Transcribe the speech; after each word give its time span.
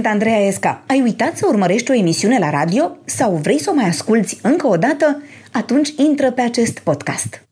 Sunt 0.00 0.12
Andreea 0.12 0.46
Esca. 0.46 0.84
Ai 0.86 1.00
uitat 1.00 1.36
să 1.36 1.46
urmărești 1.48 1.90
o 1.90 1.94
emisiune 1.94 2.38
la 2.38 2.50
radio 2.50 2.96
sau 3.04 3.36
vrei 3.42 3.60
să 3.60 3.70
o 3.70 3.74
mai 3.74 3.88
asculți 3.88 4.38
încă 4.42 4.66
o 4.66 4.76
dată? 4.76 5.22
Atunci 5.52 5.88
intră 5.96 6.30
pe 6.30 6.40
acest 6.40 6.78
podcast. 6.78 7.46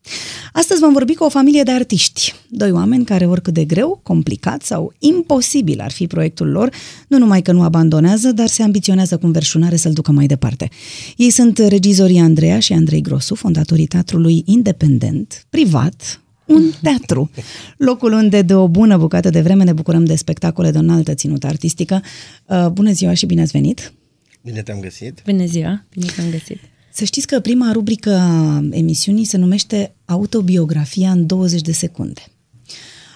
Astăzi 0.52 0.80
vom 0.80 0.92
vorbi 0.92 1.14
cu 1.14 1.24
o 1.24 1.28
familie 1.28 1.62
de 1.62 1.70
artiști. 1.70 2.34
Doi 2.48 2.70
oameni 2.70 3.04
care, 3.04 3.26
oricât 3.26 3.54
de 3.54 3.64
greu, 3.64 4.00
complicat 4.02 4.62
sau 4.62 4.92
imposibil 4.98 5.80
ar 5.80 5.90
fi 5.90 6.06
proiectul 6.06 6.50
lor, 6.50 6.70
nu 7.08 7.18
numai 7.18 7.42
că 7.42 7.52
nu 7.52 7.62
abandonează, 7.62 8.32
dar 8.32 8.46
se 8.46 8.62
ambiționează 8.62 9.16
cu 9.16 9.26
înverșunare 9.26 9.76
să-l 9.76 9.92
ducă 9.92 10.12
mai 10.12 10.26
departe. 10.26 10.68
Ei 11.16 11.30
sunt 11.30 11.58
regizorii 11.58 12.18
Andreea 12.18 12.58
și 12.58 12.72
Andrei 12.72 13.00
Grosu, 13.00 13.34
fondatorii 13.34 13.86
teatrului 13.86 14.42
independent, 14.46 15.46
privat, 15.50 16.20
un 16.48 16.70
teatru. 16.82 17.30
Locul 17.76 18.12
unde 18.12 18.42
de 18.42 18.54
o 18.54 18.68
bună 18.68 18.96
bucată 18.96 19.30
de 19.30 19.40
vreme 19.40 19.64
ne 19.64 19.72
bucurăm 19.72 20.04
de 20.04 20.14
spectacole 20.14 20.70
de 20.70 20.78
o 20.78 20.80
înaltă 20.80 21.14
ținută 21.14 21.46
artistică. 21.46 22.02
Uh, 22.46 22.66
bună 22.72 22.92
ziua 22.92 23.14
și 23.14 23.26
bine 23.26 23.40
ați 23.40 23.52
venit! 23.52 23.92
Bine 24.42 24.62
te-am 24.62 24.80
găsit! 24.80 25.22
Bună 25.24 25.44
ziua! 25.44 25.84
Bine 25.90 26.06
te-am 26.16 26.30
găsit! 26.30 26.58
Să 26.92 27.04
știți 27.04 27.26
că 27.26 27.40
prima 27.40 27.72
rubrică 27.72 28.14
a 28.14 28.62
emisiunii 28.70 29.24
se 29.24 29.36
numește 29.36 29.94
Autobiografia 30.04 31.10
în 31.10 31.26
20 31.26 31.60
de 31.60 31.72
secunde. 31.72 32.20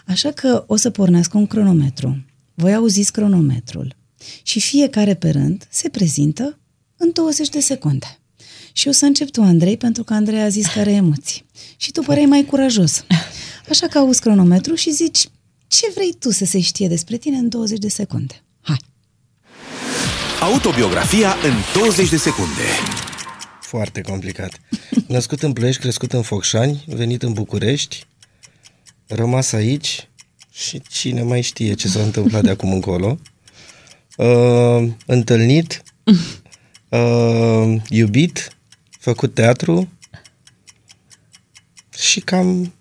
Așa 0.07 0.31
că 0.31 0.65
o 0.67 0.77
să 0.77 0.91
pornească 0.91 1.39
un 1.39 1.47
cronometru. 1.47 2.25
Voi 2.55 2.75
auziți 2.75 3.13
cronometrul. 3.13 3.97
Și 4.43 4.61
fiecare 4.61 5.15
pe 5.15 5.31
rând 5.31 5.67
se 5.71 5.89
prezintă 5.89 6.59
în 6.97 7.11
20 7.13 7.49
de 7.49 7.61
secunde. 7.61 8.22
Și 8.73 8.89
o 8.89 8.93
să 8.93 9.05
încep 9.05 9.31
tu, 9.31 9.43
Andrei, 9.43 9.77
pentru 9.77 10.05
că 10.05 10.15
Andrei 10.15 10.41
a 10.41 10.49
zis 10.49 10.67
că 10.67 10.79
are 10.79 10.93
emoții. 10.93 11.45
Și 11.77 11.91
tu 11.91 12.03
părei 12.03 12.27
mai 12.27 12.45
curajos. 12.45 13.05
Așa 13.71 13.87
că 13.87 13.99
auzi 13.99 14.21
cronometru 14.21 14.75
și 14.75 14.91
zici 14.91 15.29
ce 15.67 15.91
vrei 15.95 16.15
tu 16.19 16.31
să 16.31 16.45
se 16.45 16.61
știe 16.61 16.89
despre 16.89 17.17
tine 17.17 17.37
în 17.37 17.49
20 17.49 17.79
de 17.79 17.89
secunde. 17.89 18.43
Hai! 18.61 18.79
Autobiografia 20.41 21.37
în 21.45 21.81
20 21.81 22.09
de 22.09 22.17
secunde. 22.17 22.63
Foarte 23.61 24.01
complicat. 24.01 24.61
Născut 25.07 25.43
în 25.43 25.53
Ploiești, 25.53 25.81
crescut 25.81 26.13
în 26.13 26.23
Focșani, 26.23 26.85
venit 26.87 27.23
în 27.23 27.33
București, 27.33 28.07
rămas 29.07 29.53
aici 29.53 30.09
și 30.51 30.83
cine 30.89 31.23
mai 31.23 31.41
știe 31.41 31.75
ce 31.75 31.89
s-a 31.89 32.03
întâmplat 32.03 32.43
de 32.43 32.51
acum 32.51 32.73
încolo. 32.73 33.19
Uh, 34.17 34.89
întâlnit, 35.07 35.83
uh, 36.89 37.75
iubit, 37.89 38.57
făcut 39.03 39.35
teatru 39.35 39.93
și 41.99 42.21
cam... 42.21 42.73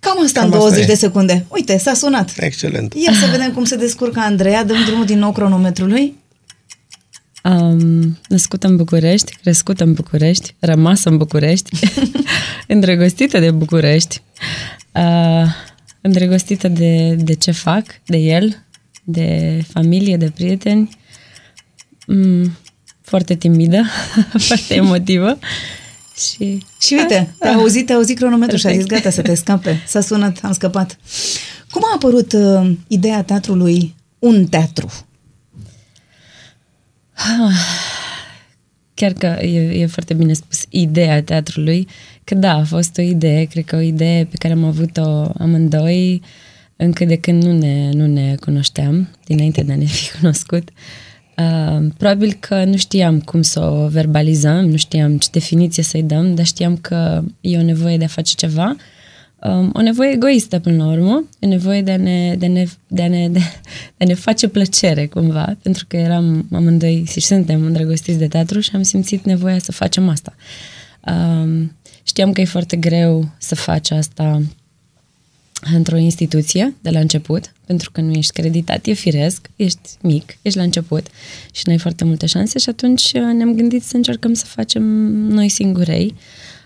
Cam 0.00 0.22
asta 0.24 0.40
Cam 0.40 0.48
în 0.48 0.56
asta 0.56 0.68
20 0.68 0.82
e. 0.82 0.86
de 0.86 0.94
secunde. 0.94 1.46
Uite, 1.48 1.78
s-a 1.78 1.94
sunat. 1.94 2.32
Excelent. 2.36 2.94
Ia 2.94 3.12
să 3.12 3.26
vedem 3.30 3.52
cum 3.52 3.64
se 3.64 3.76
descurcă 3.76 4.20
Andreea. 4.20 4.64
Dăm 4.64 4.84
drumul 4.84 5.04
din 5.04 5.18
nou 5.18 5.32
cronometrului. 5.32 6.16
Um, 7.44 8.18
născută 8.28 8.66
în 8.66 8.76
București, 8.76 9.36
crescută 9.36 9.84
în 9.84 9.92
București, 9.92 10.54
rămasă 10.58 11.08
în 11.08 11.16
București, 11.16 11.78
îndrăgostită 12.66 13.38
de 13.38 13.50
București, 13.50 14.22
uh, 14.94 15.44
îndrăgostită 16.00 16.68
de, 16.68 17.14
de 17.14 17.34
ce 17.34 17.50
fac, 17.50 17.84
de 18.04 18.16
el, 18.16 18.64
de 19.04 19.58
familie, 19.72 20.16
de 20.16 20.30
prieteni, 20.30 20.98
mm, 22.06 22.56
foarte 23.12 23.34
timidă, 23.34 23.82
foarte 24.48 24.74
emotivă 24.74 25.38
și... 26.16 26.64
Și 26.80 26.94
uite, 26.94 27.34
te-a 27.38 27.54
auzit, 27.54 27.86
te-a 27.86 27.94
auzit 27.94 28.16
cronometrul 28.16 28.58
și 28.58 28.66
a 28.66 28.70
zis 28.70 28.78
Perfect. 28.78 29.02
gata 29.02 29.14
să 29.14 29.22
te 29.22 29.34
scape. 29.34 29.82
S-a 29.86 30.00
sunat, 30.00 30.38
am 30.42 30.52
scăpat. 30.52 30.98
Cum 31.70 31.82
a 31.84 31.92
apărut 31.94 32.32
uh, 32.32 32.72
ideea 32.86 33.22
teatrului 33.22 33.94
Un 34.18 34.46
Teatru? 34.46 35.06
Chiar 38.94 39.12
că 39.12 39.26
e, 39.26 39.80
e 39.80 39.86
foarte 39.86 40.14
bine 40.14 40.32
spus 40.32 40.64
ideea 40.68 41.22
teatrului, 41.22 41.88
că 42.24 42.34
da, 42.34 42.52
a 42.52 42.64
fost 42.64 42.98
o 42.98 43.02
idee, 43.02 43.44
cred 43.44 43.64
că 43.64 43.76
o 43.76 43.80
idee 43.80 44.24
pe 44.24 44.36
care 44.36 44.52
am 44.52 44.64
avut-o 44.64 45.30
amândoi 45.38 46.22
încă 46.76 47.04
de 47.04 47.16
când 47.16 47.42
nu 47.42 47.52
ne, 47.52 47.90
nu 47.92 48.06
ne 48.06 48.34
cunoșteam, 48.34 49.08
dinainte 49.26 49.62
de 49.62 49.72
a 49.72 49.76
ne 49.76 49.84
fi 49.84 50.10
cunoscut. 50.18 50.68
Uh, 50.68 51.11
probabil 51.96 52.36
că 52.40 52.64
nu 52.64 52.76
știam 52.76 53.20
cum 53.20 53.42
să 53.42 53.60
o 53.60 53.88
verbalizăm, 53.88 54.68
nu 54.68 54.76
știam 54.76 55.18
ce 55.18 55.28
definiție 55.32 55.82
să-i 55.82 56.02
dăm, 56.02 56.34
dar 56.34 56.44
știam 56.44 56.76
că 56.76 57.22
e 57.40 57.58
o 57.58 57.62
nevoie 57.62 57.96
de 57.96 58.04
a 58.04 58.08
face 58.08 58.34
ceva, 58.36 58.76
um, 59.42 59.70
o 59.74 59.80
nevoie 59.80 60.10
egoistă 60.12 60.58
până 60.58 60.84
la 60.84 60.90
urmă, 60.90 61.24
o 61.40 61.46
nevoie 61.46 61.82
de 61.82 61.90
a 61.90 61.96
ne, 61.96 62.34
de 62.38 62.46
a 62.46 62.48
ne, 62.48 62.64
de 62.86 63.02
a 63.02 63.08
ne, 63.08 63.28
de, 63.28 63.38
de 63.96 64.04
a 64.04 64.04
ne 64.04 64.14
face 64.14 64.48
plăcere 64.48 65.06
cumva, 65.06 65.56
pentru 65.62 65.84
că 65.88 65.96
eram 65.96 66.48
amândoi 66.52 67.04
și 67.10 67.20
suntem 67.20 67.64
îndrăgostiți 67.64 68.18
de 68.18 68.28
teatru 68.28 68.60
și 68.60 68.70
am 68.74 68.82
simțit 68.82 69.24
nevoia 69.24 69.58
să 69.58 69.72
facem 69.72 70.08
asta. 70.08 70.34
Um, 71.06 71.76
știam 72.02 72.32
că 72.32 72.40
e 72.40 72.44
foarte 72.44 72.76
greu 72.76 73.28
să 73.38 73.54
faci 73.54 73.90
asta 73.90 74.42
într-o 75.74 75.96
instituție 75.96 76.74
de 76.80 76.90
la 76.90 76.98
început, 76.98 77.52
pentru 77.66 77.90
că 77.90 78.00
nu 78.00 78.12
ești 78.12 78.32
creditat, 78.32 78.86
e 78.86 78.92
firesc, 78.92 79.50
ești 79.56 79.90
mic, 80.00 80.36
ești 80.42 80.58
la 80.58 80.64
început 80.64 81.06
și 81.52 81.62
nu 81.64 81.72
ai 81.72 81.78
foarte 81.78 82.04
multe 82.04 82.26
șanse 82.26 82.58
și 82.58 82.68
atunci 82.68 83.02
uh, 83.02 83.20
ne-am 83.34 83.54
gândit 83.54 83.82
să 83.82 83.96
încercăm 83.96 84.34
să 84.34 84.44
facem 84.46 84.82
noi 85.28 85.48
singurei. 85.48 86.14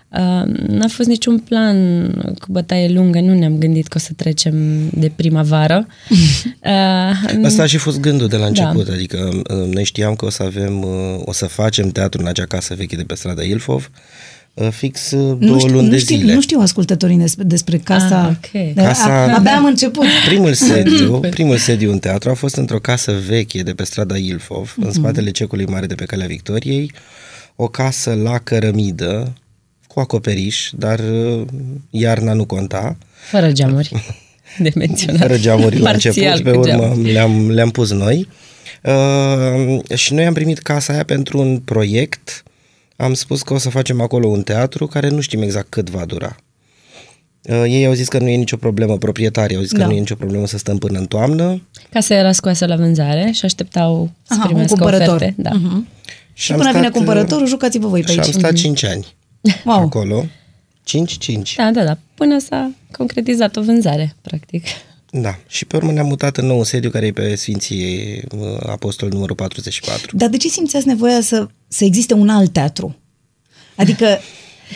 Uh, 0.09 0.43
n-a 0.67 0.87
fost 0.87 1.09
niciun 1.09 1.39
plan 1.39 2.11
cu 2.39 2.45
bătaie 2.51 2.89
lungă, 2.89 3.19
nu 3.19 3.33
ne-am 3.33 3.57
gândit 3.57 3.87
că 3.87 3.97
o 3.97 3.99
să 3.99 4.11
trecem 4.15 4.87
de 4.89 5.11
primăvară. 5.15 5.87
Uh, 6.61 7.43
Asta 7.43 7.61
a 7.61 7.65
și 7.65 7.77
fost 7.77 7.99
gândul 7.99 8.27
de 8.27 8.35
la 8.35 8.41
Da. 8.41 8.47
început, 8.47 8.93
adică 8.93 9.41
uh, 9.49 9.73
noi 9.73 9.83
știam 9.83 10.15
că 10.15 10.25
o 10.25 10.29
să 10.29 10.43
avem, 10.43 10.81
uh, 10.81 11.21
o 11.25 11.31
să 11.31 11.45
facem 11.45 11.89
teatru 11.89 12.21
în 12.21 12.27
acea 12.27 12.45
casă 12.45 12.73
veche 12.75 12.95
de 12.95 13.03
pe 13.03 13.15
strada 13.15 13.43
Ilfov, 13.43 13.89
uh, 13.93 13.99
fix 14.71 15.11
uh, 15.11 15.19
două 15.19 15.35
nu 15.53 15.59
știu, 15.59 15.71
luni 15.73 15.85
nu 15.85 15.91
de 15.91 15.97
știu, 15.97 16.15
zile. 16.17 16.33
Nu 16.33 16.41
știu 16.41 16.59
ascultătorii 16.59 17.17
despre, 17.17 17.43
despre 17.43 17.77
casa... 17.77 18.21
Ah, 18.21 18.29
ok. 18.29 18.51
De- 18.51 18.81
Casa- 18.81 19.09
a- 19.13 19.35
Abia 19.35 19.55
am 19.55 19.65
început. 19.65 20.05
Primul 20.27 20.53
sediu, 20.53 21.19
primul 21.19 21.57
sediu 21.57 21.91
în 21.91 21.99
teatru 21.99 22.29
a 22.29 22.33
fost 22.33 22.55
într-o 22.55 22.79
casă 22.79 23.13
veche 23.27 23.61
de 23.63 23.73
pe 23.73 23.83
strada 23.83 24.17
Ilfov, 24.17 24.73
Mhm. 24.77 24.85
în 24.87 24.93
spatele 24.93 25.31
cecului 25.31 25.65
mare 25.65 25.85
de 25.85 25.95
pe 25.95 26.05
Calea 26.05 26.27
Victoriei, 26.27 26.91
o 27.55 27.67
casă 27.67 28.13
la 28.23 28.37
cărămidă, 28.37 29.33
cu 29.87 29.99
acoperiș, 29.99 30.69
dar 30.77 30.99
uh, 30.99 31.41
iarna 31.89 32.33
nu 32.33 32.45
conta. 32.45 32.97
fără 33.29 33.51
geamuri 33.51 33.91
de 34.59 34.71
menționat. 34.75 35.21
Fără 35.21 35.37
geamuri 35.37 35.77
la 35.79 35.89
Parțial 35.89 36.13
început, 36.25 36.43
pe 36.43 36.51
cu 36.51 36.59
urmă 36.59 36.77
geamuri. 36.87 37.11
le-am, 37.11 37.49
le-am 37.51 37.69
pus 37.69 37.91
noi. 37.91 38.27
Uh, 38.83 39.79
și 39.95 40.13
noi 40.13 40.25
am 40.25 40.33
primit 40.33 40.59
casa 40.59 40.93
aia 40.93 41.03
pentru 41.03 41.39
un 41.39 41.57
proiect. 41.57 42.43
Am 42.97 43.13
spus 43.13 43.41
că 43.41 43.53
o 43.53 43.57
să 43.57 43.69
facem 43.69 44.01
acolo 44.01 44.27
un 44.27 44.41
teatru 44.43 44.87
care 44.87 45.09
nu 45.09 45.19
știm 45.19 45.41
exact 45.41 45.69
cât 45.69 45.89
va 45.89 46.05
dura. 46.05 46.35
Uh, 47.41 47.63
ei 47.67 47.85
au 47.85 47.93
zis 47.93 48.07
că 48.07 48.19
nu 48.19 48.27
e 48.27 48.35
nicio 48.35 48.57
problemă, 48.57 48.97
proprietarii 48.97 49.55
au 49.55 49.61
zis 49.61 49.71
că 49.71 49.77
Da. 49.77 49.85
nu 49.85 49.91
e 49.91 49.99
nicio 49.99 50.15
problemă 50.15 50.47
să 50.47 50.57
stăm 50.57 50.77
până 50.77 50.99
în 50.99 51.05
toamnă. 51.05 51.61
Casa 51.89 52.15
era 52.15 52.31
scoasă 52.31 52.65
la 52.65 52.75
vânzare 52.75 53.31
și 53.31 53.45
așteptau 53.45 54.11
să 54.23 54.33
Aha, 54.33 54.41
un 54.41 54.47
primească 54.47 54.73
cumpărător. 54.75 55.15
oferte. 55.15 55.35
Da. 55.41 55.49
Mhm. 55.53 55.87
Și 56.33 56.51
am 56.51 56.57
până 56.57 56.69
vine 56.69 56.81
stat, 56.81 56.93
uh, 56.95 56.97
cumpărătorul, 56.97 57.47
jucați-vă 57.47 57.87
voi 57.87 58.01
pe 58.01 58.11
Și 58.11 58.19
am 58.19 58.25
aici. 58.25 58.33
stat 58.33 58.53
5 58.53 58.83
ani 58.83 59.05
Wow. 59.65 59.77
acolo. 59.79 60.25
5-5. 60.83 61.55
Da, 61.57 61.71
da, 61.71 61.83
da. 61.83 61.97
Până 62.15 62.39
s-a 62.39 62.71
concretizat 62.91 63.55
o 63.55 63.61
vânzare, 63.61 64.15
practic. 64.21 64.65
Da. 65.21 65.39
Și 65.47 65.65
pe 65.65 65.75
urmă 65.75 65.91
ne-am 65.91 66.07
mutat 66.07 66.37
în 66.37 66.45
nou 66.45 66.63
sediu 66.63 66.89
care 66.89 67.05
e 67.05 67.11
pe 67.11 67.35
Sfinții 67.35 68.21
uh, 68.37 68.57
Apostol 68.65 69.09
numărul 69.09 69.35
44. 69.35 70.15
Dar 70.17 70.29
de 70.29 70.37
ce 70.37 70.47
simțeați 70.47 70.87
nevoia 70.87 71.21
să, 71.21 71.47
să 71.67 71.83
existe 71.83 72.13
un 72.13 72.29
alt 72.29 72.53
teatru? 72.53 72.95
Adică, 73.75 74.17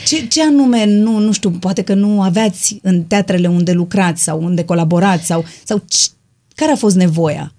ce, 0.07 0.27
ce 0.27 0.43
anume, 0.43 0.85
nu, 0.85 1.17
nu 1.17 1.31
știu, 1.31 1.51
poate 1.51 1.81
că 1.81 1.93
nu 1.93 2.21
aveați 2.21 2.79
în 2.81 3.03
teatrele 3.03 3.47
unde 3.47 3.71
lucrați 3.71 4.23
sau 4.23 4.43
unde 4.43 4.63
colaborați 4.63 5.25
sau, 5.25 5.45
sau 5.63 5.83
ce, 5.87 6.07
care 6.55 6.71
a 6.71 6.75
fost 6.75 6.95
nevoia? 6.95 7.53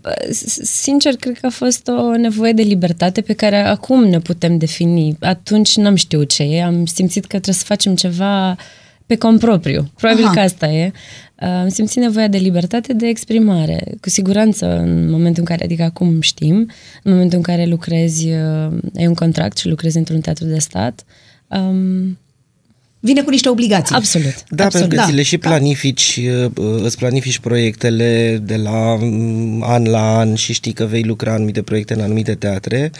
Bă, 0.00 0.14
s- 0.30 0.62
Sincer, 0.62 1.14
cred 1.16 1.38
că 1.40 1.46
a 1.46 1.50
fost 1.50 1.88
o 1.88 2.16
nevoie 2.16 2.52
de 2.52 2.62
libertate 2.62 3.20
pe 3.20 3.32
care 3.32 3.56
acum 3.56 4.04
ne 4.04 4.18
putem 4.20 4.58
defini. 4.58 5.16
Atunci 5.20 5.76
n-am 5.76 5.94
știut 5.94 6.28
ce 6.32 6.42
e, 6.42 6.62
am 6.64 6.86
simțit 6.86 7.22
că 7.22 7.28
trebuie 7.28 7.54
să 7.54 7.64
facem 7.64 7.94
ceva 7.94 8.56
pe 9.06 9.16
cont 9.16 9.38
propriu. 9.38 9.90
Probabil 9.96 10.24
Aha. 10.24 10.32
că 10.32 10.40
asta 10.40 10.66
e. 10.66 10.92
Uh, 11.42 11.48
Am 11.48 11.68
simțit 11.68 12.02
nevoia 12.02 12.28
de 12.28 12.38
libertate 12.38 12.92
de 12.92 13.06
exprimare. 13.06 13.84
Cu 14.00 14.08
siguranță, 14.08 14.78
în 14.78 15.10
momentul 15.10 15.38
în 15.38 15.44
care, 15.44 15.64
adică 15.64 15.82
acum 15.82 16.20
știm, 16.20 16.56
în 17.02 17.12
momentul 17.12 17.36
în 17.36 17.42
care 17.42 17.64
lucrezi, 17.64 18.26
uh, 18.26 18.72
ai 18.96 19.06
un 19.06 19.14
contract 19.14 19.56
și 19.56 19.68
lucrezi 19.68 19.96
într-un 19.96 20.20
teatru 20.20 20.44
de 20.44 20.58
stat, 20.58 21.04
um, 21.48 22.18
Vine 23.06 23.22
cu 23.22 23.30
niște 23.30 23.48
obligații. 23.48 23.94
absolut. 23.94 24.44
Da, 24.48 24.64
absolut. 24.64 24.88
pentru 24.88 24.88
că 24.88 24.94
da. 24.94 25.04
ți 25.04 25.12
le 25.16 25.22
și 25.22 25.38
planifici, 25.38 26.20
uh, 26.44 26.80
îți 26.82 26.96
planifici 26.96 27.38
proiectele 27.38 28.40
de 28.42 28.56
la 28.56 28.96
mm, 29.00 29.62
an 29.62 29.84
la 29.84 30.18
an 30.18 30.34
și 30.34 30.52
știi 30.52 30.72
că 30.72 30.84
vei 30.84 31.02
lucra 31.02 31.32
anumite 31.32 31.62
proiecte 31.62 31.94
în 31.94 32.00
anumite 32.00 32.34
teatre, 32.34 32.90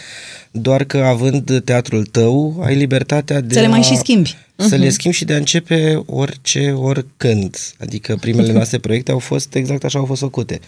doar 0.51 0.85
că 0.85 0.99
având 0.99 1.63
teatrul 1.65 2.05
tău, 2.05 2.63
ai 2.65 2.75
libertatea 2.75 3.41
de 3.41 3.55
Să 3.55 3.61
le 3.61 3.67
mai 3.67 3.79
a, 3.79 3.83
și 3.83 3.97
schimbi. 3.97 4.37
Să 4.57 4.77
le 4.77 4.89
schimbi 4.89 5.17
și 5.17 5.25
de 5.25 5.33
a 5.33 5.37
începe 5.37 6.03
orice, 6.07 6.71
oricând. 6.71 7.57
Adică 7.79 8.17
primele 8.21 8.53
noastre 8.59 8.79
proiecte 8.79 9.11
au 9.11 9.19
fost 9.19 9.55
exact 9.55 9.85
așa 9.85 9.99
au 9.99 10.05
fost 10.05 10.21
făcute. 10.21 10.61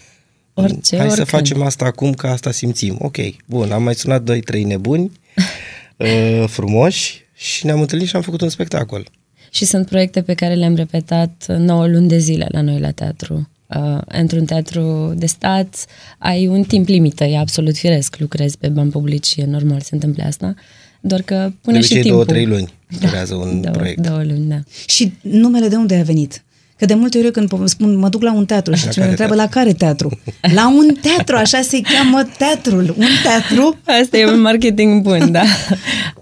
Orice, 0.53 0.97
Hai 0.97 1.09
să 1.09 1.21
oricând. 1.21 1.27
facem 1.27 1.61
asta 1.61 1.85
acum, 1.85 2.13
că 2.13 2.27
asta 2.27 2.51
simțim. 2.51 2.95
Ok, 2.99 3.17
bun, 3.45 3.71
am 3.71 3.83
mai 3.83 3.95
sunat 3.95 4.21
doi, 4.23 4.39
trei 4.39 4.63
nebuni 4.63 5.11
uh, 5.97 6.43
frumoși 6.47 7.21
și 7.35 7.65
ne-am 7.65 7.81
întâlnit 7.81 8.07
și 8.07 8.15
am 8.15 8.21
făcut 8.21 8.41
un 8.41 8.49
spectacol. 8.49 9.07
Și 9.49 9.65
sunt 9.65 9.85
proiecte 9.85 10.21
pe 10.21 10.33
care 10.33 10.53
le-am 10.53 10.75
repetat 10.75 11.45
9 11.57 11.87
luni 11.87 12.07
de 12.07 12.17
zile 12.17 12.47
la 12.51 12.61
noi 12.61 12.79
la 12.79 12.91
teatru. 12.91 13.49
Uh, 13.75 14.01
într-un 14.05 14.45
teatru 14.45 15.13
de 15.17 15.25
stat 15.25 15.85
ai 16.17 16.47
un 16.47 16.63
timp 16.63 16.87
limită, 16.87 17.23
e 17.23 17.37
absolut 17.37 17.75
firesc, 17.77 18.17
lucrezi 18.19 18.57
pe 18.57 18.67
bani 18.67 18.91
publici 18.91 19.25
și 19.25 19.41
e 19.41 19.45
normal 19.45 19.79
să 19.79 19.89
întâmple 19.91 20.23
asta, 20.23 20.53
doar 21.01 21.21
că 21.21 21.35
De 21.49 21.53
pune 21.61 21.79
și 21.79 21.83
obicei 21.83 22.01
timpul. 22.01 22.11
două, 22.11 22.25
trei 22.25 22.45
luni 22.45 22.73
durează 22.99 23.35
un 23.35 23.61
două, 23.61 23.73
proiect. 23.75 24.07
Două 24.07 24.23
luni, 24.23 24.45
da. 24.47 24.59
Și 24.87 25.13
numele 25.21 25.67
de 25.67 25.75
unde 25.75 25.95
a 25.95 26.03
venit? 26.03 26.43
Că 26.79 26.85
de 26.85 26.93
multe 26.93 27.17
ori 27.17 27.25
eu 27.25 27.31
când 27.31 27.47
po- 27.53 27.65
spun 27.65 27.97
mă 27.97 28.09
duc 28.09 28.21
la 28.21 28.33
un 28.33 28.45
teatru 28.45 28.73
și 28.73 28.85
La 28.85 28.91
cineva 28.91 29.09
care 29.11 29.21
întreabă 29.23 29.35
la 29.35 29.47
care 29.59 29.73
teatru? 29.73 30.19
La 30.55 30.67
un 30.69 30.87
teatru, 31.01 31.35
așa 31.35 31.61
se 31.61 31.81
cheamă 31.81 32.27
teatrul. 32.37 32.95
Un 32.97 33.05
teatru 33.23 33.77
Asta 34.01 34.17
e 34.17 34.25
un 34.25 34.41
marketing 34.41 35.01
bun, 35.01 35.31
da. 35.31 35.43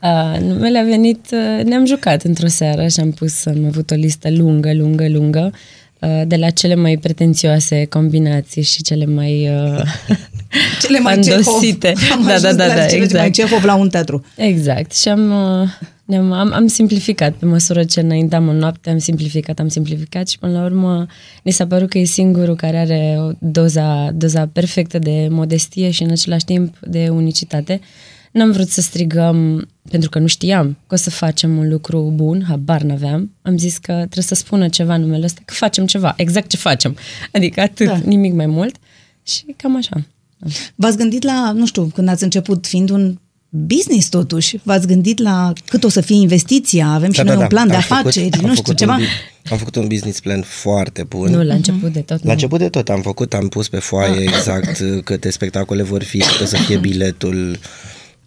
Uh, 0.02 0.40
numele 0.42 0.80
a 0.80 0.84
venit, 0.84 1.26
uh, 1.32 1.64
ne-am 1.64 1.86
jucat 1.86 2.24
într-o 2.24 2.48
seară 2.48 2.88
și 2.88 3.00
am 3.00 3.12
pus, 3.12 3.46
am 3.46 3.66
avut 3.68 3.92
o 3.92 3.96
listă 3.96 4.28
lungă, 4.32 4.74
lungă, 4.74 5.08
lungă, 5.10 5.52
uh, 6.00 6.22
de 6.28 6.36
la 6.36 6.50
cele 6.50 6.76
mai 6.76 6.98
pretențioase 7.02 7.86
combinații 7.86 8.62
și 8.62 8.82
cele 8.82 9.06
mai 9.06 9.50
uh, 9.50 9.82
cele 10.82 11.00
mai 11.00 11.20
Cehov. 11.20 11.44
fandosite. 11.44 11.94
Am 12.12 12.24
Da, 12.26 12.34
ajuns 12.34 12.42
da, 12.42 12.54
da, 12.54 12.66
la 12.68 12.74
da, 12.76 12.86
cele 12.86 12.96
mai 12.98 13.04
exact. 13.06 13.34
Cehov 13.34 13.64
la 13.64 13.76
un 13.76 13.90
teatru. 13.90 14.26
Exact. 14.36 14.96
Și 14.96 15.08
am, 15.08 15.32
uh, 15.62 15.70
ne-am, 16.08 16.32
am, 16.32 16.54
am 16.54 16.68
simplificat 16.68 17.34
pe 17.34 17.46
măsură 17.46 17.84
ce 17.84 18.00
înaintam 18.00 18.50
în 18.50 18.58
noapte, 18.58 18.90
am 18.90 18.98
simplificat, 18.98 19.60
am 19.60 19.68
simplificat 19.68 20.28
și 20.28 20.40
până 20.40 20.60
la 20.60 20.66
urmă 20.66 21.06
ni 21.44 21.52
s-a 21.52 21.68
părut 21.68 21.90
că 21.90 21.98
e 21.98 22.04
singurul 22.04 22.56
care 22.56 22.78
are 22.78 23.16
o 23.20 23.32
doza, 23.40 24.12
doza 24.12 24.48
perfectă 24.48 25.00
de 25.00 25.28
modestie 25.30 25.92
și 25.92 26.04
în 26.04 26.10
același 26.10 26.46
timp 26.46 26.80
de 26.80 27.10
unicitate. 27.10 27.80
N-am 28.32 28.52
vrut 28.52 28.68
să 28.70 28.82
strigăm, 28.82 29.68
pentru 29.90 30.10
că 30.10 30.20
nu 30.20 30.28
știam 30.28 30.78
că 30.88 30.94
o 30.94 30.98
să 30.98 31.10
facem 31.10 31.58
un 31.58 31.70
lucru 31.70 32.12
bun, 32.16 32.46
habar 32.48 32.82
n-aveam. 32.82 33.32
Am 33.42 33.58
zis 33.58 33.78
că 33.78 33.94
trebuie 33.94 34.24
să 34.24 34.36
spună 34.36 34.68
ceva 34.68 34.98
numele 34.98 35.26
ăsta, 35.26 35.42
că 35.46 35.54
facem 35.54 35.86
ceva, 35.86 36.14
exact 36.18 36.50
ce 36.50 36.58
facem. 36.58 36.98
Adică 37.32 37.62
atât, 37.62 37.88
Da. 37.88 37.94
da. 37.94 38.02
nimic 38.06 38.34
mai 38.34 38.46
mult. 38.46 38.76
Și 39.24 39.46
cam 39.58 39.76
așa. 39.76 40.06
V-ați 40.76 40.98
gândit 40.98 41.24
la, 41.24 41.52
nu 41.52 41.66
știu, 41.66 41.84
când 41.84 42.10
ați 42.10 42.24
început 42.24 42.66
fiind 42.66 42.90
un 42.90 43.18
business 43.50 44.10
totuși, 44.10 44.60
v-ați 44.64 44.88
gândit 44.88 45.20
la 45.20 45.54
cât 45.70 45.84
o 45.84 45.90
să 45.90 46.02
fie 46.02 46.16
investiția, 46.16 46.88
avem 46.88 47.12
și 47.12 47.22
noi 47.22 47.36
un 47.36 47.48
plan 47.48 47.68
de 47.68 47.72
Da, 47.72 47.78
Am 47.78 47.84
făcut- 47.84 48.00
afaceri, 48.06 48.32
am 48.34 48.40
nu 48.40 48.48
știu, 48.48 48.56
făcut 48.64 48.78
ceva. 48.78 48.94
Un, 48.94 49.00
bu- 49.00 49.52
am 49.52 49.58
făcut 49.58 49.76
un 49.76 49.88
business 49.88 50.20
plan 50.20 50.42
foarte 50.42 51.04
bun. 51.04 51.30
Nu, 51.32 51.44
la 51.44 51.54
început 51.54 51.94
de 51.94 52.00
tot. 52.00 52.18
La 52.18 52.24
nu. 52.26 52.32
început 52.32 52.60
de 52.60 52.70
tot 52.70 52.90
am 52.90 53.02
făcut, 53.02 53.34
am 53.34 53.48
pus 53.48 53.68
pe 53.70 53.80
foaie 53.80 54.22
exact 54.22 54.80
uh, 54.80 55.04
câte 55.04 55.30
spectacole 55.30 55.84
vor 55.84 56.04
fi, 56.04 56.18
cât 56.18 56.40
o 56.42 56.46
să 56.46 56.58
fie 56.58 56.78
biletul, 56.78 57.60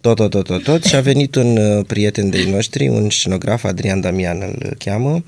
tot, 0.01 0.15
tot, 0.15 0.29
tot, 0.29 0.45
tot, 0.45 0.63
tot. 0.63 0.83
Și 0.83 0.95
a 0.95 1.01
venit 1.01 1.35
un 1.35 1.57
uh, 1.57 1.85
prieten 1.87 2.29
de 2.29 2.47
noștri, 2.51 2.87
un 2.87 3.09
scenograf, 3.09 3.63
Adrian 3.63 4.01
Damian 4.01 4.37
îl 4.41 4.75
cheamă, 4.77 5.23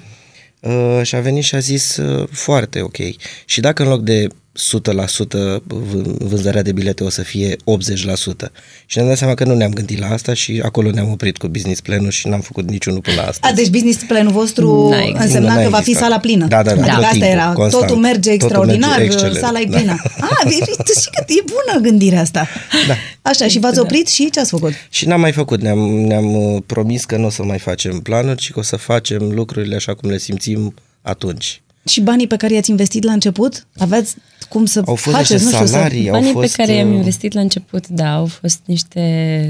uh, 0.59 0.99
și 1.03 1.15
a 1.15 1.19
venit 1.19 1.43
și 1.43 1.55
a 1.55 1.59
zis 1.59 1.97
uh, 1.97 2.27
foarte 2.31 2.81
ok. 2.81 2.97
Și 3.45 3.59
dacă 3.59 3.83
în 3.83 3.89
loc 3.89 4.01
de 4.03 4.27
100% 4.59 5.63
vân- 5.67 6.15
vânzarea 6.19 6.61
de 6.61 6.71
bilete 6.71 7.03
o 7.03 7.09
să 7.09 7.21
fie 7.21 7.55
80%. 7.63 8.51
Și 8.85 8.97
ne-am 8.97 9.07
dat 9.09 9.17
seama 9.17 9.33
că 9.33 9.43
nu 9.43 9.55
ne-am 9.55 9.71
gândit 9.71 9.99
la 9.99 10.07
asta 10.09 10.33
și 10.33 10.61
acolo 10.63 10.89
ne-am 10.91 11.11
oprit 11.11 11.37
cu 11.37 11.47
business 11.47 11.81
planul 11.81 12.09
și 12.09 12.27
n-am 12.27 12.39
făcut 12.41 12.69
niciunul 12.69 13.01
până 13.01 13.15
la 13.15 13.27
asta. 13.27 13.47
A, 13.47 13.51
deci 13.51 13.69
business 13.69 14.03
planul 14.03 14.31
vostru 14.31 14.87
N-a 14.89 14.97
existat. 14.97 15.23
însemna 15.25 15.49
Nu, 15.49 15.55
că 15.55 15.61
n-a 15.63 15.69
va 15.69 15.75
fi 15.77 15.79
existat. 15.89 16.03
sala 16.03 16.19
plină. 16.19 16.47
Da, 16.47 16.63
da, 16.63 16.73
da, 16.75 16.81
Adică 16.81 16.85
tot 16.95 17.03
asta 17.03 17.09
timpul, 17.11 17.29
era, 17.29 17.51
constant. 17.53 17.83
totul 17.85 18.01
merge 18.01 18.19
Totul 18.29 18.33
extraordinar, 18.33 18.89
merge 18.97 19.03
excelent, 19.13 19.35
sala 19.37 19.59
e 19.59 19.65
da. 19.65 19.77
plină. 19.77 20.01
A, 20.19 20.27
vezi, 20.43 20.59
tu 20.85 20.91
știi 20.99 21.11
că 21.11 21.23
e 21.27 21.43
bună 21.45 21.81
gândirea 21.81 22.21
asta. 22.21 22.47
Da. 22.87 22.95
Așa, 23.21 23.47
și 23.47 23.59
v-ați 23.59 23.79
oprit 23.79 24.07
și 24.07 24.29
ce 24.29 24.39
ați 24.39 24.49
făcut? 24.49 24.71
Și 24.89 25.07
n-am 25.07 25.19
mai 25.19 25.31
făcut, 25.31 25.61
ne-am, 25.61 25.79
ne-am 25.79 26.35
uh, 26.53 26.61
promis 26.65 27.05
că 27.05 27.17
nu 27.17 27.25
o 27.25 27.29
să 27.29 27.43
mai 27.43 27.59
facem 27.59 27.99
planuri, 27.99 28.37
ci 28.41 28.51
că 28.51 28.59
o 28.59 28.61
să 28.61 28.75
facem 28.75 29.31
lucrurile 29.31 29.75
așa 29.75 29.93
cum 29.93 30.09
le 30.09 30.17
simțim 30.17 30.73
atunci. 31.01 31.61
Și 31.85 32.01
banii 32.01 32.27
pe 32.27 32.35
care 32.35 32.53
i-ați 32.53 32.69
investit 32.69 33.03
la 33.03 33.11
început? 33.11 33.67
Aveți 33.77 34.15
cum 34.49 34.65
să 34.65 34.81
Au 34.85 34.95
fost 34.95 35.15
faceți, 35.15 35.33
niște 35.33 35.45
nu 35.45 35.51
știu, 35.51 35.65
salarii, 35.65 36.03
să... 36.03 36.09
au 36.09 36.13
Banii 36.13 36.31
fost... 36.31 36.55
pe 36.55 36.63
care 36.63 36.77
i-am 36.77 36.89
uh, 36.89 36.95
investit 36.95 37.33
la 37.33 37.41
început, 37.41 37.87
da, 37.87 38.13
au 38.13 38.25
fost 38.25 38.59
niște, 38.65 39.01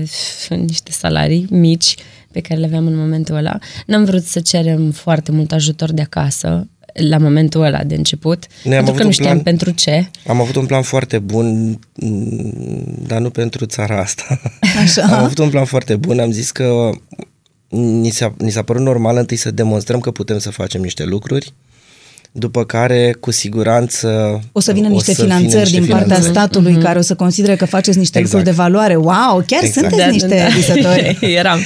niște 0.67 0.91
salarii 0.91 1.47
mici 1.49 1.95
pe 2.31 2.39
care 2.41 2.59
le 2.59 2.65
aveam 2.65 2.87
în 2.87 2.95
momentul 2.95 3.35
ăla. 3.35 3.57
N-am 3.85 4.03
vrut 4.03 4.23
să 4.23 4.39
cerem 4.39 4.91
foarte 4.91 5.31
mult 5.31 5.51
ajutor 5.51 5.91
de 5.91 6.01
acasă 6.01 6.67
la 6.93 7.17
momentul 7.17 7.61
ăla 7.63 7.83
de 7.83 7.95
început, 7.95 8.45
Noi 8.63 8.77
am 8.77 8.83
pentru 8.83 8.91
avut 8.91 8.95
că 8.95 9.01
nu 9.01 9.07
un 9.07 9.11
știam 9.13 9.31
plan- 9.31 9.43
pentru 9.43 9.71
ce. 9.71 10.09
Am 10.27 10.41
avut 10.41 10.55
un 10.55 10.65
plan 10.65 10.81
foarte 10.81 11.19
bun, 11.19 11.79
mm, 11.93 13.03
dar 13.07 13.19
nu 13.19 13.29
pentru 13.29 13.65
țara 13.65 13.99
asta. 13.99 14.41
Așa. 14.83 15.01
am 15.01 15.23
avut 15.23 15.37
un 15.37 15.49
plan 15.49 15.65
foarte 15.65 15.95
bun, 15.95 16.19
am 16.19 16.31
zis 16.31 16.51
că 16.51 16.89
ni 17.69 18.09
s-a, 18.09 18.33
ni 18.37 18.51
s-a 18.51 18.61
părut 18.61 18.81
normal 18.81 19.17
întâi 19.17 19.37
să 19.37 19.51
demonstrăm 19.51 19.99
că 19.99 20.11
putem 20.11 20.37
să 20.37 20.49
facem 20.49 20.81
niște 20.81 21.03
lucruri, 21.03 21.53
după 22.35 22.65
care, 22.65 23.15
cu 23.19 23.31
siguranță... 23.31 24.39
O 24.51 24.59
să 24.59 24.71
vină 24.71 24.87
niște 24.87 25.11
vină 25.11 25.27
finanțări 25.27 25.63
niște 25.63 25.79
din 25.79 25.87
partea 25.89 26.05
finanțări. 26.05 26.33
statului 26.33 26.77
care 26.77 26.99
o 26.99 27.01
să 27.01 27.15
considere 27.15 27.55
că 27.55 27.65
faceți 27.65 27.97
niște 27.97 28.19
Exact. 28.19 28.35
lucruri 28.35 28.55
de 28.55 28.61
valoare. 28.63 28.95
Wow, 28.95 29.43
chiar 29.47 29.63
Exact. 29.63 29.87
sunteți 29.87 30.11
niște 30.11 30.47
visători. 30.55 31.17
Eram. 31.39 31.59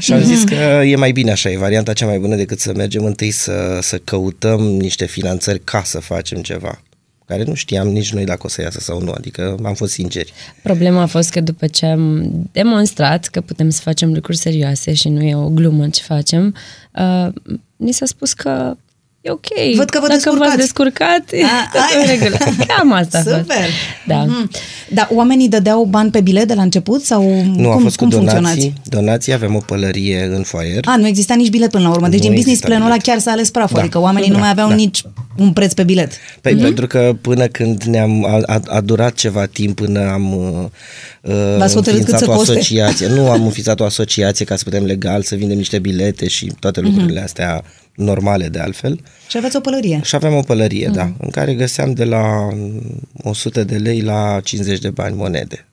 Și 0.00 0.12
am 0.12 0.22
zis 0.22 0.42
că 0.42 0.82
e 0.84 0.96
mai 0.96 1.12
bine 1.12 1.30
așa, 1.30 1.50
e 1.50 1.58
varianta 1.58 1.92
cea 1.92 2.06
mai 2.06 2.18
bună 2.18 2.36
decât 2.36 2.60
să 2.60 2.72
mergem 2.76 3.04
întâi 3.04 3.30
să, 3.30 3.78
să 3.80 4.00
căutăm 4.04 4.60
niște 4.60 5.06
finanțări 5.06 5.60
ca 5.64 5.82
să 5.84 6.00
facem 6.00 6.38
ceva. 6.38 6.82
Care 7.26 7.42
nu 7.42 7.54
știam 7.54 7.88
nici 7.88 8.12
noi 8.12 8.24
dacă 8.24 8.40
o 8.44 8.48
să 8.48 8.62
iasă 8.62 8.80
sau 8.80 9.00
nu, 9.02 9.12
adică 9.16 9.56
am 9.64 9.74
fost 9.74 9.92
sinceri. 9.92 10.32
Problema 10.62 11.02
a 11.02 11.06
fost 11.06 11.30
că 11.30 11.40
după 11.40 11.66
ce 11.66 11.86
am 11.86 12.30
demonstrat 12.52 13.26
că 13.26 13.40
putem 13.40 13.70
să 13.70 13.80
facem 13.82 14.12
lucruri 14.12 14.36
serioase 14.36 14.92
și 14.92 15.08
nu 15.08 15.22
e 15.22 15.34
o 15.34 15.48
glumă 15.48 15.88
ce 15.88 16.02
facem, 16.02 16.54
uh, 16.92 17.28
ni 17.76 17.92
s-a 17.92 18.06
spus 18.06 18.32
că 18.32 18.76
e 19.26 19.30
ok. 19.30 19.46
Văd 19.76 19.88
că 19.90 19.98
vă 20.00 20.06
Dacă 20.06 20.12
descurcați. 20.14 20.46
v-ați 20.48 20.56
descurcat, 20.56 21.22
e 21.30 21.42
A, 21.44 21.68
tot 21.72 21.82
în 22.02 22.08
ai. 22.08 22.16
regulă. 22.16 22.36
Cam 22.66 22.92
asta 22.92 23.18
a 23.18 23.22
fost. 23.22 23.34
Super. 23.36 23.68
Da. 24.06 24.24
Mhm. 24.24 24.50
Dar 24.88 25.08
oamenii 25.12 25.48
dădeau 25.48 25.84
bani 25.84 26.10
pe 26.10 26.20
bilet 26.20 26.48
de 26.48 26.54
la 26.54 26.62
început 26.62 27.02
sau 27.04 27.22
Nu, 27.44 27.52
cum, 27.54 27.70
a 27.70 27.76
fost 27.78 27.96
cum 27.96 28.08
cu 28.10 28.14
donații. 28.16 28.40
funcționați? 28.40 28.72
Donații, 28.88 29.32
avem 29.32 29.54
o 29.54 29.58
pălărie 29.58 30.30
în 30.36 30.42
foaier. 30.42 30.80
A, 30.86 30.96
nu 30.96 31.06
exista 31.06 31.34
nici 31.34 31.48
bilet 31.50 31.70
până 31.70 31.82
la 31.82 31.90
urmă. 31.90 32.08
Deci 32.08 32.18
Nu 32.20 32.24
din 32.26 32.34
business 32.34 32.46
exista 32.62 32.66
planul 32.66 32.84
ăla 32.86 32.94
bilet. 32.96 33.06
chiar 33.08 33.18
s-a 33.18 33.30
ales 33.30 33.50
praful. 33.50 33.74
Da. 33.76 33.80
Adică 33.80 33.98
oamenii 34.00 34.28
nu 34.28 34.34
Da, 34.34 34.40
mai 34.40 34.50
aveau 34.50 34.68
da. 34.68 34.74
nici 34.74 35.02
un 35.36 35.52
preț 35.52 35.72
pe 35.72 35.82
bilet. 35.82 36.12
Păi, 36.40 36.54
pentru 36.56 36.86
că 36.86 37.16
până 37.20 37.46
când 37.46 37.82
ne-am, 37.82 38.24
a, 38.24 38.40
a, 38.46 38.60
a 38.66 38.80
durat 38.80 39.14
ceva 39.14 39.46
timp 39.46 39.76
până 39.76 40.10
am 40.12 40.32
uh, 40.36 41.34
V-ați 41.58 41.74
hotărât 41.74 42.04
cât 42.04 42.12
înființat 42.12 42.18
să 42.18 42.30
o 42.30 42.34
coste? 42.36 42.52
asociație. 42.52 43.06
Nu, 43.08 43.30
am 43.30 43.44
înființat 43.44 43.80
o 43.80 43.84
asociație 43.84 44.44
ca 44.44 44.56
să 44.56 44.64
putem 44.64 44.84
legal 44.84 45.22
să 45.22 45.34
vindem 45.34 45.56
niște 45.56 45.78
bilete 45.78 46.28
și 46.28 46.52
toate 46.58 46.80
Mhm. 46.80 46.88
lucrurile 46.90 47.20
astea 47.20 47.62
normale 47.94 48.48
de 48.48 48.58
altfel. 48.58 49.00
Și 49.28 49.36
aveți 49.36 49.56
o 49.56 49.60
pălărie. 49.60 50.00
Și 50.04 50.14
aveam 50.14 50.34
o 50.34 50.40
pălărie, 50.40 50.90
da, 50.94 51.04
Mhm. 51.04 51.14
în 51.20 51.30
care 51.30 51.54
găseam 51.54 51.92
de 51.92 52.04
la 52.04 52.48
mm, 52.54 53.00
100 53.22 53.64
de 53.64 53.76
lei 53.76 54.00
la 54.00 54.40
50 54.44 54.78
de 54.78 54.90
bani 54.90 55.16
monede. 55.16 55.66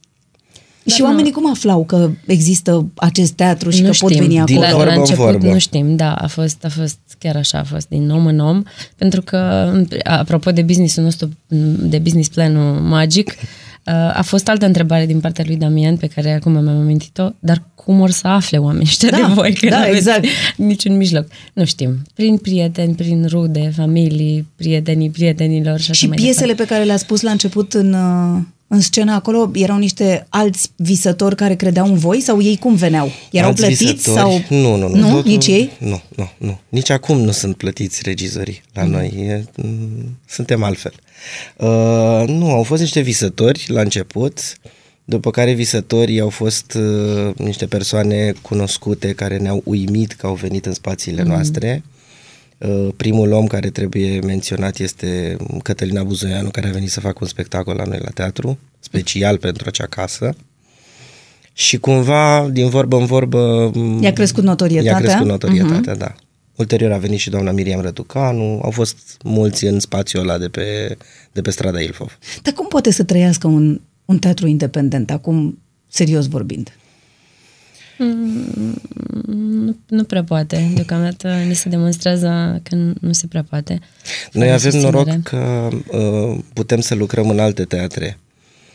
și 0.85 1.01
oamenii 1.01 1.31
cum 1.31 1.49
aflau 1.49 1.83
că 1.83 2.09
există 2.25 2.85
acest 2.95 3.31
teatru 3.31 3.69
și 3.69 3.81
nu 3.81 3.85
că 3.87 3.91
știm. 3.93 4.07
pot 4.07 4.17
veni 4.17 4.43
Din 4.45 4.57
acolo? 4.57 4.59
La, 4.61 4.67
vorbă 4.75 4.85
la 4.85 4.93
în 4.93 4.99
început 4.99 5.23
vorbă. 5.25 5.47
nu 5.47 5.59
știm, 5.59 5.95
da, 5.95 6.13
a 6.13 6.27
fost, 6.27 6.65
a 6.65 6.69
fost 6.69 6.97
chiar 7.19 7.35
așa, 7.35 7.57
a 7.57 7.63
fost 7.63 7.87
din 7.89 8.09
om 8.09 8.25
în 8.25 8.39
om, 8.39 8.63
pentru 8.95 9.21
că, 9.21 9.71
apropo 10.03 10.51
de 10.51 10.61
businessul 10.61 11.03
nostru, 11.03 11.29
de 11.79 11.97
business 11.99 12.29
planul 12.29 12.79
magic, 12.79 13.27
uh, 13.27 13.33
a 14.13 14.21
fost 14.21 14.47
altă 14.47 14.65
întrebare 14.65 15.05
din 15.05 15.19
partea 15.19 15.43
lui 15.47 15.55
Damian, 15.55 15.97
pe 15.97 16.07
care 16.07 16.31
acum 16.31 16.51
mi-am 16.51 16.67
amintit-o, 16.67 17.29
dar 17.39 17.63
cum 17.75 17.99
or 17.99 18.09
să 18.09 18.27
afle 18.27 18.57
oamenii 18.57 18.85
ăștia 18.87 19.09
Da, 19.09 19.17
de 19.27 19.33
voi, 19.33 19.53
că 19.53 19.69
da, 19.69 19.77
n-aveți 19.77 19.95
exact. 19.97 20.25
niciun 20.57 20.97
mijloc. 20.97 21.27
Nu 21.53 21.65
știm. 21.65 21.97
Prin 22.13 22.37
prieteni, 22.37 22.93
prin 22.95 23.25
rude, 23.29 23.71
familii, 23.75 24.47
prietenii 24.55 25.09
prietenilor 25.09 25.79
și 25.79 25.89
așa 25.91 25.99
Și 25.99 26.07
mai 26.07 26.15
piesele 26.17 26.53
pe 26.53 26.65
care 26.65 26.83
le-ați 26.83 27.05
pus 27.05 27.21
la 27.21 27.31
început 27.31 27.73
în, 27.73 27.93
uh, 27.93 28.39
în 28.67 28.79
scenă 28.79 29.11
acolo 29.13 29.51
erau 29.53 29.77
niște 29.77 30.25
alți 30.29 30.69
visători 30.75 31.35
care 31.35 31.55
credeau 31.55 31.85
în 31.87 31.97
voi 31.97 32.19
sau 32.21 32.41
ei 32.41 32.57
cum 32.57 32.75
veneau? 32.75 33.11
Erau 33.31 33.49
Alți 33.49 33.61
plătiți 33.61 33.85
visători? 33.85 34.17
sau... 34.19 34.41
Nu, 34.49 34.75
nu, 34.75 34.87
nu. 34.87 34.95
Nu? 34.95 35.07
Totul- 35.15 35.31
Nici 35.31 35.47
ei? 35.47 35.69
Nu, 35.79 36.01
nu, 36.15 36.29
nu. 36.37 36.59
Nici 36.69 36.89
acum 36.89 37.19
nu 37.21 37.31
sunt 37.31 37.55
plătiți 37.57 38.01
regizorii 38.03 38.61
la 38.73 38.81
Mhm. 38.83 38.91
noi. 38.91 39.07
E, 39.27 39.43
m, 39.61 40.17
suntem 40.27 40.63
altfel. 40.63 40.93
Uh, 41.57 42.23
nu, 42.27 42.51
au 42.51 42.63
fost 42.63 42.81
niște 42.81 42.99
visători 42.99 43.65
la 43.67 43.81
început, 43.81 44.39
după 45.05 45.31
care 45.31 45.51
visătorii 45.51 46.19
au 46.19 46.29
fost 46.29 46.73
uh, 46.73 47.35
niște 47.37 47.65
persoane 47.65 48.33
cunoscute 48.41 49.13
care 49.13 49.37
ne-au 49.37 49.61
uimit 49.65 50.11
că 50.11 50.27
au 50.27 50.33
venit 50.33 50.65
în 50.65 50.73
spațiile 50.73 51.23
noastre. 51.23 51.83
Uh, 52.57 52.87
primul 52.97 53.31
om 53.31 53.47
care 53.47 53.69
trebuie 53.69 54.19
menționat 54.19 54.77
este 54.79 55.37
Cătălina 55.63 56.03
Buzoianu, 56.03 56.49
care 56.49 56.67
a 56.67 56.71
venit 56.71 56.91
să 56.91 56.99
facă 56.99 57.17
un 57.21 57.27
spectacol 57.27 57.75
la 57.75 57.83
noi 57.83 57.99
la 58.01 58.09
teatru, 58.09 58.57
special 58.79 59.37
pentru 59.37 59.63
acea 59.67 59.85
casă. 59.85 60.35
Și 61.53 61.77
cumva, 61.77 62.49
din 62.51 62.69
vorbă 62.69 62.97
în 62.97 63.05
vorbă... 63.05 63.71
m, 63.73 64.01
I-a 64.03 64.13
crescut 64.13 64.43
notorietatea? 64.43 64.91
I-a 64.91 64.97
crescut 64.97 65.25
notorietatea, 65.25 65.95
uh-huh. 65.95 65.97
da. 65.97 66.15
Ulterior 66.61 66.91
a 66.91 66.97
venit 66.97 67.19
și 67.19 67.29
doamna 67.29 67.51
Miriam 67.51 67.81
Răducanu, 67.81 68.59
au 68.63 68.71
fost 68.71 69.17
mulți 69.23 69.65
în 69.65 69.79
spațiul 69.79 70.21
ăla 70.21 70.37
de 70.37 70.47
pe, 70.47 70.97
de 71.31 71.41
pe 71.41 71.51
strada 71.51 71.79
Ilfov. 71.81 72.17
Dar 72.41 72.53
cum 72.53 72.67
poate 72.67 72.91
să 72.91 73.03
trăiască 73.03 73.47
un, 73.47 73.81
un 74.05 74.17
teatru 74.19 74.47
independent, 74.47 75.11
acum 75.11 75.59
serios 75.87 76.27
vorbind? 76.27 76.71
Nu, 79.25 79.77
nu 79.87 80.03
prea 80.03 80.23
poate. 80.23 80.71
Deocamdată 80.73 81.27
ni 81.47 81.53
se 81.53 81.69
demonstrează 81.69 82.59
că 82.63 82.75
nu, 82.75 82.93
nu 83.01 83.11
se 83.11 83.27
prea 83.27 83.45
poate. 83.49 83.79
Noi 84.31 84.47
Fără 84.47 84.53
avem 84.53 84.71
susținere. 84.71 84.97
noroc 84.97 85.23
că 85.23 85.69
uh, 85.97 86.39
putem 86.53 86.79
să 86.79 86.95
lucrăm 86.95 87.29
în 87.29 87.39
alte 87.39 87.63
teatre. 87.63 88.17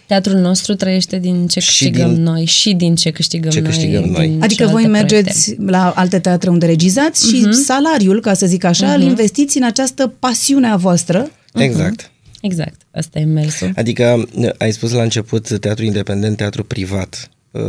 Teatrul 0.06 0.38
nostru 0.38 0.74
trăiește 0.74 1.18
din 1.18 1.46
ce 1.46 1.60
Și 1.60 1.66
câștigăm 1.66 2.14
din- 2.14 2.22
noi 2.22 2.44
și 2.44 2.74
din 2.74 2.94
ce 2.94 3.10
câștigăm 3.10 3.50
ce 3.50 3.60
noi. 3.60 3.68
câștigăm 3.70 4.04
noi. 4.04 4.28
din 4.28 4.42
Adică 4.42 4.66
voi 4.66 4.82
celelalte 4.82 5.14
mergeți 5.14 5.54
proiecte. 5.54 5.76
la 5.76 5.90
alte 5.96 6.18
teatre 6.18 6.50
unde 6.50 6.66
regizați 6.66 7.26
și 7.28 7.52
salariul, 7.52 8.20
ca 8.20 8.34
să 8.34 8.46
zic 8.46 8.64
așa, 8.64 8.92
îl 8.92 9.02
investiți 9.02 9.56
în 9.56 9.62
această 9.64 10.12
pasiune 10.18 10.66
a 10.68 10.76
voastră. 10.76 11.30
Exact. 11.54 12.10
Exact, 12.40 12.80
asta 12.90 13.18
e 13.18 13.24
mersul. 13.24 13.72
Adică 13.76 14.24
uh, 14.34 14.48
ai 14.58 14.72
spus 14.72 14.92
la 14.92 15.02
început 15.02 15.58
teatru 15.58 15.84
independent, 15.84 16.36
teatru 16.36 16.64
privat. 16.64 17.30
Uh, 17.50 17.62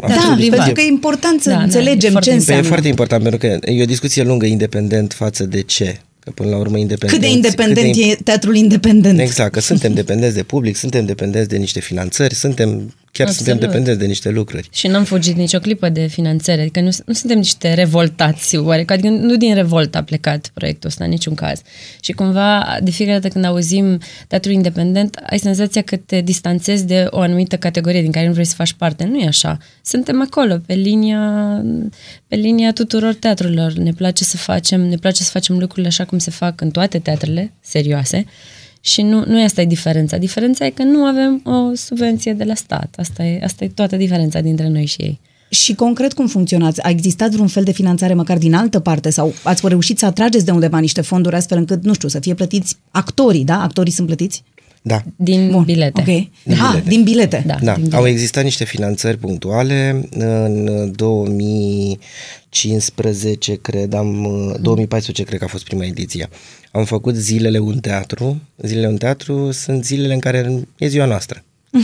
Da, 0.00 0.14
absolut 0.14 0.36
privat. 0.36 0.56
pentru 0.56 0.72
că 0.74 0.80
e 0.80 0.86
important 0.86 1.40
să 1.42 1.48
Da, 1.48 1.54
da, 1.54 1.60
e 1.60 1.64
înțelegem 1.64 2.10
foarte 2.10 2.28
ce 2.30 2.34
Păi 2.34 2.34
e 2.34 2.38
înseamnă. 2.38 2.66
foarte 2.66 2.88
important, 2.88 3.22
pentru 3.22 3.40
că 3.40 3.70
e 3.70 3.82
o 3.82 3.86
discuție 3.86 4.22
lungă 4.22 4.46
independent 4.46 5.12
față 5.12 5.44
de 5.44 5.60
ce. 5.60 6.00
Că 6.24 6.30
până 6.30 6.50
la 6.50 6.56
urmă 6.56 6.78
independent. 6.78 7.20
Cât 7.20 7.30
de 7.30 7.34
independent 7.34 7.96
e 7.96 8.14
teatrul 8.24 8.56
independent. 8.56 9.20
Exact, 9.20 9.52
că 9.52 9.60
suntem 9.60 9.94
dependenți 9.94 10.34
de 10.34 10.42
public, 10.42 10.76
suntem 10.76 11.04
dependenți 11.04 11.48
de 11.48 11.56
niște 11.56 11.80
finanțări, 11.80 12.34
suntem 12.34 12.94
chiar 13.12 13.26
Absolut. 13.26 13.48
suntem 13.48 13.68
dependenți 13.68 14.00
de 14.00 14.06
niște 14.06 14.30
lucruri. 14.30 14.68
Și 14.72 14.86
n-am 14.86 15.04
fugit 15.04 15.36
nicio 15.36 15.58
clipă 15.58 15.88
de 15.88 16.06
finanțare, 16.06 16.60
adică 16.60 16.80
nu, 16.80 16.90
nu 17.06 17.12
suntem 17.12 17.38
niște 17.38 17.74
revoltați, 17.74 18.56
oarecum, 18.56 18.94
adică 18.94 19.08
nu 19.08 19.36
din 19.36 19.54
revolt 19.54 19.94
a 19.94 20.02
plecat 20.02 20.50
proiectul 20.54 20.88
ăsta 20.88 21.04
în 21.04 21.10
niciun 21.10 21.34
caz. 21.34 21.60
Și 22.00 22.12
cumva, 22.12 22.78
de 22.82 22.90
fiecare 22.90 23.18
dată 23.18 23.32
când 23.32 23.44
auzim 23.44 23.98
teatru 24.28 24.50
independent, 24.50 25.20
ai 25.26 25.38
senzația 25.38 25.82
că 25.82 25.96
te 25.96 26.20
distanțezi 26.20 26.86
de 26.86 27.06
o 27.10 27.20
anumită 27.20 27.56
categorie 27.56 28.02
din 28.02 28.12
care 28.12 28.26
nu 28.26 28.32
vrei 28.32 28.44
să 28.44 28.54
faci 28.54 28.72
parte. 28.72 29.04
Nu 29.04 29.18
e 29.18 29.26
așa. 29.26 29.58
Suntem 29.82 30.22
acolo, 30.22 30.60
pe 30.66 30.74
linia, 30.74 31.20
pe 32.28 32.36
linia 32.36 32.72
tuturor 32.72 33.14
teatrurilor. 33.14 33.72
Ne 33.72 33.92
place 33.92 34.24
să 34.24 34.36
facem, 34.36 34.80
ne 34.80 34.96
place 34.96 35.22
să 35.22 35.30
facem 35.30 35.58
lucrurile 35.58 35.88
așa 35.88 36.04
cum 36.04 36.18
se 36.18 36.30
fac 36.30 36.60
în 36.60 36.70
toate 36.70 36.98
teatrele 36.98 37.52
serioase. 37.60 38.24
Și 38.84 39.02
nu, 39.02 39.24
nu 39.26 39.40
e 39.40 39.44
asta 39.44 39.60
e 39.60 39.66
diferența. 39.66 40.16
Diferența 40.16 40.66
e 40.66 40.70
că 40.70 40.82
nu 40.82 41.04
avem 41.04 41.42
o 41.44 41.74
subvenție 41.74 42.32
de 42.32 42.44
la 42.44 42.54
stat. 42.54 42.94
Asta 42.96 43.24
e, 43.24 43.40
asta 43.44 43.64
e 43.64 43.68
toată 43.68 43.96
diferența 43.96 44.40
dintre 44.40 44.68
noi 44.68 44.84
și 44.84 45.02
ei. 45.02 45.20
Și 45.48 45.74
concret 45.74 46.12
cum 46.12 46.26
funcționați? 46.26 46.82
A 46.82 46.90
existat 46.90 47.30
vreun 47.30 47.46
fel 47.46 47.64
de 47.64 47.72
finanțare 47.72 48.14
măcar 48.14 48.38
din 48.38 48.54
altă 48.54 48.80
parte 48.80 49.10
sau 49.10 49.34
ați 49.42 49.68
reușit 49.68 49.98
să 49.98 50.06
atrageți 50.06 50.44
de 50.44 50.50
undeva 50.50 50.78
niște 50.78 51.00
fonduri 51.00 51.36
astfel 51.36 51.58
încât, 51.58 51.84
nu 51.84 51.94
știu, 51.94 52.08
să 52.08 52.18
fie 52.18 52.34
plătiți 52.34 52.76
actorii, 52.90 53.44
da? 53.44 53.62
Actorii 53.62 53.92
sunt 53.92 54.06
plătiți? 54.06 54.42
Da. 54.82 55.02
Din 55.16 55.50
Bun, 55.50 55.62
bilete. 55.62 56.00
Ok. 56.00 56.06
Din 56.44 56.56
ha, 56.56 56.70
bilete. 56.70 56.88
din 56.88 57.02
bilete. 57.02 57.42
Da. 57.46 57.56
Da, 57.62 57.74
din 57.74 57.82
au 57.82 57.88
bilete. 57.88 58.08
existat 58.08 58.44
niște 58.44 58.64
finanțări 58.64 59.16
punctuale. 59.16 60.08
În 60.10 60.92
2015, 60.96 63.54
cred, 63.54 63.92
am, 63.92 64.22
2014, 64.60 65.24
cred 65.24 65.38
că 65.38 65.44
a 65.44 65.48
fost 65.48 65.64
prima 65.64 65.84
ediție. 65.84 66.28
Am 66.72 66.84
făcut 66.84 67.14
zilele 67.14 67.58
un 67.58 67.78
teatru. 67.78 68.40
Zilele 68.56 68.86
un 68.86 68.96
teatru 68.96 69.50
sunt 69.50 69.84
zilele 69.84 70.14
în 70.14 70.20
care 70.20 70.60
e 70.78 70.86
ziua 70.86 71.06
noastră. 71.06 71.44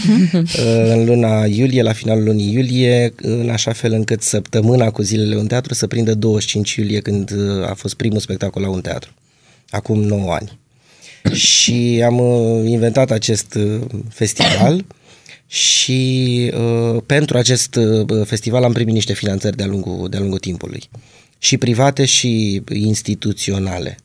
în 0.92 1.04
luna 1.04 1.44
iulie, 1.44 1.82
la 1.82 1.92
finalul 1.92 2.24
lunii 2.24 2.52
iulie, 2.52 3.12
în 3.16 3.50
așa 3.50 3.72
fel 3.72 3.92
încât 3.92 4.22
săptămâna 4.22 4.90
cu 4.90 5.02
zilele 5.02 5.36
un 5.36 5.46
teatru 5.46 5.74
să 5.74 5.86
prindă 5.86 6.14
25 6.14 6.74
iulie 6.74 7.00
când 7.00 7.30
uh, 7.30 7.68
a 7.68 7.74
fost 7.74 7.94
primul 7.94 8.18
spectacol 8.18 8.62
la 8.62 8.68
un 8.68 8.80
teatru. 8.80 9.10
Acum 9.70 10.02
9 10.02 10.32
ani. 10.32 10.58
Și 11.32 12.02
am 12.04 12.18
uh, 12.18 12.70
inventat 12.70 13.10
acest 13.10 13.54
uh, 13.54 13.80
festival 14.08 14.84
și 15.46 16.52
uh, 16.54 17.02
pentru 17.06 17.38
acest 17.38 17.74
uh, 17.74 18.26
festival 18.26 18.64
am 18.64 18.72
primit 18.72 18.94
niște 18.94 19.12
finanțări 19.12 19.56
de-a 19.56 19.66
lungul, 19.66 20.08
de-a 20.08 20.20
lungul 20.20 20.38
timpului. 20.38 20.82
Și 21.38 21.56
private 21.56 22.04
și 22.04 22.62
instituționale. 22.72 23.98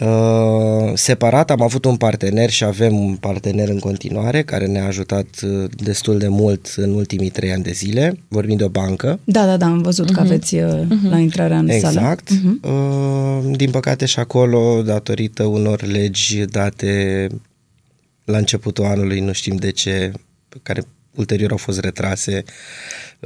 Uh, 0.00 0.92
separat 0.94 1.50
am 1.50 1.62
avut 1.62 1.84
un 1.84 1.96
partener 1.96 2.50
și 2.50 2.64
avem 2.64 2.98
un 2.98 3.16
partener 3.16 3.68
în 3.68 3.78
continuare 3.78 4.42
care 4.42 4.66
ne-a 4.66 4.86
ajutat 4.86 5.26
uh, 5.42 5.70
destul 5.76 6.18
de 6.18 6.28
mult 6.28 6.74
în 6.76 6.94
ultimii 6.94 7.30
trei 7.30 7.52
ani 7.52 7.62
de 7.62 7.70
zile. 7.70 8.18
Vorbim 8.28 8.56
de 8.56 8.64
o 8.64 8.68
bancă. 8.68 9.20
Da, 9.24 9.46
da, 9.46 9.56
da, 9.56 9.66
am 9.66 9.82
văzut 9.82 10.10
că 10.10 10.20
aveți 10.20 10.54
uh, 10.54 10.86
la 11.10 11.18
intrarea 11.18 11.58
în 11.58 11.80
sală. 11.80 12.00
Exact. 12.00 12.30
Uh, 12.62 13.56
din 13.56 13.70
păcate 13.70 14.06
și 14.06 14.18
acolo, 14.18 14.82
datorită 14.82 15.44
unor 15.44 15.82
legi 15.82 16.44
date 16.44 17.26
la 18.24 18.38
începutul 18.38 18.84
anului, 18.84 19.20
nu 19.20 19.32
știm 19.32 19.56
de 19.56 19.70
ce, 19.70 20.12
care 20.62 20.82
ulterior 21.14 21.50
au 21.50 21.56
fost 21.56 21.80
retrase. 21.80 22.44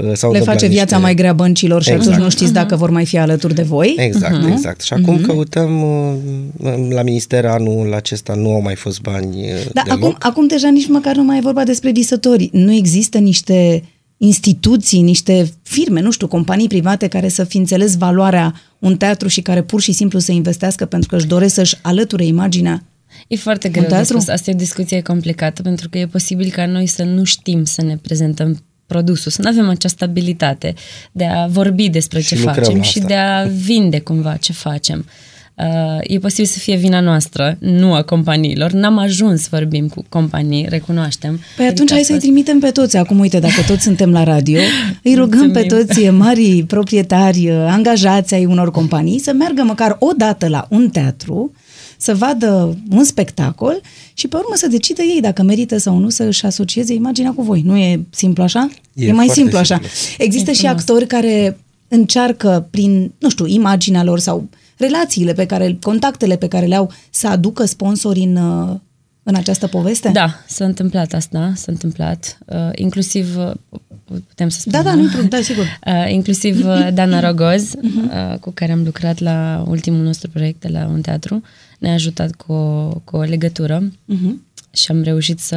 Uh, 0.03 0.11
s-au 0.15 0.31
Le 0.31 0.39
întâmplat 0.39 0.45
face 0.45 0.67
viața 0.67 0.83
niște- 0.85 0.97
mai 1.01 1.15
grea 1.15 1.33
băncilor 1.33 1.83
și 1.83 1.91
Exact. 1.91 2.09
atunci 2.11 2.23
nu 2.25 2.31
știți 2.31 2.53
dacă 2.53 2.77
vor 2.77 2.91
mai 2.91 3.07
fi 3.07 3.19
alături 3.19 3.55
de 3.55 3.63
voi. 3.63 3.95
Exact, 3.99 4.47
exact. 4.51 4.81
Și 4.81 4.93
acum 4.93 5.21
căutăm 5.21 5.83
uh, 5.83 6.75
la 6.91 7.03
minister 7.03 7.45
anul 7.47 7.95
acesta 7.95 8.35
nu 8.35 8.53
au 8.53 8.61
mai 8.63 8.75
fost 8.75 9.01
bani 9.01 9.37
uh, 9.43 9.71
Dar 9.73 9.85
deloc. 9.85 10.03
acum, 10.03 10.17
acum 10.19 10.47
deja 10.47 10.71
nici 10.71 10.89
măcar 10.89 11.17
nu 11.17 11.23
mai 11.25 11.37
e 11.37 11.41
vorba 11.41 11.65
despre 11.65 11.91
visători. 11.91 12.49
Nu 12.53 12.73
există 12.73 13.19
niște 13.19 13.83
instituții, 14.17 15.01
niște 15.01 15.53
firme, 15.63 16.01
nu 16.01 16.11
știu, 16.11 16.27
companii 16.29 16.69
private 16.69 17.07
care 17.09 17.29
să 17.29 17.45
fi 17.45 17.57
înțeles 17.57 17.97
valoarea 17.97 18.55
un 18.79 18.97
teatru 18.97 19.29
și 19.29 19.41
care 19.43 19.63
pur 19.63 19.81
și 19.81 19.93
simplu 19.93 20.19
să 20.19 20.33
investească 20.33 20.85
pentru 20.87 21.09
că 21.09 21.17
își 21.17 21.27
doresc 21.27 21.55
să-și 21.55 21.77
alăture 21.83 22.25
imaginea. 22.25 22.83
E 23.29 23.37
foarte 23.37 23.69
greu 23.69 23.83
de 23.83 23.89
teatru? 23.89 24.13
spus. 24.19 24.29
Asta 24.29 24.51
e 24.51 24.55
o 24.55 24.57
discuție 24.57 25.01
complicată 25.01 25.63
pentru 25.63 25.89
că 25.89 25.99
e 25.99 26.07
posibil 26.07 26.51
ca 26.51 26.67
noi 26.67 26.87
să 26.87 27.03
nu 27.03 27.25
știm 27.25 27.65
să 27.65 27.83
ne 27.83 27.97
prezentăm 27.97 28.63
produsul, 28.89 29.31
să 29.31 29.43
nu 29.43 29.49
avem 29.49 29.69
această 29.69 30.05
abilitate 30.05 30.75
de 31.13 31.25
a 31.25 31.47
vorbi 31.47 31.89
despre 31.89 32.21
Și 32.21 32.27
ce 32.29 32.35
lucrăm 32.37 32.55
facem 32.55 32.77
la 32.77 32.83
și 32.83 32.99
asta. 32.99 33.09
de 33.09 33.15
a 33.15 33.43
vinde 33.45 33.99
cumva 34.01 34.37
ce 34.37 34.53
facem. 34.53 35.05
Uh, 35.55 35.65
e 36.03 36.19
posibil 36.19 36.45
să 36.45 36.59
fie 36.59 36.77
vina 36.77 37.01
noastră, 37.01 37.57
nu 37.61 37.95
a 37.95 38.03
companiilor. 38.03 38.71
N-am 38.73 38.99
ajuns 38.99 39.41
să 39.43 39.49
vorbim 39.51 39.89
cu 39.89 40.05
companii, 40.09 40.67
recunoaștem. 40.69 41.41
Păi 41.57 41.67
atunci 41.67 41.79
Adică 41.81 41.93
hai 41.93 42.01
a 42.01 42.05
să-i 42.05 42.15
fost- 42.15 42.27
trimitem 42.27 42.59
pe 42.59 42.71
toți. 42.71 42.97
Acum, 42.97 43.19
uite, 43.19 43.39
dacă 43.39 43.63
toți 43.67 43.83
suntem 43.83 44.11
la 44.13 44.25
radio, 44.25 44.61
îi 45.03 45.15
rugăm 45.15 45.51
pe 45.51 45.59
Mulțumim. 45.61 45.87
toți 45.87 46.09
mari 46.09 46.65
proprietari, 46.67 47.51
angajați 47.51 48.35
ai 48.35 48.45
unor 48.45 48.71
companii 48.71 49.19
să 49.19 49.33
meargă 49.33 49.63
măcar 49.63 49.97
o 49.99 50.11
dată 50.17 50.49
la 50.49 50.67
un 50.71 50.89
teatru, 50.91 51.53
să 52.01 52.15
vadă 52.15 52.77
un 52.91 53.05
spectacol 53.05 53.81
și 54.15 54.29
pe 54.29 54.37
urmă 54.37 54.55
să 54.55 54.67
decidă 54.67 55.03
ei 55.03 55.21
dacă 55.21 55.43
merită 55.43 55.77
sau 55.79 55.99
nu 55.99 56.09
să 56.09 56.23
își 56.23 56.47
asocieze 56.47 56.95
imaginea 56.95 57.33
cu 57.33 57.43
voi. 57.43 57.63
Nu 57.65 57.77
e 57.77 58.07
simplu 58.11 58.43
așa? 58.43 58.69
E 58.95 59.07
E, 59.07 59.13
mai 59.13 59.15
foarte 59.25 59.41
simplu 59.41 59.59
așa. 59.59 59.75
simplu. 59.75 60.25
Există 60.25 60.53
și 60.53 60.67
actori 60.67 61.07
care 61.07 61.59
încearcă 61.89 62.67
prin, 62.71 63.13
nu 63.19 63.31
știu, 63.31 63.47
imaginea 63.47 64.03
lor 64.03 64.19
sau 64.19 64.49
relațiile 64.77 65.33
pe 65.33 65.47
care, 65.47 65.79
contactele 65.83 66.37
pe 66.37 66.49
care 66.49 66.67
le 66.67 66.75
au 66.75 66.93
să 67.11 67.29
aducă 67.29 67.65
sponsori 67.65 68.21
în, 68.21 68.37
uh, 68.37 68.77
în 69.23 69.35
această 69.35 69.67
poveste? 69.67 70.09
Da, 70.09 70.35
s-a 70.47 70.65
întâmplat 70.65 71.13
asta, 71.13 71.53
s-a 71.57 71.73
întâmplat. 71.73 72.39
Uh, 72.47 72.57
inclusiv, 72.75 73.37
uh, 73.37 73.79
putem 74.29 74.49
să 74.49 74.59
Da, 74.65 74.79
spunem, 74.79 74.97
da, 74.97 75.03
nu-i 75.03 75.13
pro- 75.13 75.29
da, 75.37 75.43
sigur. 75.43 75.65
Uh, 75.87 76.11
inclusiv 76.13 76.67
uh, 76.67 76.89
Dana 76.95 77.21
Rogoz, 77.29 77.73
uh, 77.75 78.39
cu 78.41 78.51
care 78.51 78.73
am 78.73 78.83
lucrat 78.85 79.19
la 79.19 79.65
ultimul 79.69 80.01
nostru 80.05 80.31
proiect 80.31 80.61
de 80.61 80.69
la 80.69 80.87
un 80.93 81.01
teatru, 81.01 81.43
ne-a 81.79 81.93
ajutat 81.93 82.35
cu 82.35 82.53
o, 82.53 82.89
cu 83.05 83.17
o 83.17 83.23
legătură 83.23 83.93
și 84.71 84.91
am 84.91 85.03
reușit 85.03 85.39
să 85.39 85.57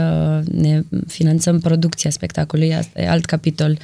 ne 0.51 0.81
finanțăm 1.07 1.59
producția 1.59 2.09
spectacolului. 2.09 2.75
Asta 2.75 3.01
e 3.01 3.09
alt 3.09 3.25
capitol 3.25 3.77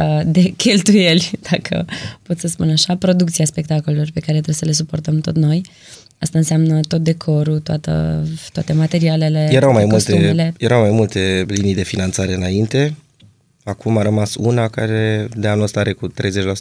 uh, 0.00 0.20
de 0.26 0.42
cheltuieli, 0.62 1.30
dacă 1.50 1.84
pot 2.22 2.38
să 2.38 2.46
spun 2.46 2.70
așa, 2.70 2.96
producția 2.96 3.44
spectacolelor 3.44 4.08
pe 4.14 4.20
care 4.20 4.32
trebuie 4.32 4.54
să 4.54 4.64
le 4.64 4.72
suportăm 4.72 5.20
tot 5.20 5.36
noi. 5.36 5.62
Asta 6.18 6.38
înseamnă 6.38 6.80
tot 6.80 7.02
decorul, 7.02 7.58
toată, 7.58 8.24
toate 8.52 8.72
materialele, 8.72 9.48
Erau 9.52 9.72
mai, 9.72 9.86
costumele. 9.86 10.26
multe, 10.26 10.54
erau 10.64 10.80
mai 10.80 10.90
multe 10.90 11.44
linii 11.48 11.74
de 11.74 11.82
finanțare 11.82 12.34
înainte. 12.34 12.94
Acum 13.68 13.96
a 13.98 14.02
rămas 14.02 14.34
una 14.34 14.68
care 14.68 15.28
de 15.36 15.48
anul 15.48 15.62
ăsta 15.64 15.80
are 15.80 15.92
cu 15.92 16.08
30% 16.08 16.12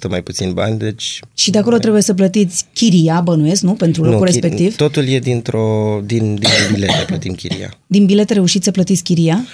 mai 0.09 0.21
puțin 0.21 0.53
bani, 0.53 0.77
deci 0.77 1.19
Și 1.35 1.51
de 1.51 1.57
acolo 1.57 1.77
trebuie 1.77 2.01
să 2.01 2.13
plătiți 2.13 2.65
chiria, 2.73 3.21
bănuiesc, 3.21 3.61
nu? 3.61 3.73
Pentru 3.73 4.03
locul 4.03 4.27
chi- 4.27 4.31
respectiv. 4.31 4.75
Totul 4.75 5.07
e 5.07 5.19
dintr-o, 5.19 5.99
din, 6.05 6.35
din 6.35 6.49
bilete, 6.73 7.03
plătim 7.07 7.33
chiria. 7.33 7.73
Din 7.87 8.05
bilete 8.05 8.33
reușiți 8.33 8.65
să 8.65 8.71
plătiți 8.71 9.03
chiria? 9.03 9.45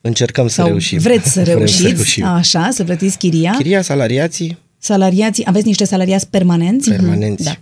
Încercăm 0.00 0.46
să 0.48 0.54
Sau 0.54 0.66
reușim. 0.66 0.98
vreți 0.98 1.30
să 1.32 1.40
Vrem 1.44 1.56
reușiți, 1.56 1.80
Să 1.82 1.88
reușim. 1.88 2.24
așa, 2.24 2.68
să 2.72 2.84
plătiți 2.84 3.18
chiria? 3.18 3.52
Chiria, 3.56 3.82
salariații, 3.82 4.58
Salariații, 4.78 5.44
aveți 5.46 5.66
niște 5.66 5.84
salariați 5.84 6.28
permanenți? 6.28 6.90
permanenți. 6.90 7.44
Da. 7.44 7.56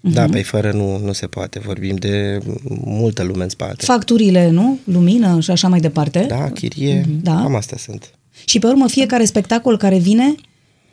Da, 0.00 0.24
pe 0.24 0.42
fără 0.42 0.72
nu, 0.72 0.98
nu 0.98 1.12
se 1.12 1.26
poate. 1.26 1.58
Vorbim 1.58 1.94
de 1.96 2.38
multă 2.84 3.22
lume 3.22 3.42
în 3.42 3.48
spate. 3.48 3.84
Facturile, 3.84 4.50
nu? 4.50 4.78
Lumină 4.84 5.40
și 5.40 5.50
așa 5.50 5.68
mai 5.68 5.80
departe? 5.80 6.24
Da, 6.28 6.50
chirie, 6.50 7.04
Da. 7.22 7.34
cam 7.42 7.54
astea 7.54 7.76
sunt. 7.78 8.10
Și 8.44 8.58
pe 8.58 8.66
urmă 8.66 8.88
fiecare 8.88 9.24
spectacol 9.24 9.76
care 9.76 9.98
vine 9.98 10.34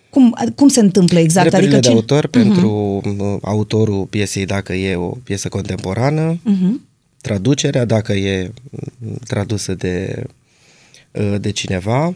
Cum, 0.09 0.35
cum 0.55 0.67
se 0.67 0.79
întâmplă 0.79 1.19
exact? 1.19 1.49
Drepturile 1.49 1.77
adică 1.77 1.89
de 1.89 1.93
ce... 1.93 2.01
autor 2.01 2.27
pentru 2.27 3.01
uh, 3.05 3.37
autorul 3.41 4.05
piesei 4.05 4.45
dacă 4.45 4.73
e 4.73 4.95
o 4.95 5.09
piesă 5.09 5.49
contemporană, 5.49 6.39
traducerea 7.21 7.85
dacă 7.85 8.13
e 8.13 8.51
mm, 8.99 9.17
tradusă 9.27 9.73
de, 9.73 10.23
uh, 11.11 11.35
de 11.39 11.51
cineva, 11.51 12.07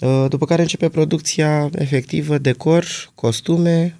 uh, 0.00 0.26
după 0.28 0.46
care 0.46 0.62
începe 0.62 0.88
producția 0.88 1.70
efectivă, 1.74 2.38
decor, 2.38 3.12
costume, 3.14 3.96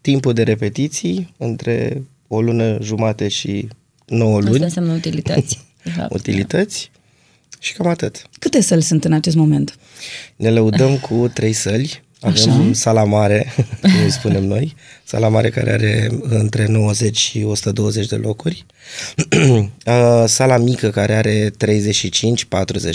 timpul 0.00 0.32
de 0.32 0.42
repetiții 0.42 1.34
între 1.36 2.02
o 2.28 2.40
lună 2.40 2.78
jumate 2.82 3.28
și 3.28 3.68
9 4.06 4.36
Asta 4.36 4.50
luni, 4.50 4.62
înseamnă 4.62 4.92
utilități. 4.92 5.64
de 5.84 5.90
fapt. 5.90 6.14
utilități 6.14 6.90
și 7.64 7.72
cam 7.72 7.86
atât. 7.86 8.22
Câte 8.38 8.60
săli 8.60 8.82
sunt 8.82 9.04
în 9.04 9.12
acest 9.12 9.36
moment? 9.36 9.76
Ne 10.36 10.50
lăudăm 10.50 10.98
cu 10.98 11.30
trei 11.34 11.52
săli. 11.52 12.02
Avem 12.20 12.50
Așa. 12.50 12.70
sala 12.72 13.04
mare, 13.04 13.52
cum 13.80 14.02
îi 14.04 14.10
spunem 14.10 14.44
noi, 14.44 14.74
sala 15.04 15.28
mare 15.28 15.50
care 15.50 15.72
are 15.72 16.08
între 16.22 16.66
90 16.66 17.18
și 17.18 17.42
120 17.42 18.06
de 18.06 18.16
locuri, 18.16 18.66
Uh, 19.86 20.24
sala 20.26 20.56
mică 20.56 20.90
care 20.90 21.14
are 21.14 21.50
35-40 21.50 21.52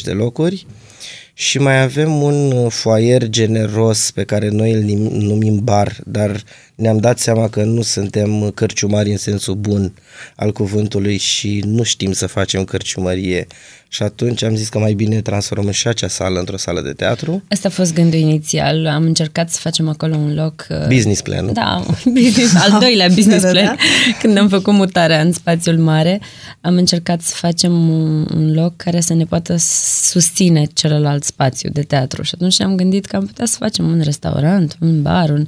de 0.04 0.12
locuri 0.12 0.66
și 1.34 1.58
mai 1.58 1.82
avem 1.82 2.22
un 2.22 2.70
foaier 2.70 3.28
generos 3.28 4.12
pe 4.12 4.24
care 4.24 4.50
noi 4.50 4.72
îl 4.72 4.82
nim- 4.82 5.12
numim 5.12 5.64
bar, 5.64 5.98
dar 6.06 6.44
ne-am 6.76 6.98
dat 6.98 7.20
seama 7.20 7.50
că 7.50 7.64
nu 7.64 7.82
suntem 7.82 8.52
cărciumari 8.52 9.12
în 9.12 9.18
sensul 9.18 9.56
bun 9.56 9.94
al 10.36 10.52
cuvântului 10.52 11.18
și 11.18 11.62
nu 11.66 11.84
știm 11.84 12.12
să 12.12 12.28
facem 12.28 12.64
cărciumărie. 12.64 13.48
Și 13.92 14.04
atunci 14.04 14.44
am 14.44 14.56
zis 14.56 14.70
că 14.70 14.80
mai 14.80 14.94
bine 14.94 15.22
transformăm 15.22 15.72
și 15.72 15.88
acea 15.88 16.08
sală 16.08 16.40
într-o 16.40 16.58
sală 16.58 16.82
de 16.82 16.92
teatru. 16.92 17.44
Asta 17.48 17.68
a 17.68 17.72
fost 17.72 17.94
gândul 17.94 18.20
inițial. 18.20 18.88
Am 18.88 19.04
încercat 19.04 19.50
să 19.50 19.60
facem 19.60 19.88
acolo 19.88 20.16
un 20.16 20.34
loc... 20.34 20.68
uh, 20.70 20.88
Business 20.88 21.22
plan 21.22 21.54
Da, 21.54 21.86
business, 22.22 22.56
al 22.56 22.80
doilea 22.84 23.08
business 23.08 23.42
Da, 23.44 23.52
da, 23.52 23.60
plan. 23.60 23.78
Când 24.22 24.38
am 24.38 24.48
făcut 24.50 24.74
mutarea 24.74 25.22
în 25.22 25.32
spațiul 25.32 25.78
mare, 25.78 26.22
am 26.62 26.76
încercat 26.76 27.22
să 27.22 27.34
facem 27.36 27.90
un, 27.90 28.28
un 28.36 28.54
loc 28.54 28.76
care 28.76 29.00
să 29.00 29.14
ne 29.14 29.26
poată 29.26 29.56
susține 30.02 30.66
celălalt 30.74 31.24
spațiu 31.24 31.70
de 31.70 31.82
teatru. 31.82 32.22
Și 32.22 32.32
atunci 32.34 32.62
am 32.62 32.76
gândit 32.76 33.06
că 33.06 33.16
am 33.16 33.26
putea 33.26 33.46
să 33.46 33.58
facem 33.60 33.88
un 33.88 34.02
restaurant, 34.04 34.78
un 34.80 35.02
bar, 35.02 35.30
un... 35.30 35.46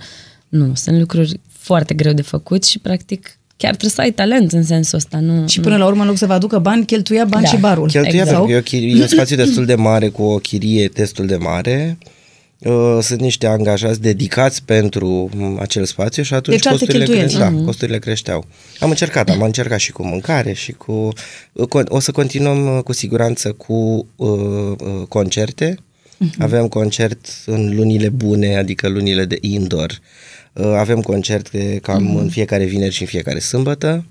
Nu, 0.49 0.71
sunt 0.75 0.99
lucruri 0.99 1.39
foarte 1.49 1.93
greu 1.93 2.13
de 2.13 2.21
făcut 2.21 2.63
și 2.63 2.79
practic 2.79 3.39
chiar 3.61 3.69
trebuie 3.75 3.89
să 3.91 4.01
ai 4.01 4.11
talent 4.11 4.51
în 4.51 4.63
sensul 4.63 4.97
ăsta. 4.97 5.19
Nu, 5.19 5.47
Și 5.47 5.59
până 5.59 5.77
la 5.77 5.85
urmă, 5.85 6.01
în 6.01 6.07
loc 6.07 6.17
să 6.17 6.25
vă 6.25 6.33
aducă 6.33 6.59
bani, 6.59 6.85
cheltuia 6.85 7.25
bani 7.25 7.43
Da. 7.43 7.49
și 7.49 7.57
barul. 7.57 7.87
Cheltuia 7.87 8.11
Exact. 8.21 8.29
pentru 8.29 8.45
că 8.47 8.53
e, 8.53 8.57
o 8.57 8.61
chirie, 8.61 8.97
e 8.97 9.01
un 9.01 9.07
spațiu 9.07 9.35
destul 9.35 9.65
de 9.65 9.75
mare 9.75 10.07
cu 10.09 10.23
o 10.23 10.37
chirie 10.37 10.89
destul 10.93 11.25
de 11.25 11.35
mare. 11.35 11.97
Uh, 12.59 12.97
Sunt 13.01 13.19
niște 13.21 13.47
angajați 13.47 14.01
dedicați 14.01 14.63
pentru 14.63 15.29
m, 15.35 15.57
acel 15.59 15.85
spațiu 15.85 16.23
și 16.23 16.33
atunci 16.33 16.55
Deci 16.55 16.65
alte 16.67 16.77
costurile, 16.85 17.05
cheltuieli. 17.05 17.33
cre- 17.49 17.57
da, 17.57 17.63
costurile 17.65 17.99
creșteau. 17.99 18.45
Am 18.79 18.89
încercat, 18.89 19.29
am 19.29 19.41
încercat 19.41 19.79
și 19.79 19.91
cu 19.91 20.05
mâncare 20.05 20.53
și 20.53 20.71
cu... 20.71 21.07
con- 21.63 21.87
O 21.87 21.99
să 21.99 22.11
continuăm 22.11 22.75
uh, 22.77 22.83
cu 22.83 22.93
siguranță 22.93 23.51
cu 23.51 24.07
uh, 24.15 24.29
uh, 24.29 25.07
concerte. 25.07 25.77
Avem 26.39 26.67
concert 26.67 27.27
în 27.45 27.75
lunile 27.75 28.09
bune, 28.09 28.57
adică 28.57 28.87
lunile 28.89 29.25
de 29.25 29.37
indoor. 29.41 29.89
Uh, 29.89 29.97
Avem 30.53 31.01
concert 31.01 31.51
de 31.51 31.79
cam 31.81 32.15
în 32.15 32.29
fiecare 32.29 32.65
vineri 32.65 32.93
și 32.93 33.01
în 33.01 33.07
fiecare 33.07 33.39
sâmbătă. 33.39 34.05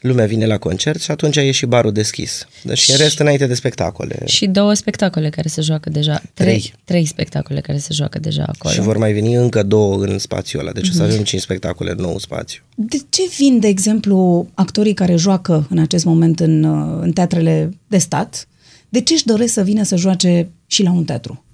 Lumea 0.00 0.26
vine 0.26 0.46
la 0.46 0.58
concert 0.58 1.00
și 1.00 1.10
atunci 1.10 1.36
e 1.36 1.50
și 1.50 1.66
barul 1.66 1.92
deschis. 1.92 2.46
Deci 2.62 2.88
în 2.88 2.96
rest 2.96 3.18
înainte 3.18 3.46
de 3.46 3.54
spectacole. 3.54 4.22
Și 4.26 4.46
două 4.46 4.74
spectacole 4.74 5.30
care 5.30 5.48
se 5.48 5.60
joacă 5.60 5.90
deja. 5.90 6.22
Trei. 6.34 6.72
Trei 6.84 7.04
spectacole 7.04 7.60
care 7.60 7.78
se 7.78 7.92
joacă 7.92 8.18
deja 8.18 8.42
acolo. 8.42 8.74
Și 8.74 8.80
vor 8.80 8.96
mai 8.96 9.12
veni 9.12 9.34
încă 9.34 9.62
două 9.62 10.04
în 10.04 10.18
spațiul 10.18 10.60
ăla. 10.60 10.72
Deci 10.72 10.88
o 10.88 10.92
să 10.92 11.02
avem 11.02 11.22
cinci 11.22 11.42
spectacole 11.42 11.90
în 11.90 11.96
nou 11.96 12.18
spațiu. 12.18 12.62
De 12.74 12.96
ce 13.08 13.22
vin, 13.36 13.60
de 13.60 13.66
exemplu, 13.66 14.48
actorii 14.54 14.94
care 14.94 15.16
joacă 15.16 15.66
în 15.70 15.78
acest 15.78 16.04
moment 16.04 16.40
în, 16.40 16.64
uh, 16.64 16.98
în 17.00 17.12
teatrele 17.12 17.70
de 17.86 17.98
stat? 17.98 18.48
De 18.88 19.00
ce 19.00 19.12
își 19.12 19.24
doresc 19.24 19.52
să 19.52 19.62
vină 19.62 19.82
să 19.82 19.96
joace 19.96 20.50
și 20.66 20.82
la 20.82 20.90
un 20.90 21.04
teatru? 21.04 21.44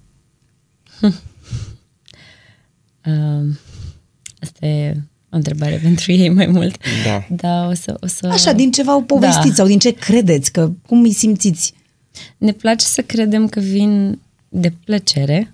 Uh, 1.01 1.13
asta 3.05 3.66
e 4.59 4.93
o 5.31 5.35
întrebare 5.35 5.79
pentru 5.83 6.11
ei 6.11 6.29
mai 6.29 6.45
mult. 6.45 6.77
Da. 7.05 7.25
Da, 7.29 7.67
o 7.69 7.73
să... 7.73 7.97
O 7.99 8.07
să... 8.07 8.27
Așa, 8.31 8.51
din 8.51 8.71
ce 8.71 8.83
v-au 8.83 9.01
povestit 9.01 9.49
Da. 9.49 9.53
sau 9.55 9.67
din 9.67 9.79
ce 9.79 9.91
credeți? 9.91 10.51
Că 10.51 10.71
cum 10.87 11.03
îi 11.03 11.13
simțiți? 11.13 11.73
Ne 12.37 12.51
place 12.51 12.85
să 12.85 13.01
credem 13.01 13.47
că 13.47 13.59
vin 13.59 14.19
de 14.49 14.73
plăcere. 14.85 15.51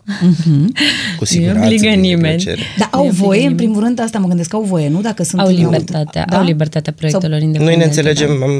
Cu 1.17 1.25
siguranță. 1.25 1.59
Nu 1.59 1.65
obligă 1.65 1.81
vin 1.89 2.01
de 2.01 2.07
nimeni. 2.07 2.35
plăcere. 2.43 2.61
Dar 2.77 2.89
Nu 2.93 2.99
au 2.99 3.05
e 3.05 3.09
voie, 3.09 3.37
în 3.39 3.41
nimeni. 3.47 3.55
primul 3.57 3.83
rând, 3.83 3.99
asta 3.99 4.19
mă 4.19 4.27
gândesc, 4.27 4.53
au 4.53 4.61
voie, 4.61 4.89
nu? 4.89 5.01
Dacă 5.01 5.23
sunt 5.23 5.41
Au 5.41 5.47
în- 5.47 5.53
libertatea, 5.55 6.25
Da? 6.29 6.37
au 6.37 6.43
libertatea 6.43 6.93
proiectelor 6.93 7.41
independente. 7.41 7.69
Noi 7.69 7.75
ne 7.77 7.83
înțelegem, 7.83 8.39
da. 8.39 8.45
am, 8.45 8.51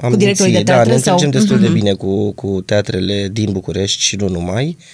am 0.00 0.10
Cu 0.10 0.16
directorii 0.16 0.52
de 0.52 0.62
da, 0.62 0.72
teatre 0.72 0.88
ne 0.90 0.94
înțelegem 0.96 1.30
sau- 1.30 1.40
destul 1.40 1.60
de 1.60 1.68
bine 1.68 1.92
cu, 1.92 2.32
cu 2.32 2.62
teatrele 2.66 3.28
din 3.32 3.52
București 3.52 4.02
și 4.02 4.16
nu 4.16 4.28
numai. 4.28 4.76
Uh, 4.78 4.84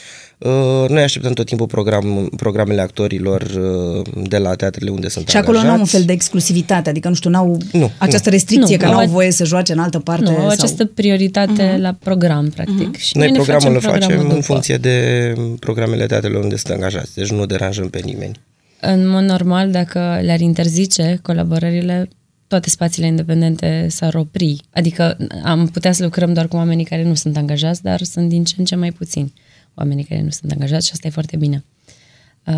noi 0.89 1.03
așteptăm 1.03 1.33
tot 1.33 1.47
timpul 1.47 1.67
program, 1.67 2.29
programele 2.37 2.81
actorilor 2.81 3.41
uh, 3.43 4.07
de 4.29 4.39
la 4.39 4.55
teatrele 4.55 4.91
unde 4.91 5.09
sunt 5.09 5.29
Și 5.29 5.37
acolo 5.37 5.57
nu 5.57 5.59
au 5.59 5.65
un 5.67 5.71
angajați. 5.73 5.97
fel 5.97 6.05
de 6.07 6.13
exclusivitate, 6.13 6.89
adică 6.89 7.09
nu 7.09 7.15
știu, 7.15 7.31
n-au 7.31 7.59
Nu, 7.73 7.91
această 7.99 8.29
nu. 8.29 8.35
restricție 8.35 8.77
Nu, 8.77 8.83
că 8.83 8.87
au 8.89 8.93
n-au 8.93 9.03
a- 9.03 9.07
voie 9.07 9.31
să 9.31 9.45
joace 9.45 9.73
în 9.73 9.79
altă 9.79 9.99
parte. 9.99 10.23
Nu, 10.25 10.31
au 10.31 10.37
sau... 10.41 10.49
această 10.49 10.85
prioritate 10.85 11.77
la 11.81 11.93
program, 11.99 12.49
practic. 12.51 12.97
Și 12.97 13.17
Noi 13.17 13.27
ne 13.31 13.33
programul 13.33 13.75
îl 13.75 13.81
facem 13.81 13.91
facem 13.93 14.09
programul 14.09 14.23
în 14.35 14.41
după. 14.41 14.53
funcție 14.53 14.77
de 14.77 15.35
programele 15.61 16.07
teatrelor 16.07 16.43
unde 16.43 16.57
sunt 16.57 16.73
angajați, 16.73 17.15
deci 17.15 17.31
nu 17.31 17.47
deranjăm 17.47 17.89
pe 17.89 18.01
nimeni. 18.05 18.41
În 18.81 19.09
mod 19.09 19.23
normal, 19.23 19.71
dacă 19.71 20.19
le-ar 20.23 20.41
interzice 20.41 21.19
colaborările, 21.23 22.09
toate 22.47 22.71
spațiile 22.71 23.07
independente 23.09 23.87
s-ar 23.91 24.15
opri. 24.15 24.61
Adică 24.73 25.17
am 25.45 25.67
putea 25.67 25.93
să 25.93 26.03
lucrăm 26.03 26.33
doar 26.33 26.49
cu 26.49 26.57
oamenii 26.57 26.85
care 26.85 27.05
nu 27.05 27.15
sunt 27.15 27.37
angajați, 27.37 27.83
dar 27.83 28.03
sunt 28.03 28.29
din 28.29 28.45
ce 28.45 28.55
în 28.59 28.65
ce 28.65 28.75
mai 28.77 28.91
puțini 28.93 29.33
oamenii 29.79 30.05
care 30.05 30.23
nu 30.23 30.31
sunt 30.31 30.53
angajați 30.53 30.87
și 30.87 30.93
asta 30.93 31.07
e 31.07 31.11
foarte 31.11 31.37
bine. 31.37 31.65
Uh, 32.47 32.55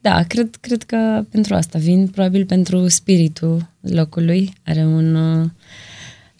da, 0.00 0.22
cred, 0.28 0.56
cred 0.60 0.82
că 0.82 1.24
pentru 1.30 1.54
asta 1.54 1.78
vin, 1.78 2.06
probabil 2.08 2.44
pentru 2.46 2.88
spiritul 2.88 3.68
locului. 3.80 4.52
Are 4.66 4.80
un, 4.84 5.14
uh, 5.14 5.46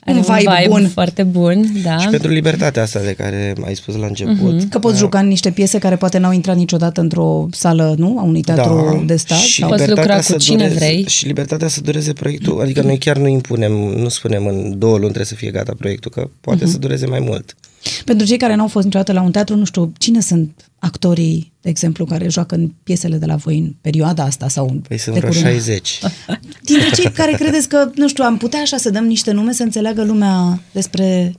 are 0.04 0.16
Un 0.18 0.24
un 0.28 0.34
vibe 0.36 0.54
vibe, 0.56 0.68
bun. 0.68 0.88
foarte 0.88 1.22
bun. 1.22 1.66
Da. 1.82 1.98
Și 1.98 2.08
pentru 2.08 2.30
libertatea 2.30 2.82
asta 2.82 3.00
de 3.00 3.12
care 3.14 3.54
ai 3.64 3.74
spus 3.74 3.94
la 3.96 4.06
început. 4.06 4.54
Mhm. 4.54 4.68
Că 4.68 4.78
poți 4.78 4.98
juca 4.98 5.18
în 5.18 5.26
niște 5.26 5.50
piese 5.50 5.78
care 5.78 5.96
poate 5.96 6.18
n-au 6.18 6.32
intrat 6.32 6.56
niciodată 6.56 7.00
într-o 7.00 7.48
sală, 7.50 7.94
nu? 7.98 8.18
A 8.18 8.22
unui 8.22 8.42
teatru 8.42 9.02
de 9.06 9.16
stat? 9.16 9.38
Da. 9.38 9.44
și 9.44 9.60
sau... 9.60 9.68
Poți 9.68 9.80
libertatea 9.80 10.14
lucra 10.14 10.16
cu 10.16 10.32
să 10.32 10.36
cine 10.50 10.56
dureze, 10.56 10.74
vrei. 10.74 11.04
Și 11.08 11.26
libertatea 11.26 11.68
să 11.68 11.80
dureze 11.80 12.12
proiectul, 12.12 12.60
adică 12.60 12.82
noi 12.82 12.98
chiar 12.98 13.16
nu 13.16 13.26
impunem, 13.26 13.72
nu 13.72 14.08
spunem 14.08 14.46
în 14.46 14.78
două 14.78 14.92
luni 14.92 15.02
trebuie 15.04 15.24
să 15.24 15.34
fie 15.34 15.50
gata 15.50 15.72
proiectul, 15.78 16.10
că 16.10 16.28
poate 16.40 16.62
Mhm. 16.64 16.72
să 16.72 16.78
dureze 16.78 17.06
mai 17.06 17.20
mult. 17.20 17.54
Pentru 18.04 18.26
cei 18.26 18.36
care 18.36 18.54
n-au 18.54 18.68
fost 18.68 18.84
niciodată 18.84 19.12
la 19.12 19.22
un 19.22 19.30
teatru, 19.30 19.56
nu 19.56 19.64
știu, 19.64 19.92
cine 19.98 20.20
sunt 20.20 20.70
actorii, 20.78 21.52
de 21.60 21.68
exemplu, 21.68 22.04
care 22.04 22.28
joacă 22.28 22.54
în 22.54 22.68
piesele 22.82 23.16
de 23.16 23.26
la 23.26 23.36
voi 23.36 23.58
în 23.58 23.74
perioada 23.80 24.22
asta 24.22 24.48
sau 24.48 24.68
în 24.70 24.78
Păi 24.78 24.98
sunt 24.98 25.14
de 25.14 25.20
vreo 25.20 25.32
curând? 25.32 25.54
60. 25.54 25.98
Dintre 26.68 26.90
cei 26.94 27.10
care 27.12 27.32
credeți 27.32 27.68
că, 27.68 27.90
nu 27.94 28.08
știu, 28.08 28.24
am 28.24 28.36
putea 28.36 28.60
așa 28.60 28.76
să 28.76 28.90
dăm 28.90 29.04
niște 29.04 29.30
nume 29.32 29.52
să 29.52 29.62
înțeleagă 29.62 30.04
lumea 30.04 30.62
despre... 30.72 31.34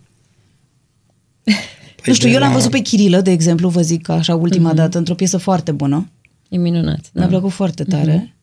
nu 2.06 2.13
știu, 2.13 2.28
de 2.28 2.34
eu 2.34 2.39
l-am 2.39 2.49
la- 2.49 2.56
văzut 2.56 2.71
pe 2.71 2.80
Chirilă, 2.80 3.21
de 3.21 3.32
exemplu, 3.32 3.69
vă 3.69 3.82
zic 3.82 4.10
așa 4.10 4.36
ultima 4.36 4.73
dată, 4.73 4.97
într-o 4.97 5.15
piesă 5.15 5.38
foarte 5.38 5.71
bună. 5.71 6.10
E 6.49 6.58
minunat. 6.58 6.99
Mi-a 7.13 7.23
Da. 7.23 7.30
plăcut 7.30 7.52
foarte 7.52 7.84
tare. 7.84 8.36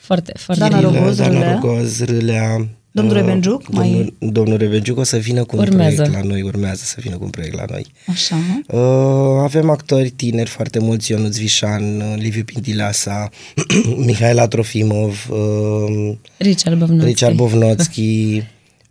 Foarte, 0.00 0.32
foarte 0.36 0.68
Dana 0.68 0.88
bine. 0.88 0.98
Rogoz, 0.98 1.16
Dana 1.16 1.32
Râlea. 1.32 1.58
Rogoz, 1.60 2.00
Râlea. 2.04 2.68
Domnul 2.96 3.14
uh, 3.16 3.20
Revenjuc, 3.20 3.68
mai- 3.72 3.88
Domnul, 3.90 4.14
domnul 4.18 4.56
Revenjuc 4.56 4.98
o 4.98 5.02
să 5.02 5.16
vină 5.16 5.44
cu 5.44 5.56
un 5.56 5.62
Urmează. 5.62 5.94
proiect 5.94 6.14
la 6.14 6.22
noi, 6.28 6.42
urmează 6.42 6.82
să 6.84 6.96
vină 7.00 7.16
cu 7.16 7.24
un 7.24 7.30
proiect 7.30 7.54
la 7.56 7.64
noi. 7.70 7.86
Așa. 8.06 8.36
Uh, 8.68 9.42
avem 9.42 9.70
actori 9.70 10.10
tineri 10.10 10.50
foarte 10.50 10.78
mulți, 10.78 11.10
Ionuț 11.10 11.36
Vișan, 11.36 12.00
uh, 12.00 12.14
Liviu 12.16 12.44
Pintilasa, 12.44 13.28
Mihaela 14.06 14.48
Trofimov, 14.48 15.26
uh, 15.30 16.14
Richard 16.36 16.78
Bovnotski. 16.78 17.06
Richard 17.08 17.34
Bovnotski, 17.36 18.42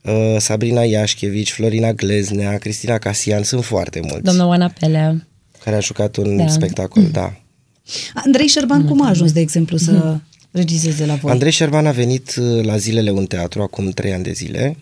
uh, 0.02 0.36
Sabrina 0.38 0.82
Iașchevici, 0.84 1.52
Florina 1.52 1.94
Gleznea, 1.94 2.58
Cristina 2.58 2.98
Casian, 2.98 3.44
sunt 3.44 3.64
foarte 3.64 4.00
mulți 4.02 4.24
Doamna 4.24 4.48
Oana 4.48 4.74
Pelea. 4.80 5.28
care 5.64 5.76
au 5.76 5.82
jucat 5.82 6.16
un 6.16 6.38
Da. 6.38 6.48
spectacol, 6.48 7.04
da. 7.12 7.34
Andrei 8.14 8.48
Șerban, 8.48 8.86
cum 8.86 9.02
a 9.06 9.10
ajuns, 9.10 9.32
de 9.32 9.40
exemplu, 9.40 9.78
să 9.78 10.18
regizeze 10.54 11.06
la 11.06 11.16
voi? 11.16 11.32
Andrei 11.32 11.52
Șerban 11.52 11.86
a 11.86 11.92
venit 11.92 12.36
uh, 12.36 12.64
la 12.66 12.78
zilele 12.78 13.12
un 13.12 13.26
teatru 13.26 13.62
acum 13.62 13.90
trei 13.90 14.14
ani 14.14 14.24
de 14.24 14.32
zile, 14.32 14.78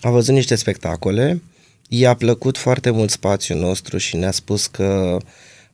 a 0.00 0.10
văzut 0.10 0.34
niște 0.34 0.54
spectacole, 0.54 1.42
i-a 1.88 2.14
plăcut 2.14 2.58
foarte 2.58 2.90
mult 2.90 3.10
spațiul 3.10 3.58
nostru 3.58 3.98
și 3.98 4.16
ne-a 4.16 4.30
spus 4.30 4.66
că 4.66 5.16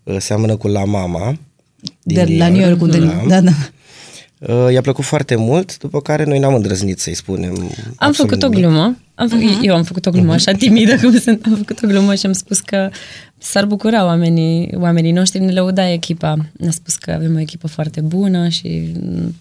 uh, 0.03 0.17
seamănă 0.19 0.57
cu 0.57 0.69
La 0.69 0.85
Mama. 0.85 1.38
din 2.03 2.25
de 2.25 2.37
la 2.37 2.49
New 2.49 2.69
York, 2.69 2.81
unde... 2.81 2.99
da. 2.99 3.25
Da, 3.27 3.41
da. 3.41 3.53
Uh, 4.38 4.72
I-a 4.72 4.81
plăcut 4.81 5.05
foarte 5.05 5.35
mult, 5.35 5.79
după 5.79 6.01
care 6.01 6.24
noi 6.24 6.38
n-am 6.38 6.55
îndrăznit 6.55 6.98
să-i 6.98 7.14
spunem 7.14 7.53
Am 7.53 7.94
absolut 7.96 8.31
făcut 8.31 8.42
o 8.42 8.48
nimic. 8.48 8.64
glumă. 8.64 8.98
Am 9.14 9.29
făcut, 9.29 9.59
Eu 9.62 9.74
am 9.74 9.83
făcut 9.83 10.07
o 10.07 10.11
glumă 10.11 10.33
așa 10.33 10.53
timidă 10.53 10.96
cum 10.96 11.18
sunt. 11.18 11.44
Am 11.44 11.55
făcut 11.57 11.83
o 11.83 11.87
glumă 11.87 12.14
și 12.14 12.27
am 12.27 12.33
spus 12.33 12.61
că 12.61 12.90
s-ar 13.38 13.64
bucura 13.64 14.05
oamenii, 14.05 14.74
oamenii 14.77 15.12
noștri, 15.12 15.40
ne 15.40 15.53
lăuda 15.53 15.90
echipa. 15.90 16.37
Ne-a 16.53 16.70
spus 16.70 16.94
că 16.96 17.11
avem 17.11 17.35
o 17.35 17.38
echipă 17.38 17.66
foarte 17.66 18.01
bună 18.01 18.48
și 18.48 18.92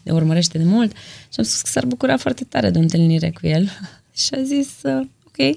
ne 0.04 0.12
urmărește 0.12 0.58
de 0.58 0.64
mult 0.64 0.92
și 1.20 1.38
am 1.38 1.44
spus 1.44 1.62
că 1.62 1.70
s-ar 1.70 1.86
bucura 1.86 2.18
foarte 2.18 2.44
tare 2.44 2.70
de 2.70 2.78
o 2.78 2.82
întâlnire 2.82 3.34
cu 3.42 3.48
el. 3.48 3.70
și 4.22 4.30
a 4.32 4.42
zis, 4.44 4.68
uh, 4.84 5.06
ok. 5.28 5.56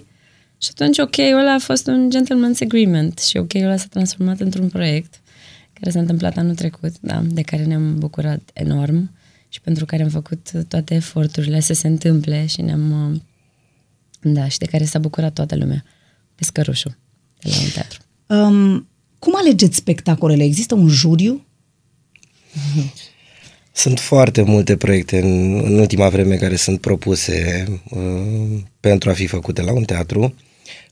Și 0.62 0.70
atunci 0.70 0.98
ok-ul 0.98 1.38
ăla 1.38 1.55
a 1.55 1.59
fost 1.59 1.87
un 1.87 2.11
gentleman's 2.11 2.59
agreement 2.62 3.18
și 3.18 3.37
ok-ul 3.37 3.64
ăla 3.64 3.76
s-a 3.76 3.87
transformat 3.90 4.40
într-un 4.40 4.68
proiect 4.68 5.14
care 5.72 5.90
s-a 5.90 6.00
întâmplat 6.00 6.37
anul 6.37 6.55
trecut, 6.55 6.92
da, 7.00 7.22
de 7.24 7.42
care 7.42 7.64
ne-am 7.64 7.98
bucurat 7.98 8.40
enorm 8.53 9.11
și 9.51 9.61
pentru 9.61 9.85
care 9.85 10.03
am 10.03 10.09
făcut 10.09 10.51
toate 10.69 10.95
eforturile 10.95 11.61
să 11.61 11.73
se 11.73 11.87
întâmple 11.87 12.47
și 12.47 12.61
ne-am, 12.61 13.13
uh, 13.13 13.21
da, 14.21 14.49
și 14.49 14.59
de 14.59 14.67
care 14.67 14.85
s-a 14.85 14.99
bucurat 14.99 15.33
toată 15.33 15.57
lumea, 15.57 15.85
pe 16.35 16.45
scărușul 16.45 16.97
de 17.41 17.49
la 17.49 17.57
un 17.63 17.71
teatru. 17.73 17.99
Um, 18.27 18.89
cum 19.19 19.33
alegeți 19.37 19.77
spectacolele? 19.77 20.45
Există 20.45 20.75
un 20.75 20.89
juriu? 20.89 21.47
Sunt 23.73 23.99
foarte 23.99 24.43
multe 24.43 24.77
proiecte 24.77 25.19
în, 25.19 25.59
în 25.65 25.79
ultima 25.79 26.09
vreme 26.09 26.37
care 26.37 26.57
sunt 26.57 26.81
propuse 26.81 27.65
uh, 27.91 28.61
pentru 28.81 29.11
a 29.11 29.13
fi 29.13 29.27
făcute 29.27 29.63
la 29.63 29.73
un 29.73 29.85
teatru. 29.85 30.35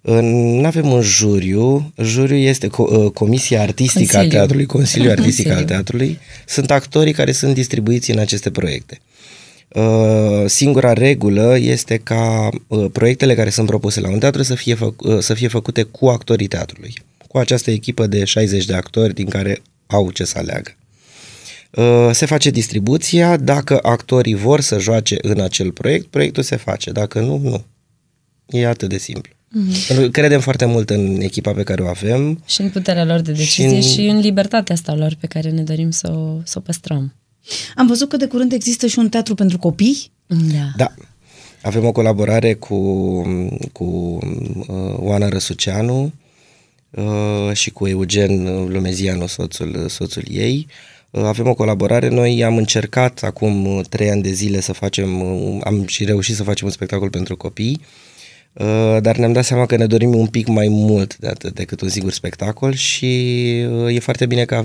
Nu 0.03 0.65
avem 0.67 0.93
un 0.93 1.01
juriu. 1.01 1.93
Juriu 2.03 2.37
este 2.37 2.67
co- 2.67 2.71
uh, 2.93 3.11
Comisia 3.11 3.61
Artistică 3.63 3.99
Consiliu. 3.99 4.21
al 4.21 4.29
Teatrului, 4.29 4.67
Consiliul 4.67 5.11
Artistic 5.17 5.45
Consiliu. 5.45 5.59
al 5.59 5.65
Teatrului. 5.65 6.19
Sunt 6.47 6.71
actorii 6.71 7.13
care 7.13 7.33
sunt 7.33 7.55
distribuiți 7.55 8.11
în 8.11 8.19
aceste 8.19 8.51
proiecte. 8.51 9.01
Uh, 9.69 10.45
singura 10.47 10.93
regulă 10.93 11.59
este 11.59 11.97
ca 11.97 12.49
uh, 12.67 12.87
proiectele 12.93 13.35
care 13.35 13.51
sunt 13.51 13.67
propuse 13.67 14.01
la 14.01 14.09
un 14.09 14.19
teatru 14.19 14.43
să 14.43 14.55
fie, 14.55 14.75
fă, 14.75 14.93
uh, 14.99 15.19
să 15.19 15.35
fie 15.35 15.49
făcute 15.49 15.83
cu 15.83 16.07
actorii 16.09 16.47
teatrului, 16.47 16.93
cu 17.29 17.39
această 17.39 17.71
echipă 17.71 18.07
de 18.07 18.25
60 18.25 18.65
de 18.65 18.75
actori 18.75 19.15
din 19.15 19.29
care 19.29 19.63
au 19.87 20.11
ce 20.11 20.25
să 20.25 20.39
aleagă. 20.39 20.77
Uh, 21.71 22.11
se 22.13 22.27
face 22.27 22.51
distribuția, 22.51 23.37
dacă 23.37 23.79
actorii 23.83 24.35
vor 24.35 24.61
să 24.61 24.79
joace 24.79 25.17
în 25.23 25.41
acel 25.41 25.73
proiect, 25.73 26.07
proiectul 26.07 26.43
se 26.43 26.57
face, 26.57 26.91
dacă 26.91 27.21
nu, 27.21 27.37
nu. 27.43 27.65
E 28.47 28.67
atât 28.67 28.89
de 28.89 28.99
simplu. 28.99 29.33
Mm-hmm. 29.49 30.11
Credem 30.11 30.41
foarte 30.41 30.65
mult 30.65 30.91
în 30.91 31.21
echipa 31.21 31.53
pe 31.53 31.63
care 31.63 31.83
o 31.83 31.87
avem. 31.87 32.43
Și 32.47 32.61
în 32.61 32.71
puterea 32.71 33.05
lor 33.05 33.21
de 33.21 33.33
decizie 33.33 33.69
și 33.69 33.75
în, 33.75 33.81
și 33.81 34.01
în 34.01 34.19
libertatea 34.19 34.75
asta 34.75 34.95
lor 34.95 35.17
pe 35.21 35.27
care 35.27 35.51
ne 35.51 35.63
dorim 35.63 35.91
să 35.91 36.13
o, 36.13 36.41
să 36.45 36.59
o 36.59 36.61
păstrăm. 36.61 37.15
Am 37.75 37.87
văzut 37.87 38.09
că 38.09 38.17
de 38.17 38.27
curând 38.27 38.53
există 38.53 38.87
și 38.87 38.99
un 38.99 39.09
teatru 39.09 39.35
pentru 39.35 39.59
copii. 39.59 40.11
Da. 40.27 40.73
Da. 40.77 40.95
Avem 41.63 41.85
o 41.85 41.93
colaborare 41.93 42.55
cu, 42.55 42.77
cu 43.73 43.85
uh, 43.85 44.95
Oana 44.97 45.29
Răsuceanu 45.29 46.13
uh, 46.91 47.53
și 47.53 47.71
cu 47.71 47.87
Eugen 47.87 48.45
Lumezianu, 48.69 49.27
soțul, 49.27 49.87
soțul 49.89 50.25
ei. 50.31 50.67
Uh, 51.11 51.23
avem 51.23 51.49
o 51.49 51.55
colaborare. 51.55 52.09
Noi 52.09 52.45
am 52.45 52.57
încercat 52.57 53.23
acum 53.23 53.67
uh, 53.67 53.85
trei 53.89 54.11
ani 54.11 54.23
de 54.23 54.33
zile 54.33 54.61
să 54.61 54.73
facem, 54.73 55.21
uh, 55.21 55.61
am 55.65 55.87
și 55.87 56.05
reușit 56.05 56.35
să 56.35 56.43
facem 56.43 56.67
un 56.67 56.73
spectacol 56.73 57.11
pentru 57.11 57.37
copii. 57.37 57.81
Uh, 57.81 57.87
dar 59.01 59.17
ne-am 59.17 59.33
dat 59.33 59.45
seama 59.45 59.67
că 59.67 59.77
ne 59.77 59.87
dorim 59.87 60.15
un 60.15 60.27
pic 60.27 60.47
mai 60.47 60.69
mult 60.69 61.17
de 61.17 61.29
atât 61.29 61.55
decât 61.55 61.81
un 61.81 61.89
singur 61.89 62.13
spectacol 62.13 62.75
și 62.75 63.05
uh, 63.71 63.95
e 63.95 63.99
foarte 63.99 64.27
bine 64.27 64.45
că 64.45 64.65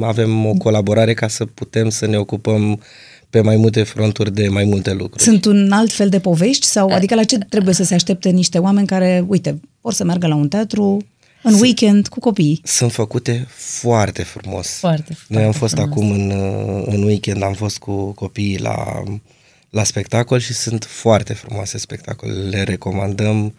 avem 0.00 0.46
o 0.46 0.52
colaborare 0.52 1.14
ca 1.14 1.28
să 1.28 1.44
putem 1.44 1.88
să 1.88 2.06
ne 2.06 2.16
ocupăm 2.16 2.80
pe 3.30 3.40
mai 3.40 3.56
multe 3.56 3.82
fronturi 3.82 4.34
de 4.34 4.48
mai 4.48 4.64
multe 4.64 4.92
lucruri. 4.92 5.22
Sunt 5.22 5.44
un 5.44 5.72
alt 5.72 5.92
fel 5.92 6.08
de 6.08 6.20
povești? 6.20 6.66
sau 6.66 6.88
Adică 6.90 7.14
la 7.14 7.24
ce 7.24 7.38
trebuie 7.38 7.74
să 7.74 7.84
se 7.84 7.94
aștepte 7.94 8.28
niște 8.28 8.58
oameni 8.58 8.86
care, 8.86 9.24
uite, 9.26 9.60
vor 9.80 9.92
să 9.92 10.04
meargă 10.04 10.26
la 10.26 10.34
un 10.34 10.48
teatru 10.48 11.04
în 11.42 11.50
sunt, 11.50 11.62
weekend 11.62 12.08
cu 12.08 12.20
copiii? 12.20 12.60
Sunt 12.64 12.92
făcute 12.92 13.46
foarte 13.56 14.22
frumos. 14.22 14.68
Foarte, 14.68 15.14
foarte 15.14 15.34
Noi 15.34 15.42
am 15.42 15.52
fost 15.52 15.74
frumos. 15.74 15.90
acum 15.90 16.10
în, 16.10 16.30
uh, 16.30 16.82
în 16.86 17.02
weekend, 17.02 17.42
am 17.42 17.52
fost 17.52 17.78
cu 17.78 18.12
copiii 18.12 18.58
la 18.58 19.02
la 19.72 19.84
spectacol 19.84 20.38
și 20.38 20.52
sunt 20.52 20.84
foarte 20.84 21.32
frumoase 21.32 21.78
spectacole. 21.78 22.32
Le 22.32 22.62
recomandăm 22.62 23.54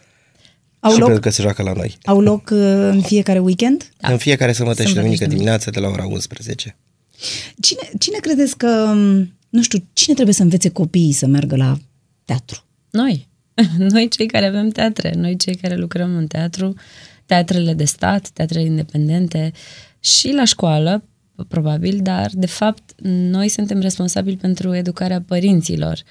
au 0.80 0.92
și 0.92 0.98
loc, 0.98 1.08
pentru 1.08 1.28
că 1.28 1.30
se 1.30 1.42
joacă 1.42 1.62
la 1.62 1.72
noi. 1.72 1.98
Au 2.02 2.20
loc 2.20 2.50
uh, 2.52 2.58
în 2.90 3.02
fiecare 3.02 3.38
weekend? 3.38 3.92
Da. 3.98 4.12
În 4.12 4.18
fiecare 4.18 4.52
sămbătă 4.52 4.84
și 4.84 4.94
duminică 4.94 5.26
dimineață 5.26 5.70
de 5.70 5.80
la 5.80 5.88
ora 5.88 6.04
11. 6.04 6.76
Cine, 7.60 7.90
cine 7.98 8.18
credeți 8.18 8.56
că, 8.56 8.90
um, 8.90 9.32
nu 9.48 9.62
știu, 9.62 9.84
cine 9.92 10.14
trebuie 10.14 10.34
să 10.34 10.42
învețe 10.42 10.68
copiii 10.68 11.12
să 11.12 11.26
meargă 11.26 11.56
la 11.56 11.78
teatru? 12.24 12.64
Noi. 12.90 13.28
Noi 13.92 14.08
cei 14.08 14.26
care 14.26 14.46
avem 14.46 14.68
teatre, 14.68 15.12
noi 15.16 15.36
cei 15.36 15.54
care 15.54 15.76
lucrăm 15.76 16.16
în 16.16 16.26
teatru, 16.26 16.74
teatrele 17.26 17.74
de 17.74 17.84
stat, 17.84 18.28
teatrele 18.28 18.64
independente 18.64 19.52
și 20.00 20.32
la 20.32 20.44
școală, 20.44 21.04
probabil, 21.48 22.00
dar 22.02 22.30
de 22.34 22.46
fapt 22.46 22.94
noi 23.02 23.48
suntem 23.48 23.80
responsabili 23.80 24.36
pentru 24.36 24.74
educarea 24.74 25.22
părinților. 25.22 26.02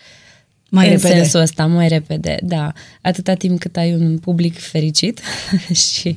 Mai 0.70 0.86
în 0.86 0.92
repede. 0.92 1.14
sensul 1.14 1.40
ăsta, 1.40 1.66
mai 1.66 1.88
repede, 1.88 2.38
da. 2.42 2.72
Atâta 3.02 3.34
timp 3.34 3.60
cât 3.60 3.78
ai 3.78 3.94
un 3.94 4.18
public 4.18 4.60
fericit 4.60 5.22
și 5.92 6.16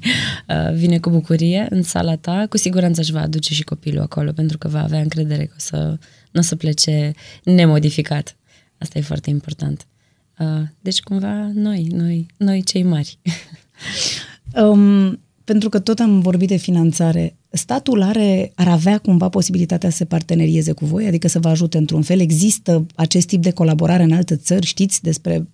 uh, 0.49 0.75
vine 0.75 0.99
cu 0.99 1.11
bucurie 1.11 1.67
în 1.71 1.83
sala 1.83 2.17
ta, 2.17 2.47
cu 2.49 2.57
siguranță 2.57 3.01
își 3.01 3.13
va 3.13 3.21
aduce 3.21 3.55
și 3.55 3.63
copilul 3.63 4.03
acolo, 4.03 4.33
pentru 4.33 4.59
că 4.59 4.69
va 4.69 4.83
avea 4.83 5.01
încredere 5.01 5.45
că 5.45 5.55
o 5.57 5.61
să, 5.61 5.99
nu 6.31 6.41
o 6.41 6.43
să 6.43 6.57
plece 6.57 7.13
nemodificat. 7.45 8.37
Asta 8.79 8.99
e 8.99 9.03
foarte 9.03 9.31
important. 9.31 9.87
Uh, 10.39 10.63
deci, 10.81 11.01
cumva, 11.01 11.51
noi, 11.55 11.87
noi, 11.91 12.27
noi 12.37 12.63
cei 12.63 12.83
mari. 12.83 13.19
um, 14.63 15.21
pentru 15.47 15.69
că 15.69 15.79
tot 15.79 15.99
am 15.99 16.21
vorbit 16.21 16.49
de 16.49 16.57
finanțare, 16.57 17.37
statul 17.51 18.03
are, 18.03 18.53
ar 18.55 18.69
avea 18.69 18.99
cumva 18.99 19.29
posibilitatea 19.29 19.91
să 19.91 19.97
se 19.97 20.05
partenerieze 20.05 20.73
cu 20.73 20.85
voi, 20.85 21.07
adică 21.07 21.29
să 21.29 21.39
vă 21.39 21.49
ajute 21.49 21.79
într-un 21.79 22.03
fel? 22.03 22.21
Există 22.21 22.87
acest 22.95 23.27
tip 23.27 23.43
de 23.43 23.51
colaborare 23.51 24.03
în 24.03 24.13
alte 24.13 24.37
țări? 24.37 24.67
Știți 24.67 25.03
despre 25.03 25.47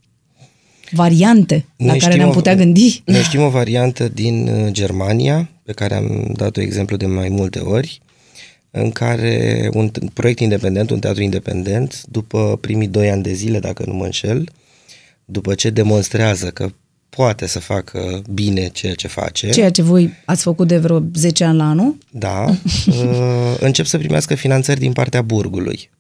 variante 0.90 1.66
la 1.76 1.87
noi 1.87 1.98
care 1.98 2.16
ne-am 2.16 2.31
putea 2.31 2.52
o, 2.52 2.57
gândi? 2.57 3.02
Noi 3.05 3.22
știm 3.22 3.42
o 3.42 3.48
variantă 3.48 4.09
din 4.09 4.48
uh, 4.48 4.70
Germania, 4.70 5.50
pe 5.62 5.72
care 5.72 5.94
am 5.94 6.33
dat-o 6.37 6.61
exemplu 6.61 6.96
de 6.96 7.07
mai 7.07 7.28
multe 7.28 7.59
ori, 7.59 8.00
în 8.70 8.90
care 8.90 9.68
un 9.72 9.90
proiect 10.12 10.40
independent, 10.40 10.90
un 10.90 10.98
teatru 10.98 11.22
independent, 11.22 12.02
după 12.11 12.59
primii 12.61 12.88
doi 12.88 13.11
ani 13.11 13.22
de 13.22 13.33
zile, 13.33 13.59
dacă 13.59 13.85
nu 13.87 13.94
mă 13.94 14.05
înșel, 14.05 14.48
după 15.24 15.55
ce 15.55 15.70
demonstrează 15.70 16.50
că 16.50 16.70
poate 17.16 17.46
să 17.46 17.61
facă 17.61 18.22
bine 18.33 18.68
ceea 18.68 18.94
ce 18.94 19.09
face. 19.09 19.51
Ceea 19.51 19.70
ce 19.70 19.83
voi 19.83 20.12
ați 20.25 20.42
făcut 20.42 20.68
de 20.68 20.79
vreo 20.79 21.03
10 21.14 21.44
ani 21.44 21.57
la 21.57 21.68
anul? 21.68 21.96
Da. 22.11 22.44
uh, 22.87 23.57
încep 23.61 23.87
să 23.87 23.98
primească 23.98 24.35
finanțări 24.35 24.81
din 24.81 24.92
partea 24.92 25.22
burgului. 25.22 25.90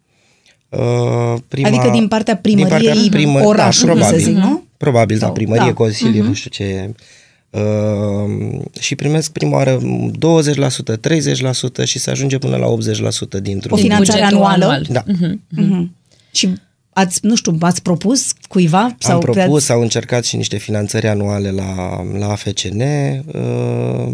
Uh, 0.68 1.34
prima, 1.48 1.68
adică 1.68 1.90
din 1.92 2.08
partea 2.08 2.36
primăriei 2.36 2.92
din 2.92 3.00
partea 3.00 3.10
primă, 3.10 3.44
orașului, 3.44 3.94
da, 3.94 4.00
probabil, 4.00 4.24
să 4.24 4.30
zic, 4.30 4.36
nu? 4.36 4.62
Probabil, 4.76 5.18
da, 5.18 5.24
Sau, 5.24 5.34
da, 5.34 5.40
primărie, 5.40 5.66
da. 5.66 5.74
consiliu, 5.74 6.22
uh-huh. 6.22 6.26
nu 6.26 6.34
știu 6.34 6.50
ce. 6.50 6.94
Uh, 7.50 8.60
și 8.80 8.94
primesc 8.94 9.32
prima 9.32 9.56
oară 9.56 9.78
20%, 9.78 9.82
30% 11.82 11.84
și 11.84 11.98
se 11.98 12.10
ajunge 12.10 12.38
până 12.38 12.56
la 12.56 12.66
80% 13.38 13.42
dintr-un... 13.42 13.78
O 13.78 13.80
finanțare 13.80 14.22
anuală? 14.22 14.64
Anual. 14.64 14.86
Da. 14.90 15.02
Uh-huh. 15.02 15.62
Uh-huh. 15.62 15.86
Și 16.32 16.52
Ați, 16.92 17.26
nu 17.26 17.34
știu, 17.34 17.56
ați 17.60 17.82
propus 17.82 18.32
cuiva? 18.48 18.94
Sau 18.98 19.14
Am 19.14 19.20
propus, 19.20 19.62
ați... 19.62 19.72
au 19.72 19.80
încercat 19.80 20.24
și 20.24 20.36
niște 20.36 20.56
finanțări 20.56 21.08
anuale 21.08 21.50
la, 21.50 22.02
la 22.02 22.30
AFCN. 22.30 22.80
Uh... 22.80 24.12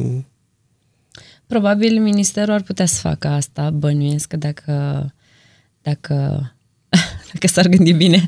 Probabil 1.46 2.00
ministerul 2.00 2.54
ar 2.54 2.62
putea 2.62 2.86
să 2.86 3.00
facă 3.00 3.28
asta, 3.28 3.70
bănuiesc, 3.70 4.32
dacă, 4.34 5.06
dacă 5.82 6.42
dacă 7.32 7.46
s-ar 7.46 7.68
gândi 7.68 7.92
bine, 7.92 8.24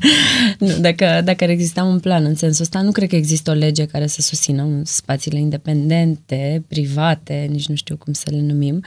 nu, 0.59 0.77
dacă, 0.79 1.21
dacă 1.23 1.43
ar 1.43 1.49
exista 1.49 1.83
un 1.83 1.99
plan 1.99 2.25
în 2.25 2.35
sensul 2.35 2.63
ăsta, 2.63 2.81
nu 2.81 2.91
cred 2.91 3.09
că 3.09 3.15
există 3.15 3.51
o 3.51 3.53
lege 3.53 3.85
care 3.85 4.07
să 4.07 4.21
susțină 4.21 4.81
spațiile 4.83 5.39
independente, 5.39 6.63
private, 6.67 7.47
nici 7.49 7.67
nu 7.67 7.75
știu 7.75 7.97
cum 7.97 8.13
să 8.13 8.29
le 8.31 8.41
numim. 8.41 8.83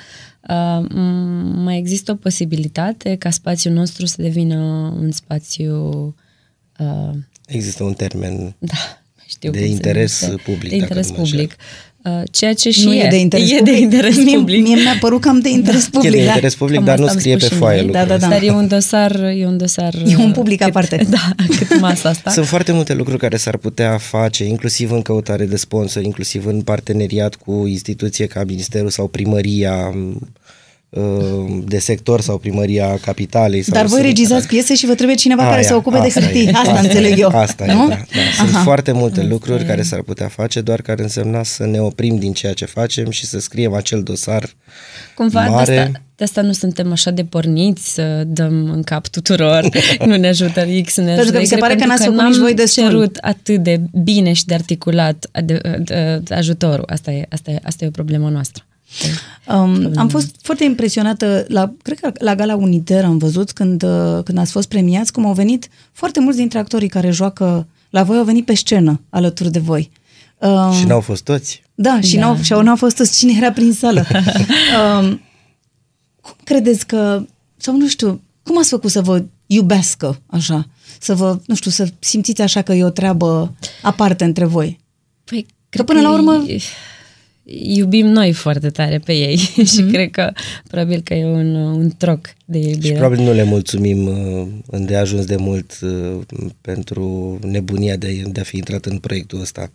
Uh, 0.49 0.87
mai 1.55 1.79
există 1.79 2.13
o 2.13 2.15
posibilitate 2.15 3.17
ca 3.17 3.31
spațiul 3.31 3.75
nostru 3.75 4.07
să 4.07 4.23
devină 4.23 4.57
un 4.99 5.11
spațiu... 5.11 6.15
Uh, 6.79 7.15
există 7.47 7.83
un 7.83 7.93
termen 7.93 8.55
da, 8.59 9.03
știu 9.27 9.51
de 9.51 9.67
interes 9.67 10.31
public. 10.45 10.71
De 10.71 10.77
interes 10.77 11.11
public. 11.11 11.57
Uh, 12.05 12.23
ceea 12.31 12.55
ce 12.55 12.71
și 12.71 12.85
nu 12.85 12.95
e. 12.95 13.05
e 13.05 13.09
de 13.09 13.17
interes 13.17 13.51
e 13.51 13.57
public. 13.57 13.75
De 13.75 13.81
interes 13.81 14.17
mie, 14.17 14.37
public. 14.37 14.63
Mie 14.63 14.75
mi-a 14.75 14.97
părut 15.01 15.21
cam 15.21 15.41
de 15.41 15.49
interes 15.49 15.89
public. 15.89 16.13
E 16.13 16.17
de 16.17 16.23
interes 16.23 16.55
public, 16.55 16.79
da. 16.79 16.85
dar 16.85 16.99
nu 16.99 17.07
scrie 17.07 17.37
pe 17.37 17.45
foaie 17.45 17.83
Da, 17.83 18.05
da, 18.05 18.17
da. 18.17 18.29
Dar 18.29 18.43
e 18.43 18.51
un 18.51 18.69
dosar, 18.69 19.21
e 19.37 19.47
un 19.47 19.57
dosar... 19.57 19.95
E 20.07 20.17
un 20.17 20.33
public 20.33 20.59
cât, 20.59 20.69
aparte. 20.69 21.07
Da, 21.09 21.35
cât 21.59 21.81
masa 21.81 22.09
asta. 22.09 22.31
Sunt 22.31 22.47
foarte 22.47 22.73
multe 22.73 22.95
lucruri 22.95 23.19
care 23.19 23.37
s-ar 23.37 23.57
putea 23.57 23.99
face, 23.99 24.45
inclusiv 24.45 24.93
în 24.93 25.03
căutare 25.03 25.45
de 25.45 25.57
sponsor, 25.57 26.03
inclusiv 26.03 26.47
în 26.47 26.63
parteneriat 26.63 27.35
cu 27.35 27.67
instituție 27.67 28.27
ca 28.27 28.45
Ministerul 28.45 28.91
sau 28.91 29.07
Primăria, 29.07 29.93
uh, 29.95 30.17
de 31.65 31.79
sector 31.79 32.21
sau 32.21 32.39
primăria 32.39 32.99
capitalei. 33.01 33.63
Sau 33.63 33.75
Dar 33.75 33.83
voi 33.87 33.91
sunt- 33.99 34.05
regizați 34.11 34.47
piese 34.47 34.75
și 34.75 34.87
vă 34.87 34.95
trebuie 34.95 35.17
cineva 35.17 35.43
care 35.43 35.55
Aia, 35.55 35.63
să 35.63 35.69
se 35.69 35.75
ocupe 35.75 35.99
de 35.99 36.07
asta 36.07 36.21
hârtii. 36.21 36.47
e, 36.47 36.51
Asta 36.55 36.79
înțeleg 36.83 37.19
eu. 37.19 37.29
Asta 37.29 37.65
e, 37.65 37.73
nu? 37.73 37.89
da, 37.89 37.95
da. 37.95 38.03
Sunt 38.39 38.55
Aha. 38.55 38.63
foarte 38.63 38.93
multe 38.93 39.23
lucruri 39.23 39.65
care 39.65 39.83
s-ar 39.83 40.03
putea 40.03 40.29
face, 40.29 40.61
doar 40.61 40.81
care 40.81 41.03
însemna 41.03 41.43
să 41.43 41.65
ne 41.67 41.81
oprim 41.81 42.17
din 42.19 42.33
ceea 42.33 42.53
ce 42.53 42.65
facem 42.65 43.11
și 43.11 43.27
să 43.27 43.39
scriem 43.41 43.73
acel 43.75 44.03
dosar 44.03 44.45
Cumva 45.15 45.49
mare. 45.49 45.73
de 45.75 45.79
asta, 45.81 46.01
de 46.17 46.25
asta 46.25 46.41
nu 46.41 46.53
suntem 46.53 46.93
așa 46.93 47.11
de 47.11 47.25
porniți 47.25 47.93
să 47.93 48.23
dăm 48.27 48.71
în 48.71 48.83
cap 48.83 49.07
tuturor, 49.09 49.69
nu 50.07 50.17
ne 50.17 50.29
ajută 50.29 50.61
X, 50.85 50.97
nu 50.97 51.05
ne 51.05 51.15
Pentru 51.15 51.15
că 51.15 51.21
ajută 51.21 51.39
mi 51.39 51.47
se 51.47 51.55
Y, 51.55 51.59
pare 51.59 51.73
că 51.75 51.79
pentru 51.79 51.87
n-ați 51.87 52.03
făcut 52.05 52.19
n-am 52.19 52.29
nici 52.31 52.39
voi 52.41 52.55
destul. 52.55 52.83
cerut 52.83 53.17
atât 53.21 53.63
de 53.63 53.81
bine 54.03 54.33
și 54.33 54.45
de 54.45 54.55
articulat 54.55 55.27
de, 55.45 55.61
de, 55.85 56.21
de 56.23 56.35
ajutorul. 56.35 56.85
Asta 56.89 57.11
e, 57.11 57.27
asta, 57.29 57.51
e, 57.51 57.59
asta 57.63 57.85
e 57.85 57.89
o 57.89 57.91
problemă 57.91 58.29
noastră. 58.29 58.65
Um, 59.49 59.91
am 59.97 60.09
fost 60.09 60.37
foarte 60.43 60.65
impresionată, 60.65 61.45
la, 61.49 61.73
cred 61.83 62.01
că 62.01 62.13
la 62.19 62.35
Gala 62.35 62.55
Uniter 62.55 63.05
am 63.05 63.19
văzut 63.19 63.53
când, 63.53 63.83
uh, 63.83 64.23
când 64.25 64.39
ați 64.39 64.53
fost 64.53 64.69
premiați, 64.69 65.13
cum 65.13 65.27
au 65.27 65.33
venit 65.33 65.69
foarte 65.93 66.21
mulți 66.21 66.39
dintre 66.39 66.59
actorii 66.59 66.89
care 66.89 67.11
joacă 67.11 67.67
la 67.91 68.03
voi, 68.03 68.19
au 68.19 68.25
venit 68.25 68.45
pe 68.45 68.55
scenă 68.55 69.01
alături 69.11 69.51
de 69.51 69.59
voi. 69.59 69.91
Um, 70.39 70.73
și 70.73 70.85
n-au 70.85 71.01
fost 71.01 71.25
toți. 71.25 71.63
Da, 71.75 72.01
și, 72.01 72.15
da. 72.15 72.21
N-au, 72.21 72.37
și 72.43 72.53
au, 72.53 72.63
n-au 72.63 72.77
fost 72.77 72.97
toți 72.97 73.19
cine 73.19 73.33
era 73.37 73.53
prin 73.53 73.73
sală. 73.73 74.07
um, 74.99 75.21
cum 76.21 76.37
credeți 76.45 76.87
că, 76.87 77.25
sau 77.57 77.77
nu 77.77 77.89
știu, 77.89 78.21
cum 78.43 78.59
ați 78.59 78.69
făcut 78.69 78.91
să 78.91 79.01
vă 79.03 79.25
iubească 79.47 80.21
așa? 80.27 80.67
Să 81.01 81.15
vă, 81.15 81.39
nu 81.47 81.55
știu, 81.55 81.71
să 81.71 81.89
simțiți 81.99 82.43
așa 82.43 82.63
că 82.63 82.73
e 82.73 82.85
o 82.85 82.91
treabă 82.91 83.55
aparte 83.83 84.25
între 84.25 84.45
voi? 84.45 84.81
Păi, 85.25 85.47
Că 85.69 85.83
până 85.83 86.01
la 86.01 86.13
urmă- 86.13 86.45
iubim 87.45 88.07
noi 88.07 88.33
foarte 88.33 88.71
tare 88.71 88.99
pe 88.99 89.13
ei 89.13 89.37
și 89.73 89.83
cred 89.93 90.11
că 90.11 90.33
probabil 90.69 91.01
că 91.01 91.15
e 91.15 91.25
un, 91.25 91.55
un 91.55 91.91
troc 91.97 92.35
de 92.45 92.61
Și 92.61 92.69
iubire. 92.69 92.95
probabil 92.95 93.25
nu 93.25 93.33
le 93.33 93.43
mulțumim 93.43 94.07
uh, 94.07 94.47
îndeajuns 94.67 95.25
de 95.25 95.37
mult 95.37 95.79
uh, 95.83 96.21
pentru 96.61 97.39
nebunia 97.43 97.97
de, 97.97 98.23
de 98.27 98.41
a 98.41 98.45
fi 98.45 98.57
intrat 98.57 98.85
în 98.85 98.99
proiectul 98.99 99.41
ăsta. 99.41 99.71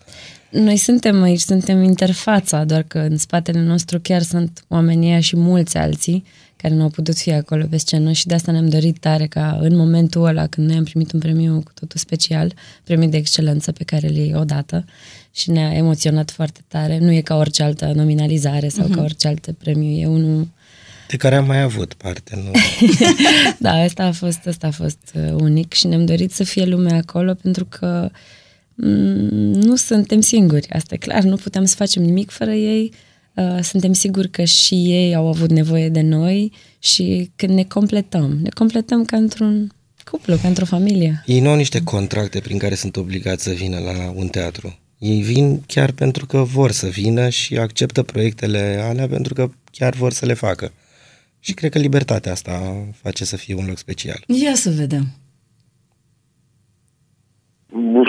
Noi 0.51 0.77
suntem 0.77 1.21
aici, 1.21 1.39
suntem 1.39 1.83
interfața, 1.83 2.63
doar 2.63 2.83
că 2.83 2.97
în 2.97 3.17
spatele 3.17 3.61
nostru 3.61 3.99
chiar 3.99 4.21
sunt 4.21 4.63
oamenii 4.67 5.09
ăia 5.09 5.19
și 5.19 5.35
mulți 5.35 5.77
alții 5.77 6.23
care 6.55 6.73
nu 6.73 6.81
au 6.81 6.89
putut 6.89 7.17
fi 7.17 7.31
acolo 7.31 7.65
pe 7.69 7.77
scenă 7.77 8.11
și 8.11 8.27
de 8.27 8.33
asta 8.33 8.51
ne-am 8.51 8.69
dorit 8.69 8.97
tare 8.97 9.27
ca 9.27 9.57
în 9.61 9.75
momentul 9.75 10.25
ăla 10.25 10.47
când 10.47 10.67
noi 10.67 10.77
am 10.77 10.83
primit 10.83 11.11
un 11.11 11.19
premiu 11.19 11.61
cu 11.65 11.71
totul 11.73 11.99
special, 11.99 12.53
premiu 12.83 13.09
de 13.09 13.17
excelență 13.17 13.71
pe 13.71 13.83
care 13.83 14.07
îl 14.07 14.15
iei 14.15 14.33
odată 14.35 14.85
și 15.31 15.51
ne-a 15.51 15.73
emoționat 15.73 16.31
foarte 16.31 16.59
tare. 16.67 16.97
Nu 16.97 17.11
e 17.11 17.21
ca 17.21 17.35
orice 17.35 17.63
altă 17.63 17.91
nominalizare 17.95 18.67
sau 18.67 18.87
uh-huh. 18.87 18.95
ca 18.95 19.01
orice 19.01 19.27
altă 19.27 19.53
premiu, 19.53 19.89
e 19.89 20.05
unul 20.05 20.47
De 21.07 21.17
care 21.17 21.35
am 21.35 21.45
mai 21.45 21.61
avut 21.61 21.93
parte. 21.93 22.43
Nu? 22.43 22.51
da, 23.65 23.71
asta 23.71 24.03
a 24.03 24.11
fost, 24.11 24.47
asta 24.47 24.67
a 24.67 24.71
fost 24.71 25.13
uh, 25.13 25.33
unic 25.39 25.73
și 25.73 25.87
ne-am 25.87 26.05
dorit 26.05 26.31
să 26.31 26.43
fie 26.43 26.65
lumea 26.65 26.95
acolo 26.95 27.33
pentru 27.33 27.65
că 27.65 28.09
mm, 28.75 29.53
nu 29.53 29.75
suntem 29.75 30.21
singuri, 30.21 30.69
asta 30.69 30.93
e 30.93 30.97
clar, 30.97 31.23
nu 31.23 31.35
putem 31.35 31.65
să 31.65 31.75
facem 31.75 32.03
nimic 32.03 32.29
fără 32.29 32.51
ei. 32.51 32.93
Uh, 33.33 33.59
suntem 33.61 33.93
siguri 33.93 34.29
că 34.29 34.43
și 34.43 34.73
ei 34.73 35.15
au 35.15 35.27
avut 35.27 35.49
nevoie 35.49 35.89
de 35.89 36.01
noi 36.01 36.51
și 36.79 37.31
când 37.35 37.53
ne 37.53 37.63
completăm, 37.63 38.39
ne 38.41 38.49
completăm 38.49 39.05
ca 39.05 39.17
într-un 39.17 39.71
cuplu, 40.03 40.35
ca 40.41 40.47
într-o 40.47 40.65
familie. 40.65 41.23
Ei 41.25 41.39
nu 41.39 41.49
au 41.49 41.55
niște 41.55 41.83
contracte 41.83 42.39
prin 42.39 42.57
care 42.57 42.75
sunt 42.75 42.95
obligați 42.95 43.43
să 43.43 43.51
vină 43.51 43.79
la 43.79 44.13
un 44.15 44.27
teatru. 44.27 44.79
Ei 44.99 45.21
vin 45.21 45.61
chiar 45.61 45.91
pentru 45.91 46.25
că 46.25 46.43
vor 46.43 46.71
să 46.71 46.87
vină 46.87 47.29
și 47.29 47.57
acceptă 47.57 48.03
proiectele 48.03 48.79
alea 48.83 49.07
pentru 49.07 49.33
că 49.33 49.49
chiar 49.71 49.93
vor 49.93 50.13
să 50.13 50.25
le 50.25 50.33
facă. 50.33 50.71
Și 51.39 51.53
cred 51.53 51.71
că 51.71 51.79
libertatea 51.79 52.31
asta 52.31 52.85
face 53.01 53.25
să 53.25 53.35
fie 53.35 53.55
un 53.55 53.65
loc 53.65 53.77
special. 53.77 54.23
Ia 54.27 54.55
să 54.55 54.69
vedem. 54.69 55.18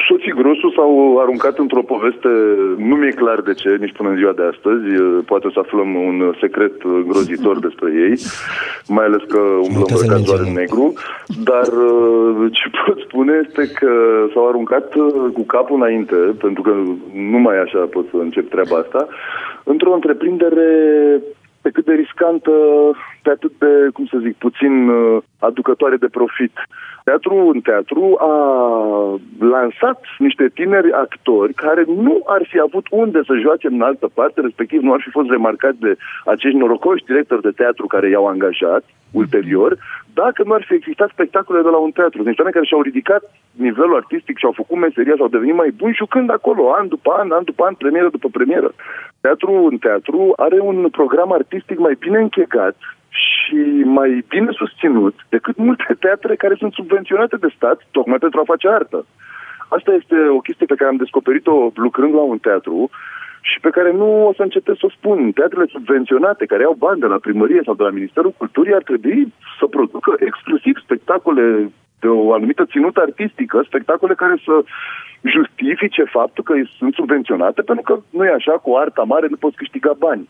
Soții 0.08 0.32
Grosu 0.32 0.70
s-au 0.70 1.18
aruncat 1.18 1.58
într-o 1.58 1.82
poveste, 1.82 2.28
nu 2.76 2.94
mi-e 2.96 3.10
clar 3.10 3.40
de 3.40 3.54
ce, 3.54 3.76
nici 3.80 3.96
până 3.96 4.08
în 4.08 4.16
ziua 4.16 4.32
de 4.32 4.42
astăzi. 4.52 4.86
Poate 5.26 5.48
să 5.52 5.58
aflăm 5.58 5.94
un 5.94 6.34
secret 6.40 6.82
grozitor 7.06 7.58
despre 7.66 7.88
ei, 7.94 8.14
mai 8.88 9.04
ales 9.04 9.22
că 9.28 9.38
umblă 9.38 9.80
Puteți 9.80 9.98
să 9.98 10.04
îmbrăcați 10.04 10.28
doar 10.30 10.38
în 10.38 10.52
menționăm. 10.52 10.60
negru. 10.62 10.92
Dar 11.50 11.68
uh, 11.88 12.52
ce 12.58 12.66
pot 12.84 12.98
spune 13.06 13.40
este 13.46 13.72
că 13.78 13.92
s-au 14.32 14.48
aruncat 14.48 14.94
uh, 14.94 15.32
cu 15.32 15.42
capul 15.42 15.76
înainte, 15.76 16.16
pentru 16.44 16.62
că 16.62 16.72
numai 17.34 17.56
așa 17.58 17.78
pot 17.78 18.06
să 18.10 18.16
încep 18.16 18.48
treaba 18.50 18.76
asta, 18.76 19.08
într-o 19.64 19.92
întreprindere 19.94 20.68
pe 21.62 21.70
cât 21.70 21.84
de 21.84 21.92
riscantă, 21.92 22.52
pe 23.22 23.30
atât 23.30 23.52
de, 23.58 23.88
cum 23.92 24.06
să 24.06 24.18
zic, 24.22 24.36
puțin 24.36 24.88
uh, 24.88 25.22
aducătoare 25.40 25.96
de 25.96 26.08
profit. 26.18 26.52
Teatru 27.04 27.34
în 27.54 27.60
teatru 27.60 28.16
a 28.18 28.34
lansat 29.38 30.00
niște 30.18 30.50
tineri 30.54 30.92
actori 30.92 31.54
care 31.54 31.84
nu 31.86 32.22
ar 32.26 32.42
fi 32.50 32.58
avut 32.60 32.86
unde 32.90 33.20
să 33.26 33.34
joace 33.44 33.66
în 33.66 33.82
altă 33.82 34.08
parte, 34.14 34.40
respectiv 34.40 34.80
nu 34.82 34.92
ar 34.92 35.00
fi 35.04 35.10
fost 35.10 35.28
remarcați 35.30 35.80
de 35.80 35.96
acești 36.24 36.56
norocoși 36.56 37.04
directori 37.04 37.42
de 37.42 37.50
teatru 37.50 37.86
care 37.86 38.08
i-au 38.08 38.26
angajat 38.26 38.84
ulterior, 39.12 39.78
dacă 40.14 40.42
nu 40.46 40.52
ar 40.52 40.64
fi 40.66 40.74
existat 40.74 41.08
spectacole 41.12 41.62
de 41.62 41.68
la 41.68 41.76
un 41.76 41.90
teatru. 41.90 42.22
Niște 42.22 42.40
oameni 42.40 42.56
care 42.56 42.66
și-au 42.66 42.82
ridicat 42.82 43.22
nivelul 43.52 43.96
artistic 43.96 44.38
și 44.38 44.44
au 44.44 44.52
făcut 44.60 44.78
meseria 44.78 45.14
și 45.14 45.20
au 45.20 45.34
devenit 45.36 45.54
mai 45.54 45.70
buni 45.70 45.94
jucând 45.94 46.30
acolo, 46.30 46.72
an 46.72 46.88
după 46.88 47.10
an, 47.18 47.30
an 47.30 47.44
după 47.44 47.64
an, 47.64 47.74
premieră 47.74 48.08
după 48.08 48.28
premieră. 48.32 48.70
Teatru 49.20 49.52
în 49.70 49.76
teatru 49.78 50.32
are 50.36 50.58
un 50.60 50.88
program 50.90 51.32
artistic 51.32 51.78
mai 51.78 51.96
bine 51.98 52.18
închegat 52.18 52.76
și 53.50 53.82
mai 53.98 54.24
bine 54.28 54.50
susținut 54.52 55.14
decât 55.28 55.56
multe 55.56 55.96
teatre 56.00 56.36
care 56.36 56.54
sunt 56.58 56.72
subvenționate 56.72 57.36
de 57.36 57.52
stat 57.56 57.78
tocmai 57.90 58.18
pentru 58.18 58.40
a 58.40 58.50
face 58.52 58.68
artă. 58.68 59.06
Asta 59.68 59.90
este 60.00 60.16
o 60.28 60.40
chestie 60.46 60.66
pe 60.66 60.74
care 60.74 60.90
am 60.90 61.02
descoperit-o 61.04 61.70
lucrând 61.74 62.14
la 62.14 62.20
un 62.20 62.38
teatru 62.38 62.90
și 63.50 63.60
pe 63.60 63.70
care 63.70 63.92
nu 63.92 64.26
o 64.28 64.32
să 64.36 64.42
încetez 64.42 64.74
să 64.78 64.86
o 64.86 64.96
spun. 64.96 65.32
Teatrele 65.32 65.66
subvenționate 65.74 66.44
care 66.46 66.64
au 66.64 66.76
bani 66.78 67.00
de 67.00 67.06
la 67.06 67.18
primărie 67.26 67.60
sau 67.64 67.74
de 67.74 67.82
la 67.82 67.96
Ministerul 67.98 68.34
Culturii 68.36 68.74
ar 68.74 68.82
trebui 68.82 69.32
să 69.58 69.66
producă 69.66 70.14
exclusiv 70.18 70.74
spectacole 70.84 71.72
de 72.00 72.08
o 72.08 72.32
anumită 72.32 72.64
ținută 72.64 73.00
artistică, 73.00 73.62
spectacole 73.66 74.14
care 74.14 74.36
să 74.44 74.54
justifice 75.34 76.04
faptul 76.04 76.44
că 76.44 76.54
sunt 76.78 76.94
subvenționate, 76.94 77.62
pentru 77.62 77.84
că 77.84 78.00
nu 78.10 78.24
e 78.24 78.32
așa, 78.32 78.52
cu 78.52 78.74
arta 78.74 79.02
mare 79.02 79.26
nu 79.30 79.36
poți 79.36 79.56
câștiga 79.56 79.92
bani. 79.98 80.28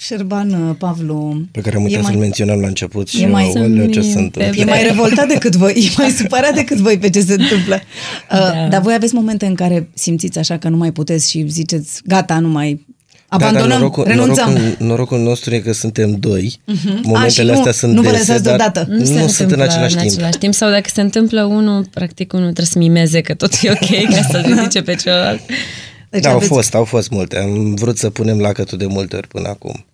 Șerban 0.00 0.52
uh, 0.68 0.74
Pavlu 0.78 1.42
Pe 1.50 1.60
care 1.60 1.76
am 1.76 1.82
uitat 1.82 2.02
mai- 2.02 2.10
să-l 2.12 2.20
menționăm 2.20 2.60
la 2.60 2.66
început 2.66 3.08
și 3.08 3.22
e 3.22 3.26
mai- 3.26 3.52
aoleu, 3.56 3.86
ce 3.86 4.00
Să-mi 4.00 4.12
sunt. 4.12 4.32
pe- 4.32 4.52
E 4.56 4.64
mai 4.64 4.82
revoltat 4.82 5.28
decât 5.28 5.56
voi, 5.56 5.72
e 5.90 5.94
mai 5.96 6.10
supărat 6.10 6.54
decât 6.54 6.76
voi 6.76 6.98
pe 6.98 7.10
ce 7.10 7.20
se 7.20 7.32
întâmplă. 7.32 7.74
Uh, 7.74 8.38
Da. 8.38 8.66
Dar 8.70 8.80
voi 8.80 8.94
aveți 8.94 9.14
momente 9.14 9.46
în 9.46 9.54
care 9.54 9.88
simțiți 9.94 10.38
așa 10.38 10.56
că 10.58 10.68
nu 10.68 10.76
mai 10.76 10.92
puteți 10.92 11.30
și 11.30 11.44
ziceți, 11.48 12.00
gata, 12.04 12.38
nu 12.38 12.48
mai 12.48 12.86
abandonăm, 13.28 13.68
da, 13.68 13.72
da, 13.74 13.78
norocul, 13.78 14.04
renunțăm. 14.04 14.48
Norocul, 14.52 14.86
norocul 14.86 15.18
nostru 15.18 15.54
e 15.54 15.58
că 15.58 15.72
suntem 15.72 16.16
doi. 16.18 16.52
Uh-huh. 16.72 16.88
A, 16.96 17.00
Momentele 17.02 17.30
și 17.30 17.52
nu- 17.52 17.58
astea 17.58 17.72
sunt 17.72 17.92
nu 17.94 18.02
vă 18.02 18.10
dese, 18.10 18.18
lăsați 18.32 18.42
dar 18.42 18.56
deodată. 18.56 18.86
nu, 18.92 19.04
se 19.04 19.12
nu 19.12 19.18
sunt 19.18 19.20
în 19.20 19.42
întâmplă 19.42 19.64
același 19.64 19.96
timp. 19.96 20.08
în 20.10 20.14
același 20.16 20.38
timp. 20.38 20.54
Sau 20.54 20.70
dacă 20.70 20.88
se 20.94 21.00
întâmplă 21.00 21.44
unul, 21.44 21.84
practic 21.94 22.32
unul 22.32 22.44
trebuie 22.44 22.66
să 22.66 22.78
mimeze 22.78 23.20
că 23.20 23.34
tot 23.34 23.52
e 23.62 23.70
ok 23.70 24.04
ca 24.14 24.22
să 24.30 24.42
ridice 24.46 24.82
pe 24.82 24.94
celălalt. 24.94 25.40
Deci 26.10 26.22
Da, 26.22 26.28
au 26.28 26.36
aveți- 26.36 26.52
fost, 26.52 26.74
au 26.74 26.84
fost 26.84 27.10
multe. 27.10 27.38
Am 27.38 27.74
vrut 27.74 27.98
să 27.98 28.10
punem 28.10 28.38
lacătul 28.38 28.78
de 28.78 28.86
multe 28.86 29.16
ori 29.16 29.28
până 29.28 29.48
acum. 29.48 29.84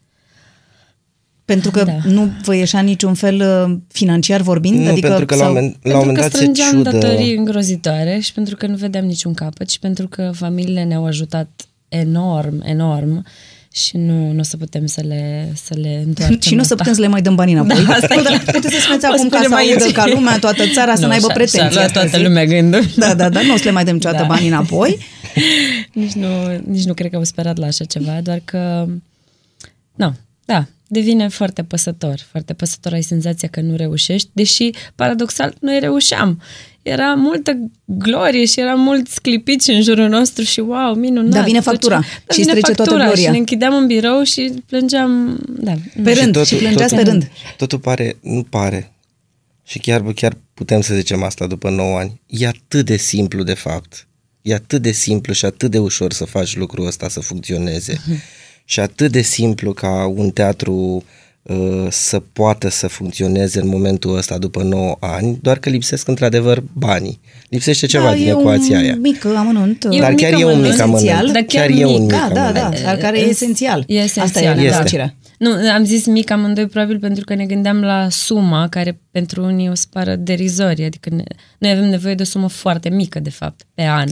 Pentru 1.46 1.70
că 1.70 1.84
Da. 1.84 1.92
nu 2.04 2.30
vă 2.44 2.54
ieșea 2.56 2.80
niciun 2.80 3.14
fel 3.14 3.40
uh, 3.70 3.76
financiar 3.92 4.40
vorbind? 4.40 4.78
Nu, 4.78 4.90
adică, 4.90 5.06
pentru 5.06 5.24
că 5.26 5.34
la 5.34 5.40
un 5.40 5.46
sau- 5.46 5.54
moment, 5.54 5.72
la 5.72 5.76
un 5.76 5.80
pentru 5.82 5.98
moment 5.98 6.16
că 6.16 6.22
dat 6.22 6.30
se 6.30 6.36
strângeam 6.36 6.70
ciudă. 6.70 6.90
datorii 6.90 7.34
îngrozitoare 7.36 8.18
și 8.18 8.32
pentru 8.32 8.56
că 8.56 8.66
nu 8.66 8.76
vedeam 8.76 9.04
niciun 9.04 9.34
capăt 9.34 9.70
și 9.70 9.78
pentru 9.78 10.08
că 10.08 10.30
familiile 10.34 10.84
ne-au 10.84 11.06
ajutat 11.06 11.48
enorm, 11.88 12.62
enorm 12.64 13.24
și 13.72 13.96
nu, 13.96 14.32
nu 14.32 14.38
o 14.38 14.42
să 14.42 14.56
putem 14.56 14.86
să 14.86 15.00
le, 15.06 15.52
să 15.64 15.74
le 15.80 16.02
întoarcem 16.06 16.40
și 16.40 16.54
nu 16.54 16.60
o 16.60 16.62
să 16.62 16.72
asta. 16.72 16.74
putem 16.74 16.92
să 16.94 17.00
le 17.00 17.06
mai 17.06 17.22
dăm 17.22 17.34
bani 17.34 17.52
înapoi. 17.52 17.84
Da, 17.86 17.92
asta 17.94 18.14
e 18.14 18.22
Dar 18.22 18.38
clar. 18.38 18.54
puteți 18.54 18.74
să 18.74 18.80
spuneți 18.80 19.04
O 19.04 19.08
acum 19.12 19.28
ca 19.28 19.38
să 19.38 19.44
spunem 19.44 19.68
audă 19.70 19.84
aici. 19.84 19.92
ca 19.94 20.06
lumea, 20.06 20.38
toată 20.38 20.62
țara 20.74 20.94
să 20.94 21.00
Nu, 21.00 21.06
n-aibă 21.06 21.24
și-a- 21.26 21.34
pretenții. 21.34 21.58
și-a 21.58 21.70
luat 21.72 21.84
asta 21.86 22.00
toată 22.00 22.16
zic. 22.16 22.26
lumea 22.26 22.44
gândul. 22.44 22.82
Da, 22.96 23.14
da, 23.14 23.28
da, 23.28 23.40
nu 23.42 23.52
o 23.52 23.56
să 23.56 23.64
le 23.64 23.70
mai 23.70 23.84
dăm 23.84 23.94
niciodată 23.94 24.22
Da. 24.22 24.28
banii 24.28 24.48
înapoi. 24.48 24.98
nici, 26.00 26.12
nu, 26.12 26.26
nici 26.66 26.84
nu 26.84 26.94
cred 26.94 27.10
că 27.10 27.16
au 27.16 27.24
sperat 27.24 27.56
la 27.56 27.66
așa 27.66 27.84
ceva, 27.84 28.20
doar 28.22 28.40
că, 28.44 28.86
nu, 29.94 30.14
da, 30.44 30.66
devine 30.88 31.28
foarte 31.28 31.62
păsător. 31.62 32.26
Foarte 32.30 32.52
păsător, 32.52 32.92
ai 32.92 33.02
senzația 33.02 33.48
că 33.48 33.60
nu 33.60 33.76
reușești, 33.76 34.28
deși, 34.32 34.70
paradoxal, 34.94 35.54
noi 35.60 35.78
reușeam. 35.80 36.42
Era 36.82 37.14
multă 37.14 37.58
glorie 37.84 38.44
și 38.44 38.60
era 38.60 38.74
mulți 38.74 39.20
clipici 39.20 39.66
în 39.66 39.82
jurul 39.82 40.08
nostru 40.08 40.42
și 40.44 40.60
wow, 40.60 40.94
minunat. 40.94 41.30
Dar 41.32 41.44
vine 41.44 41.58
tot 41.58 41.64
factura 41.66 42.00
ce- 42.00 42.06
Da, 42.26 42.34
și 42.34 42.40
vine 42.40 42.52
îți 42.52 42.60
trece 42.60 42.74
toată 42.74 42.82
factura 42.90 43.04
gloria. 43.04 43.24
Și 43.24 43.30
ne 43.30 43.36
închideam 43.38 43.74
în 43.74 43.86
birou 43.86 44.22
și 44.22 44.52
plângeam, 44.66 45.38
da. 45.48 45.72
Pe 46.02 46.14
Și 46.14 46.20
rând, 46.20 46.44
și 46.44 46.54
plângeați 46.54 46.94
pe 46.94 47.02
rând. 47.02 47.30
Totul 47.56 47.78
pare, 47.78 48.16
nu 48.20 48.42
pare. 48.42 48.92
Și 49.64 49.78
chiar, 49.78 50.02
chiar 50.02 50.36
putem 50.54 50.80
să 50.80 50.94
zicem 50.94 51.22
asta 51.22 51.46
după 51.46 51.70
9 51.70 51.98
ani. 51.98 52.20
E 52.26 52.46
atât 52.46 52.84
de 52.86 52.96
simplu, 52.96 53.42
de 53.42 53.54
fapt. 53.54 54.06
E 54.42 54.54
atât 54.54 54.82
de 54.82 54.92
simplu 54.92 55.32
și 55.32 55.44
atât 55.44 55.70
de 55.70 55.78
ușor 55.78 56.12
să 56.12 56.24
faci 56.24 56.56
lucrul 56.56 56.86
ăsta 56.86 57.08
să 57.08 57.20
funcționeze. 57.20 58.00
Și 58.68 58.80
atât 58.80 59.12
de 59.12 59.20
simplu 59.20 59.72
ca 59.72 60.12
un 60.16 60.30
teatru 60.30 61.04
uh, 61.42 61.86
să 61.88 62.20
poată 62.32 62.68
să 62.68 62.86
funcționeze 62.86 63.60
în 63.60 63.68
momentul 63.68 64.16
ăsta 64.16 64.38
după 64.38 64.62
9 64.62 64.96
ani, 65.00 65.38
doar 65.42 65.58
că 65.58 65.68
lipsesc 65.70 66.08
într-adevăr 66.08 66.62
banii. 66.72 67.20
Lipsește 67.48 67.86
ceva 67.86 68.08
da, 68.08 68.14
din 68.14 68.26
e 68.26 68.30
ecuația 68.30 68.78
un 68.78 68.82
aia. 68.84 68.96
mic 68.96 69.24
amănunt. 69.24 69.86
E 69.90 69.98
Dar 69.98 70.10
un 70.10 70.16
chiar 70.16 70.30
mic 70.32 70.40
e 70.40 70.44
un 70.44 70.60
mic 70.60 70.80
amănunt. 70.80 70.80
amănunt. 70.80 71.02
Esențial. 71.04 71.32
Dar 71.32 71.42
Chiar 71.42 71.66
chiar 71.68 71.78
e 71.78 71.84
un 71.84 71.92
mic. 71.92 72.00
mic 72.00 72.10
Da, 72.10 72.28
da, 72.32 72.46
amănunt. 72.48 72.74
da, 72.74 72.82
dar 72.84 72.96
care 72.96 73.18
e 73.20 73.28
esențial. 73.28 73.84
E 73.86 74.00
Asta 74.02 74.20
e 74.20 74.24
esențial, 74.24 74.56
nenorocirea. 74.56 75.14
Nu, 75.38 75.50
am 75.74 75.84
zis 75.84 76.06
mic 76.06 76.30
amândoi 76.30 76.66
probabil 76.66 76.98
pentru 76.98 77.24
că 77.24 77.34
ne 77.34 77.46
gândeam 77.46 77.80
la 77.80 78.08
suma 78.10 78.68
care 78.68 79.00
pentru 79.10 79.42
unii 79.44 79.68
o 79.68 79.74
să 79.74 79.84
pară 79.90 80.14
derizorie. 80.16 80.86
Adică 80.86 81.10
ne, 81.14 81.22
noi 81.58 81.70
avem 81.70 81.84
nevoie 81.88 82.14
de 82.14 82.22
o 82.22 82.24
sumă 82.24 82.48
foarte 82.48 82.88
mică, 82.88 83.20
de 83.20 83.30
fapt, 83.30 83.60
pe 83.74 83.82
an. 83.82 84.08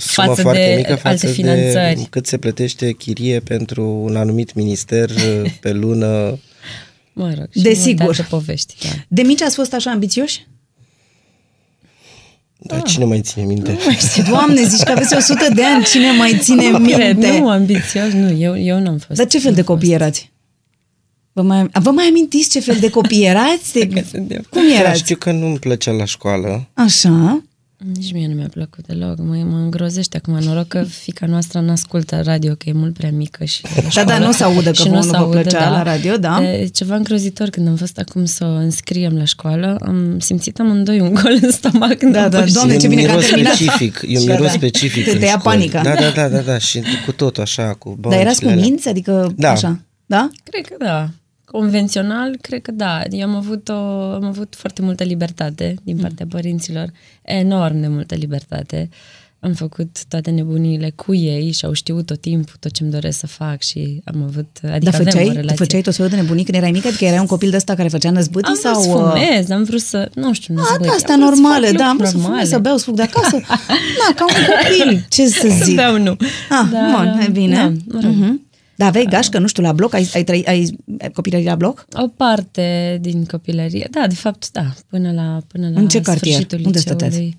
Sumă 0.00 0.26
față 0.26 0.40
foarte 0.42 0.64
de 0.68 0.74
mică 0.76 0.94
față 0.94 1.08
alte 1.08 1.26
de 1.26 1.32
finanțări. 1.32 2.06
cât 2.10 2.26
se 2.26 2.38
plătește 2.38 2.92
chirie 2.92 3.40
pentru 3.40 3.84
un 3.88 4.16
anumit 4.16 4.54
minister 4.54 5.10
uh, 5.10 5.50
pe 5.60 5.72
lună. 5.72 6.38
Mă 7.12 7.34
rog, 7.38 7.46
și 7.56 7.60
Desigur. 7.62 8.04
multe 8.04 8.20
alte 8.20 8.34
povești. 8.36 8.74
Da. 8.82 8.88
De 9.08 9.22
mici 9.22 9.42
ați 9.42 9.54
fost 9.54 9.72
așa 9.74 9.90
ambițioși? 9.90 10.46
Dar 12.60 12.82
cine 12.82 13.04
mai 13.04 13.20
ține 13.20 13.44
minte? 13.44 13.78
Și, 14.14 14.22
Doamne, 14.22 14.62
zici 14.62 14.82
că 14.82 14.90
aveți 14.92 15.14
100 15.16 15.46
de 15.54 15.64
ani, 15.64 15.84
cine 15.84 16.10
mai 16.10 16.38
ține 16.42 16.70
Nu 16.70 16.78
cred, 16.88 17.16
minte? 17.16 17.38
nu, 17.38 17.48
ambițios, 17.48 18.12
nu, 18.12 18.30
eu, 18.38 18.58
eu 18.58 18.78
n-am 18.80 18.98
fost. 18.98 19.18
Dar 19.18 19.26
ce 19.26 19.38
fel 19.38 19.54
de 19.54 19.62
copii 19.62 19.92
erați? 19.92 20.32
Vă 21.32 21.42
mai, 21.42 21.66
vă 21.72 21.90
mai 21.90 22.06
amintiți 22.08 22.50
ce 22.50 22.60
fel 22.60 22.76
de 22.80 22.90
copii 22.90 23.24
erați? 23.26 23.72
De, 23.88 24.04
suntem. 24.10 24.46
cum 24.50 24.62
Da, 24.68 24.78
erați? 24.80 24.98
știu 24.98 25.16
că 25.16 25.30
nu-mi 25.32 25.58
plăcea 25.58 25.90
la 25.92 26.04
școală. 26.04 26.68
Așa. 26.74 27.44
Nici 27.94 28.12
mie 28.12 28.26
nu 28.26 28.34
mi-a 28.34 28.48
plăcut 28.50 28.86
deloc. 28.86 29.18
Mă, 29.18 29.34
mă 29.36 29.56
îngrozește 29.56 30.16
acum. 30.16 30.38
Noroc 30.38 30.68
că 30.68 30.82
fica 30.82 31.26
noastră 31.26 31.60
nu 31.60 31.70
ascultă 31.70 32.20
radio, 32.24 32.54
că 32.54 32.68
e 32.68 32.72
mult 32.72 32.94
prea 32.94 33.10
mică 33.10 33.44
și 33.44 33.60
e 33.66 33.68
la 33.76 33.82
Da, 33.82 33.88
școală. 33.88 34.08
da, 34.08 34.18
nu 34.18 34.32
se 34.32 34.42
audă 34.44 34.70
că 34.70 34.72
Și 34.82 34.82
vouă 34.88 34.94
nu 34.96 35.02
se 35.02 35.08
vă 35.10 35.16
audă, 35.16 35.40
plăcea 35.40 35.70
la 35.70 35.82
radio, 35.82 36.16
da. 36.16 36.52
E 36.52 36.66
ceva 36.66 36.94
îngrozitor 36.94 37.48
când 37.48 37.68
am 37.68 37.76
fost 37.76 37.98
acum 37.98 38.24
să 38.24 38.44
o 38.44 38.48
înscriem 38.48 39.16
la 39.16 39.24
școală. 39.24 39.76
Am 39.86 40.18
simțit 40.18 40.58
amândoi 40.60 41.00
un 41.00 41.14
gol 41.14 41.38
în 41.42 41.50
stomac 41.50 41.94
când 41.98 42.12
Da, 42.12 42.22
am 42.24 42.30
da, 42.30 42.38
pășit. 42.40 42.54
Doamne, 42.54 42.74
E 42.74 42.76
ce 42.76 42.86
un 42.86 42.94
bine 42.94 43.02
că 43.02 43.08
miros 43.08 43.24
am 43.24 43.28
terminat. 43.30 43.54
specific, 43.54 44.00
e 44.08 44.18
un 44.18 44.26
Da, 44.26 44.32
miros 44.32 44.46
da. 44.46 44.52
specific 44.52 45.04
Te 45.04 45.10
în 45.10 45.18
tăia 45.18 45.28
școli. 45.38 45.42
panica. 45.56 45.82
Da, 45.82 45.94
da, 45.94 46.10
da, 46.14 46.28
da, 46.28 46.38
da, 46.40 46.58
și 46.58 46.82
cu 47.04 47.12
tot 47.12 47.36
așa, 47.38 47.74
cu 47.74 47.96
Dar 48.00 48.12
erați 48.12 48.24
băncile 48.24 48.50
alea. 48.50 48.62
cuminți? 48.64 48.88
Adică 48.88 49.32
Da. 49.36 49.50
așa? 49.50 49.80
Da? 50.06 50.30
Cred 50.50 50.64
că 50.66 50.74
da. 50.84 51.10
Convențional, 51.50 52.36
cred 52.40 52.62
că 52.62 52.70
da. 52.72 53.02
Eu 53.10 53.28
am 53.28 53.34
avut, 53.34 53.68
o, 53.68 53.72
am 54.12 54.24
avut 54.24 54.54
foarte 54.58 54.82
multă 54.82 55.04
libertate 55.04 55.74
din 55.82 55.94
Mm. 55.96 56.00
partea 56.02 56.26
părinților. 56.28 56.90
Enorm 57.22 57.80
de 57.80 57.86
multă 57.88 58.14
libertate. 58.14 58.88
Am 59.40 59.52
făcut 59.52 60.04
toate 60.08 60.30
nebuniile 60.30 60.92
cu 60.96 61.14
ei 61.14 61.52
și 61.52 61.64
au 61.64 61.72
știut 61.72 62.06
tot 62.06 62.20
timpul 62.20 62.54
tot 62.60 62.72
ce-mi 62.72 62.90
doresc 62.90 63.18
să 63.18 63.26
fac 63.26 63.62
și 63.62 64.00
am 64.04 64.22
avut, 64.22 64.46
adică 64.62 64.78
Dar 64.90 64.94
avem 64.94 65.06
o 65.06 65.10
făceai, 65.10 65.24
relație. 65.24 65.50
tu 65.50 65.54
făceai 65.56 65.80
tot 65.80 65.94
felul 65.94 66.10
de 66.10 66.16
nebunii 66.16 66.44
când 66.44 66.56
erai 66.56 66.70
mică? 66.70 66.88
Adică 66.88 67.04
erai 67.04 67.18
un 67.18 67.26
copil 67.26 67.50
de 67.50 67.56
ăsta 67.56 67.74
care 67.74 67.88
făcea 67.88 68.10
năzbâtii 68.10 68.48
Am 68.52 68.58
vrut 68.62 68.74
sau... 68.74 68.82
să 68.82 68.88
uh, 69.04 69.12
fumez, 69.12 69.50
am 69.50 69.62
vrut 69.62 69.80
să, 69.80 70.10
nu 70.14 70.32
știu, 70.32 70.54
nu 70.54 70.60
A, 70.60 70.64
să 70.72 70.78
da, 70.82 70.90
astea 70.90 71.16
normale, 71.16 71.70
da, 71.70 71.84
am 71.88 71.96
vrut 71.96 72.08
să 72.08 72.12
fumez, 72.12 72.26
normale. 72.28 72.48
să 72.48 72.58
beau, 72.58 72.76
să 72.76 72.84
fug 72.84 72.94
de 72.94 73.02
acasă. 73.02 73.36
Na, 74.00 74.14
ca 74.16 74.24
un 74.24 74.34
copil, 74.48 75.06
ce 75.08 75.26
să 75.26 75.48
Să 75.58 75.64
zic. 75.64 75.74
beau, 75.74 75.98
nu. 75.98 76.16
Ah, 76.50 76.68
Dar, 76.72 76.94
bun, 77.14 77.20
e 77.26 77.28
bine. 77.30 77.54
Da, 77.54 77.68
mă 77.94 78.00
rog. 78.02 78.12
Mhm. 78.14 78.46
Dar 78.78 78.88
aveai 78.88 79.04
gașcă, 79.04 79.38
nu 79.38 79.46
știu, 79.46 79.62
la 79.62 79.72
bloc? 79.72 79.94
Ai, 79.94 80.10
ai, 80.14 80.24
trăi, 80.24 80.44
ai, 80.46 80.76
ai 81.00 81.10
copilărit 81.10 81.46
la 81.46 81.54
bloc? 81.54 81.86
O 81.92 82.06
parte 82.08 82.98
din 83.00 83.24
copilărie, 83.24 83.88
da, 83.90 84.06
de 84.06 84.14
fapt, 84.14 84.50
da, 84.52 84.74
până 84.88 85.12
la, 85.12 85.40
până 85.46 85.70
la 85.74 85.80
În 85.80 85.88
ce 85.88 86.00
cartier? 86.00 86.32
sfârșitul 86.34 86.58
Unde 86.66 86.78
liceului. 86.78 87.00
stăteați? 87.06 87.36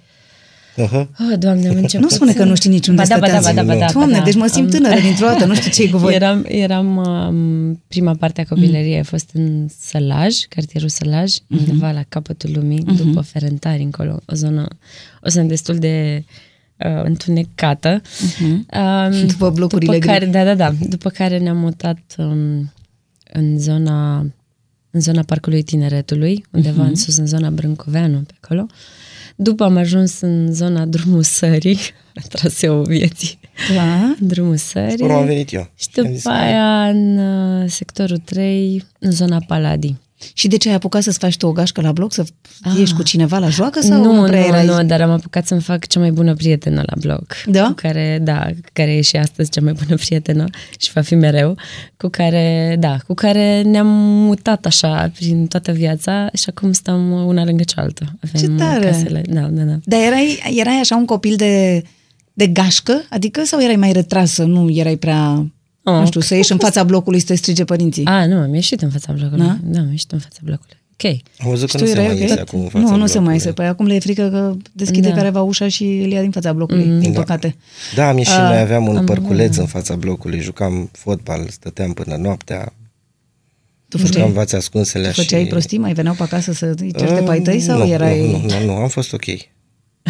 Aha. 0.83 1.09
Oh, 1.31 1.39
doamne, 1.39 1.67
am 1.69 1.75
început 1.75 2.09
Nu 2.09 2.15
spune 2.15 2.33
că 2.33 2.43
nu 2.43 2.55
știi 2.55 2.69
niciunde 2.69 3.01
ba 3.01 3.07
da, 3.07 3.19
ba 3.19 3.27
da, 3.27 3.39
stăteați. 3.39 3.55
ba 3.55 3.61
da, 3.61 3.73
ba 3.73 3.79
da, 3.79 3.85
ba 3.85 3.91
Doamne, 3.91 4.17
da. 4.17 4.23
deci 4.23 4.35
mă 4.35 4.47
simt 4.47 4.73
Am- 4.73 4.79
tânără 4.81 4.99
dintr-o 4.99 5.25
dată, 5.25 5.45
nu 5.45 5.55
știu 5.55 5.71
ce 5.71 5.83
e 5.83 5.87
cu 5.89 5.97
voi. 5.97 6.13
Eram, 6.13 6.45
eram 6.47 6.97
um, 6.97 7.81
prima 7.87 8.13
parte 8.15 8.41
a 8.41 8.45
copilăriei 8.45 8.99
a 8.99 9.03
fost 9.03 9.29
în 9.33 9.67
Sălaj, 9.81 10.35
cartierul 10.49 10.89
Sălaj, 10.89 11.33
Mhm. 11.47 11.59
undeva 11.59 11.91
la 11.91 12.03
capătul 12.09 12.49
lumii, 12.53 12.83
după 12.83 13.21
Ferentari 13.21 13.81
încolo, 13.81 14.19
o 14.25 14.33
zonă, 14.35 14.67
o 15.25 15.29
zonă 15.29 15.47
destul 15.47 15.75
de 15.77 16.23
uh, 16.27 16.33
întunecată. 17.03 18.01
Um, 18.43 18.65
Mhm. 19.11 19.25
După 19.27 19.49
blocurile 19.49 19.91
după 19.91 20.05
gri. 20.05 20.13
care, 20.19 20.25
Da, 20.25 20.43
da, 20.43 20.55
da. 20.55 20.73
După 20.89 21.09
care 21.09 21.37
ne-am 21.37 21.57
mutat 21.57 21.99
um, 22.17 22.71
în 23.33 23.59
zona 23.59 24.17
în 24.91 24.99
zona 25.01 25.21
Parcului 25.23 25.61
Tineretului, 25.63 26.45
undeva 26.51 26.81
Mhm. 26.81 26.89
în 26.89 26.95
sus, 26.95 27.17
în 27.17 27.25
zona 27.25 27.49
Brâncoveanu, 27.49 28.19
pe 28.19 28.33
acolo. 28.41 28.65
După 29.35 29.63
am 29.63 29.77
ajuns 29.77 30.19
în 30.19 30.53
zona 30.53 30.85
Drumul 30.85 31.23
Sării, 31.23 31.79
traseul 32.29 32.83
vieții. 32.85 33.39
Da? 33.75 34.15
Drumul 34.19 34.55
Sării. 34.57 34.93
Acolo 35.03 35.13
am 35.19 35.25
venit 35.25 35.53
eu. 35.53 35.69
Și 35.75 35.87
Am 35.99 36.05
zis, 36.11 36.23
după 36.23 36.35
aia 36.35 36.87
în 36.89 37.17
uh, 37.17 37.69
sectorul 37.69 38.17
3, 38.17 38.83
în 38.99 39.11
zona 39.11 39.39
Paladii. 39.47 39.99
Și 40.33 40.47
de 40.47 40.57
ce 40.57 40.69
ai 40.69 40.75
apucat 40.75 41.03
să-ți 41.03 41.17
faci 41.19 41.37
tu 41.37 41.47
o 41.47 41.51
gașcă 41.51 41.81
la 41.81 41.91
bloc? 41.91 42.13
Să 42.13 42.23
ieși 42.77 42.93
cu 42.93 43.03
cineva 43.03 43.37
la 43.37 43.49
joacă 43.49 43.79
sau 43.81 44.01
nu, 44.03 44.09
Ah. 44.11 44.15
nu, 44.15 44.23
prea 44.23 44.39
nu, 44.39 44.45
erai? 44.47 44.65
nu, 44.65 44.83
dar 44.83 45.01
am 45.01 45.09
apucat 45.11 45.47
să-mi 45.47 45.61
fac 45.61 45.87
cea 45.87 45.99
mai 45.99 46.11
bună 46.11 46.33
prietenă 46.33 46.83
la 46.85 46.93
blog. 46.99 47.25
Da? 47.45 47.65
Cu 47.65 47.73
care, 47.73 48.19
da, 48.21 48.45
cu 48.45 48.69
care 48.73 48.91
e 48.95 49.01
și 49.01 49.15
astăzi 49.15 49.49
cea 49.49 49.61
mai 49.61 49.73
bună 49.73 49.95
prietenă 50.05 50.45
și 50.79 50.91
va 50.91 51.01
fi 51.01 51.15
mereu, 51.15 51.55
cu 51.97 52.07
care, 52.07 52.75
da, 52.79 52.97
cu 53.07 53.13
care 53.13 53.61
ne-am 53.61 53.87
mutat 54.25 54.65
așa 54.65 55.11
prin 55.15 55.47
toată 55.47 55.71
viața 55.71 56.29
și 56.33 56.43
acum 56.47 56.71
stăm 56.71 57.11
una 57.11 57.43
lângă 57.45 57.63
cealaltă. 57.63 58.05
Avem 58.23 58.41
Ce 58.57 58.63
tare! 58.63 58.85
casele, 58.85 59.21
da, 59.29 59.41
da, 59.41 59.61
da. 59.61 59.75
Dar 59.83 59.99
erai, 60.01 60.53
erai 60.55 60.79
așa 60.81 60.95
un 60.95 61.05
copil 61.05 61.35
de, 61.35 61.83
de 62.33 62.47
gașcă? 62.47 63.01
Adică 63.09 63.41
sau 63.45 63.61
erai 63.61 63.75
mai 63.75 63.91
retrasă? 63.91 64.43
Nu 64.43 64.69
erai 64.71 64.95
prea... 64.97 65.51
Oh, 65.93 65.99
nu 65.99 66.05
știu, 66.05 66.19
să 66.19 66.35
ieși 66.35 66.51
în 66.51 66.57
fața 66.57 66.83
blocului 66.83 67.19
să 67.19 67.25
te 67.25 67.35
strige 67.35 67.63
părinții. 67.63 68.05
A, 68.05 68.25
nu, 68.25 68.35
am 68.37 68.53
ieșit 68.53 68.81
în 68.81 68.89
fața 68.89 69.13
blocului. 69.13 69.45
Da? 69.45 69.57
Da, 69.63 69.79
am 69.79 69.89
ieșit 69.91 70.11
în 70.11 70.19
fața 70.19 70.39
blocului. 70.43 70.77
Ok. 71.01 71.11
Am 71.43 71.49
văzut 71.49 71.71
că 71.71 71.77
Și 71.77 71.83
nu 71.83 71.89
tu 71.89 71.95
se 71.95 71.99
erai 71.99 72.05
mai 72.05 72.15
ok? 72.15 72.21
iese 72.29 72.39
acum 72.39 72.59
în 72.61 72.67
fața 72.69 72.79
Nu, 72.85 72.95
nu 72.95 72.95
se 72.95 72.97
mai 72.97 73.05
blocului. 73.07 73.33
iese. 73.33 73.51
Păi 73.51 73.65
acum 73.67 73.85
le 73.85 73.93
e 73.95 73.99
frică 73.99 74.29
că 74.29 74.55
deschide 74.73 75.09
Da. 75.09 75.15
careva 75.15 75.41
ușa 75.41 75.67
și 75.67 75.83
îl 75.83 76.11
ia 76.11 76.21
din 76.21 76.31
fața 76.31 76.53
blocului, 76.53 76.85
mm. 76.85 76.99
din 76.99 77.11
Da. 77.11 77.19
păcate. 77.19 77.55
Da, 77.95 78.07
am 78.07 78.17
ieșit, 78.17 78.33
Ah, 78.33 78.47
noi 78.49 78.57
aveam 78.59 78.87
un 78.87 79.03
părculeț 79.05 79.55
în 79.57 79.65
fața 79.65 79.95
blocului, 79.95 80.39
jucam 80.39 80.89
fotbal, 80.91 81.47
stăteam 81.49 81.93
până 81.93 82.15
noaptea, 82.15 82.73
Tu 83.87 83.97
jucam 83.97 84.11
făceai, 84.13 84.31
vați 84.31 84.55
ascunsele 84.55 85.07
tu 85.07 85.13
făceai 85.13 85.41
și... 85.43 85.47
prostii? 85.47 85.77
Mai 85.77 85.93
veneau 85.93 86.13
pe 86.15 86.23
acasă 86.23 86.51
să 86.53 86.73
îi 86.79 86.93
certe 86.97 87.13
Ah, 87.13 87.23
pe 87.25 87.31
ai 87.31 87.41
tăi 87.41 87.59
sau 87.59 87.77
nu, 87.77 87.87
erai... 87.87 88.31
Nu, 88.31 88.37
nu, 88.37 88.59
nu, 88.59 88.65
nu, 88.65 88.71
am 88.73 88.87
fost 88.87 89.13
ok. 89.13 89.25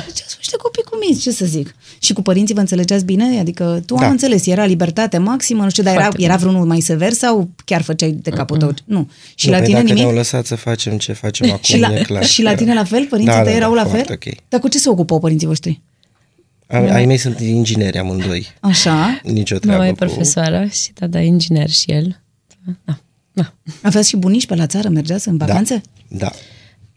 Ce 0.08 0.24
sunt 0.28 0.38
niște 0.38 0.56
copii 0.58 0.84
cuminți, 0.84 1.22
ce 1.22 1.32
să 1.32 1.46
zic. 1.46 1.76
Și 2.00 2.14
cu 2.14 2.22
părinții 2.22 2.54
vă 2.54 2.60
înțelegeați 2.60 3.06
bine? 3.06 3.40
Adică 3.40 3.82
tu 3.86 3.96
Da. 3.96 4.06
am 4.06 4.12
înțeles, 4.12 4.46
era 4.46 4.66
libertate 4.66 5.18
maximă, 5.18 5.64
nu 5.64 5.70
știu, 5.70 5.84
dar 5.84 5.94
era, 5.94 6.02
Foarte 6.02 6.22
era 6.24 6.36
vreunul 6.36 6.66
mai 6.66 6.80
sever 6.80 7.12
sau 7.12 7.50
chiar 7.66 7.82
făceai 7.82 8.12
de 8.12 8.30
capul 8.30 8.58
tău? 8.58 8.74
Nu. 8.86 9.10
Și 9.36 9.46
nu, 9.46 9.52
la 9.52 9.58
păi 9.58 9.66
tine 9.68 9.78
dacă 9.80 9.90
nimic? 9.92 10.04
ne-au 10.04 10.16
lăsat 10.18 10.46
să 10.46 10.56
facem 10.56 10.98
ce 10.98 11.14
facem 11.14 11.48
acum, 11.52 11.60
și 11.64 11.78
la, 11.80 11.96
e 12.00 12.02
clar. 12.02 12.26
și 12.26 12.42
la 12.42 12.50
că- 12.50 12.56
tine 12.56 12.74
la 12.74 12.84
fel? 12.84 13.06
Părinții 13.06 13.34
Da, 13.34 13.42
tăi 13.42 13.52
da, 13.52 13.58
erau 13.58 13.76
da, 13.76 13.82
la 13.84 13.90
fel? 13.90 14.04
foarte 14.06 14.30
ok. 14.30 14.36
Dar 14.50 14.60
cu 14.60 14.68
ce 14.68 14.78
se 14.78 14.90
ocupau 14.90 15.20
părinții 15.20 15.48
voștri? 15.48 15.82
Ai, 16.68 16.90
ai 16.90 17.06
mei 17.06 17.18
sunt 17.18 17.40
ingineri 17.40 17.98
amândoi. 17.98 18.48
Așa. 18.60 19.20
Nicio 19.24 19.56
Mama 19.64 19.66
treabă 19.78 19.86
e 19.86 19.90
cu... 19.90 19.96
profesoară 19.96 20.66
și 20.72 20.92
tata 20.94 21.22
e 21.22 21.26
inginer 21.26 21.70
și 21.70 21.92
el. 21.92 22.22
Da. 22.86 22.98
da. 23.34 23.54
Aveați 23.82 24.10
și 24.10 24.18
bunici 24.18 24.46
pe 24.46 24.56
la 24.56 24.66
țară? 24.68 24.90
Mergeați 24.90 25.28
în 25.28 25.38
vacanțe? 25.38 25.82
Da. 26.08 26.32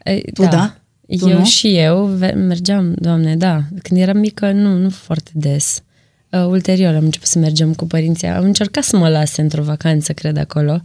Ei, 0.03 0.21
Tu 0.33 0.41
da? 0.43 0.77
Tu 1.19 1.29
eu 1.29 1.37
nu? 1.37 1.45
și 1.45 1.77
eu 1.77 2.03
ve- 2.05 2.31
mergeam, 2.47 2.93
doamne, 2.95 3.35
da. 3.35 3.61
Când 3.81 3.99
eram 3.99 4.17
mică, 4.17 4.51
nu, 4.51 4.77
nu 4.77 4.89
foarte 4.89 5.31
des. 5.33 5.81
Uh, 6.29 6.45
ulterior 6.45 6.95
am 6.95 7.03
început 7.03 7.27
să 7.27 7.39
mergem 7.39 7.73
cu 7.73 7.85
părinții. 7.85 8.27
Am 8.27 8.43
încercat 8.43 8.83
să 8.83 8.97
mă 8.97 9.09
lase 9.09 9.41
într-o 9.41 9.63
vacanță, 9.63 10.13
cred, 10.13 10.37
acolo. 10.37 10.81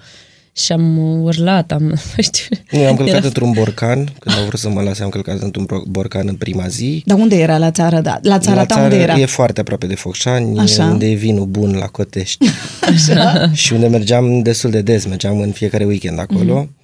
Și 0.53 0.73
am 0.73 0.99
urlat, 1.23 1.73
am, 1.73 1.83
nu 2.17 2.23
știu. 2.23 2.57
Nu, 2.71 2.79
eu 2.79 2.89
am 2.89 2.97
călcat 2.97 3.15
Era- 3.17 3.27
într-un 3.27 3.51
borcan, 3.53 4.09
când 4.19 4.37
au 4.37 4.45
vrut 4.45 4.61
să 4.61 4.69
mă 4.69 4.83
lase, 4.83 5.03
am 5.03 5.09
călcat 5.09 5.41
într-un 5.41 5.65
bro- 5.67 5.89
borcan 5.89 6.29
în 6.29 6.35
prima 6.35 6.69
zi. 6.69 7.03
Dar 7.07 7.19
unde 7.19 7.37
era 7.37 7.59
la 7.59 7.71
țară? 7.71 8.01
Da. 8.01 8.19
La 8.23 8.39
țara 8.39 8.57
la 8.57 8.65
ta 8.67 8.81
unde 8.81 8.97
era? 8.97 9.15
e 9.19 9.27
foarte 9.27 9.61
aproape 9.61 9.87
de 9.87 9.95
Focșani, 9.95 10.59
Așa. 10.59 10.85
unde 10.85 11.11
e 11.11 11.15
vinul 11.15 11.47
bun 11.47 11.75
la 11.77 11.87
Cotești. 11.87 12.47
Așa. 12.95 13.51
și 13.53 13.73
unde 13.73 13.87
mergeam 13.87 14.43
destul 14.43 14.71
de 14.71 14.83
des, 14.83 15.07
mergeam 15.07 15.41
în 15.41 15.51
fiecare 15.51 15.85
weekend 15.85 16.19
acolo. 16.19 16.55
Mhm. 16.61 16.77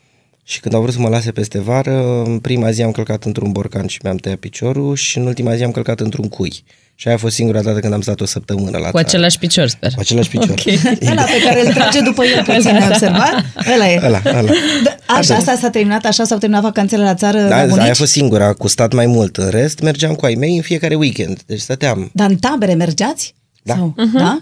Și 0.46 0.60
când 0.60 0.74
au 0.74 0.80
vrut 0.80 0.94
să 0.94 1.00
mă 1.00 1.08
lase 1.08 1.30
peste 1.32 1.58
vară, 1.60 2.22
în 2.26 2.38
prima 2.38 2.70
zi 2.70 2.82
am 2.82 2.90
călcat 2.90 3.24
într-un 3.24 3.52
borcan 3.52 3.86
și 3.86 3.98
mi-am 4.02 4.16
tăiat 4.16 4.38
piciorul 4.38 4.94
și 4.96 5.18
în 5.18 5.26
ultima 5.26 5.54
zi 5.54 5.62
am 5.62 5.70
călcat 5.70 6.00
într-un 6.00 6.28
cui. 6.28 6.64
Și 6.94 7.06
aia 7.08 7.16
a 7.16 7.20
fost 7.20 7.34
singura 7.34 7.62
dată 7.62 7.78
când 7.78 7.92
am 7.92 8.00
stat 8.00 8.20
o 8.20 8.24
săptămână 8.24 8.70
la 8.70 8.76
Cu 8.78 8.82
țară. 8.96 8.98
același 8.98 9.38
picior, 9.38 9.66
sper. 9.68 9.90
Cu 9.94 10.00
același 10.00 10.28
picior. 10.28 10.50
Ok. 10.50 10.64
Ăla 11.10 11.22
pe 11.22 11.40
care 11.44 11.66
îl 11.66 11.72
trage 11.72 12.00
după 12.00 12.24
el 12.24 12.44
puțin, 12.44 12.74
ai 12.76 12.88
observat? 12.88 13.44
Ăla 13.74 13.90
e. 13.90 14.00
Ăla, 14.04 14.20
ăla. 14.26 14.50
Da, 14.84 15.14
așa, 15.14 15.34
asta 15.34 15.56
s-a 15.56 15.70
terminat, 15.70 16.04
așa 16.04 16.24
s-au 16.24 16.38
terminat 16.38 16.62
vacanțele 16.62 17.02
la 17.02 17.14
țară 17.14 17.40
Da, 17.40 17.56
la 17.60 17.62
bunici? 17.66 17.82
aia 17.82 17.90
a 17.90 17.94
fost 17.94 18.12
singura, 18.12 18.52
cu 18.52 18.68
stat 18.68 18.92
mai 18.92 19.06
mult. 19.06 19.36
În 19.36 19.48
rest, 19.48 19.80
mergeam 19.80 20.14
cu 20.14 20.24
ai 20.24 20.34
mei 20.34 20.56
în 20.56 20.62
fiecare 20.62 20.94
weekend. 20.94 21.42
Deci 21.46 21.60
stăteam. 21.60 22.10
Dar 22.12 22.30
în 22.30 22.36
tabere 22.36 22.74
mergeați? 22.74 23.34
Da. 23.62 23.74
Sau, 23.74 23.94
da? 24.14 24.38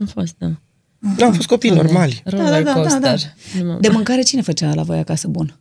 Am 0.00 0.06
fost, 0.14 0.34
da. 0.38 0.46
Da, 1.16 1.26
am 1.26 1.32
fost 1.32 1.46
copii 1.48 1.70
normali. 1.70 2.22
Roller 2.24 2.62
coaster. 2.62 3.20
Nu 3.58 3.64
mă- 3.64 3.78
De 3.80 3.88
mâncare 3.88 4.22
cine 4.22 4.42
făcea 4.42 4.74
la 4.74 4.82
voi 4.82 4.98
acasă 4.98 5.28
bun? 5.28 5.58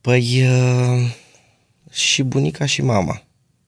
Păi 0.00 0.42
uh, 0.42 1.10
și 1.90 2.22
bunica 2.22 2.64
și 2.66 2.82
mama. 2.82 3.22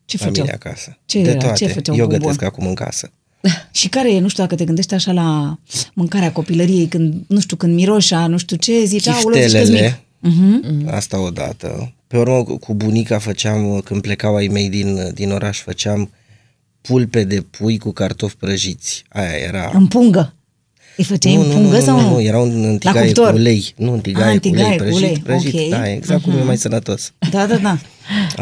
Ce 0.05 0.16
la 0.20 0.26
mine 0.26 0.38
făceau? 0.40 0.55
acasă. 0.62 0.99
Ce 1.07 1.22
de 1.22 1.30
era? 1.30 1.38
toate. 1.38 1.64
Ce 1.66 1.72
făceau 1.72 1.97
Eu 1.97 2.07
bun? 2.07 2.18
gătesc 2.18 2.43
acum 2.43 2.66
în 2.66 2.74
casă. 2.74 3.11
Și 3.72 3.88
care 3.88 4.12
e, 4.12 4.20
nu 4.20 4.28
știu 4.28 4.43
dacă 4.43 4.55
te 4.55 4.64
gândești 4.64 4.95
așa 4.95 5.12
la 5.12 5.59
mâncarea 5.95 6.32
copilăriei, 6.32 6.86
când, 6.86 7.24
nu 7.28 7.40
știu, 7.40 7.57
când 7.57 7.74
miroșa, 7.74 8.26
nu 8.26 8.36
știu 8.36 8.57
ce, 8.57 8.84
zici, 8.84 9.07
aoleu, 9.07 9.40
zici 9.43 9.53
că-s 9.59 9.68
mic. 9.68 9.78
Chiftelele, 9.78 10.01
Mhm. 10.18 10.88
asta 10.90 11.20
odată. 11.20 11.93
Pe 12.07 12.18
urmă, 12.18 12.45
cu- 12.45 12.57
cu 12.59 12.74
bunica 12.74 13.18
făceam, 13.18 13.80
când 13.80 14.01
plecau 14.03 14.34
ai 14.36 14.47
mei 14.47 14.68
din, 14.68 15.11
din 15.14 15.30
oraș, 15.30 15.59
făceam 15.61 16.11
pulpe 16.83 17.24
de 17.24 17.41
pui 17.41 17.78
cu 17.78 17.91
cartofi 17.93 18.37
prăjiți. 18.37 19.05
Aia 19.09 19.37
era... 19.47 19.70
În 19.74 19.87
pungă. 19.87 20.35
Îi 20.97 21.05
făceai 21.05 21.35
în 21.35 21.51
pungă 21.51 21.76
nu, 21.76 21.80
sau 21.83 22.01
nu, 22.01 22.09
nu, 22.11 22.20
era 22.20 22.39
un 22.39 22.64
în 22.64 22.78
tigaie 22.78 23.07
cu 23.12 23.20
cuptor? 23.20 23.35
ulei. 23.35 23.74
Nu, 23.76 23.93
în 23.93 24.01
tigaie, 24.01 24.26
Ah, 24.26 24.33
în 24.33 24.39
cu 24.39 24.49
ulei 24.49 24.57
tigaie 24.57 24.76
cu 24.76 24.83
prăjit, 24.83 25.03
ulei, 25.03 25.20
prăjit. 25.24 25.55
ok. 25.55 25.68
Da, 25.70 25.91
exact 25.91 26.22
cum 26.22 26.39
e 26.39 26.43
mai 26.43 26.57
sănătos. 26.57 27.12
Da, 27.30 27.47
da, 27.47 27.57
da. 27.57 27.78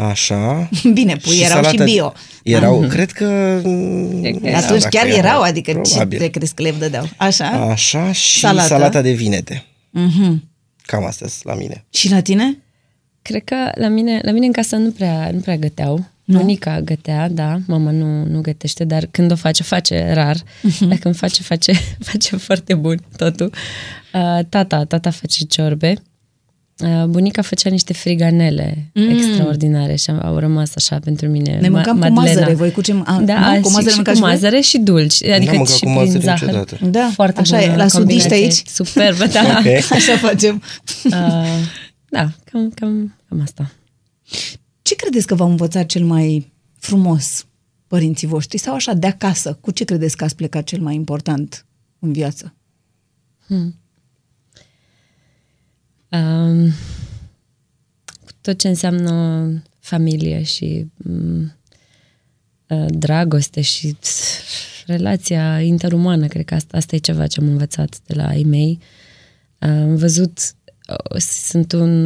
Așa. 0.09 0.69
Bine, 0.93 1.15
pui 1.15 1.37
erau 1.39 1.63
și 1.63 1.77
bio. 1.83 2.13
Erau, 2.43 2.79
cred 2.89 3.11
că... 3.11 3.25
Atunci 4.55 4.81
dacă 4.81 4.87
chiar 4.89 5.05
erau, 5.07 5.41
adică 5.41 5.71
probabil. 5.71 6.17
ce 6.19 6.23
te 6.25 6.29
crezi 6.29 6.53
că 6.53 6.61
le 6.61 6.71
dădeau? 6.79 7.09
Așa? 7.17 7.45
Așa 7.49 8.11
și 8.11 8.39
Salată. 8.39 8.67
salata 8.67 9.01
de 9.01 9.11
vinete. 9.11 9.65
Mhm. 9.89 10.49
Cam 10.85 11.05
astea 11.05 11.27
sunt 11.27 11.43
la 11.43 11.53
mine. 11.59 11.85
Și 11.89 12.09
la 12.09 12.21
tine? 12.21 12.57
Cred 13.21 13.43
că 13.43 13.55
la 13.75 13.87
mine, 13.87 14.19
la 14.23 14.31
mine 14.31 14.45
în 14.45 14.51
casă 14.51 14.75
nu 14.75 14.91
prea, 14.91 15.29
nu 15.33 15.39
prea 15.39 15.57
găteau. 15.57 16.05
Bunica 16.37 16.81
gătea, 16.81 17.29
da, 17.29 17.59
mama 17.67 17.91
nu, 17.91 18.25
nu 18.25 18.41
gătește, 18.41 18.83
dar 18.83 19.07
când 19.11 19.31
o 19.31 19.35
face, 19.35 19.63
face 19.63 20.13
rar. 20.13 20.37
Dacă 20.79 21.01
îmi 21.03 21.15
face, 21.15 21.41
face, 21.41 21.71
face 22.11 22.35
foarte 22.35 22.73
bun 22.73 23.03
totul. 23.15 23.53
Uh, 24.13 24.39
tata, 24.49 24.83
tata 24.83 25.09
face 25.09 25.43
ciorbe. 25.43 25.93
Uh, 26.83 27.03
bunica 27.05 27.41
făcea 27.41 27.69
niște 27.69 27.93
friganele 27.93 28.89
mm. 28.93 29.09
extraordinare 29.09 29.95
și 29.95 30.09
au 30.21 30.37
rămas 30.37 30.71
așa 30.75 30.99
pentru 31.03 31.27
mine. 31.27 31.57
Ne 31.61 31.69
mâncam 31.69 31.99
cu 31.99 31.99
Madlena. 31.99 32.21
mazăre. 32.21 32.53
Voi 32.53 32.71
cu 32.71 32.81
ce... 32.81 32.95
A, 33.05 33.21
Da, 33.21 33.53
nu? 33.53 33.61
Cu 33.61 33.67
și, 33.67 33.73
mazăre 33.73 33.89
și 33.89 33.95
mâncați 33.95 34.19
cu 34.19 34.25
voi? 34.25 34.33
mazăre 34.33 34.59
și 34.59 34.77
dulci, 34.77 35.23
adică 35.23 35.51
mâncat 35.55 35.75
și 35.75 35.83
cu 35.83 35.85
prin 35.85 35.93
mazăre 35.93 36.23
zahăr. 36.23 36.41
niciodată. 36.41 36.77
Da, 36.85 37.09
foarte 37.13 37.39
așa 37.39 37.61
e, 37.61 37.65
bună 37.65 37.77
la 37.77 37.87
sudiști 37.87 38.29
combinație. 38.29 38.45
aici. 38.45 38.61
Superbă, 38.67 39.25
da. 39.25 39.41
Ok. 39.59 39.91
Așa 39.97 40.17
facem. 40.17 40.63
Uh, 41.03 41.11
da, 42.09 42.29
cam, 42.51 42.71
cam, 42.75 43.15
cam 43.29 43.41
asta. 43.41 43.71
Ce 44.91 44.97
credeți 44.97 45.27
că 45.27 45.35
v-au 45.35 45.49
învățat 45.49 45.85
cel 45.85 46.05
mai 46.05 46.51
frumos 46.77 47.47
părinții 47.87 48.27
voștri? 48.27 48.57
Sau 48.57 48.73
așa, 48.73 48.93
de 48.93 49.07
acasă? 49.07 49.53
Cu 49.53 49.71
ce 49.71 49.83
credeți 49.83 50.17
că 50.17 50.23
ați 50.23 50.35
plecat 50.35 50.63
cel 50.63 50.81
mai 50.81 50.95
important 50.95 51.65
în 51.99 52.11
viață? 52.11 52.55
Um, 56.09 56.69
cu 58.25 58.31
tot 58.41 58.57
ce 58.57 58.67
înseamnă 58.67 59.63
familie 59.79 60.43
și 60.43 60.87
um, 61.05 61.41
uh, 62.67 62.85
dragoste 62.87 63.61
și 63.61 63.95
pf, 63.99 64.85
relația 64.85 65.61
interumană, 65.61 66.27
cred 66.27 66.45
că 66.45 66.53
asta, 66.53 66.77
asta 66.77 66.95
e 66.95 66.99
ceva 66.99 67.27
ce 67.27 67.39
am 67.41 67.47
învățat 67.47 67.99
de 68.05 68.13
la 68.13 68.35
ei 68.35 68.43
mei. 68.43 68.79
Uh, 68.81 69.67
Am 69.69 69.95
văzut, 69.95 70.37
uh, 70.37 70.43
sunt 71.17 71.71
un, 71.71 72.05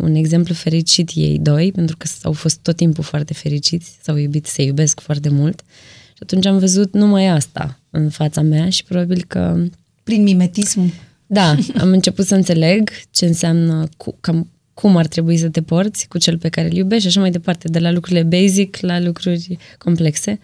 un 0.00 0.14
exemplu 0.14 0.54
fericit 0.54 1.10
ei 1.14 1.38
doi, 1.38 1.72
pentru 1.72 1.96
că 1.96 2.06
au 2.22 2.32
fost 2.32 2.58
tot 2.62 2.76
timpul 2.76 3.04
foarte 3.04 3.34
fericiți, 3.34 3.98
s-au 4.02 4.16
iubit, 4.16 4.46
se 4.46 4.62
iubesc 4.62 5.00
foarte 5.00 5.28
mult. 5.28 5.62
Și 6.08 6.18
atunci 6.22 6.46
am 6.46 6.58
văzut 6.58 6.92
numai 6.92 7.26
asta 7.26 7.80
în 7.90 8.08
fața 8.08 8.40
mea 8.40 8.70
și 8.70 8.84
probabil 8.84 9.24
că 9.26 9.64
Prin 10.02 10.22
mimetism? 10.22 10.92
da, 11.26 11.56
am 11.80 11.88
început 11.88 12.26
să 12.26 12.34
înțeleg 12.34 12.90
ce 13.10 13.26
înseamnă 13.26 13.88
cu, 13.96 14.16
cam, 14.20 14.50
cum 14.74 14.96
ar 14.96 15.06
trebui 15.06 15.36
să 15.36 15.48
te 15.48 15.62
porți 15.62 16.08
cu 16.08 16.18
cel 16.18 16.38
pe 16.38 16.48
care 16.48 16.66
îl 16.66 16.72
iubești 16.72 17.02
și 17.02 17.08
așa 17.08 17.20
mai 17.20 17.30
departe, 17.30 17.68
de 17.68 17.78
la 17.78 17.90
lucrurile 17.90 18.22
basic 18.22 18.76
la 18.80 19.00
lucruri 19.00 19.58
complexe 19.78 20.38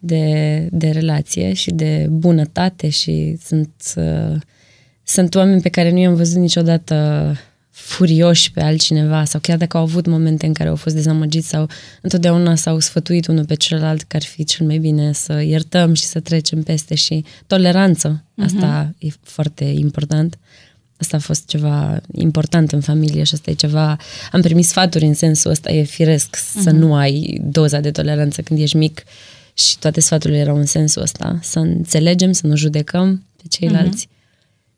de, 0.00 0.68
de 0.70 0.90
relație 0.90 1.52
și 1.52 1.70
de 1.70 2.06
bunătate 2.10 2.88
și 2.88 3.36
sunt, 3.44 3.72
uh, 3.96 4.40
sunt 5.04 5.34
oameni 5.34 5.60
pe 5.60 5.68
care 5.68 5.90
nu 5.90 5.98
i-am 5.98 6.14
văzut 6.14 6.36
niciodată 6.36 7.36
furioși 7.70 8.50
pe 8.50 8.62
altcineva 8.62 9.24
sau 9.24 9.40
chiar 9.40 9.56
dacă 9.56 9.76
au 9.76 9.82
avut 9.82 10.06
momente 10.06 10.46
în 10.46 10.52
care 10.52 10.68
au 10.68 10.76
fost 10.76 10.94
dezamăgiți 10.94 11.48
sau 11.48 11.68
întotdeauna 12.00 12.54
s-au 12.54 12.78
sfătuit 12.78 13.26
unul 13.26 13.44
pe 13.44 13.54
celălalt 13.54 14.02
că 14.02 14.16
ar 14.16 14.22
fi 14.22 14.44
cel 14.44 14.66
mai 14.66 14.78
bine 14.78 15.12
să 15.12 15.40
iertăm 15.40 15.94
și 15.94 16.04
să 16.04 16.20
trecem 16.20 16.62
peste 16.62 16.94
și 16.94 17.24
toleranță. 17.46 18.24
Asta 18.36 18.94
e 18.98 19.08
foarte 19.22 19.64
important. 19.64 20.38
Asta 20.96 21.16
a 21.16 21.20
fost 21.20 21.46
ceva 21.46 22.00
important 22.12 22.72
în 22.72 22.80
familie 22.80 23.22
și 23.22 23.34
asta 23.34 23.50
e 23.50 23.54
ceva... 23.54 23.96
Am 24.32 24.40
primit 24.40 24.64
sfaturi 24.64 25.04
în 25.04 25.14
sensul 25.14 25.50
ăsta, 25.50 25.72
e 25.72 25.82
firesc 25.82 26.36
să 26.36 26.70
nu 26.70 26.94
ai 26.94 27.40
doza 27.44 27.80
de 27.80 27.90
toleranță 27.90 28.42
când 28.42 28.60
ești 28.60 28.76
mic 28.76 29.02
și 29.54 29.78
toate 29.78 30.00
sfaturile 30.00 30.38
erau 30.38 30.56
în 30.56 30.66
sensul 30.66 31.02
ăsta. 31.02 31.38
Să 31.42 31.58
înțelegem, 31.58 32.32
să 32.32 32.46
nu 32.46 32.56
judecăm 32.56 33.24
pe 33.36 33.42
ceilalți. 33.48 34.08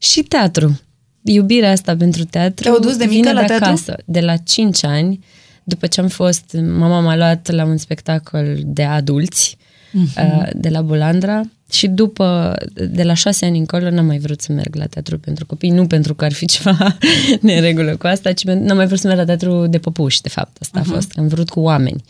Și 0.02 0.22
teatru. 0.22 0.80
Iubirea 1.22 1.70
asta 1.70 1.96
pentru 1.96 2.24
teatru 2.24 2.62
Te-au 2.62 2.78
dus 2.78 2.96
de 2.96 3.04
mică 3.04 3.14
vine 3.14 3.32
la 3.32 3.40
de 3.40 3.46
teatru? 3.46 3.64
acasă. 3.64 3.96
De 4.04 4.20
la 4.20 4.36
5 4.36 4.84
ani, 4.84 5.24
după 5.64 5.86
ce 5.86 6.00
am 6.00 6.08
fost, 6.08 6.56
mama 6.78 7.00
m-a 7.00 7.16
luat 7.16 7.50
la 7.50 7.64
un 7.64 7.76
spectacol 7.76 8.58
de 8.64 8.82
adulți 8.84 9.56
uh, 9.94 10.48
de 10.54 10.68
la 10.68 10.82
Bulandra 10.82 11.40
și 11.70 11.86
după, 11.88 12.56
de 12.90 13.02
la 13.02 13.14
șase 13.14 13.44
ani 13.44 13.58
încolo, 13.58 13.90
n-am 13.90 14.06
mai 14.06 14.18
vrut 14.18 14.40
să 14.40 14.52
merg 14.52 14.74
la 14.74 14.86
teatru 14.86 15.18
pentru 15.18 15.46
copii, 15.46 15.70
nu 15.70 15.86
pentru 15.86 16.14
că 16.14 16.24
ar 16.24 16.32
fi 16.32 16.46
ceva 16.54 16.96
neregulă 17.40 17.96
cu 17.96 18.06
asta, 18.06 18.32
ci 18.32 18.44
pentru- 18.44 18.66
n-am 18.66 18.76
mai 18.76 18.86
vrut 18.86 18.98
să 18.98 19.06
merg 19.06 19.18
la 19.18 19.24
teatru 19.24 19.66
de 19.66 19.78
păpuși, 19.78 20.20
de 20.20 20.28
fapt, 20.28 20.56
asta 20.60 20.78
a 20.78 20.82
fost. 20.82 21.12
Am 21.18 21.26
vrut 21.28 21.48
cu 21.50 21.60
oameni. 21.60 22.02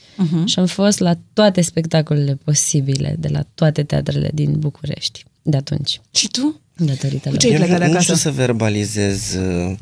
Și 0.44 0.58
am 0.58 0.66
fost 0.66 0.98
la 0.98 1.14
toate 1.32 1.60
spectacolele 1.60 2.38
posibile, 2.44 3.16
de 3.18 3.28
la 3.28 3.44
toate 3.54 3.82
teatrele 3.82 4.30
din 4.34 4.52
București, 4.58 5.24
de 5.42 5.56
atunci, 5.56 6.00
Și 6.10 6.28
tu? 6.28 6.60
Datorită 6.76 7.28
lor. 7.28 7.38
ce 7.38 7.46
ai 7.46 7.52
Eu 7.52 7.58
plecat 7.58 7.78
nu, 7.78 7.84
de 7.84 7.90
nu 7.90 7.96
acasă? 7.98 8.02
știu 8.14 8.30
să 8.30 8.36
verbalizez, 8.36 9.34
uh, 9.34 9.72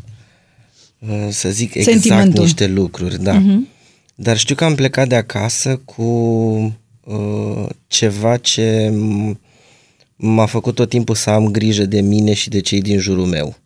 uh, 0.99 1.27
să 1.31 1.51
zic 1.51 1.75
exact 1.75 2.01
Sentimentul. 2.01 2.43
niște 2.43 2.67
lucruri, 2.67 3.23
da. 3.23 3.43
Dar 4.15 4.37
știu 4.39 4.55
că 4.55 4.65
am 4.65 4.75
plecat 4.75 5.09
de 5.09 5.15
acasă 5.15 5.77
cu 5.85 6.03
uh, 7.05 7.67
ceva 7.87 8.37
ce 8.37 8.93
m- 8.93 9.37
m-a 10.17 10.47
făcut 10.47 10.75
tot 10.75 10.89
timpul 10.89 11.15
să 11.15 11.31
am 11.31 11.47
grijă 11.49 11.85
de 11.85 12.01
mine 12.01 12.33
și 12.33 12.49
de 12.49 12.61
cei 12.61 12.81
din 12.81 12.99
jurul 12.99 13.27
meu. 13.27 13.57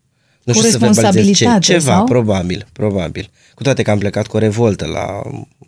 Nu 0.43 0.53
Cu 0.53 0.59
știu 0.59 0.71
să 0.71 0.79
verbalizez 0.79 1.13
ce, 1.13 1.19
responsabilitate, 1.21 1.65
ceva, 1.73 1.95
sau? 1.97 2.05
probabil, 2.05 2.67
probabil. 2.73 3.31
Cu 3.55 3.63
toate 3.63 3.83
că 3.83 3.91
am 3.91 3.99
plecat 3.99 4.27
cu 4.27 4.37
o 4.37 4.39
revoltă 4.39 4.87
la 4.87 5.23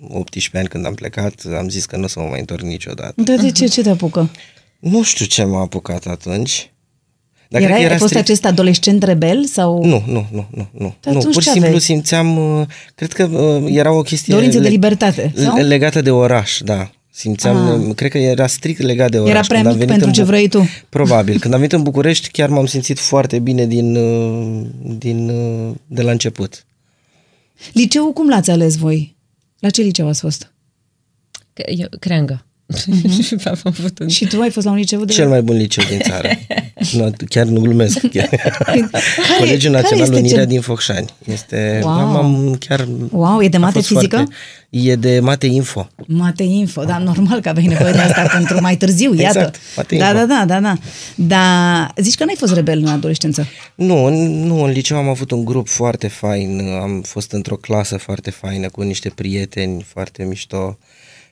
18 0.09 0.59
ani 0.59 0.68
când 0.68 0.86
am 0.86 0.94
plecat, 0.94 1.42
am 1.59 1.68
zis 1.68 1.84
că 1.86 1.96
nu 1.96 2.04
o 2.04 2.07
să 2.07 2.20
mă 2.20 2.26
mai 2.30 2.38
întorc 2.40 2.61
niciodată. 2.62 3.22
Dar 3.22 3.36
de 3.36 3.50
ce? 3.50 3.66
Ce 3.66 3.82
te 3.82 3.88
apucă? 3.90 4.30
Nu 4.78 5.02
știu 5.02 5.26
ce 5.26 5.44
m-a 5.44 5.61
apucat 5.61 6.07
atunci. 6.07 6.70
Dar 7.49 7.61
Era, 7.62 7.74
cred 7.74 7.86
că 7.86 7.92
ai 7.92 7.99
fost 7.99 8.12
strict- 8.12 8.24
acest 8.24 8.44
adolescent 8.44 9.03
rebel? 9.03 9.44
Sau... 9.44 9.84
nu, 9.84 10.03
nu, 10.07 10.26
nu, 10.32 10.47
nu, 10.51 10.68
nu. 10.72 10.94
Dar 11.01 11.12
nu 11.12 11.18
atunci 11.18 11.32
pur 11.34 11.42
și 11.42 11.49
ce 11.49 11.51
simplu 11.51 11.66
aveai? 11.66 11.80
simțeam, 11.80 12.59
uh, 12.61 12.66
cred 12.94 13.12
că 13.12 13.24
uh, 13.24 13.64
era 13.74 13.92
o 13.92 14.03
chestie 14.03 14.34
Dorință 14.34 14.59
de 14.59 14.68
libertate, 14.68 15.32
le- 15.34 15.42
sau? 15.42 15.57
legată 15.57 16.01
de 16.03 16.11
oraș, 16.11 16.61
da. 16.64 16.90
Simțeam, 17.11 17.92
cred 17.92 18.11
că 18.11 18.18
era 18.18 18.47
strict 18.47 18.80
legat 18.80 19.11
de 19.11 19.18
oraș. 19.18 19.30
Era 19.30 19.40
prea 19.40 19.61
Când 19.62 19.72
am 19.72 19.78
mic 19.78 19.86
venit 19.86 20.03
pentru 20.03 20.07
în 20.09 20.12
ce 20.12 20.20
Bu- 20.20 20.26
vrei 20.26 20.49
tu. 20.49 20.68
Probabil. 20.88 21.38
Când 21.40 21.53
am 21.55 21.59
venit 21.61 21.74
în 21.74 21.82
București, 21.82 22.30
chiar 22.30 22.49
m-am 22.49 22.66
simțit 22.66 22.99
foarte 22.99 23.38
bine 23.38 23.66
din, 23.66 23.97
uh, 23.97 24.66
din, 24.99 25.28
uh, 25.28 25.74
de 25.86 26.03
la 26.03 26.11
început. 26.11 26.64
Liceul 27.72 28.12
cum 28.12 28.28
l-ați 28.28 28.51
ales 28.51 28.76
voi? 28.76 29.16
La 29.59 29.70
ce 29.70 29.82
liceu 29.82 30.09
ați 30.09 30.20
fost? 30.20 30.53
Că- 31.53 31.62
Eu, 32.66 32.94
creangă. 33.38 33.60
am 33.64 33.72
avut 33.78 33.98
un... 33.98 34.08
Și 34.08 34.26
tu 34.26 34.40
ai 34.40 34.50
fost 34.50 34.66
la 34.66 34.72
un 34.72 34.78
liceu 34.78 35.04
de... 35.04 35.12
Cel 35.12 35.28
mai 35.28 35.42
bun 35.42 35.56
liceu 35.56 35.84
din 35.88 35.98
țară. 35.98 36.28
nu, 36.92 37.12
chiar 37.28 37.46
nu 37.46 37.60
glumesc. 37.60 37.98
Chiar. 38.12 38.28
Colegiul 39.38 39.72
care 39.72 39.82
Național 39.82 40.02
este 40.04 40.14
Unirea 40.16 40.36
cel- 40.38 40.46
din 40.46 40.60
Focșani. 40.60 41.06
Este, 41.24 41.80
Wow. 41.82 41.92
am, 41.92 42.16
am 42.16 42.56
chiar... 42.58 42.88
Wow, 43.10 43.42
e 43.42 43.48
de 43.48 43.56
a 43.56 43.60
mate 43.60 43.72
fost 43.72 43.86
fizică? 43.86 44.16
Foarte, 44.16 44.34
e 44.70 44.94
de 44.96 45.20
mate 45.20 45.46
info. 45.46 45.88
Mate 46.06 46.42
info, 46.42 46.84
da, 46.84 46.98
normal 46.98 47.40
că 47.40 47.48
aveai 47.48 47.66
nevoie 47.66 47.92
de 47.92 47.98
asta 47.98 48.22
pentru 48.36 48.60
mai 48.60 48.76
târziu, 48.76 49.14
iată. 49.14 49.38
Exact, 49.38 49.56
mate 49.76 49.96
da, 49.96 50.06
info. 50.08 50.18
da, 50.18 50.24
da, 50.26 50.44
da, 50.46 50.60
da. 50.60 50.76
Dar 51.14 51.92
zici 51.96 52.14
că 52.14 52.24
n-ai 52.24 52.36
fost 52.38 52.54
rebel 52.54 52.78
în 52.78 52.86
adolescență. 52.88 53.46
Nu, 53.74 54.04
în- 54.04 54.44
nu, 54.46 54.62
în 54.62 54.70
liceu 54.70 54.96
am 54.96 55.08
avut 55.08 55.30
un 55.30 55.44
grup 55.44 55.68
foarte 55.68 56.08
fain, 56.08 56.60
am 56.82 57.00
fost 57.06 57.32
într-o 57.32 57.56
clasă 57.56 57.96
foarte 57.96 58.30
faină 58.30 58.68
cu 58.68 58.82
niște 58.82 59.08
prieteni 59.14 59.82
foarte 59.88 60.24
mișto 60.24 60.78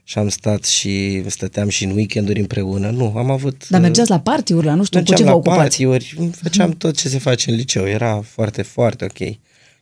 și 0.05 0.19
am 0.19 0.29
stat 0.29 0.65
și 0.65 1.23
stăteam 1.31 1.69
și 1.69 1.85
în 1.85 1.91
weekenduri 1.91 2.41
împreună. 2.41 2.91
Nu, 2.91 3.15
am 3.17 3.31
avut... 3.31 3.69
Dar 3.69 3.81
mergeați 3.81 4.11
la 4.11 4.21
party-uri, 4.21 4.67
la 4.67 4.75
nu 4.75 4.85
știu, 4.85 4.99
cu 4.99 5.05
mergeam 5.09 5.19
ce 5.19 5.25
vă 5.25 5.31
la 5.31 5.37
ocupați? 5.37 5.59
party-uri, 5.59 6.31
făceam 6.43 6.71
tot 6.71 6.97
ce 6.97 7.09
se 7.09 7.19
face 7.19 7.51
în 7.51 7.57
liceu, 7.57 7.87
era 7.87 8.21
foarte, 8.21 8.63
foarte 8.63 9.05
ok. 9.05 9.37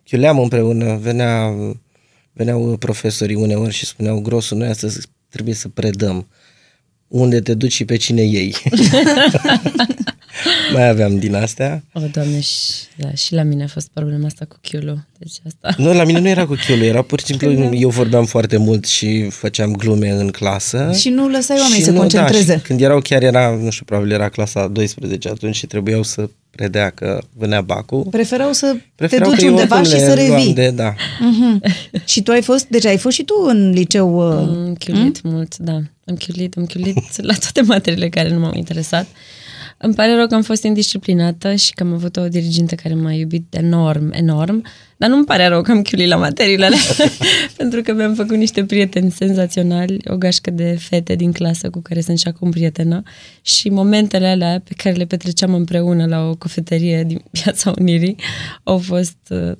Chiuleam 0.04 0.38
împreună, 0.38 0.96
venea, 0.96 1.54
veneau 2.32 2.76
profesorii 2.76 3.34
uneori 3.34 3.74
și 3.74 3.86
spuneau, 3.86 4.20
grosul, 4.20 4.56
noi 4.56 4.68
astăzi 4.68 5.06
trebuie 5.28 5.54
să 5.54 5.68
predăm 5.68 6.28
unde 7.08 7.40
te 7.40 7.54
duci 7.54 7.72
și 7.72 7.84
pe 7.84 7.96
cine 7.96 8.22
iei. 8.22 8.56
mai 10.72 10.88
aveam 10.88 11.18
din 11.18 11.34
astea. 11.34 11.82
O, 11.92 12.00
doamne, 12.12 12.40
și, 12.40 12.72
da, 12.96 13.14
și 13.14 13.34
la 13.34 13.42
mine 13.42 13.62
a 13.62 13.66
fost 13.66 13.88
problema 13.92 14.26
asta 14.26 14.44
cu 14.44 14.56
chiulul. 14.62 15.06
Deci 15.18 15.32
asta... 15.46 15.82
Nu, 15.82 15.94
la 15.94 16.04
mine 16.04 16.18
nu 16.18 16.28
era 16.28 16.46
cu 16.46 16.54
chiulul, 16.66 16.84
era 16.84 17.02
pur 17.02 17.20
și 17.20 17.26
simplu, 17.26 17.74
eu 17.74 17.88
vorbeam 17.88 18.24
foarte 18.24 18.56
mult 18.56 18.84
și 18.84 19.28
făceam 19.30 19.72
glume 19.72 20.10
în 20.10 20.28
clasă. 20.30 20.92
Și 20.98 21.08
nu 21.08 21.28
lăsai 21.28 21.56
oamenii 21.58 21.78
Și 21.78 21.84
să 21.84 21.92
concentreze. 21.92 22.52
Da, 22.52 22.58
și 22.58 22.64
când 22.64 22.80
erau 22.80 23.00
chiar 23.00 23.22
era, 23.22 23.58
nu 23.62 23.70
știu, 23.70 23.84
probabil 23.84 24.12
era 24.12 24.28
clasa 24.28 24.66
12 24.66 25.28
atunci 25.28 25.56
și 25.56 25.66
trebuiau 25.66 26.02
să 26.02 26.28
predea 26.50 26.90
că 26.90 27.20
venea 27.36 27.60
bacul. 27.60 28.06
Preferau 28.10 28.52
să 28.52 28.76
Preferau 28.94 29.28
te 29.28 29.34
duci 29.34 29.40
că 29.40 29.46
eu 29.46 29.54
undeva 29.54 29.74
oricum 29.74 29.92
și 29.92 29.98
le 29.98 30.08
să 30.08 30.14
luam 30.14 30.36
revii. 30.36 30.54
De, 30.54 30.70
da. 30.70 30.94
Și 32.04 32.22
tu 32.22 32.30
ai 32.30 32.42
fost, 32.42 32.66
deci 32.68 32.86
ai 32.86 32.96
fost 32.96 33.16
și 33.16 33.22
tu 33.22 33.34
în 33.48 33.70
liceu... 33.70 34.16
uh, 34.16 34.38
Am 34.38 34.76
chiulit 34.78 35.22
mult, 35.22 35.56
da. 35.56 35.72
Am 36.06 36.16
chiulit, 36.16 36.56
am 36.56 36.66
chiulit 36.66 37.22
la 37.22 37.34
toate 37.34 37.60
materiile 37.62 38.08
care 38.08 38.28
nu 38.28 38.38
m-au 38.38 38.54
interesat. 38.54 39.06
Îmi 39.84 39.94
pare 39.94 40.14
rău 40.14 40.26
că 40.26 40.34
am 40.34 40.42
fost 40.42 40.62
indisciplinată 40.62 41.54
și 41.54 41.72
că 41.72 41.82
am 41.82 41.92
avut 41.92 42.16
o 42.16 42.28
dirigintă 42.28 42.74
care 42.74 42.94
m-a 42.94 43.12
iubit 43.12 43.54
enorm, 43.54 44.12
enorm, 44.12 44.64
dar 44.96 45.08
nu-mi 45.10 45.24
pare 45.24 45.46
rău 45.46 45.62
că 45.62 45.70
am 45.70 45.82
chiulit 45.82 46.08
la 46.08 46.16
materiile 46.16 46.64
alea, 46.64 46.78
pentru 47.56 47.82
că 47.82 47.92
mi-am 47.92 48.14
făcut 48.14 48.36
niște 48.36 48.64
prieteni 48.64 49.10
senzaționali, 49.10 49.96
o 50.06 50.16
gașcă 50.16 50.50
de 50.50 50.76
fete 50.80 51.14
din 51.14 51.32
clasă 51.32 51.70
cu 51.70 51.80
care 51.80 52.00
sunt 52.00 52.18
și 52.18 52.28
acum 52.28 52.50
prietenă 52.50 53.02
și 53.42 53.68
momentele 53.68 54.26
alea 54.26 54.60
pe 54.64 54.74
care 54.76 54.94
le 54.94 55.04
petreceam 55.04 55.54
împreună 55.54 56.06
la 56.06 56.28
o 56.28 56.34
cofetărie 56.34 57.04
din 57.06 57.22
Piața 57.42 57.72
Unirii 57.78 58.16
au 58.62 58.78
fost, 58.78 59.16
uh, 59.28 59.52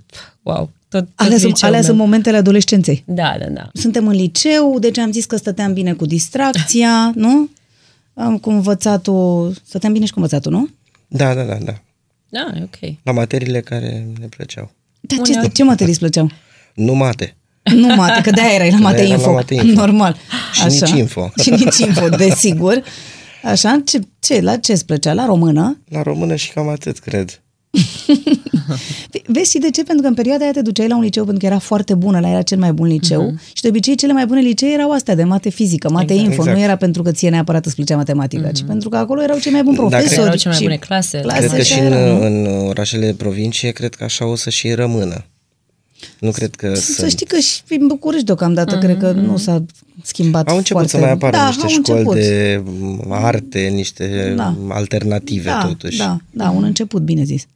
wow, 0.43 0.71
tot, 0.89 1.01
tot 1.01 1.09
Alea, 1.15 1.39
sunt, 1.39 1.53
liceul 1.53 1.69
alea 1.69 1.79
meu. 1.79 1.89
sunt 1.89 1.99
momentele 1.99 2.37
adolescenței. 2.37 3.03
Da, 3.07 3.37
da, 3.39 3.47
da. 3.47 3.71
Suntem 3.73 4.07
în 4.07 4.15
liceu, 4.15 4.79
deci 4.79 4.99
am 4.99 5.13
zis 5.13 5.25
că 5.25 5.37
stăteam 5.37 5.73
bine 5.73 5.93
cu 5.93 6.07
distracția, 6.07 7.13
nu? 7.15 7.51
Am 8.15 8.39
cu 8.39 8.51
învățatul, 8.51 9.55
stăteam 9.65 9.93
bine 9.93 10.05
și 10.05 10.13
cu 10.13 10.19
învățatul, 10.19 10.53
nu? 10.53 10.69
Da, 11.09 11.35
da, 11.35 11.43
da, 11.43 11.55
da. 11.55 11.75
Da, 12.29 12.53
e 12.59 12.63
ok. 12.63 12.95
La 13.03 13.13
materiile 13.13 13.61
care 13.61 14.07
ne 14.21 14.27
plăceau. 14.27 14.71
Dar 15.01 15.19
ce, 15.19 15.33
Uneori. 15.33 15.53
ce 15.53 15.65
materii 15.65 15.91
îți 15.91 16.01
plăceau? 16.01 16.31
Nu 16.75 16.95
mate. 16.95 17.37
Nu 17.75 17.95
mate, 17.95 18.21
că 18.21 18.31
de-aia 18.31 18.55
erai 18.55 18.71
la 18.71 18.77
mate 18.79 18.97
eram 19.03 19.09
la 19.09 19.15
info. 19.15 19.33
mate 19.33 19.55
info. 19.55 19.67
Normal. 19.73 20.17
Și 20.53 20.67
nici 20.67 20.91
info. 20.91 21.31
Și 21.43 21.51
nici 21.51 21.79
info, 21.79 22.09
desigur. 22.09 22.83
Așa, 23.43 23.83
ce, 23.85 24.01
ce, 24.21 24.41
la 24.41 24.57
ce 24.57 24.73
îți 24.73 24.87
plăcea? 24.87 25.13
La 25.13 25.27
română? 25.27 25.81
La 25.89 26.03
română 26.03 26.35
și 26.35 26.53
cam 26.53 26.69
atât, 26.69 26.99
cred. 26.99 27.42
Ve- 29.11 29.23
Vezi 29.35 29.51
și 29.51 29.59
de 29.59 29.71
ce? 29.71 29.83
Pentru 29.83 30.03
că 30.03 30.09
în 30.09 30.15
perioada 30.15 30.43
aia 30.45 30.53
te 30.53 30.63
duceai 30.63 30.89
la 30.89 30.97
un 30.97 31.03
liceu 31.03 31.25
pentru 31.25 31.41
că 31.41 31.47
era 31.47 31.59
foarte 31.59 31.95
bună, 31.95 32.21
la 32.21 32.29
era 32.29 32.43
cel 32.43 32.59
mai 32.59 32.73
bun 32.73 32.87
liceu 32.87 33.31
uh-huh. 33.33 33.53
și 33.53 33.63
de 33.63 33.69
obicei 33.69 33.95
cele 33.97 34.13
mai 34.13 34.27
bune 34.27 34.41
licee 34.41 34.73
erau 34.73 34.91
astea 34.91 35.15
de 35.15 35.25
mate 35.25 35.49
fizică, 35.51 35.91
mate 35.91 36.13
Exact. 36.13 36.23
info. 36.29 36.41
Exact. 36.41 36.57
Nu 36.57 36.63
era 36.63 36.77
pentru 36.77 37.03
că 37.03 37.11
ție 37.13 37.31
neapărat 37.31 37.67
îți 37.67 37.75
plăcea 37.75 37.97
matematica, 37.97 38.49
uh-huh. 38.49 38.53
ci 38.53 38.63
pentru 38.63 38.89
că 38.89 38.97
acolo 38.97 39.23
erau 39.23 39.39
cei 39.39 39.53
mai 39.53 39.63
buni 39.63 39.77
Dacă 39.77 39.89
profesori. 39.89 40.21
erau 40.21 40.35
cele 40.37 40.49
mai 40.51 40.59
și 40.59 40.63
bune 40.63 40.77
clase. 40.77 41.19
Cred 41.21 41.31
Clase 41.33 41.57
că 41.57 41.63
și 41.63 41.73
și 41.73 41.79
în, 41.79 41.85
era, 41.85 42.13
nu? 42.13 42.25
în 42.25 42.47
orașele 42.69 43.07
de 43.07 43.15
provincie, 43.15 43.71
cred 43.71 43.95
că 43.95 44.05
așa 44.05 44.27
o 44.27 44.35
să 44.37 44.51
și 44.51 44.73
rămână. 44.73 45.25
Nu 46.23 46.31
cred 46.31 46.55
că 46.55 46.75
Să 46.75 46.93
să... 46.93 47.09
știi 47.09 47.27
că 47.27 47.39
și 47.39 47.61
în 47.69 47.87
București 47.87 48.27
deocamdată 48.27 48.79
cred 48.79 48.99
că 48.99 49.11
nu 49.13 49.37
s-a 49.37 49.65
schimbat 50.03 50.49
Au 50.49 50.57
început 50.57 50.91
foarte 50.91 50.97
să 50.97 51.03
mai 51.03 51.13
apară 51.13 51.37
da, 51.37 51.47
niște 51.47 51.63
au 51.63 51.69
școli 51.69 51.99
început. 51.99 52.15
de 52.15 52.63
arte, 53.09 53.59
niște 53.59 54.33
Da. 54.37 54.57
alternative 54.69 55.49
da, 55.49 55.65
totuși. 55.67 55.99
Da, 55.99 56.17
da, 56.31 56.51
un 56.51 56.65
început, 56.65 57.03
bine 57.03 57.23
zis. 57.23 57.47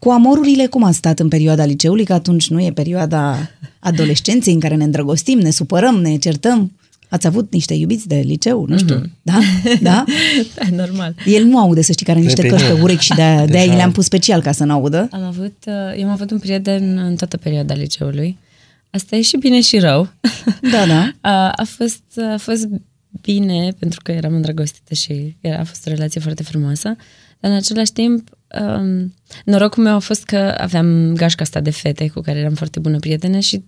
Cu 0.00 0.08
amorurile, 0.10 0.66
cum 0.66 0.82
ați 0.82 0.96
stat 0.96 1.18
în 1.18 1.28
perioada 1.28 1.64
liceului? 1.64 2.04
Că 2.04 2.12
atunci 2.12 2.50
nu 2.50 2.60
e 2.62 2.70
perioada 2.72 3.36
adolescenței 3.78 4.52
în 4.54 4.60
care 4.60 4.74
ne 4.74 4.84
îndrăgostim, 4.84 5.38
ne 5.38 5.50
supărăm, 5.50 5.94
ne 5.94 6.16
certăm. 6.16 6.72
Ați 7.08 7.26
avut 7.26 7.52
niște 7.52 7.74
iubiți 7.74 8.08
de 8.08 8.14
liceu, 8.24 8.64
nu 8.68 8.78
știu, 8.78 9.02
da? 9.22 9.38
Da? 9.82 10.04
Da, 10.54 10.64
normal. 10.70 11.14
El 11.24 11.44
nu 11.44 11.58
aude, 11.58 11.82
să 11.82 11.92
știi, 11.92 12.06
care 12.06 12.18
are 12.18 12.26
niște 12.26 12.42
Pe 12.42 12.48
căști 12.48 12.66
pe 12.66 12.72
mine. 12.72 12.82
urechi 12.82 13.02
și 13.04 13.14
de-aia, 13.14 13.46
de-aia 13.46 13.64
Deja. 13.64 13.72
i 13.74 13.76
le-am 13.76 13.92
pus 13.92 14.04
special 14.04 14.42
ca 14.42 14.52
să 14.52 14.64
n-audă. 14.64 15.08
Am 15.12 15.22
avut, 15.22 15.56
uh, 15.66 15.98
eu 15.98 16.04
am 16.06 16.10
avut 16.10 16.30
un 16.30 16.38
prieten 16.38 16.98
în 16.98 17.16
toată 17.16 17.36
perioada 17.36 17.74
liceului. 17.74 18.38
Asta 18.90 19.16
e 19.16 19.20
și 19.22 19.36
bine 19.36 19.60
și 19.60 19.78
rău. 19.78 20.08
Da, 20.72 20.86
da. 20.86 21.12
A, 21.30 21.50
a, 21.50 21.64
fost, 21.64 22.02
a 22.34 22.36
fost 22.38 22.66
bine 23.20 23.72
pentru 23.78 24.00
că 24.02 24.12
eram 24.12 24.34
îndrăgostită 24.34 24.94
și 24.94 25.36
era, 25.40 25.58
a 25.58 25.64
fost 25.64 25.86
o 25.86 25.90
relație 25.90 26.20
foarte 26.20 26.42
frumoasă, 26.42 26.96
dar 27.40 27.50
în 27.50 27.56
același 27.56 27.92
timp 27.92 28.28
um, 28.60 29.14
norocul 29.44 29.82
meu 29.82 29.94
a 29.94 29.98
fost 29.98 30.24
că 30.24 30.54
aveam 30.58 31.12
gașca 31.14 31.42
asta 31.42 31.60
de 31.60 31.70
fete 31.70 32.08
cu 32.08 32.20
care 32.20 32.38
eram 32.38 32.54
foarte 32.54 32.78
bună 32.78 32.98
prietene 32.98 33.40
și 33.40 33.64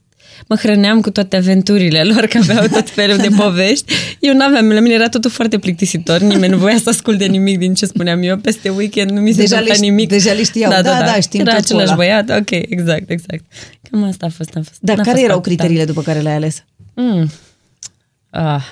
mă 0.46 0.56
hrăneam 0.56 1.00
cu 1.00 1.10
toate 1.10 1.36
aventurile 1.36 2.02
lor, 2.04 2.26
că 2.26 2.38
aveau 2.38 2.66
tot 2.66 2.90
felul 2.90 3.16
de 3.16 3.28
povești. 3.36 3.92
Eu 4.20 4.34
nu 4.34 4.44
aveam, 4.44 4.68
la 4.72 4.80
mine 4.80 4.94
era 4.94 5.08
totul 5.08 5.30
foarte 5.30 5.58
plictisitor, 5.58 6.20
nimeni 6.20 6.52
nu 6.52 6.58
voia 6.58 6.76
să 6.78 6.88
asculte 6.88 7.24
nimic 7.26 7.58
din 7.58 7.74
ce 7.74 7.86
spuneam 7.86 8.22
eu. 8.22 8.36
Peste 8.36 8.68
weekend 8.68 9.10
nu 9.10 9.20
mi 9.20 9.32
se 9.32 9.40
Deja 9.40 9.56
întâmpla 9.58 9.74
le 9.74 9.78
ști- 9.86 9.90
nimic. 9.90 10.08
deja 10.08 10.32
le 10.32 10.42
știau. 10.42 10.70
Da, 10.70 10.82
da, 10.82 11.20
știm 11.20 11.40
Era 11.40 11.50
tot 11.50 11.58
cu 11.58 11.64
același 11.66 11.86
ăla. 11.86 11.96
băiat, 11.96 12.30
ok, 12.40 12.50
exact, 12.50 13.10
exact. 13.10 13.44
Cam 13.90 14.02
asta 14.02 14.26
a 14.26 14.28
fost. 14.36 14.50
A 14.56 14.60
fost 14.64 14.78
Dar 14.80 14.96
n-a 14.96 15.02
care 15.02 15.14
fost 15.14 15.24
erau 15.28 15.38
atâta. 15.38 15.54
criteriile 15.54 15.84
după 15.84 16.02
care 16.02 16.18
le-ai 16.20 16.34
ales? 16.34 16.64
Mm. 16.94 17.30
Ah, 18.30 18.62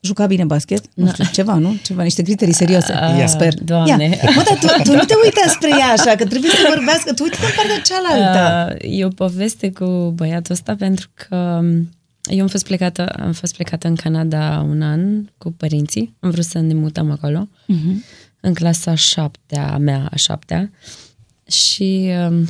Juca 0.00 0.26
bine 0.26 0.44
basket? 0.44 0.84
Nu 0.94 1.06
știu, 1.12 1.24
ceva, 1.32 1.54
nu? 1.54 1.76
Ceva, 1.82 2.02
niște 2.02 2.22
criterii 2.22 2.54
serioase. 2.54 2.92
Ah, 2.92 3.24
Sper. 3.26 3.54
Doamne. 3.54 4.04
Ia. 4.04 4.30
Mă, 4.34 4.42
dar 4.48 4.58
tu, 4.58 4.90
tu 4.90 4.96
nu 4.96 5.04
te 5.04 5.14
uita 5.24 5.40
spre 5.48 5.68
ea 5.68 5.86
așa, 5.86 6.14
că 6.14 6.26
trebuie 6.26 6.50
să 6.50 6.72
vorbească. 6.74 7.12
Tu 7.12 7.22
uite 7.22 7.36
în 7.40 7.50
partea 7.56 7.80
cealaltă. 7.80 8.76
Uh, 8.84 8.98
e 8.98 9.04
o 9.04 9.08
poveste 9.08 9.72
cu 9.72 10.12
băiatul 10.14 10.54
ăsta 10.54 10.74
pentru 10.78 11.08
că 11.14 11.60
eu 12.22 12.40
am 12.40 12.48
fost 12.48 12.64
plecată, 12.64 13.06
am 13.06 13.32
fost 13.32 13.54
plecată 13.54 13.86
în 13.88 13.94
Canada 13.94 14.66
un 14.68 14.82
an 14.82 15.24
cu 15.38 15.52
părinții. 15.52 16.14
Am 16.20 16.30
vrut 16.30 16.44
să 16.44 16.58
ne 16.58 16.74
mutăm 16.74 17.10
acolo. 17.10 17.48
Uh-huh. 17.48 17.94
În 18.40 18.54
clasa 18.54 18.90
a 18.90 18.94
șaptea, 18.94 19.72
a 19.72 19.76
mea 19.76 20.08
a 20.12 20.16
șaptea. 20.16 20.70
Și 21.50 22.10
um, 22.28 22.48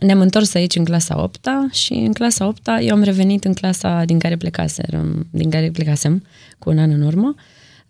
ne-am 0.00 0.20
întors 0.20 0.54
aici 0.54 0.74
în 0.76 0.84
clasa 0.84 1.22
8 1.22 1.46
și 1.70 1.92
în 1.92 2.12
clasa 2.12 2.46
8 2.46 2.68
eu 2.80 2.94
am 2.94 3.02
revenit 3.02 3.44
în 3.44 3.52
clasa 3.52 4.04
din 4.04 4.18
care 4.18 4.36
plecasem, 4.36 5.26
din 5.30 5.50
care 5.50 5.70
plecasem 5.70 6.22
cu 6.58 6.70
un 6.70 6.78
an 6.78 6.90
în 6.90 7.02
urmă. 7.02 7.34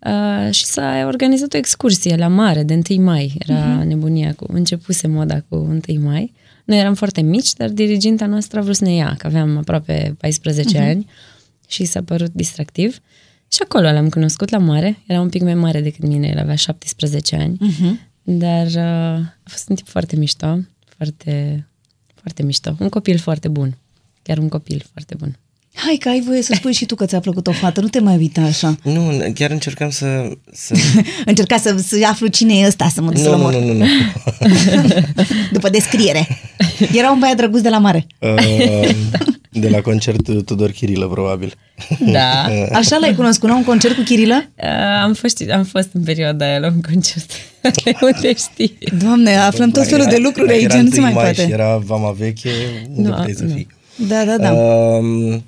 Uh, 0.05 0.53
și 0.53 0.65
s-a 0.65 1.03
organizat 1.05 1.53
o 1.53 1.57
excursie 1.57 2.15
la 2.15 2.27
mare 2.27 2.63
de 2.63 2.81
1 2.89 3.03
mai. 3.03 3.35
Era 3.39 3.81
uh-huh. 3.81 3.85
nebunia 3.85 4.33
cu 4.33 4.45
începuse 4.47 5.07
moda 5.07 5.41
cu 5.49 5.55
1 5.55 5.79
mai. 5.99 6.33
Noi 6.65 6.79
eram 6.79 6.93
foarte 6.93 7.21
mici, 7.21 7.53
dar 7.53 7.69
diriginta 7.69 8.25
noastră 8.25 8.59
a 8.59 8.61
vrut 8.61 8.75
să 8.75 8.83
ne 8.83 8.93
ia, 8.93 9.15
că 9.17 9.27
aveam 9.27 9.57
aproape 9.57 10.15
14 10.19 10.77
uh-huh. 10.77 10.89
ani 10.89 11.05
și 11.67 11.85
s-a 11.85 12.03
părut 12.03 12.31
distractiv. 12.33 12.99
Și 13.51 13.59
acolo 13.63 13.91
l-am 13.91 14.09
cunoscut 14.09 14.49
la 14.49 14.57
mare. 14.57 15.03
Era 15.07 15.21
un 15.21 15.29
pic 15.29 15.41
mai 15.41 15.53
mare 15.53 15.81
decât 15.81 16.07
mine, 16.07 16.27
el 16.27 16.39
avea 16.39 16.55
17 16.55 17.35
ani. 17.35 17.57
Uh-huh. 17.57 18.09
Dar 18.23 18.65
uh, 18.65 19.25
a 19.43 19.43
fost 19.43 19.69
un 19.69 19.75
tip 19.75 19.87
foarte 19.87 20.15
mișto, 20.15 20.59
foarte, 20.97 21.67
foarte 22.29 22.43
mișto. 22.43 22.75
Un 22.79 22.89
copil 22.89 23.17
foarte 23.17 23.47
bun. 23.47 23.77
Chiar 24.21 24.37
un 24.37 24.49
copil 24.49 24.85
foarte 24.91 25.15
bun. 25.17 25.37
Hai 25.73 25.95
că 25.99 26.09
ai 26.09 26.21
voie 26.25 26.41
să 26.41 26.53
spui 26.55 26.73
și 26.73 26.85
tu 26.85 26.95
că 26.95 27.05
ți-a 27.05 27.19
plăcut 27.19 27.47
o 27.47 27.51
fată, 27.51 27.81
nu 27.81 27.87
te 27.87 27.99
mai 27.99 28.17
uita 28.17 28.41
așa. 28.41 28.75
Nu, 28.83 29.31
chiar 29.33 29.49
încercam 29.51 29.89
să... 29.89 30.31
să... 30.51 30.75
Încerca 31.25 31.57
să, 31.57 31.77
să 31.77 32.05
aflu 32.09 32.27
cine 32.27 32.53
e 32.53 32.67
ăsta, 32.67 32.89
să 32.93 33.01
mă 33.01 33.11
duc 33.11 33.23
să-l 33.23 33.31
nu, 33.31 33.37
nu, 33.37 33.43
omor. 33.43 33.53
nu, 33.53 33.73
nu, 33.73 33.73
nu. 33.73 33.85
După 35.55 35.69
descriere. 35.69 36.27
Era 36.93 37.11
un 37.11 37.19
băiat 37.19 37.35
drăguț 37.35 37.61
de 37.61 37.69
la 37.69 37.77
mare. 37.77 38.07
Uh, 38.19 38.89
de 39.51 39.69
la 39.69 39.81
concert 39.81 40.45
Tudor 40.45 40.71
Chirilă, 40.71 41.07
probabil. 41.07 41.53
Da. 42.11 42.47
Așa 42.79 42.97
l-ai 42.97 43.15
cunoscut, 43.15 43.49
la 43.49 43.55
un 43.55 43.63
concert 43.63 43.95
cu 43.95 44.01
Chirilă? 44.01 44.49
Uh, 44.63 44.69
am, 45.03 45.13
fost, 45.13 45.43
am 45.51 45.63
fost 45.63 45.89
în 45.93 46.03
perioada 46.03 46.45
aia 46.45 46.59
la 46.59 46.67
un 46.67 46.81
concert. 46.81 47.31
Unde 48.01 48.33
știi? 48.35 48.77
Doamne, 49.01 49.35
aflăm 49.35 49.69
tot 49.71 49.87
felul 49.87 50.05
de 50.09 50.17
lucruri 50.17 50.47
Dacă 50.47 50.59
aici, 50.59 50.73
era 50.73 50.81
nu 50.81 50.89
se 50.89 50.99
mai 50.99 51.09
întâi 51.11 51.23
poate. 51.23 51.45
Și 51.45 51.51
era 51.51 51.77
vama 51.77 52.11
veche, 52.11 52.49
unde 52.95 53.09
Nu, 53.09 53.15
puteai 53.15 53.33
să 53.37 53.43
nu. 53.43 53.53
fii? 53.53 53.67
Da, 54.07 54.23
da, 54.25 54.37
da. 54.37 54.51
Um, 54.51 55.43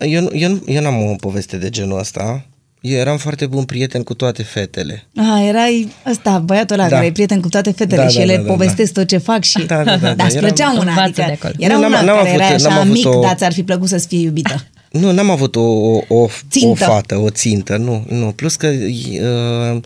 eu, 0.00 0.20
nu- 0.20 0.30
eu, 0.32 0.48
nu- 0.50 0.62
eu 0.66 0.82
n-am 0.82 1.02
o 1.10 1.14
poveste 1.20 1.56
de 1.56 1.70
genul 1.70 1.98
ăsta. 1.98 2.46
Eu 2.88 2.98
eram 2.98 3.16
foarte 3.16 3.46
bun 3.46 3.64
prieten 3.64 4.02
cu 4.02 4.14
toate 4.14 4.42
fetele. 4.42 5.04
Ah, 5.16 5.44
erai 5.48 5.88
ăsta, 6.10 6.38
băiatul 6.38 6.78
ăla 6.78 6.88
Da. 6.88 6.94
care 6.94 7.06
e 7.06 7.12
prieten 7.12 7.40
cu 7.40 7.48
toate 7.48 7.70
fetele 7.70 8.02
Da, 8.02 8.08
și 8.08 8.16
da, 8.16 8.22
ele 8.22 8.36
da, 8.36 8.42
da, 8.42 8.48
povestesc 8.50 8.92
tot 8.92 9.06
ce 9.06 9.16
fac 9.18 9.42
și... 9.44 9.66
Da, 9.66 9.76
da, 9.76 9.84
da, 9.84 9.96
da. 10.08 10.14
Dar 10.14 10.26
îți 10.26 10.36
Eram- 10.36 10.46
plăcea 10.48 10.70
una, 10.70 10.78
Învață 10.80 11.00
adică 11.02 11.22
de 11.26 11.32
acolo. 11.32 11.54
era 11.58 11.72
Nu, 11.72 11.78
una 11.78 11.88
n-am- 11.88 12.04
n-am 12.04 12.16
care 12.16 12.28
avut- 12.28 12.40
era 12.40 12.54
așa 12.54 12.68
n-am 12.68 12.78
avut 12.78 12.92
mic, 12.92 13.06
o- 13.08 13.20
dar 13.20 13.34
ți-ar 13.36 13.52
fi 13.52 13.62
plăcut 13.62 13.88
să-ți 13.88 14.06
fie 14.06 14.18
iubită. 14.20 14.64
Nu, 14.90 15.12
n-am 15.12 15.30
avut 15.30 15.56
o, 15.56 15.60
o, 15.60 16.00
o, 16.08 16.26
Țintă. 16.50 16.68
o 16.68 16.74
fată, 16.92 17.16
o 17.16 17.30
țintă, 17.30 17.76
nu, 17.76 18.04
nu. 18.08 18.26
Plus 18.32 18.56
că 18.56 18.66
uh, 18.66 19.80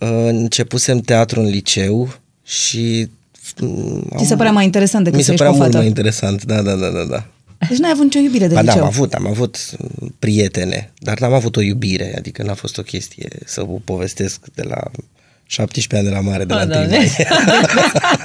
uh, 0.00 0.08
începusem 0.28 0.98
teatru 0.98 1.40
în 1.40 1.46
liceu 1.46 2.14
și... 2.44 3.08
mm, 3.60 4.08
Ți 4.16 4.26
se 4.26 4.36
părea 4.36 4.52
mai 4.52 4.64
interesant 4.64 5.04
decât 5.04 5.18
Mi 5.18 5.24
să 5.24 5.32
se 5.34 5.42
ieși 5.42 5.42
părea 5.44 5.52
cu 5.52 5.58
o 5.58 5.62
mult 5.62 5.72
fată. 5.72 5.76
mai 5.78 5.86
interesant, 5.86 6.44
da, 6.44 6.62
da, 6.62 6.74
da, 6.74 6.88
da. 6.88 7.04
da. 7.10 7.24
Deci 7.68 7.78
n-ai 7.78 7.90
avut 7.90 8.04
nicio 8.04 8.18
iubire 8.18 8.46
de 8.46 8.54
Ba 8.54 8.62
da, 8.62 8.70
liceu. 8.72 8.82
am 8.82 8.88
avut, 8.88 9.12
am 9.12 9.26
avut 9.26 9.58
prietene, 10.18 10.92
dar 10.98 11.18
n-am 11.20 11.32
avut 11.32 11.56
o 11.56 11.60
iubire, 11.60 12.14
adică 12.18 12.42
n-a 12.42 12.54
fost 12.54 12.78
o 12.78 12.82
chestie 12.82 13.28
să 13.44 13.60
vă 13.60 13.72
povestesc 13.84 14.40
de 14.54 14.62
la 14.62 14.80
17 15.48 15.96
ani 15.96 16.04
de 16.04 16.10
la 16.10 16.20
mare, 16.30 16.44
de 16.44 16.54
la 16.54 16.58
O, 16.60 16.62
întâi 16.62 16.76
Doamne. 16.76 16.96
mai. 16.96 17.16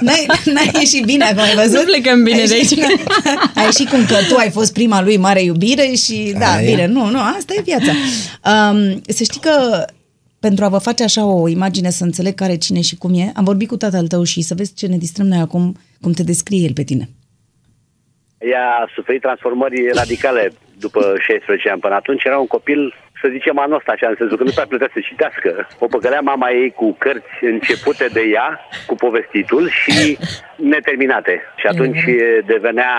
N-ai, 0.00 0.26
n-ai 0.54 0.70
ieșit 0.74 1.04
bine 1.04 1.24
acum, 1.24 1.38
ai 1.42 1.54
văzut? 1.54 1.72
Nu 1.78 1.84
plecăm 1.84 2.22
bine 2.22 2.40
ai 2.40 2.46
de 2.46 2.56
ieșit, 2.56 2.82
aici. 2.82 3.00
Ai 3.54 3.64
ieșit 3.64 3.88
cum 3.88 4.04
că 4.06 4.14
tu 4.28 4.36
ai 4.36 4.50
fost 4.50 4.72
prima 4.72 5.02
lui 5.02 5.16
mare 5.16 5.42
iubire 5.42 5.92
și 6.04 6.34
da, 6.38 6.52
Aia 6.52 6.66
e. 6.68 6.70
bine, 6.70 6.86
nu, 6.86 7.10
nu, 7.10 7.18
asta 7.18 7.54
e 7.56 7.62
viața. 7.64 7.92
Um, 8.70 9.02
să 9.08 9.22
știi 9.22 9.40
că 9.40 9.84
pentru 10.38 10.64
a 10.64 10.68
vă 10.68 10.78
face 10.78 11.02
așa 11.02 11.24
o 11.24 11.48
imagine 11.48 11.90
să 11.90 12.04
înțeleg 12.04 12.34
care 12.34 12.56
cine 12.56 12.80
și 12.80 12.96
cum 12.96 13.14
e, 13.14 13.32
am 13.34 13.44
vorbit 13.44 13.68
cu 13.68 13.76
tatăl 13.76 14.06
tău 14.06 14.22
și 14.22 14.40
să 14.42 14.54
vezi 14.54 14.72
ce 14.74 14.86
ne 14.86 14.96
distrăm 14.98 15.26
noi 15.26 15.38
acum, 15.38 15.76
cum 16.00 16.12
te 16.12 16.22
descrie 16.22 16.64
el 16.64 16.72
pe 16.72 16.82
tine. 16.82 17.08
Ea 18.42 18.68
a 18.68 18.90
suferit 18.94 19.20
transformări 19.20 19.88
radicale 19.94 20.50
după 20.78 21.14
16 21.18 21.70
ani. 21.70 21.80
Până 21.80 21.94
atunci 21.94 22.24
era 22.24 22.38
un 22.38 22.46
copil, 22.46 22.94
să 23.20 23.28
zicem, 23.30 23.58
anul 23.58 23.76
ăsta, 23.76 23.92
așa, 23.92 24.08
în 24.08 24.14
sensul 24.18 24.36
că 24.36 24.42
nu 24.44 24.50
prea 24.54 24.66
putea 24.66 24.90
să 24.92 25.00
citească. 25.00 25.68
O 25.78 25.86
păcălea 25.86 26.20
mama 26.20 26.50
ei 26.50 26.70
cu 26.70 26.96
cărți 26.98 27.36
începute 27.40 28.06
de 28.12 28.22
ea, 28.32 28.60
cu 28.86 28.94
povestitul 28.94 29.68
și 29.68 30.18
neterminate. 30.56 31.42
Și 31.56 31.66
atunci 31.66 32.04
devenea 32.46 32.92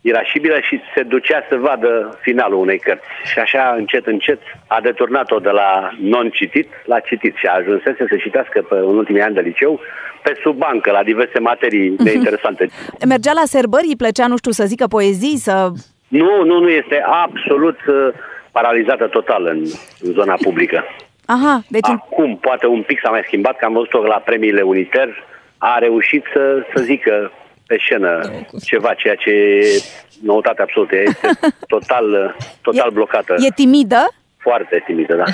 irașibilă 0.00 0.58
și 0.60 0.80
se 0.94 1.02
ducea 1.02 1.46
să 1.48 1.56
vadă 1.56 2.18
finalul 2.20 2.58
unei 2.58 2.78
cărți. 2.78 3.06
Și 3.32 3.38
așa, 3.38 3.74
încet, 3.76 4.06
încet, 4.06 4.40
a 4.66 4.80
deturnat-o 4.80 5.38
de 5.38 5.50
la 5.50 5.90
non-citit 6.00 6.68
la 6.84 7.00
citit 7.00 7.34
și 7.36 7.46
a 7.46 7.54
ajunsese 7.54 8.04
să 8.08 8.16
citească 8.16 8.62
pe, 8.62 8.74
în 8.74 8.96
ultimii 8.96 9.22
ani 9.22 9.34
de 9.34 9.40
liceu 9.40 9.80
pe 10.22 10.38
sub 10.42 10.56
bancă, 10.56 10.90
la 10.90 11.02
diverse 11.02 11.38
materii 11.38 11.94
neinteresante. 11.98 12.68
Mergea 13.06 13.32
la 13.32 13.44
serbări, 13.44 13.86
îi 13.86 13.96
plăcea, 13.96 14.26
nu 14.26 14.36
știu, 14.36 14.50
să 14.50 14.64
zică 14.64 14.86
poezii, 14.86 15.36
să... 15.36 15.70
Nu, 16.08 16.44
nu, 16.44 16.58
nu, 16.60 16.68
este 16.68 17.02
absolut 17.24 17.78
uh, 17.86 18.08
paralizată 18.50 19.06
total 19.06 19.46
în, 19.46 19.62
în 20.00 20.12
zona 20.12 20.34
publică. 20.42 20.84
Aha, 21.26 21.62
deci... 21.68 21.88
Acum, 21.88 22.36
poate 22.36 22.66
un 22.66 22.82
pic 22.82 23.00
s-a 23.02 23.10
mai 23.10 23.22
schimbat, 23.26 23.56
că 23.56 23.64
am 23.64 23.72
văzut-o 23.72 24.02
la 24.02 24.22
premiile 24.24 24.62
Uniter, 24.62 25.24
a 25.58 25.78
reușit 25.78 26.24
să, 26.32 26.66
să 26.74 26.82
zică 26.82 27.32
pe 27.66 27.76
scenă 27.80 28.20
ceva, 28.64 28.94
ceea 28.94 29.14
ce 29.14 29.30
e 29.30 29.82
noutate 30.22 30.62
absolută. 30.62 30.96
Este 30.96 31.28
total, 31.74 32.36
total 32.62 32.88
e, 32.88 32.92
blocată. 32.92 33.34
E 33.38 33.48
timidă? 33.54 34.08
Foarte 34.36 34.82
timidă, 34.86 35.14
da. 35.14 35.24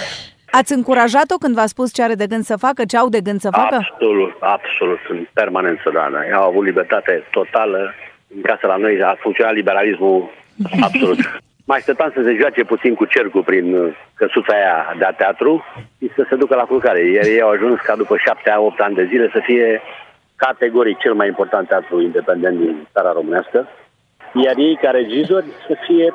Ați 0.51 0.73
încurajat-o 0.73 1.37
când 1.37 1.55
v-a 1.55 1.67
spus 1.67 1.93
ce 1.93 2.03
are 2.03 2.15
de 2.15 2.27
gând 2.27 2.45
să 2.45 2.57
facă, 2.57 2.85
ce 2.85 2.97
au 2.97 3.09
de 3.09 3.21
gând 3.21 3.41
să 3.41 3.51
facă? 3.51 3.75
Absolut, 3.75 4.35
absolut, 4.41 4.99
în 5.09 5.27
permanență, 5.33 5.91
da. 5.93 6.09
da. 6.13 6.37
Au 6.37 6.49
avut 6.49 6.65
libertate 6.65 7.25
totală. 7.31 7.95
În 8.35 8.41
casă 8.43 8.67
la 8.67 8.77
noi 8.77 9.03
a 9.03 9.17
funcționat 9.21 9.55
liberalismul 9.55 10.31
absolut. 10.87 11.19
Mai 11.65 11.81
stăteam 11.81 12.11
să 12.15 12.23
se 12.25 12.37
joace 12.41 12.65
puțin 12.65 12.95
cu 12.95 13.05
cercul 13.05 13.43
prin 13.43 13.75
uh, 13.75 13.97
căsuța 14.15 14.55
aia 14.55 14.95
de 14.99 15.15
teatru 15.17 15.65
și 15.99 16.11
să 16.15 16.27
se 16.29 16.37
ducă 16.37 16.55
la 16.55 16.63
culcare. 16.63 17.01
Iar 17.11 17.25
ei 17.25 17.41
au 17.41 17.51
ajuns 17.51 17.81
ca 17.81 17.97
după 17.97 18.17
șapte-opt 18.17 18.81
ani 18.81 18.95
de 18.95 19.05
zile 19.05 19.31
să 19.33 19.41
fie 19.43 19.83
categoric 20.37 20.99
cel 20.99 21.15
mai 21.15 21.27
important 21.27 21.69
teatru 21.69 22.01
independent 22.01 22.59
din 22.59 22.89
țara 22.93 23.13
românească, 23.13 23.69
iar 24.45 24.57
ei, 24.57 24.79
ca 24.83 24.91
regizori, 24.91 25.47
să 25.67 25.75
fie, 25.87 26.15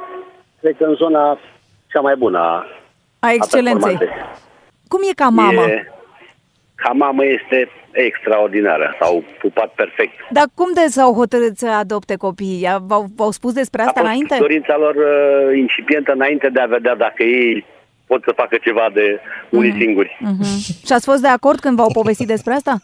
cred 0.62 0.76
că, 0.78 0.84
în 0.84 0.94
zona 0.94 1.40
cea 1.88 2.02
mai 2.02 2.16
bună 2.16 2.40
a, 2.40 2.66
a 3.26 3.32
excelenței. 3.32 3.96
A 3.96 4.38
Cum 4.88 5.00
e 5.10 5.14
ca 5.16 5.30
mamă? 5.30 5.66
E, 5.68 5.92
ca 6.76 6.92
mamă 6.92 7.26
este 7.26 7.70
extraordinară, 7.92 8.96
s-au 9.00 9.24
pupat 9.40 9.70
perfect. 9.74 10.14
Dar 10.30 10.46
cum 10.54 10.74
de 10.74 10.86
s-au 10.88 11.14
hotărât 11.14 11.58
să 11.58 11.68
adopte 11.68 12.16
copiii? 12.16 12.68
V-au, 12.88 13.06
v-au 13.16 13.32
spus 13.32 13.54
despre 13.54 13.82
asta 13.82 14.00
a 14.00 14.04
înainte? 14.04 14.36
dorința 14.40 14.78
lor 14.78 14.96
uh, 14.96 15.58
incipientă 15.58 16.12
înainte 16.12 16.50
de 16.50 16.60
a 16.60 16.66
vedea 16.66 16.96
dacă 16.96 17.24
ei 17.24 17.66
pot 18.08 18.24
să 18.24 18.32
facă 18.36 18.58
ceva 18.62 18.90
de 18.94 19.20
unii 19.50 19.72
mm. 19.72 19.80
singuri. 19.80 20.18
Mm-hmm. 20.20 20.86
Și 20.86 20.94
ați 20.94 21.06
fost 21.06 21.22
de 21.22 21.28
acord 21.28 21.60
când 21.60 21.76
v-au 21.76 21.92
povestit 21.94 22.28
despre 22.28 22.54
asta? 22.54 22.76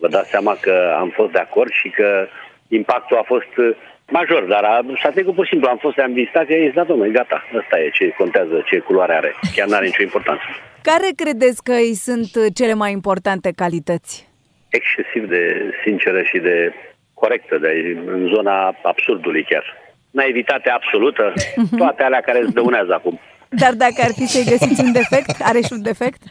Vă 0.00 0.08
dați 0.08 0.30
seama 0.30 0.56
că 0.60 0.96
am 0.98 1.12
fost 1.14 1.32
de 1.32 1.38
acord 1.38 1.70
și 1.70 1.88
că 1.88 2.26
impactul 2.68 3.16
a 3.16 3.22
fost 3.26 3.56
uh, 3.56 3.76
major, 4.10 4.42
dar 4.44 4.64
a, 4.64 4.80
s-a 5.02 5.10
trecut 5.10 5.34
pur 5.34 5.44
și 5.44 5.50
simplu. 5.50 5.68
Am 5.68 5.78
fost, 5.80 5.98
am 5.98 6.12
vizitat, 6.12 6.48
i-a 6.48 6.64
zis, 6.64 6.72
da, 6.74 6.84
domnule, 6.84 7.10
gata, 7.10 7.44
asta 7.62 7.80
e 7.80 7.90
ce 7.90 8.14
contează, 8.18 8.62
ce 8.66 8.78
culoare 8.78 9.14
are. 9.14 9.34
Chiar 9.54 9.68
n-are 9.68 9.84
nicio 9.84 10.02
importanță. 10.02 10.44
Care 10.82 11.08
credeți 11.16 11.62
că 11.62 11.72
îi 11.72 11.94
sunt 11.94 12.34
uh, 12.34 12.46
cele 12.54 12.74
mai 12.74 12.92
importante 12.92 13.50
calități? 13.56 14.28
Excesiv 14.68 15.28
de 15.28 15.72
sinceră 15.84 16.22
și 16.22 16.38
de 16.38 16.72
corectă, 17.14 17.58
de, 17.58 17.70
în 18.06 18.30
zona 18.34 18.76
absurdului 18.82 19.44
chiar. 19.48 19.64
Naivitate 20.10 20.70
absolută, 20.70 21.32
mhm. 21.56 21.76
toate 21.82 22.02
alea 22.02 22.20
care 22.20 22.38
îți 22.40 22.52
dăunează 22.52 22.92
acum. 22.94 23.20
Dar 23.48 23.72
dacă 23.72 23.94
ar 23.98 24.12
fi 24.12 24.26
să-i 24.26 24.50
găsiți 24.50 24.84
un 24.84 24.92
defect, 24.92 25.36
are 25.42 25.60
și 25.60 25.72
un 25.72 25.82
defect? 25.82 26.22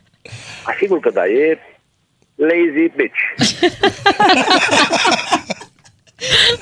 Asigur 0.64 1.00
că 1.00 1.10
da, 1.10 1.26
e 1.26 1.60
lazy 2.36 2.92
bitch. 2.96 3.20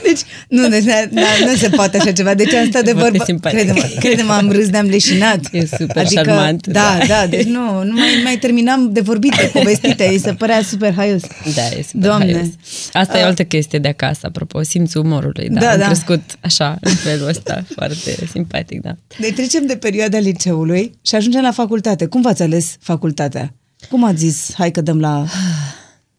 Deci, 0.04 0.20
nu, 0.48 0.70
deci, 0.70 0.84
na, 0.84 0.94
na, 1.10 1.28
nu 1.46 1.56
se 1.56 1.70
poate 1.70 1.98
așa 1.98 2.12
ceva. 2.12 2.34
Deci 2.34 2.54
am 2.54 2.66
stat 2.66 2.84
de 2.84 2.92
vorbă. 2.92 3.24
Crede-mă, 3.42 3.90
crede 4.00 4.22
am 4.22 4.52
râs, 4.52 4.70
ne-am 4.70 4.86
leșinat. 4.86 5.40
E 5.52 5.66
super 5.66 6.06
adică, 6.06 6.24
șarmant. 6.24 6.68
Da, 6.68 6.98
da, 7.00 7.06
da, 7.08 7.28
deci 7.28 7.46
nu, 7.46 7.84
nu 7.84 7.94
mai, 7.94 8.22
mai 8.24 8.38
terminam 8.38 8.92
de 8.92 9.02
vorbit, 9.02 9.36
de 9.36 9.50
povestite. 9.54 10.08
Îi 10.08 10.20
se 10.20 10.34
părea 10.34 10.62
super 10.62 10.94
haios. 10.94 11.22
Da, 11.56 11.62
e 11.62 11.84
super 11.92 12.08
Doamne. 12.08 12.32
haios. 12.34 12.48
Asta 12.94 13.14
uh, 13.14 13.20
e 13.20 13.24
o 13.24 13.28
altă 13.28 13.44
chestie 13.44 13.80
de 13.80 13.88
acasă, 13.88 14.20
apropo, 14.28 14.64
simțul 14.64 15.06
umorului. 15.06 15.50
Da, 15.50 15.60
da, 15.60 15.72
am 15.72 15.78
da. 15.78 15.86
crescut 15.86 16.22
așa, 16.40 16.78
în 16.82 16.94
felul 16.94 17.28
ăsta, 17.28 17.64
foarte 17.76 18.16
simpatic, 18.32 18.82
da. 18.82 18.96
Deci 19.20 19.34
trecem 19.34 19.66
de 19.66 19.76
perioada 19.76 20.18
liceului 20.18 20.92
și 21.02 21.16
ajungem 21.16 21.42
la 21.42 21.52
facultate. 21.52 22.06
Cum 22.06 22.22
v-ați 22.22 22.42
ales 22.42 22.76
facultatea? 22.80 23.54
Cum 23.90 24.04
ați 24.04 24.18
zis, 24.18 24.54
hai 24.58 24.72
că 24.72 24.82
dăm 24.82 25.00
la 25.00 25.26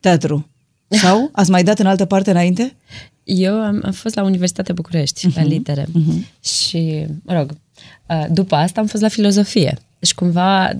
teatru? 0.00 0.48
Sau 0.88 1.30
ați 1.32 1.50
mai 1.50 1.62
dat 1.62 1.78
în 1.78 1.86
altă 1.86 2.04
parte 2.04 2.30
înainte? 2.30 2.76
Eu 3.24 3.54
am, 3.54 3.80
am 3.84 3.92
fost 3.92 4.14
la 4.14 4.22
Universitatea 4.22 4.74
București, 4.74 5.28
uh-huh. 5.28 5.34
la 5.34 5.40
mhm. 5.40 5.50
litere. 5.50 5.84
Uh-huh. 5.84 6.44
Și, 6.44 7.06
mă 7.22 7.32
rog, 7.32 7.56
după 8.30 8.54
asta 8.54 8.80
am 8.80 8.86
fost 8.86 9.02
la 9.02 9.08
filozofie. 9.08 9.78
Deci 9.98 10.14
cumva... 10.14 10.78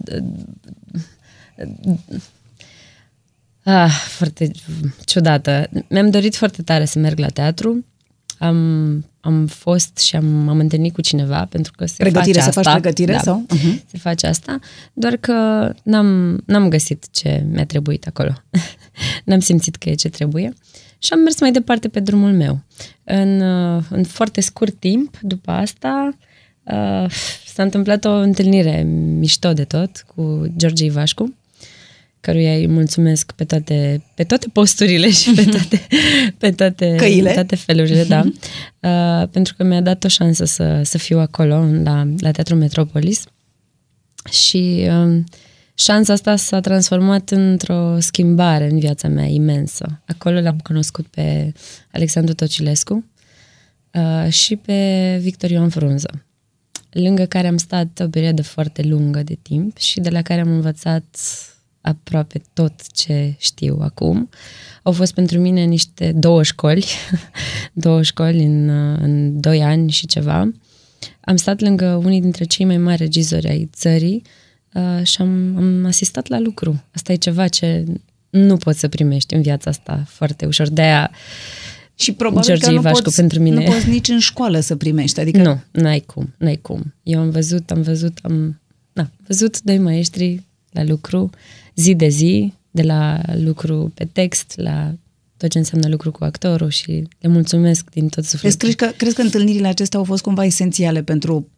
Ah, 3.63 3.91
foarte 4.09 4.51
ciudată. 5.05 5.69
Mi-am 5.89 6.11
dorit 6.11 6.37
foarte 6.37 6.63
tare 6.63 6.85
să 6.85 6.99
merg 6.99 7.19
la 7.19 7.29
teatru. 7.29 7.85
Am, 8.39 9.05
am 9.21 9.47
fost 9.47 9.99
și 9.99 10.17
am, 10.17 10.49
am 10.49 10.59
întâlnit 10.59 10.95
cu 10.95 11.01
cineva 11.01 11.45
pentru 11.45 11.73
că 11.77 11.87
se 11.87 11.95
pregătire, 11.97 12.39
face 12.41 12.53
să 12.53 12.59
asta. 12.59 12.63
faci 12.63 12.81
pregătire 12.81 13.13
da, 13.13 13.19
sau? 13.19 13.47
Uh-huh. 13.55 13.91
Se 13.91 13.99
face 13.99 14.27
asta, 14.27 14.59
doar 14.93 15.17
că 15.17 15.33
n-am, 15.83 16.41
n-am 16.47 16.69
găsit 16.69 17.07
ce 17.11 17.47
mi-a 17.51 17.67
trebuit 17.67 18.07
acolo. 18.07 18.33
n-am 19.25 19.41
simțit 19.41 19.77
că 19.77 19.89
e 19.89 19.95
ce 19.95 20.09
trebuie. 20.09 20.53
Și 21.05 21.13
am 21.13 21.19
mers 21.19 21.41
mai 21.41 21.53
departe 21.53 21.89
pe 21.89 22.01
drumul 22.01 22.33
meu. 22.33 22.61
În, 23.05 23.41
în 23.91 24.05
foarte 24.05 24.41
scurt 24.41 24.75
timp, 24.79 25.19
după 25.23 25.51
asta, 25.51 26.17
uh, 26.63 27.11
s-a 27.55 27.63
întâmplat 27.63 28.05
o 28.05 28.13
întâlnire 28.13 28.83
mișto 29.19 29.53
de 29.53 29.65
tot 29.65 30.05
cu 30.15 30.53
George 30.57 30.85
Ivașcu, 30.85 31.35
căruia 32.21 32.55
îi 32.55 32.69
mulțumesc 32.69 33.33
pe 33.33 33.45
toate, 33.45 34.03
pe 34.15 34.25
toate 34.25 34.49
posturile 34.53 35.11
și 35.11 35.31
pe 35.31 35.45
toate, 35.45 35.87
pe 36.39 36.51
toate, 36.51 36.95
Căile. 36.97 37.29
Pe 37.29 37.35
toate 37.35 37.57
felurile, 37.57 38.05
da. 38.05 38.23
Uh, 38.25 39.29
pentru 39.29 39.55
că 39.57 39.65
mi-a 39.65 39.81
dat 39.81 40.05
o 40.05 40.09
șansă 40.09 40.45
să, 40.45 40.81
să 40.85 40.99
fiu 40.99 41.19
acolo, 41.19 41.67
la, 41.83 42.09
la 42.19 42.31
Teatrul 42.31 42.59
Metropolis. 42.59 43.25
Și 44.31 44.87
uh, 44.89 45.23
șansa 45.75 46.13
asta 46.13 46.37
s-a 46.37 46.61
transformat 46.61 47.31
într-o 47.31 47.97
schimbare 47.99 48.71
în 48.71 48.79
viața 48.79 49.09
mea 49.09 49.27
imensă. 49.27 50.01
Acolo 50.07 50.41
l-am 50.41 50.59
cunoscut 50.59 51.07
pe 51.07 51.53
Alexandru 51.93 52.35
Tocilescu 52.35 53.05
uh, 53.93 54.33
și 54.33 54.57
pe 54.57 55.19
Victor 55.21 55.51
Ioan 55.51 55.69
Frunză, 55.69 56.25
lângă 56.91 57.25
care 57.25 57.47
am 57.47 57.57
stat 57.57 58.01
o 58.05 58.09
perioadă 58.09 58.43
foarte 58.43 58.83
lungă 58.83 59.23
de 59.23 59.39
timp 59.43 59.77
și 59.77 60.01
de 60.01 60.11
la 60.11 60.23
care 60.23 60.41
am 60.41 60.51
învățat 60.51 61.05
aproape 61.81 62.43
tot 62.53 62.93
ce 62.93 63.35
știu 63.39 63.79
acum. 63.81 64.29
Au 64.83 64.93
fost 64.93 65.15
pentru 65.15 65.39
mine 65.39 65.65
niște 65.65 66.13
două 66.13 66.43
școli, 66.43 66.87
două 67.73 68.03
școli 68.03 68.45
în, 68.45 68.69
în 69.01 69.41
doi 69.41 69.63
ani 69.63 69.91
și 69.91 70.07
ceva. 70.07 70.51
Am 71.21 71.37
stat 71.37 71.61
lângă 71.61 72.01
unii 72.05 72.21
dintre 72.21 72.45
cei 72.45 72.65
mai 72.65 72.79
mari 72.79 72.97
regizori 72.97 73.49
ai 73.49 73.69
țării 73.73 74.23
uh, 74.25 74.31
și 75.03 75.21
am, 75.21 75.57
am 75.57 75.85
asistat 75.85 76.27
la 76.29 76.39
lucru. 76.39 76.83
Asta 76.95 77.13
e 77.13 77.17
ceva 77.17 77.49
ce 77.49 77.85
nu 78.31 78.57
poți 78.57 78.79
să 78.79 78.89
primești 78.89 79.35
în 79.35 79.43
viața 79.43 79.71
asta 79.71 80.05
foarte 80.07 80.47
ușor. 80.47 80.69
De-aia 80.69 81.11
și 81.95 82.13
probabil 82.13 82.45
George 82.45 82.67
că 82.67 82.71
nu 82.71 82.81
poți, 82.81 83.17
pentru 83.17 83.41
mine. 83.41 83.57
nu 83.57 83.71
poți 83.71 83.89
nici 83.89 84.09
în 84.09 84.19
școală 84.19 84.61
să 84.61 84.77
primești. 84.77 85.21
Adică... 85.21 85.43
Nu, 85.43 85.61
n-ai 85.71 86.01
cum, 86.01 86.35
n-ai 86.39 86.57
cum. 86.57 86.95
Eu 87.03 87.21
am 87.21 87.31
văzut, 87.31 87.71
am 87.71 87.83
văzut, 87.83 88.19
am 88.23 88.61
na, 88.93 89.11
văzut 89.27 89.61
doi 89.61 89.79
maestri 89.79 90.43
la 90.71 90.85
lucru 90.85 91.31
zi 91.75 91.95
de 91.95 92.09
zi, 92.09 92.53
de 92.71 92.83
la 92.83 93.21
lucru 93.35 93.93
pe 93.95 94.09
text, 94.13 94.53
la 94.57 94.95
tot 95.37 95.51
ce 95.51 95.59
înseamnă 95.59 95.89
lucru 95.89 96.11
cu 96.11 96.25
actorul 96.25 96.69
și 96.69 97.07
le 97.19 97.29
mulțumesc 97.29 97.91
din 97.91 98.09
tot 98.09 98.25
sufletul. 98.25 98.59
Crezi 98.59 98.77
că, 98.77 98.91
crezi 98.97 99.15
că 99.15 99.23
întâlnirile 99.23 99.67
acestea 99.67 99.99
au 99.99 100.05
fost 100.05 100.23
cumva 100.23 100.45
esențiale 100.45 101.03
pentru 101.03 101.49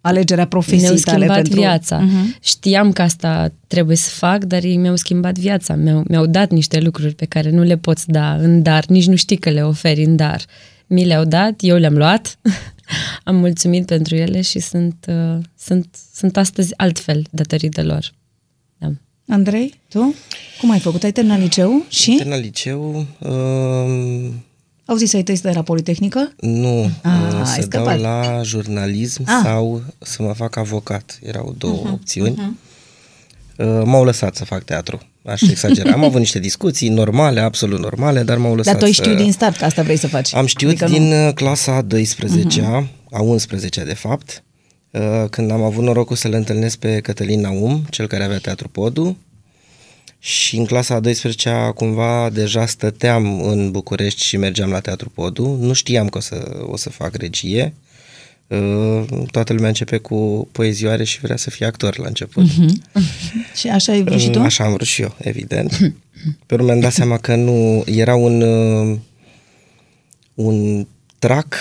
alegerea 0.00 0.46
profesiei 0.46 0.80
mi-au 0.80 0.94
tale? 0.94 1.16
schimbat 1.16 1.36
pentru... 1.36 1.60
viața. 1.60 2.04
Uh-huh. 2.04 2.40
Știam 2.40 2.92
că 2.92 3.02
asta 3.02 3.52
trebuie 3.66 3.96
să 3.96 4.10
fac, 4.10 4.44
dar 4.44 4.62
ei 4.62 4.76
mi-au 4.76 4.96
schimbat 4.96 5.38
viața. 5.38 5.74
Mi-au, 5.74 6.04
mi-au 6.08 6.26
dat 6.26 6.50
niște 6.50 6.80
lucruri 6.80 7.14
pe 7.14 7.24
care 7.24 7.50
nu 7.50 7.62
le 7.62 7.76
poți 7.76 8.08
da 8.08 8.34
în 8.34 8.62
dar, 8.62 8.84
nici 8.86 9.06
nu 9.06 9.16
știi 9.16 9.36
că 9.36 9.50
le 9.50 9.64
oferi 9.64 10.04
în 10.04 10.16
dar. 10.16 10.44
Mi 10.86 11.04
le-au 11.04 11.24
dat, 11.24 11.54
eu 11.58 11.76
le-am 11.76 11.96
luat, 11.96 12.38
am 13.24 13.36
mulțumit 13.36 13.86
pentru 13.86 14.16
ele 14.16 14.40
și 14.40 14.58
sunt, 14.58 15.06
uh, 15.08 15.38
sunt, 15.58 15.86
sunt 16.14 16.36
astăzi 16.36 16.72
altfel 16.76 17.26
datorită 17.30 17.82
lor. 17.82 18.16
Andrei, 19.30 19.80
tu? 19.88 20.14
Cum 20.60 20.70
ai 20.70 20.78
făcut? 20.78 21.02
Ai 21.02 21.12
terminat 21.12 21.38
liceu 21.38 21.84
și? 21.88 22.14
Terminat 22.14 22.40
liceu, 22.40 23.06
uh, 23.18 24.30
Au 24.88 24.96
zis 24.96 25.12
ai 25.14 25.22
tăi 25.22 25.36
să 25.36 25.42
dai 25.42 25.54
la 25.54 25.62
Politehnică? 25.62 26.32
nu, 26.40 26.90
Ah, 27.02 27.12
uh, 27.32 27.38
ai 27.38 27.44
să 27.60 27.66
dau 27.66 27.84
scăpat. 27.84 28.00
la 28.00 28.40
jurnalism 28.44 29.22
Ah. 29.26 29.40
sau 29.44 29.82
să 29.98 30.22
mă 30.22 30.32
fac 30.32 30.56
avocat. 30.56 31.18
Erau 31.22 31.54
două 31.58 31.82
opțiuni. 31.92 32.56
Uh, 33.56 33.82
m-au 33.84 34.04
lăsat 34.04 34.34
să 34.36 34.44
fac 34.44 34.64
teatru. 34.64 35.00
Aș 35.24 35.40
exagera. 35.40 35.92
Am 35.92 36.04
avut 36.04 36.18
niște 36.18 36.38
discuții 36.38 36.88
normale, 36.88 37.40
absolut 37.40 37.78
normale, 37.80 38.22
dar 38.22 38.36
m-au 38.38 38.54
lăsat 38.54 38.72
Dar 38.72 38.80
tu 38.80 38.84
ai 38.84 38.92
să... 38.92 39.02
știut 39.02 39.16
din 39.16 39.32
start 39.32 39.56
că 39.56 39.64
asta 39.64 39.82
vrei 39.82 39.96
să 39.96 40.06
faci. 40.08 40.34
Am 40.34 40.46
știut 40.46 40.70
Adică 40.82 40.86
din 40.98 41.08
Nu... 41.08 41.26
uh, 41.26 41.32
clasa 41.34 41.72
a 41.74 41.82
12-a, 41.82 42.86
a 43.10 43.20
11-a 43.36 43.84
de 43.84 43.94
fapt, 43.94 44.42
uh, 44.90 45.00
când 45.30 45.50
am 45.50 45.62
avut 45.62 45.84
norocul 45.84 46.16
să-l 46.16 46.32
întâlnesc 46.32 46.76
pe 46.78 47.00
Cătălin 47.00 47.40
Naum, 47.40 47.84
cel 47.90 48.06
care 48.06 48.24
avea 48.24 48.38
Teatru 48.38 48.68
Podu, 48.68 49.16
și 50.18 50.56
în 50.56 50.64
clasa 50.64 50.94
a 50.94 51.00
12-a 51.00 51.72
cumva 51.72 52.30
deja 52.30 52.66
stăteam 52.66 53.42
în 53.42 53.70
București 53.70 54.22
și 54.22 54.36
mergeam 54.36 54.70
la 54.70 54.80
Teatru 54.80 55.10
Podu. 55.10 55.58
Nu 55.60 55.72
știam 55.72 56.08
că 56.08 56.18
o 56.18 56.20
să, 56.20 56.66
o 56.66 56.76
să 56.76 56.90
fac 56.90 57.14
regie. 57.14 57.74
Uh, 58.46 59.04
Toată 59.30 59.52
lumea 59.52 59.68
începe 59.68 59.96
cu 59.96 60.48
poezioare 60.52 61.04
și 61.04 61.20
vrea 61.20 61.36
să 61.36 61.50
fie 61.50 61.66
actor 61.66 61.98
la 61.98 62.06
început. 62.06 62.44
Și 63.58 63.68
așa 63.68 63.92
ai 63.92 64.02
vrut 64.02 64.20
și 64.20 64.30
tu? 64.30 64.38
Așa 64.38 64.64
am 64.64 64.72
vrut 64.72 64.86
și 64.86 65.02
eu, 65.02 65.14
evident. 65.18 65.94
Pe 66.46 66.54
urmă 66.54 66.66
mi-am 66.66 66.80
dat 66.80 66.92
seama 66.92 67.18
că 67.18 67.34
nu, 67.34 67.84
era 67.86 68.14
un, 68.14 68.40
uh, 68.40 68.98
un 70.34 70.86
trac 71.18 71.54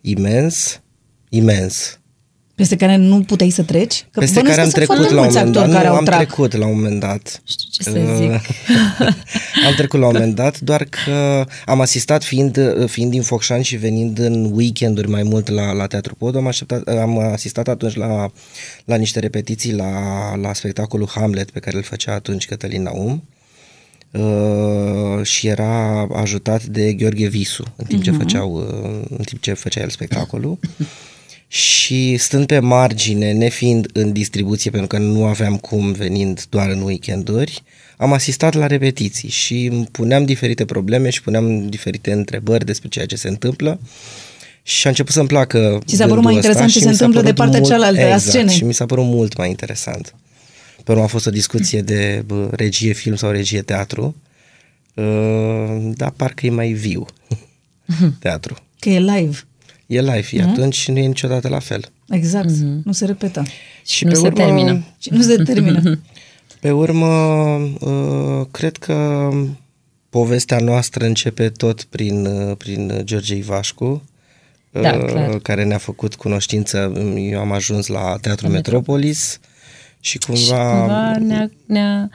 imens, 0.00 0.80
imens, 1.28 1.98
Peste 2.56 2.76
care 2.76 2.96
nu 2.96 3.20
puteai 3.20 3.50
să 3.50 3.62
treci? 3.62 4.06
Că 4.10 4.20
peste 4.20 4.34
bănuiesc 4.34 4.44
care 4.44 4.54
că 4.54 4.60
am 4.60 4.70
sunt 4.70 4.74
trecut 4.74 4.96
foarte 4.96 5.14
la 5.14 5.20
un 5.20 5.26
mulți 5.26 5.36
moment 5.36 5.54
dat. 5.54 5.62
actori 5.62 5.68
Nu, 5.68 5.76
care 5.76 5.88
au 5.88 5.96
am 5.96 6.04
trac. 6.04 6.18
trecut 6.18 6.56
la 6.56 6.66
un 6.66 6.74
moment 6.74 7.00
dat. 7.00 7.42
Știu 7.44 7.68
ce 7.70 7.82
să 7.82 8.16
zic. 8.16 8.30
Uh, 8.30 9.06
am 9.66 9.74
trecut 9.76 10.00
la 10.00 10.06
un 10.06 10.12
moment 10.12 10.34
dat, 10.34 10.60
doar 10.60 10.84
că 10.84 11.46
am 11.66 11.80
asistat 11.80 12.24
fiind, 12.24 12.58
fiind 12.86 13.10
din 13.10 13.22
Focșani 13.22 13.64
și 13.64 13.76
venind 13.76 14.18
în 14.18 14.50
weekenduri 14.52 15.08
mai 15.08 15.22
mult 15.22 15.48
la, 15.48 15.72
la 15.72 15.86
Teatru 15.86 16.14
Pod, 16.14 16.36
am, 16.36 16.46
așteptat, 16.46 16.88
am 16.88 17.18
asistat 17.18 17.68
atunci 17.68 17.94
la, 17.94 18.30
la 18.84 18.96
niște 18.96 19.20
repetiții 19.20 19.72
la, 19.72 19.90
la 20.36 20.52
spectacolul 20.52 21.08
Hamlet 21.08 21.50
pe 21.50 21.58
care 21.58 21.76
îl 21.76 21.82
făcea 21.82 22.12
atunci 22.12 22.46
Cătălin 22.46 22.82
Naum 22.82 23.22
uh, 24.10 25.24
și 25.24 25.46
era 25.46 26.00
ajutat 26.14 26.64
de 26.64 26.92
Gheorghe 26.92 27.26
Visu 27.26 27.64
în 27.76 27.84
timp 27.84 28.02
ce, 28.02 28.10
făceau, 28.10 28.54
uh, 28.54 29.16
în 29.18 29.24
timp 29.24 29.40
ce 29.40 29.52
făcea 29.52 29.80
el 29.80 29.88
spectacolul. 29.88 30.58
Și 31.56 32.16
stând 32.16 32.46
pe 32.46 32.58
margine, 32.58 33.32
nefiind 33.32 33.86
în 33.92 34.12
distribuție, 34.12 34.70
pentru 34.70 34.88
că 34.88 34.98
nu 34.98 35.24
aveam 35.24 35.56
cum 35.56 35.92
venind 35.92 36.44
doar 36.48 36.68
în 36.68 36.82
weekenduri, 36.82 37.62
am 37.96 38.12
asistat 38.12 38.54
la 38.54 38.66
repetiții 38.66 39.28
și 39.28 39.64
îmi 39.64 39.88
puneam 39.90 40.24
diferite 40.24 40.64
probleme 40.64 41.10
și 41.10 41.22
puneam 41.22 41.68
diferite 41.68 42.12
întrebări 42.12 42.64
despre 42.64 42.88
ceea 42.88 43.06
ce 43.06 43.16
se 43.16 43.28
întâmplă 43.28 43.80
și 44.62 44.86
a 44.86 44.88
început 44.88 45.12
să-mi 45.12 45.28
placă 45.28 45.78
Ți 45.86 45.96
s-a 45.96 46.06
părut 46.06 46.22
gândul 46.22 46.32
mai 46.32 46.36
ăsta 46.36 46.48
interesant 46.48 46.72
ce 46.72 46.78
și 46.78 46.84
se 46.84 46.90
mi 46.90 46.94
s-a 46.94 47.04
întâmplă 47.04 47.30
de 47.30 47.34
părut 47.34 47.52
partea 47.52 47.60
mult- 47.60 47.72
cealaltă 47.72 48.00
a 48.00 48.14
exact, 48.14 48.34
scenei. 48.34 48.54
și 48.54 48.64
mi 48.64 48.74
s-a 48.74 48.86
părut 48.86 49.04
mult 49.04 49.36
mai 49.36 49.48
interesant. 49.48 50.14
Pe 50.84 50.92
urmă 50.92 51.02
a 51.04 51.06
fost 51.06 51.26
o 51.26 51.30
discuție 51.30 51.80
de 51.80 52.22
bă, 52.26 52.48
regie 52.52 52.92
film 52.92 53.16
sau 53.16 53.30
regie 53.30 53.62
teatru, 53.62 54.16
uh, 54.94 55.04
dar 55.94 56.10
parcă 56.10 56.46
e 56.46 56.50
mai 56.50 56.72
viu 56.72 57.06
teatru. 58.18 58.56
Că 58.78 58.88
e 58.88 58.98
live. 58.98 59.38
E 59.86 60.00
live, 60.00 60.28
e 60.30 60.42
atunci 60.42 60.74
și 60.74 60.90
nu 60.90 60.98
e 60.98 61.06
niciodată 61.06 61.48
la 61.48 61.58
fel. 61.58 61.84
Exact. 62.08 62.48
Nu 62.84 62.92
se 62.92 63.04
repetă. 63.04 63.42
Și 63.84 64.04
nu 64.04 64.10
pe 64.10 64.16
se 64.16 64.26
urmă, 64.26 64.36
termină. 64.36 64.84
Și 64.98 65.12
nu 65.12 65.22
se 65.22 65.36
termină. 65.36 65.82
Pe 66.60 66.70
urmă, 66.70 67.06
uh, 67.80 68.46
cred 68.50 68.76
că 68.76 69.30
povestea 70.10 70.58
noastră 70.58 71.04
începe 71.04 71.48
tot 71.48 71.82
prin, 71.82 72.26
uh, 72.26 72.56
prin 72.56 73.00
George 73.04 73.34
Ivașcu, 73.34 74.02
Da, 74.70 74.92
uh, 74.94 75.04
clar. 75.04 75.38
care 75.38 75.64
ne-a 75.64 75.78
făcut 75.78 76.14
cunoștință. 76.14 76.92
Eu 77.16 77.40
am 77.40 77.52
ajuns 77.52 77.86
la 77.86 78.16
Teatrul 78.20 78.50
Metropolis 78.50 79.40
și 80.00 80.18
cumva... 80.18 80.78
Cumva 80.78 81.16
ne-a, 81.18 81.50
ne-a, 81.66 82.10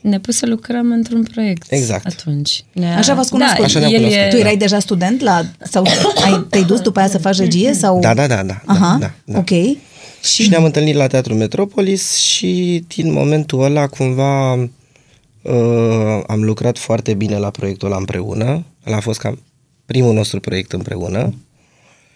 ne-a 0.00 0.20
pus 0.20 0.36
să 0.36 0.46
lucrăm 0.46 0.92
într-un 0.92 1.22
proiect 1.22 1.72
Exact. 1.72 2.06
atunci. 2.06 2.64
Ne-a, 2.72 2.96
Așa 2.96 3.14
v-ați 3.14 3.30
cunoscut. 3.30 3.58
Da, 3.58 3.64
Așa 3.64 3.78
ne-am 3.78 3.92
el 3.92 3.98
cunoscut. 3.98 4.22
e, 4.24 4.28
Tu 4.30 4.36
erai 4.36 4.56
deja 4.56 4.78
student 4.78 5.20
la 5.20 5.42
sau 5.62 5.84
ai, 6.24 6.46
te-ai 6.50 6.64
dus 6.64 6.80
după 6.80 6.98
aia 6.98 7.08
să 7.08 7.18
faci 7.18 7.36
regie 7.36 7.72
sau 7.72 8.00
Da, 8.00 8.14
da, 8.14 8.26
da, 8.26 8.42
da. 8.42 8.60
Aha. 8.66 8.96
da, 9.00 9.06
da, 9.06 9.32
da. 9.32 9.38
Ok. 9.38 9.76
Și 10.22 10.48
ne-am 10.48 10.64
întâlnit 10.64 10.94
la 10.94 11.06
Teatrul 11.06 11.36
Metropolis 11.36 12.14
și 12.16 12.84
din 12.88 13.12
momentul 13.12 13.62
ăla 13.62 13.86
cumva 13.86 14.52
uh, 15.42 16.20
am 16.26 16.42
lucrat 16.44 16.78
foarte 16.78 17.14
bine 17.14 17.36
la 17.36 17.50
proiectul 17.50 17.88
ăla 17.88 17.96
împreună. 17.96 18.64
Ăla 18.86 18.96
a 18.96 19.00
fost 19.00 19.18
cam 19.20 19.42
primul 19.86 20.14
nostru 20.14 20.40
proiect 20.40 20.72
împreună 20.72 21.34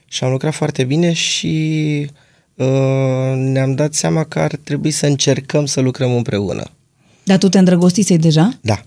și 0.09 0.25
am 0.25 0.31
lucrat 0.31 0.55
foarte 0.55 0.85
bine 0.85 1.13
și 1.13 2.07
uh, 2.55 3.33
ne-am 3.37 3.75
dat 3.75 3.95
seama 3.95 4.25
că 4.25 4.39
ar 4.39 4.59
trebui 4.65 4.91
să 4.91 5.07
încercăm 5.07 5.67
să 5.67 5.81
lucrăm 5.81 6.15
împreună. 6.17 6.65
Dar 7.25 7.39
tu 7.39 7.49
te 7.49 7.59
îndrăgostisei 7.59 8.19
deja? 8.19 8.59
Da. 8.61 8.81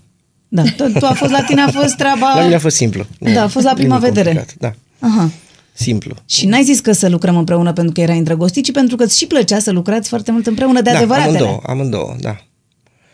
Da. 0.48 0.62
Tu, 0.62 0.90
tu 0.98 1.06
a 1.06 1.12
fost 1.12 1.32
la 1.32 1.42
tine 1.42 1.60
a 1.60 1.68
fost 1.70 1.96
treaba 1.96 2.34
La 2.34 2.42
mine 2.42 2.54
a 2.54 2.58
fost 2.58 2.76
simplu. 2.76 3.04
Da, 3.20 3.42
a 3.42 3.48
fost 3.48 3.64
la 3.64 3.72
prima 3.72 3.98
Nimic 3.98 4.12
vedere. 4.14 4.34
complicat, 4.36 4.74
Da, 4.98 5.06
Aha. 5.08 5.30
simplu. 5.72 6.14
Și 6.26 6.46
n-ai 6.46 6.62
zis 6.64 6.80
că 6.80 6.92
să 6.92 7.08
lucrăm 7.08 7.36
împreună 7.36 7.72
pentru 7.72 7.92
că 7.92 8.00
erai 8.00 8.18
îndrăgostit, 8.18 8.64
ci 8.64 8.72
pentru 8.72 8.96
că 8.96 9.02
îți 9.04 9.18
și 9.18 9.26
plăcea 9.26 9.58
să 9.58 9.70
lucrați 9.70 10.08
foarte 10.08 10.30
mult 10.30 10.46
împreună 10.46 10.80
de 10.80 10.90
da, 10.90 10.96
adevăratele. 10.96 11.36
amândouă, 11.38 11.60
amândouă, 11.66 12.16
da. 12.20 12.36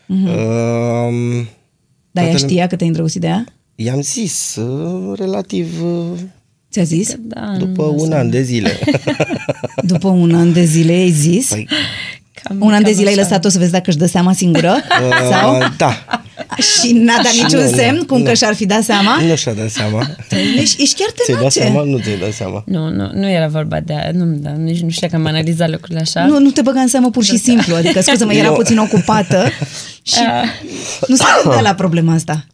Uh, 0.07 1.47
Dar 2.11 2.25
ea 2.25 2.31
Toată 2.31 2.47
știa 2.47 2.67
că 2.67 2.77
te-ai 2.77 2.89
îndrăgostit 2.89 3.21
de 3.21 3.27
ea? 3.27 3.45
I-am 3.75 4.01
zis, 4.01 4.57
uh, 4.57 5.19
relativ 5.19 5.83
uh, 5.83 6.19
Ți-a 6.71 6.83
zis? 6.83 7.15
Da, 7.21 7.55
după 7.59 7.83
nu 7.83 7.95
un 8.03 8.13
an 8.13 8.31
de 8.31 8.43
zile. 8.43 8.79
După 9.93 10.09
un 10.09 10.35
an 10.35 10.53
de 10.53 10.65
zile 10.65 10.93
ai 10.93 11.11
zis? 11.11 11.49
Păi, 11.49 11.69
cam, 12.43 12.57
un 12.61 12.73
an 12.73 12.79
de 12.83 12.85
cam 12.85 12.93
zile 12.95 13.09
ai 13.09 13.15
așa. 13.15 13.23
lăsat-o 13.23 13.49
să 13.49 13.59
vezi 13.59 13.71
dacă 13.71 13.85
își 13.87 13.97
dă 13.99 14.07
seama 14.07 14.33
singură? 14.33 14.75
Sau? 15.31 15.57
uh, 15.59 15.67
da, 15.77 16.05
Și 16.57 16.93
n-a 16.93 17.17
dat 17.23 17.33
Și 17.33 17.43
niciun 17.43 17.59
nu, 17.59 17.71
nu, 17.71 17.77
semn 17.77 18.03
cum 18.07 18.19
nu. 18.19 18.25
că 18.25 18.35
și-ar 18.35 18.55
fi 18.55 18.67
dat 18.67 18.83
seama? 18.83 19.17
nu 19.27 19.35
și-a 19.37 19.53
dat 19.53 19.69
seama. 19.71 20.07
Deci 20.29 20.75
ești 20.79 20.95
chiar 20.95 21.09
Ți-ai 21.11 21.27
dat 21.29 21.37
tenace. 21.39 21.61
seama? 21.61 21.83
Nu 21.85 21.99
ți-ai 21.99 22.19
dat 22.19 22.33
seama. 22.33 22.63
Nu, 22.67 22.89
nu, 22.91 23.11
nu 23.13 23.29
era 23.31 23.47
vorba 23.49 23.81
de 23.81 23.93
aia. 23.93 24.11
Nu, 24.13 24.25
da, 24.25 24.51
nici 24.51 24.81
nu 24.81 24.89
știa 24.89 25.09
că 25.09 25.17
am 25.17 25.27
analizat 25.27 25.71
lucrurile 25.71 26.01
așa. 26.01 26.25
Nu, 26.27 26.39
nu 26.39 26.51
te 26.51 26.63
băga 26.63 26.81
în 26.81 26.89
seamă 26.89 27.11
pur 27.11 27.25
și 27.25 27.37
simplu. 27.37 27.75
Adică, 27.75 28.01
scuze-mă, 28.01 28.33
era 28.35 28.47
Eu- 28.47 28.55
puțin 28.55 28.79
ocupată 28.79 29.49
și 30.13 30.21
nu 31.09 31.17
se 31.17 31.25
gândea 31.43 31.61
la 31.61 31.75
problema 31.75 32.13
asta. 32.15 32.45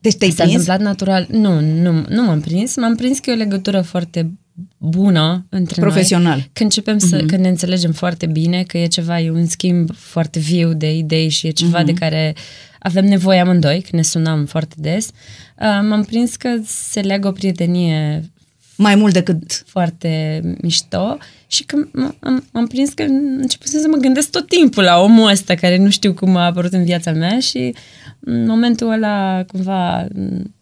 Deci 0.00 0.14
te-ai 0.14 0.30
S-a 0.30 0.42
prins? 0.42 0.58
întâmplat 0.58 0.80
natural. 0.88 1.26
Nu, 1.30 1.60
nu, 1.60 2.04
nu 2.08 2.22
m-am 2.24 2.40
prins. 2.40 2.76
M-am 2.76 2.94
prins 2.96 3.18
că 3.18 3.30
e 3.30 3.32
o 3.32 3.36
legătură 3.36 3.80
foarte 3.80 4.30
bună 4.78 5.46
între 5.48 5.80
Profesional. 5.80 6.32
noi. 6.32 6.50
Când 6.52 6.70
începem 6.74 6.98
să, 6.98 7.16
mm-hmm. 7.16 7.26
când 7.26 7.42
ne 7.42 7.48
înțelegem 7.48 7.92
foarte 7.92 8.26
bine, 8.26 8.62
că 8.62 8.78
e 8.78 8.86
ceva, 8.86 9.20
e 9.20 9.30
un 9.30 9.46
schimb 9.46 9.94
foarte 9.94 10.38
viu 10.38 10.72
de 10.72 10.96
idei 10.96 11.28
și 11.28 11.46
e 11.46 11.50
ceva 11.50 11.82
mm-hmm. 11.82 11.86
de 11.86 11.92
care 11.92 12.34
avem 12.78 13.04
nevoie 13.04 13.40
amândoi, 13.40 13.80
că 13.80 13.96
ne 13.96 14.02
sunam 14.02 14.44
foarte 14.44 14.74
des, 14.78 15.06
uh, 15.06 15.80
m-am 15.88 16.04
prins 16.04 16.36
că 16.36 16.48
se 16.64 17.00
leagă 17.00 17.28
o 17.28 17.32
prietenie 17.32 18.30
Mai 18.76 18.94
mult 18.94 19.12
decât... 19.12 19.64
foarte 19.66 20.40
mișto 20.60 21.18
și 21.46 21.64
că 21.64 21.76
m- 21.76 22.18
am, 22.20 22.44
am 22.52 22.66
prins 22.66 22.92
că 22.92 23.02
începusem 23.02 23.80
să 23.80 23.86
mă 23.90 23.96
gândesc 23.96 24.30
tot 24.30 24.48
timpul 24.48 24.82
la 24.82 24.98
omul 24.98 25.30
ăsta 25.30 25.54
care 25.54 25.76
nu 25.76 25.90
știu 25.90 26.14
cum 26.14 26.36
a 26.36 26.44
apărut 26.44 26.72
în 26.72 26.84
viața 26.84 27.12
mea 27.12 27.40
și 27.40 27.74
în 28.20 28.46
momentul 28.46 28.90
ăla 28.92 29.44
cumva 29.46 30.06
m, 30.14 30.54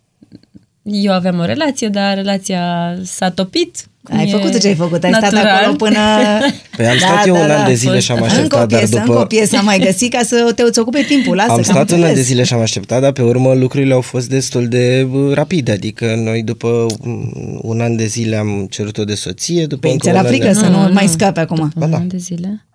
eu 0.82 1.12
aveam 1.12 1.38
o 1.38 1.44
relație, 1.44 1.88
dar 1.88 2.14
relația 2.14 2.96
s-a 3.02 3.30
topit. 3.30 3.87
Cum 4.02 4.18
Ai 4.18 4.26
e 4.28 4.30
făcut 4.30 4.58
ce 4.60 4.66
ai 4.66 4.74
făcut, 4.74 5.04
ai 5.04 5.10
stat 5.12 5.32
natural. 5.32 5.54
acolo 5.56 5.76
până... 5.76 5.98
Păi 6.76 6.86
am 6.86 6.98
stat 6.98 7.26
eu 7.26 7.34
un 7.34 7.50
an 7.50 7.66
de 7.66 7.74
zile 7.74 7.92
fost- 7.92 8.04
și 8.04 8.10
am 8.12 8.16
Încă 8.16 8.28
o 8.32 8.36
așteptat, 8.36 8.68
dar 8.68 8.78
piesă, 8.78 8.96
încă 8.96 9.10
o 9.10 9.14
după... 9.14 9.26
piesă 9.26 9.56
am 9.56 9.64
mai 9.64 9.78
găsit 9.78 10.12
ca 10.12 10.20
să 10.24 10.52
te 10.54 10.62
îți 10.62 10.78
ocupe 10.78 11.02
timpul. 11.02 11.36
Lasă, 11.36 11.50
Am 11.50 11.56
că 11.56 11.62
stat 11.62 11.76
un 11.90 11.94
an 11.94 12.00
de 12.00 12.06
înțeles. 12.06 12.26
zile 12.26 12.42
și 12.42 12.52
am 12.54 12.60
așteptat, 12.60 13.00
dar 13.00 13.12
pe 13.12 13.22
urmă 13.22 13.54
lucrurile 13.54 13.94
au 13.94 14.00
fost 14.00 14.28
destul 14.28 14.68
de 14.68 15.06
uh, 15.12 15.34
rapide. 15.34 15.72
Adică 15.72 16.14
noi 16.24 16.42
după 16.42 16.86
mm, 17.02 17.58
un 17.62 17.80
an 17.80 17.96
de 17.96 18.06
zile 18.06 18.36
am 18.36 18.66
cerut-o 18.70 19.04
de 19.04 19.14
soție, 19.14 19.62
după 19.66 19.80
Păi 19.80 19.90
încă 19.90 20.02
ți-era 20.04 20.18
un 20.20 20.24
an 20.26 20.30
frică 20.32 20.46
de... 20.46 20.52
să 20.54 20.64
Nu, 20.64 20.70
nu 20.80 20.86
nu. 20.86 20.92
mai 20.92 21.06
scape 21.08 21.40
acum. 21.40 21.56
După 21.56 21.72
Ba 21.78 21.84
un 21.84 21.90
da. 21.90 21.96
an 21.96 22.08
de 22.08 22.16
zile? 22.16 22.66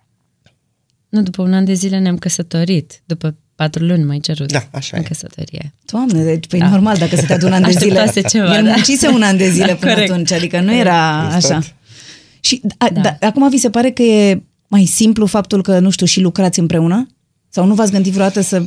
Nu, 1.14 1.22
după 1.22 1.42
un 1.42 1.52
an 1.52 1.64
de 1.64 1.72
zile 1.74 1.98
ne-am 1.98 2.16
căsătorit. 2.16 3.02
După 3.04 3.36
patru 3.54 3.84
luni 3.84 4.04
mai 4.04 4.18
cerut 4.18 4.52
Da, 4.52 4.62
așa 4.72 4.96
în 4.96 5.02
e. 5.02 5.06
căsătorie. 5.06 5.74
Doamne, 5.86 6.22
deci, 6.22 6.46
păi 6.46 6.58
normal 6.60 6.96
dacă 6.96 7.16
se 7.16 7.36
de 7.36 7.46
un 7.46 7.52
an 7.52 7.62
de 7.62 7.70
zile. 7.70 7.98
Așteptase 7.98 8.36
ceva, 8.36 8.56
El 8.56 8.64
da. 8.64 8.70
muncise 8.70 9.08
un 9.08 9.22
an 9.22 9.36
de 9.36 9.50
zile 9.50 9.74
până 9.74 9.92
Corect. 9.92 10.10
atunci, 10.10 10.32
adică 10.32 10.60
nu 10.60 10.74
era 10.74 11.22
Exact. 11.34 11.44
așa. 11.52 11.62
Și 12.40 12.60
a, 12.78 12.88
Da. 12.92 13.00
da. 13.00 13.26
acum 13.26 13.48
vi 13.48 13.56
se 13.58 13.70
pare 13.70 13.90
că 13.90 14.02
e 14.02 14.42
mai 14.68 14.84
simplu 14.84 15.26
faptul 15.26 15.62
că, 15.62 15.78
nu 15.78 15.90
știu, 15.90 16.06
și 16.06 16.20
lucrați 16.20 16.58
împreună? 16.58 17.06
Sau 17.48 17.66
nu 17.66 17.74
v-ați 17.74 17.90
gândit 17.92 18.12
vreodată 18.12 18.40
să 18.40 18.62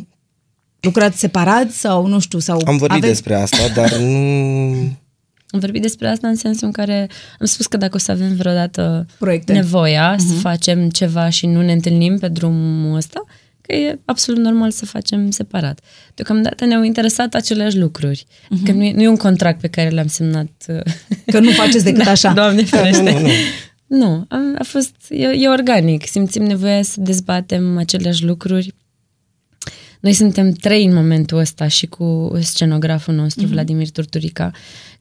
lucrați 0.79 1.19
separat 1.19 1.71
sau, 1.71 2.05
nu 2.05 2.19
știu, 2.19 2.39
sau 2.39 2.61
Am 2.65 2.77
vorbit 2.77 2.97
aveți... 2.97 3.07
despre 3.13 3.35
asta, 3.35 3.57
dar 3.75 3.95
nu... 3.95 4.97
Am 5.49 5.59
vorbit 5.59 5.81
despre 5.81 6.07
asta 6.07 6.27
în 6.27 6.35
sensul 6.35 6.65
în 6.67 6.71
care 6.73 7.09
am 7.39 7.45
spus 7.45 7.65
că 7.65 7.77
dacă 7.77 7.95
o 7.95 7.99
să 7.99 8.11
avem 8.11 8.35
vreodată 8.35 9.05
Proiecte. 9.17 9.53
nevoia 9.53 10.15
uh-huh. 10.15 10.27
să 10.27 10.33
facem 10.33 10.89
ceva 10.89 11.29
și 11.29 11.45
nu 11.45 11.61
ne 11.61 11.71
întâlnim 11.71 12.17
pe 12.17 12.27
drumul 12.27 12.95
ăsta, 12.95 13.23
că 13.61 13.75
e 13.75 13.99
absolut 14.05 14.43
normal 14.43 14.71
să 14.71 14.85
facem 14.85 15.29
separat. 15.29 15.79
Deocamdată 16.13 16.65
ne-au 16.65 16.83
interesat 16.83 17.33
aceleași 17.33 17.77
lucruri. 17.77 18.25
Uh-huh. 18.27 18.65
Că 18.65 18.71
nu 18.71 18.83
e, 18.83 18.93
nu 18.93 19.01
e 19.01 19.07
un 19.07 19.15
contract 19.17 19.61
pe 19.61 19.67
care 19.67 19.89
l-am 19.89 20.07
semnat. 20.07 20.49
uh, 20.67 20.93
Că 21.25 21.39
nu 21.39 21.51
faceți 21.51 21.83
decât 21.83 22.03
da, 22.05 22.11
așa. 22.11 22.33
Doamne 22.33 22.63
ferește. 22.63 23.11
Nu, 23.11 23.19
nu, 23.19 23.25
nu. 23.27 23.31
Nu, 23.87 24.25
a, 24.27 24.53
a 24.57 24.63
fost, 24.63 24.95
e, 25.09 25.25
e 25.25 25.47
organic. 25.47 26.07
Simțim 26.07 26.43
nevoia 26.43 26.81
să 26.81 27.01
dezbatem 27.01 27.77
aceleași 27.77 28.23
lucruri. 28.25 28.73
Noi 29.99 30.13
suntem 30.13 30.51
trei 30.51 30.85
în 30.85 30.93
momentul 30.93 31.37
ăsta 31.37 31.67
și 31.67 31.85
cu 31.85 32.31
scenograful 32.41 33.13
nostru, 33.13 33.45
mm-hmm. 33.45 33.49
Vladimir 33.49 33.89
Turturica, 33.89 34.51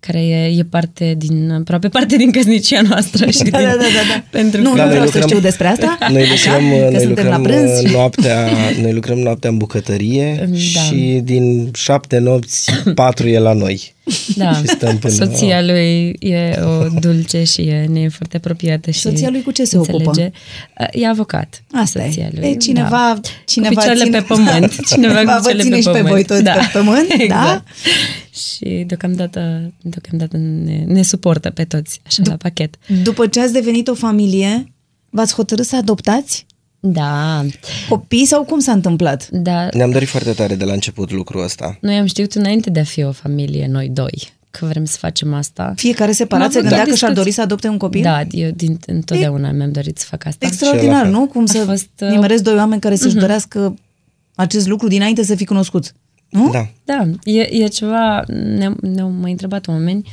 care 0.07 0.21
e, 0.27 0.45
e 0.59 0.63
parte 0.71 1.15
din, 1.19 1.51
aproape 1.51 1.89
parte 1.89 2.17
din 2.17 2.31
căsnicia 2.31 2.81
noastră. 2.89 3.31
Și 3.31 3.43
Da, 3.43 3.59
din, 3.59 3.67
da, 3.67 3.73
da, 3.75 3.77
da, 3.77 4.15
da. 4.15 4.23
Pentru 4.31 4.61
Nu, 4.63 4.71
că, 4.71 4.77
nu 4.77 4.83
noi 4.83 4.89
vreau 4.91 5.07
să 5.07 5.13
lucrăm- 5.19 5.29
știu 5.29 5.41
despre 5.41 5.67
asta. 5.67 5.99
Noi 6.13 6.23
Așa? 6.23 6.53
lucrăm, 6.59 6.79
Că 6.85 6.91
noi 6.91 7.01
suntem 7.01 7.27
la 7.27 7.37
lucrăm 7.37 7.57
prânz 7.57 7.81
și... 7.87 7.93
noaptea, 7.93 8.49
noi 8.83 8.93
lucrăm 8.93 9.19
noaptea 9.19 9.51
în 9.51 9.57
bucătărie 9.57 10.49
Da. 10.51 10.57
și 10.57 11.21
din 11.25 11.71
șapte 11.75 12.19
nopți, 12.19 12.71
patru 12.95 13.29
e 13.29 13.39
la 13.39 13.53
noi. 13.53 13.95
da, 14.37 14.53
și 14.53 14.67
stăm 14.67 14.99
până- 14.99 15.15
soția 15.15 15.63
lui 15.63 16.17
e 16.19 16.59
o 16.63 16.99
dulce 17.01 17.43
și 17.45 17.61
e, 17.61 17.87
ne 17.93 18.01
e 18.01 18.09
foarte 18.09 18.37
apropiată. 18.37 18.91
Și 18.91 19.01
Soția 19.01 19.29
lui 19.31 19.43
cu 19.43 19.51
ce 19.51 19.65
se 19.65 19.77
înțelege. 19.77 20.05
ocupă? 20.09 20.31
E 20.93 21.07
avocat. 21.09 21.63
Asta 21.73 22.01
soția 22.05 22.25
e. 22.25 22.31
lui. 22.41 22.49
E 22.49 22.55
cineva, 22.55 22.89
da. 22.91 23.21
cineva 23.47 23.69
cu 23.69 23.75
picioarele 23.75 24.05
ține, 24.05 24.19
pe 24.19 24.25
pământ. 24.29 24.87
Cineva 24.89 25.19
cu 25.19 25.25
vă 25.25 25.33
picioarele 25.37 25.63
ține 25.63 25.75
pe 25.75 25.81
și 25.81 25.87
pe 25.89 25.93
pământ. 25.93 26.09
voi 26.15 26.25
toți 26.25 26.43
da. 26.43 26.53
pe 26.53 26.69
pământ, 26.73 27.27
da? 27.29 27.63
Exact. 28.37 28.69
Și 28.71 28.85
deocamdată, 28.87 29.73
deocamdată 29.83 30.37
ne, 30.37 30.85
ne 30.87 31.03
suportă 31.03 31.51
pe 31.51 31.65
toți, 31.65 32.01
așa, 32.07 32.23
la 32.25 32.37
pachet. 32.37 32.75
După 33.03 33.27
ce 33.27 33.41
ați 33.41 33.53
devenit 33.53 33.89
o 33.89 33.95
familie, 33.95 34.73
v-ați 35.11 35.35
hotărât 35.35 35.65
să 35.67 35.77
adoptați 35.77 36.47
Da, 36.81 37.45
copii 37.89 38.25
sau 38.27 38.45
cum 38.45 38.59
s-a 38.59 38.73
întâmplat? 38.73 39.29
da. 39.31 39.69
Ne-am 39.73 39.91
dorit 39.91 40.09
foarte 40.09 40.33
tare 40.33 40.55
de 40.55 40.65
la 40.65 40.73
început 40.73 41.11
lucrul 41.13 41.43
ăsta. 41.43 41.79
Noi 41.81 41.95
am 41.97 42.07
știut 42.07 42.33
înainte 42.35 42.71
de 42.71 42.81
a 42.81 42.85
fi 42.85 43.03
o 43.03 43.13
familie, 43.13 43.67
noi 43.71 43.89
doi, 43.89 44.29
că 44.51 44.67
vrem 44.67 44.85
să 44.85 44.97
facem 45.01 45.35
asta. 45.35 45.73
Fiecare 45.77 46.13
separat 46.13 46.45
Am 46.47 46.51
se 46.51 46.59
avut 46.59 46.69
gândea 46.69 46.85
doar 46.85 46.91
că 46.91 46.97
și-ar 46.99 47.11
discuții. 47.13 47.23
dori 47.23 47.31
să 47.31 47.41
adopte 47.41 47.69
un 47.69 47.77
copil? 47.79 48.03
Da, 48.03 48.23
eu 48.31 48.51
din, 48.51 48.79
întotdeauna 48.87 49.51
mi-am 49.51 49.73
dorit 49.73 49.99
să 49.99 50.07
fac 50.09 50.27
asta. 50.27 50.47
Extraordinar, 50.47 50.85
Și 51.05 51.07
eu 51.07 51.13
la 51.13 51.19
fel. 51.19 51.21
nu? 51.21 51.27
Cum 51.27 51.43
A 51.43 51.47
să 51.47 51.59
fost, 51.59 51.89
uh, 52.01 52.09
nimerezi 52.09 52.43
doi 52.43 52.55
oameni 52.55 52.81
care 52.81 52.97
să-și 52.97 53.15
dorească 53.15 53.75
acest 54.35 54.67
lucru 54.67 54.89
dinainte 54.89 55.25
să 55.25 55.35
fi 55.35 55.45
cunoscut. 55.45 55.93
Nu? 56.37 56.51
Da. 56.51 56.69
Da, 56.85 57.11
e, 57.25 57.63
e 57.63 57.67
ceva, 57.67 58.25
ne, 58.29 58.71
ne-au 58.81 59.11
mai 59.11 59.31
întrebat 59.31 59.69
oameni, 59.69 60.09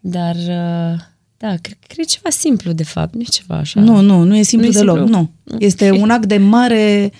dar 0.00 0.34
uh, 0.34 1.00
da, 1.36 1.56
cred, 1.60 1.78
cred 1.86 2.06
ceva 2.06 2.30
simplu 2.30 2.72
de 2.72 2.84
fapt, 2.84 3.14
nu 3.14 3.20
e 3.20 3.24
ceva 3.24 3.56
așa. 3.56 3.80
Nu, 3.80 4.00
nu, 4.00 4.22
nu 4.22 4.36
e 4.36 4.42
simplu 4.42 4.68
Nu 4.68 4.74
e 4.74 4.78
deloc. 4.78 4.96
simplu. 4.96 5.16
Nu. 5.44 5.56
Este 5.58 5.90
un 5.90 6.10
act 6.10 6.26
de 6.26 6.36
mare 6.36 7.12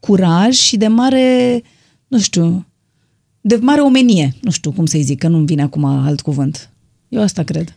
curaj 0.00 0.54
și 0.54 0.76
de 0.76 0.86
mare, 0.86 1.62
nu 2.08 2.18
știu, 2.18 2.66
de 3.40 3.56
mare 3.56 3.80
omenie. 3.80 4.34
Nu 4.40 4.50
știu 4.50 4.72
cum 4.72 4.86
să-i 4.86 5.02
zic, 5.02 5.18
că 5.18 5.28
nu-mi 5.28 5.46
vine 5.46 5.62
acum 5.62 5.84
alt 5.84 6.20
cuvânt. 6.20 6.70
Eu 7.08 7.22
asta 7.22 7.42
cred. 7.42 7.74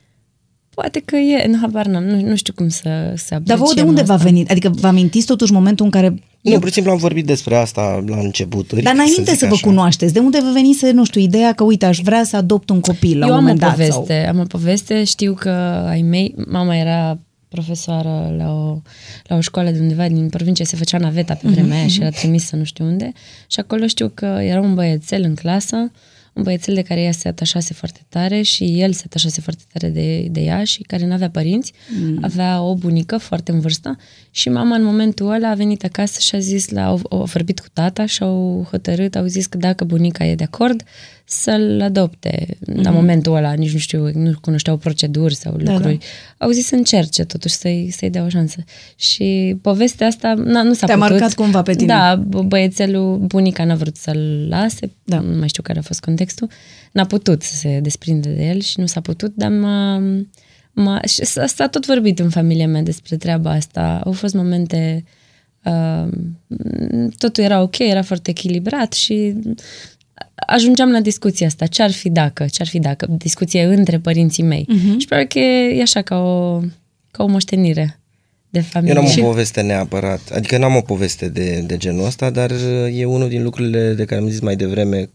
Poate 0.80 1.02
că 1.06 1.16
e, 1.16 1.48
nu, 1.48 1.58
habar 1.62 1.86
n-am, 1.86 2.04
nu, 2.04 2.22
nu 2.22 2.36
știu 2.36 2.54
cum 2.54 2.70
să, 2.70 3.14
să 3.16 3.40
Dar 3.44 3.58
vouă 3.58 3.74
de 3.74 3.82
apreciem 3.82 3.88
unde 3.88 4.02
asta. 4.02 4.16
v-a 4.16 4.24
venit? 4.24 4.52
Adică 4.52 4.70
vă 4.70 4.88
amintiți 4.88 5.26
totuși 5.26 5.52
momentul 5.52 5.86
în 5.86 5.92
care... 5.92 6.24
Nu, 6.42 6.60
pur 6.60 6.68
și 6.68 6.74
simplu 6.74 6.92
am 6.92 6.98
vorbit 6.98 7.26
despre 7.26 7.56
asta 7.56 8.04
la 8.08 8.18
începuturi. 8.18 8.82
Dar 8.82 8.94
înainte 8.94 9.32
zic 9.32 9.40
să, 9.40 9.46
vă 9.46 9.54
așa. 9.54 9.68
cunoașteți, 9.68 10.14
de 10.14 10.20
unde 10.20 10.40
vă 10.42 10.50
venise, 10.54 10.92
nu 10.92 11.06
știu, 11.06 11.22
ideea 11.22 11.54
că, 11.54 11.64
uite, 11.64 11.86
aș 11.86 12.00
vrea 12.04 12.24
să 12.24 12.36
adopt 12.36 12.70
un 12.70 12.80
copil 12.80 13.20
la 13.20 13.26
Eu 13.26 13.32
un 13.32 13.38
am 13.38 13.44
o 13.44 13.48
moment 13.48 13.60
dat? 13.60 13.70
poveste, 13.70 14.22
Sau... 14.24 14.34
am 14.34 14.40
o 14.40 14.44
poveste, 14.44 15.04
știu 15.04 15.34
că 15.34 15.50
ai 15.90 16.02
mei, 16.02 16.36
mama 16.48 16.76
era 16.76 17.20
profesoară 17.48 18.36
la 18.38 18.52
o, 18.54 18.82
la 19.24 19.36
o 19.36 19.42
școală 19.42 19.70
de 19.70 19.80
undeva 19.80 20.08
din 20.08 20.30
provincie, 20.30 20.66
se 20.66 20.76
făcea 20.76 20.98
naveta 20.98 21.34
pe 21.34 21.50
vremea 21.50 21.78
aia 21.78 21.88
și 21.88 22.02
era 22.02 22.10
trimisă 22.10 22.56
nu 22.56 22.64
știu 22.64 22.86
unde 22.86 23.12
și 23.48 23.60
acolo 23.60 23.88
știu 23.88 24.12
că 24.14 24.26
era 24.26 24.60
un 24.60 24.74
băiețel 24.74 25.24
în 25.24 25.36
clasă, 25.36 25.92
un 26.40 26.46
băiețel 26.46 26.74
de 26.74 26.82
care 26.82 27.02
ea 27.02 27.12
se 27.12 27.28
atașase 27.28 27.74
foarte 27.74 28.00
tare 28.10 28.42
și 28.42 28.82
el 28.82 28.94
se 28.94 29.04
atașase 29.06 29.42
foarte 29.42 29.64
tare 29.74 29.92
de, 29.92 30.28
de 30.32 30.40
ea 30.40 30.64
și 30.64 30.82
care 30.82 31.06
nu 31.06 31.14
avea 31.14 31.30
părinți, 31.30 31.74
mm. 32.00 32.18
avea 32.22 32.62
o 32.62 32.76
bunică 32.76 33.18
foarte 33.18 33.52
în 33.52 33.60
vârstă 33.60 33.98
și 34.32 34.50
mama 34.50 34.76
în 34.76 34.84
momentul 34.84 35.32
ăla 35.32 35.50
a 35.50 35.54
venit 35.54 35.84
acasă 35.84 36.20
și 36.20 36.36
a 36.36 36.40
zis, 36.40 36.70
la, 36.70 36.86
au, 36.86 37.00
au 37.10 37.24
vorbit 37.24 37.60
cu 37.60 37.68
tata 37.74 38.06
și 38.06 38.24
au 38.24 38.68
hotărât, 38.70 39.16
au 39.16 39.26
zis 39.26 39.46
că 39.46 39.58
dacă 39.58 39.84
bunica 39.84 40.26
e 40.26 40.36
de 40.36 40.44
acord, 40.44 40.84
să-l 41.32 41.82
adopte. 41.82 42.58
Mm. 42.68 42.82
La 42.82 42.90
momentul 42.90 43.36
ăla, 43.36 43.54
nici 43.54 43.72
nu 43.74 43.80
știu, 43.80 44.12
nu 44.14 44.32
cunoșteau 44.42 44.78
proceduri 44.78 45.36
sau 45.36 45.58
Da, 45.58 45.72
lucruri. 45.74 45.98
Da. 45.98 46.46
Au 46.46 46.52
zis 46.52 46.66
să 46.68 46.76
încerce 46.76 47.24
totuși 47.24 47.54
să-i, 47.54 47.90
să-i 47.98 48.10
dea 48.10 48.24
o 48.24 48.30
șansă. 48.30 48.64
Și 48.96 49.58
povestea 49.62 50.08
asta 50.08 50.34
na, 50.34 50.62
nu 50.64 50.74
s-a 50.74 50.86
Te-a 50.86 50.96
putut. 50.96 51.10
marcat 51.10 51.34
cumva 51.34 51.62
pe 51.62 51.74
tine. 51.74 51.88
Da, 51.88 52.24
b- 52.28 52.48
băiețelul, 52.48 53.18
bunica 53.18 53.64
n-a 53.64 53.76
vrut 53.76 53.96
să-l 53.96 54.46
lase, 54.50 54.92
Da. 55.04 55.20
nu 55.20 55.38
mai 55.38 55.48
știu 55.48 55.64
care 55.64 55.80
a 55.80 55.82
fost 55.82 56.00
contextul, 56.00 56.50
n-a 56.92 57.06
putut 57.06 57.44
să 57.44 57.56
se 57.56 57.80
desprinde 57.82 58.30
de 58.30 58.44
el 58.48 58.60
și 58.60 58.80
nu 58.80 58.86
s-a 58.86 59.02
putut, 59.02 59.34
dar 59.36 59.50
m-a, 59.52 60.02
m-a, 60.72 61.02
și 61.08 61.26
s-a, 61.26 61.46
s-a 61.46 61.68
tot 61.68 61.86
vorbit 61.86 62.20
în 62.20 62.30
familia 62.30 62.68
mea 62.68 62.82
despre 62.82 63.16
treaba 63.18 63.52
asta. 63.52 64.02
Au 64.06 64.12
fost 64.12 64.34
momente, 64.34 65.04
uh, 65.64 66.08
totul 67.18 67.44
era 67.44 67.62
ok, 67.62 67.78
era 67.78 68.02
foarte 68.02 68.30
echilibrat 68.30 68.94
și 68.94 69.34
ajungeam 70.48 70.92
la 70.92 71.00
discuția 71.00 71.48
asta. 71.48 71.66
Ce-ar 71.66 71.92
fi 71.92 72.10
dacă? 72.10 72.46
Ce-ar 72.52 72.68
fi 72.68 72.80
dacă? 72.80 73.06
Discuție 73.10 73.64
între 73.64 73.98
părinții 74.00 74.44
mei. 74.44 74.68
Uh-huh. 74.72 74.98
Și 74.98 75.06
probabil 75.08 75.28
că 75.32 75.40
e, 75.40 75.76
e 75.78 75.82
așa 75.82 76.02
ca 76.02 76.16
o, 76.18 76.60
ca 77.12 77.24
o 77.24 77.28
moștenire 77.28 78.00
de 78.50 78.60
familie. 78.62 78.96
Eu 78.96 79.02
n-am 79.02 79.12
Și- 79.12 79.20
o 79.20 79.24
poveste 79.24 79.62
neapărat, 79.62 80.22
adică 80.36 80.58
n-am 80.58 80.76
o 80.76 80.82
poveste 80.82 81.28
de, 81.30 81.64
de 81.68 81.78
genul 81.78 82.06
ăsta, 82.06 82.30
dar 82.30 82.52
e 82.94 83.06
unul 83.06 83.30
din 83.30 83.44
lucrurile 83.44 83.94
de 83.94 84.06
care 84.06 84.22
am 84.22 84.28
zis 84.30 84.40
mai 84.40 84.56
devreme 84.56 85.10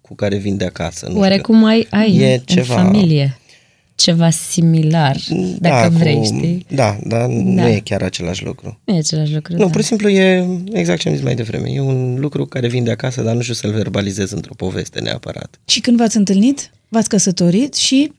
cu 0.00 0.14
care 0.14 0.36
vin 0.36 0.56
de 0.56 0.64
acasă. 0.64 1.08
Nu 1.12 1.18
Oarecum 1.18 1.64
ai, 1.64 1.86
ai 1.90 2.16
E 2.16 2.32
în 2.32 2.38
ceva- 2.44 2.74
familie 2.74 3.38
ceva 3.96 4.30
similar, 4.30 5.16
știu. 5.16 5.56
dacă 5.60 5.88
da, 5.92 5.98
vrei, 5.98 6.16
cu, 6.16 6.24
știi? 6.24 6.66
Da, 6.68 6.98
dar 7.04 7.26
nu 7.28 7.54
Da. 7.54 7.70
e 7.70 7.80
chiar 7.84 8.02
același 8.02 8.44
lucru. 8.44 8.80
Nu 8.84 8.94
e 8.94 8.98
același 8.98 9.34
lucru. 9.34 9.52
Nu, 9.52 9.58
da. 9.58 9.66
pur 9.70 9.80
și 9.80 9.86
simplu 9.86 10.08
e 10.08 10.46
exact 10.72 11.00
ce 11.00 11.08
am 11.08 11.14
zis 11.14 11.22
mai 11.24 11.34
devreme. 11.34 11.68
E 11.70 11.80
un 11.80 12.16
lucru 12.20 12.46
care 12.46 12.68
vin 12.68 12.84
de 12.84 12.90
acasă, 12.90 13.22
dar 13.22 13.34
nu 13.34 13.40
știu 13.40 13.54
să-l 13.54 13.70
verbalizez 13.72 14.30
într-o 14.30 14.54
poveste 14.56 15.00
neapărat. 15.00 15.58
Și 15.64 15.80
când 15.80 15.96
v-ați 15.96 16.16
întâlnit, 16.16 16.70
v-ați 16.88 17.08
căsătorit 17.08 17.74
și 17.74 18.12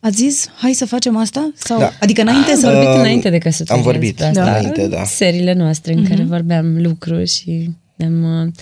ați 0.00 0.16
zis, 0.16 0.48
hai 0.56 0.72
să 0.72 0.86
facem 0.86 1.16
asta? 1.16 1.50
Sau, 1.56 1.78
Da. 1.78 1.92
Adică 2.00 2.20
înainte 2.20 2.50
Am 2.50 2.58
să... 2.58 2.66
vorbit 2.70 2.88
Uh, 2.88 2.94
înainte 2.98 3.30
de 3.30 3.38
căsătorie 3.38 3.82
am 3.82 3.88
vorbit 3.90 4.16
despre 4.16 4.40
asta. 4.40 4.56
înainte, 4.56 4.86
da. 4.88 5.04
Seriile 5.04 5.52
noastre 5.52 5.92
în 5.92 5.98
Mhm. 6.00 6.08
care 6.08 6.22
vorbeam 6.22 6.82
lucruri 6.82 7.28
și 7.28 7.70
ne-am... 7.96 8.52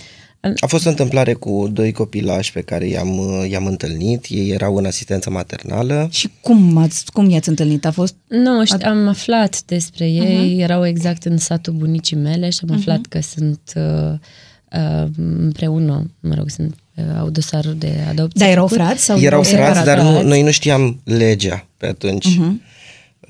uh, 0.43 0.53
A 0.59 0.65
fost 0.65 0.85
o 0.85 0.89
întâmplare 0.89 1.33
cu 1.33 1.69
doi 1.71 1.91
copilași 1.91 2.51
pe 2.51 2.61
care 2.61 2.87
i-am, 2.87 3.19
i-am 3.49 3.65
întâlnit. 3.65 4.25
Ei 4.29 4.49
erau 4.49 4.75
în 4.75 4.85
asistență 4.85 5.29
maternală. 5.29 6.07
Și 6.11 6.29
cum, 6.41 6.77
ați, 6.77 7.11
cum 7.11 7.29
i-ați 7.29 7.49
întâlnit? 7.49 7.85
A 7.85 7.91
fost... 7.91 8.15
Nu, 8.27 8.65
ști, 8.65 8.83
am 8.83 9.07
aflat 9.07 9.61
despre 9.65 10.09
ei, 10.09 10.55
uh-huh. 10.57 10.61
erau 10.61 10.85
exact 10.85 11.23
în 11.23 11.37
satul 11.37 11.73
bunicii 11.73 12.17
mele 12.17 12.49
și 12.49 12.59
am 12.69 12.75
aflat 12.75 12.99
uh-huh. 12.99 13.09
că 13.09 13.19
sunt 13.21 13.59
uh, 13.75 14.13
uh, 14.73 15.07
împreună, 15.17 16.11
mă 16.19 16.33
rog, 16.33 16.49
sunt, 16.49 16.75
uh, 16.95 17.03
au 17.19 17.29
dosarul 17.29 17.75
de 17.77 17.93
adopție. 18.09 18.39
Dar 18.39 18.49
erau 18.49 18.67
făcut. 18.67 18.83
frați? 18.83 19.03
Sau 19.03 19.19
Erau 19.19 19.27
erau 19.27 19.41
frați, 19.41 19.77
separat? 19.77 19.85
dar 19.85 20.05
nu, 20.05 20.11
frați. 20.11 20.27
noi 20.27 20.41
nu 20.41 20.51
știam 20.51 20.99
legea 21.03 21.67
pe 21.77 21.85
atunci. 21.85 22.27
Uh-huh. 22.27 22.71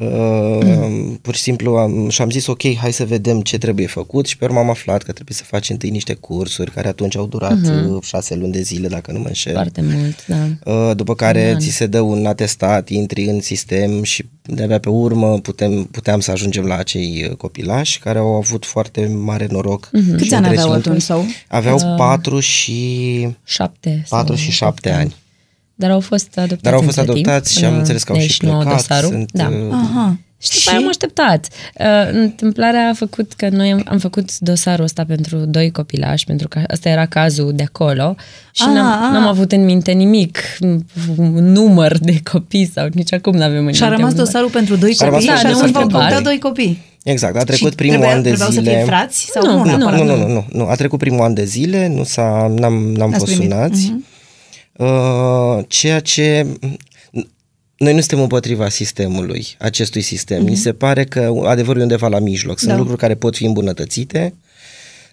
Uh, 0.03 1.15
pur 1.21 1.35
și 1.35 1.41
simplu 1.41 1.75
am, 1.75 2.09
și 2.09 2.21
am 2.21 2.29
zis 2.29 2.47
ok, 2.47 2.75
hai 2.75 2.93
să 2.93 3.05
vedem 3.05 3.41
ce 3.41 3.57
trebuie 3.57 3.87
făcut 3.87 4.25
și 4.25 4.37
pe 4.37 4.45
urmă 4.45 4.59
am 4.59 4.69
aflat 4.69 5.03
că 5.03 5.11
trebuie 5.11 5.35
să 5.35 5.43
faci 5.43 5.69
întâi 5.69 5.89
niște 5.89 6.13
cursuri 6.13 6.71
care 6.71 6.87
atunci 6.87 7.17
au 7.17 7.25
durat 7.25 7.57
uh-huh. 7.57 8.01
șase 8.01 8.35
luni 8.35 8.51
de 8.51 8.61
zile, 8.61 8.87
dacă 8.87 9.11
nu 9.11 9.19
mă 9.19 9.27
înșel. 9.27 9.53
Foarte 9.53 9.81
mult, 9.81 10.25
da. 10.25 10.71
Uh, 10.71 10.95
după 10.95 11.15
care 11.15 11.47
Un 11.47 11.53
an. 11.53 11.59
ți 11.59 11.69
se 11.69 11.85
dă 11.85 11.99
un 11.99 12.25
atestat, 12.25 12.89
intri 12.89 13.23
în 13.23 13.41
sistem 13.41 14.03
și 14.03 14.25
de-abia 14.41 14.79
pe 14.79 14.89
urmă 14.89 15.39
putem, 15.39 15.83
puteam 15.83 16.19
să 16.19 16.31
ajungem 16.31 16.65
la 16.65 16.75
acei 16.75 17.25
uh, 17.29 17.35
copilași 17.35 17.99
care 17.99 18.19
au 18.19 18.35
avut 18.35 18.65
foarte 18.65 19.07
mare 19.07 19.47
noroc. 19.51 19.89
Mhm. 19.91 20.11
Câți 20.11 20.27
și 20.27 20.33
ani 20.33 20.47
aveau 20.47 20.71
întreținutul. 20.71 20.91
atunci? 20.91 21.01
Sau? 21.01 21.25
Aveau 21.47 21.95
patru 21.97 22.39
și 22.39 23.27
Șapte. 23.43 24.03
sau 24.05 24.19
4 24.19 24.35
și 24.35 24.51
7 24.51 24.89
ani. 24.89 25.15
Dar 25.75 25.91
au 25.91 25.99
fost 25.99 26.37
adoptați 26.37 26.61
Dar 26.61 26.73
au 26.73 26.81
fost 26.81 26.97
între 26.97 27.13
timp, 27.13 27.27
adoptați 27.27 27.57
și 27.57 27.63
am 27.63 27.69
până 27.69 27.79
înțeles 27.81 28.03
că 28.03 28.11
au 28.11 28.17
de 28.17 28.23
și 28.23 28.29
aici 28.31 28.41
nouă 28.51 28.61
plecat. 28.61 28.77
Dosarul. 28.77 29.09
Sunt, 29.09 29.31
da. 29.31 29.47
uh, 29.47 29.71
Aha. 29.71 30.17
Și 30.41 30.49
după 30.57 30.69
aia 30.69 30.79
am 30.79 30.87
așteptat. 30.87 31.47
Uh, 31.79 32.09
întâmplarea 32.11 32.89
a 32.89 32.93
făcut 32.93 33.33
că 33.33 33.49
noi 33.49 33.71
am, 33.71 33.81
am 33.85 33.97
făcut 33.97 34.39
dosarul 34.39 34.83
ăsta 34.83 35.03
pentru 35.07 35.37
doi 35.37 35.71
copilași, 35.71 36.25
pentru 36.25 36.47
că 36.47 36.61
ăsta 36.73 36.89
era 36.89 37.05
cazul 37.05 37.51
de 37.55 37.63
acolo 37.63 38.15
și 38.51 38.63
Ah, 38.67 38.73
n-am, 38.73 38.85
ah. 39.03 39.11
n-am 39.11 39.27
avut 39.27 39.51
în 39.51 39.63
minte 39.65 39.91
nimic, 39.91 40.39
un 41.17 41.51
număr 41.51 41.97
de 41.97 42.19
copii 42.31 42.71
sau 42.73 42.87
nici 42.93 43.13
acum 43.13 43.35
nu 43.35 43.43
avem 43.43 43.65
în 43.65 43.73
Și 43.73 43.83
a 43.83 43.85
minte 43.87 44.01
rămas 44.01 44.11
un 44.11 44.17
număr. 44.17 44.25
dosarul 44.25 44.49
pentru 44.49 44.75
doi 44.75 44.95
A 44.99 45.03
rămas 45.05 45.19
copii 45.19 45.29
un 45.31 45.37
și 45.37 45.43
dosar 45.43 45.57
atunci 45.57 45.73
v-au 45.73 45.81
pentru 45.81 45.97
putea 45.97 46.13
doi. 46.21 46.23
doi 46.23 46.39
copii. 46.39 46.81
Exact, 47.03 47.35
a 47.37 47.43
trecut 47.43 47.69
Și 47.69 47.75
primul 47.75 47.95
trebuia, 47.97 48.15
an 48.15 48.21
de 48.23 48.27
trebuiau 48.29 48.51
zile. 48.51 48.63
să 48.63 48.75
fie 48.75 48.85
frați? 48.85 49.29
Sau 49.33 49.45
Nu, 49.45 49.51
nu, 49.51 49.57
Nu, 49.57 49.77
neapărat? 49.77 49.99
nu, 49.99 50.05
nu, 50.05 50.15
nu, 50.17 50.27
nu, 50.33 50.45
nu. 50.51 50.65
A 50.67 50.75
trecut 50.75 50.99
primul 50.99 51.21
an 51.23 51.33
de 51.33 51.43
zile, 51.45 51.87
nu 51.87 52.03
s-a, 52.03 52.51
n-am, 52.57 52.73
n-am 52.73 53.09
N-ați 53.09 53.19
fost 53.19 53.31
primit. 53.35 53.51
sunați. 53.51 53.91
Uh, 53.95 54.01
ceea 55.67 55.99
ce... 55.99 56.47
Noi 57.77 57.93
nu 57.93 57.99
suntem 57.99 58.19
împotriva 58.19 58.69
sistemului, 58.69 59.45
acestui 59.59 60.01
sistem. 60.01 60.43
Mi 60.43 60.55
se 60.55 60.73
pare 60.73 61.03
că 61.03 61.33
adevărul 61.43 61.79
e 61.79 61.83
undeva 61.83 62.07
la 62.07 62.19
mijloc. 62.19 62.59
Sunt 62.59 62.71
Da. 62.71 62.77
lucruri 62.77 62.99
care 62.99 63.15
pot 63.15 63.35
fi 63.35 63.45
îmbunătățite, 63.45 64.33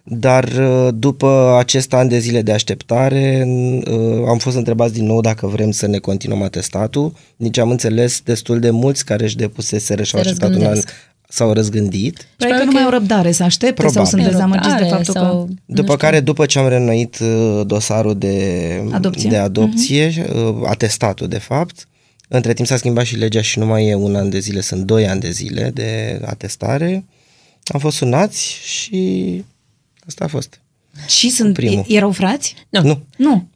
dar 0.02 0.44
uh, 0.44 0.88
după 0.94 1.56
acest 1.58 1.92
an 1.92 2.08
de 2.08 2.18
zile 2.18 2.42
de 2.42 2.52
așteptare 2.52 3.44
uh, 3.46 4.24
am 4.28 4.38
fost 4.38 4.56
întrebați 4.56 4.92
din 4.92 5.06
nou 5.06 5.20
dacă 5.20 5.46
vrem 5.46 5.70
să 5.70 5.86
ne 5.86 5.98
continuăm 5.98 6.42
atestatul. 6.42 7.12
Nici 7.36 7.58
am 7.58 7.70
înțeles 7.70 8.20
destul 8.20 8.60
de 8.60 8.70
mulți 8.70 9.04
care 9.04 9.24
își 9.24 9.36
depuseseră 9.36 10.02
și 10.02 10.16
au 10.16 10.22
Se 10.22 10.28
așteptat 10.28 10.56
un 10.56 10.62
an 10.62 10.68
răzgândesc. 10.68 10.94
S-au 11.30 11.52
răzgândit. 11.52 12.26
Probabil 12.36 12.58
că 12.60 12.64
nu 12.66 12.72
mai 12.72 12.82
au 12.82 12.90
răbdare 12.90 13.32
să 13.32 13.42
aștepte 13.42 13.82
sau 13.82 13.90
Probabil. 13.90 14.18
sunt 14.18 14.30
dezamăgiți 14.32 14.68
de 14.68 14.80
Răbdare 14.80 14.94
faptul 15.02 15.14
că... 15.14 15.20
sau- 15.20 15.48
După 15.66 15.96
care, 15.96 16.20
după 16.20 16.46
ce 16.46 16.58
am 16.58 16.68
reînnoit 16.68 17.18
uh, 17.18 17.60
dosarul 17.66 18.18
de 18.18 18.82
Adopție. 18.92 19.30
de 19.30 19.36
adopție 19.36 20.26
uh, 20.34 20.54
atestatul 20.66 21.28
de 21.28 21.38
fapt, 21.38 21.88
între 22.28 22.52
timp 22.54 22.68
s-a 22.68 22.76
schimbat 22.76 23.04
și 23.04 23.16
legea 23.16 23.40
și 23.42 23.58
nu 23.58 23.66
mai 23.66 23.86
e 23.86 23.94
un 23.94 24.14
an 24.16 24.30
de 24.30 24.38
zile, 24.38 24.60
sunt 24.60 24.82
doi 24.84 25.08
ani 25.08 25.20
de 25.20 25.30
zile 25.30 25.70
de 25.74 26.20
atestare. 26.26 27.04
Am 27.64 27.80
fost 27.80 27.96
sunați 27.96 28.58
și 28.62 29.44
asta 30.06 30.24
a 30.24 30.28
fost. 30.28 30.60
Și 31.06 31.30
sunt, 31.30 31.54
Primul. 31.54 31.84
erau 31.88 32.10
frați? 32.10 32.54
Nu. 32.68 32.82
Nu, 32.82 33.02
Nu. 33.16 33.46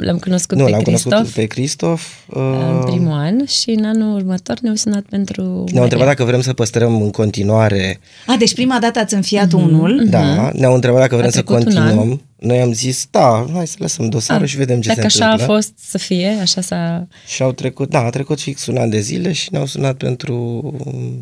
L-am 0.00 0.18
cunoscut 0.18 0.56
nu 0.58 0.64
pe 0.64 0.70
l-am 0.70 0.82
Cristof 0.82 1.12
cunoscut 1.12 1.34
pe 1.34 1.44
Cristof. 1.46 2.02
uh, 2.28 2.42
în 2.70 2.82
primul 2.86 3.12
an 3.12 3.44
și 3.46 3.70
în 3.70 3.84
anul 3.84 4.14
următor 4.16 4.58
ne-au 4.60 4.74
sunat 4.74 5.02
pentru 5.10 5.42
Ne-au 5.42 5.64
Maria. 5.64 5.82
întrebat 5.82 6.06
dacă 6.06 6.24
vrem 6.24 6.40
să 6.40 6.52
păstrăm 6.52 7.02
în 7.02 7.10
continuare. 7.10 8.00
A, 8.26 8.34
deci 8.38 8.54
prima 8.54 8.78
dată 8.78 8.98
ați 8.98 9.14
înfiat 9.14 9.52
unul. 9.52 10.02
Da, 10.10 10.50
ne-au 10.54 10.74
întrebat 10.74 11.00
dacă 11.00 11.16
vrem 11.16 11.30
să 11.30 11.42
trecut 11.42 11.56
un 11.56 11.62
continuăm. 11.64 12.20
Noi 12.40 12.60
am 12.60 12.72
zis, 12.72 13.06
da, 13.10 13.46
hai 13.54 13.66
să 13.66 13.76
lăsăm 13.78 14.08
dosarul 14.08 14.46
și 14.46 14.56
vedem 14.56 14.80
ce 14.80 14.88
Dacă 14.88 15.00
se 15.00 15.06
așa 15.06 15.24
întâmplă. 15.24 15.44
a 15.54 15.56
fost 15.56 15.72
să 15.88 15.98
fie, 15.98 16.38
așa 16.40 16.60
s-a... 16.60 17.06
Și 17.26 17.42
au 17.42 17.52
trecut, 17.52 17.90
da, 17.90 17.98
a 18.04 18.10
trecut 18.10 18.40
fix 18.40 18.66
un 18.66 18.76
an 18.76 18.90
de 18.90 19.00
zile 19.00 19.32
și 19.32 19.48
ne-au 19.52 19.66
sunat 19.66 19.96
pentru 19.96 20.62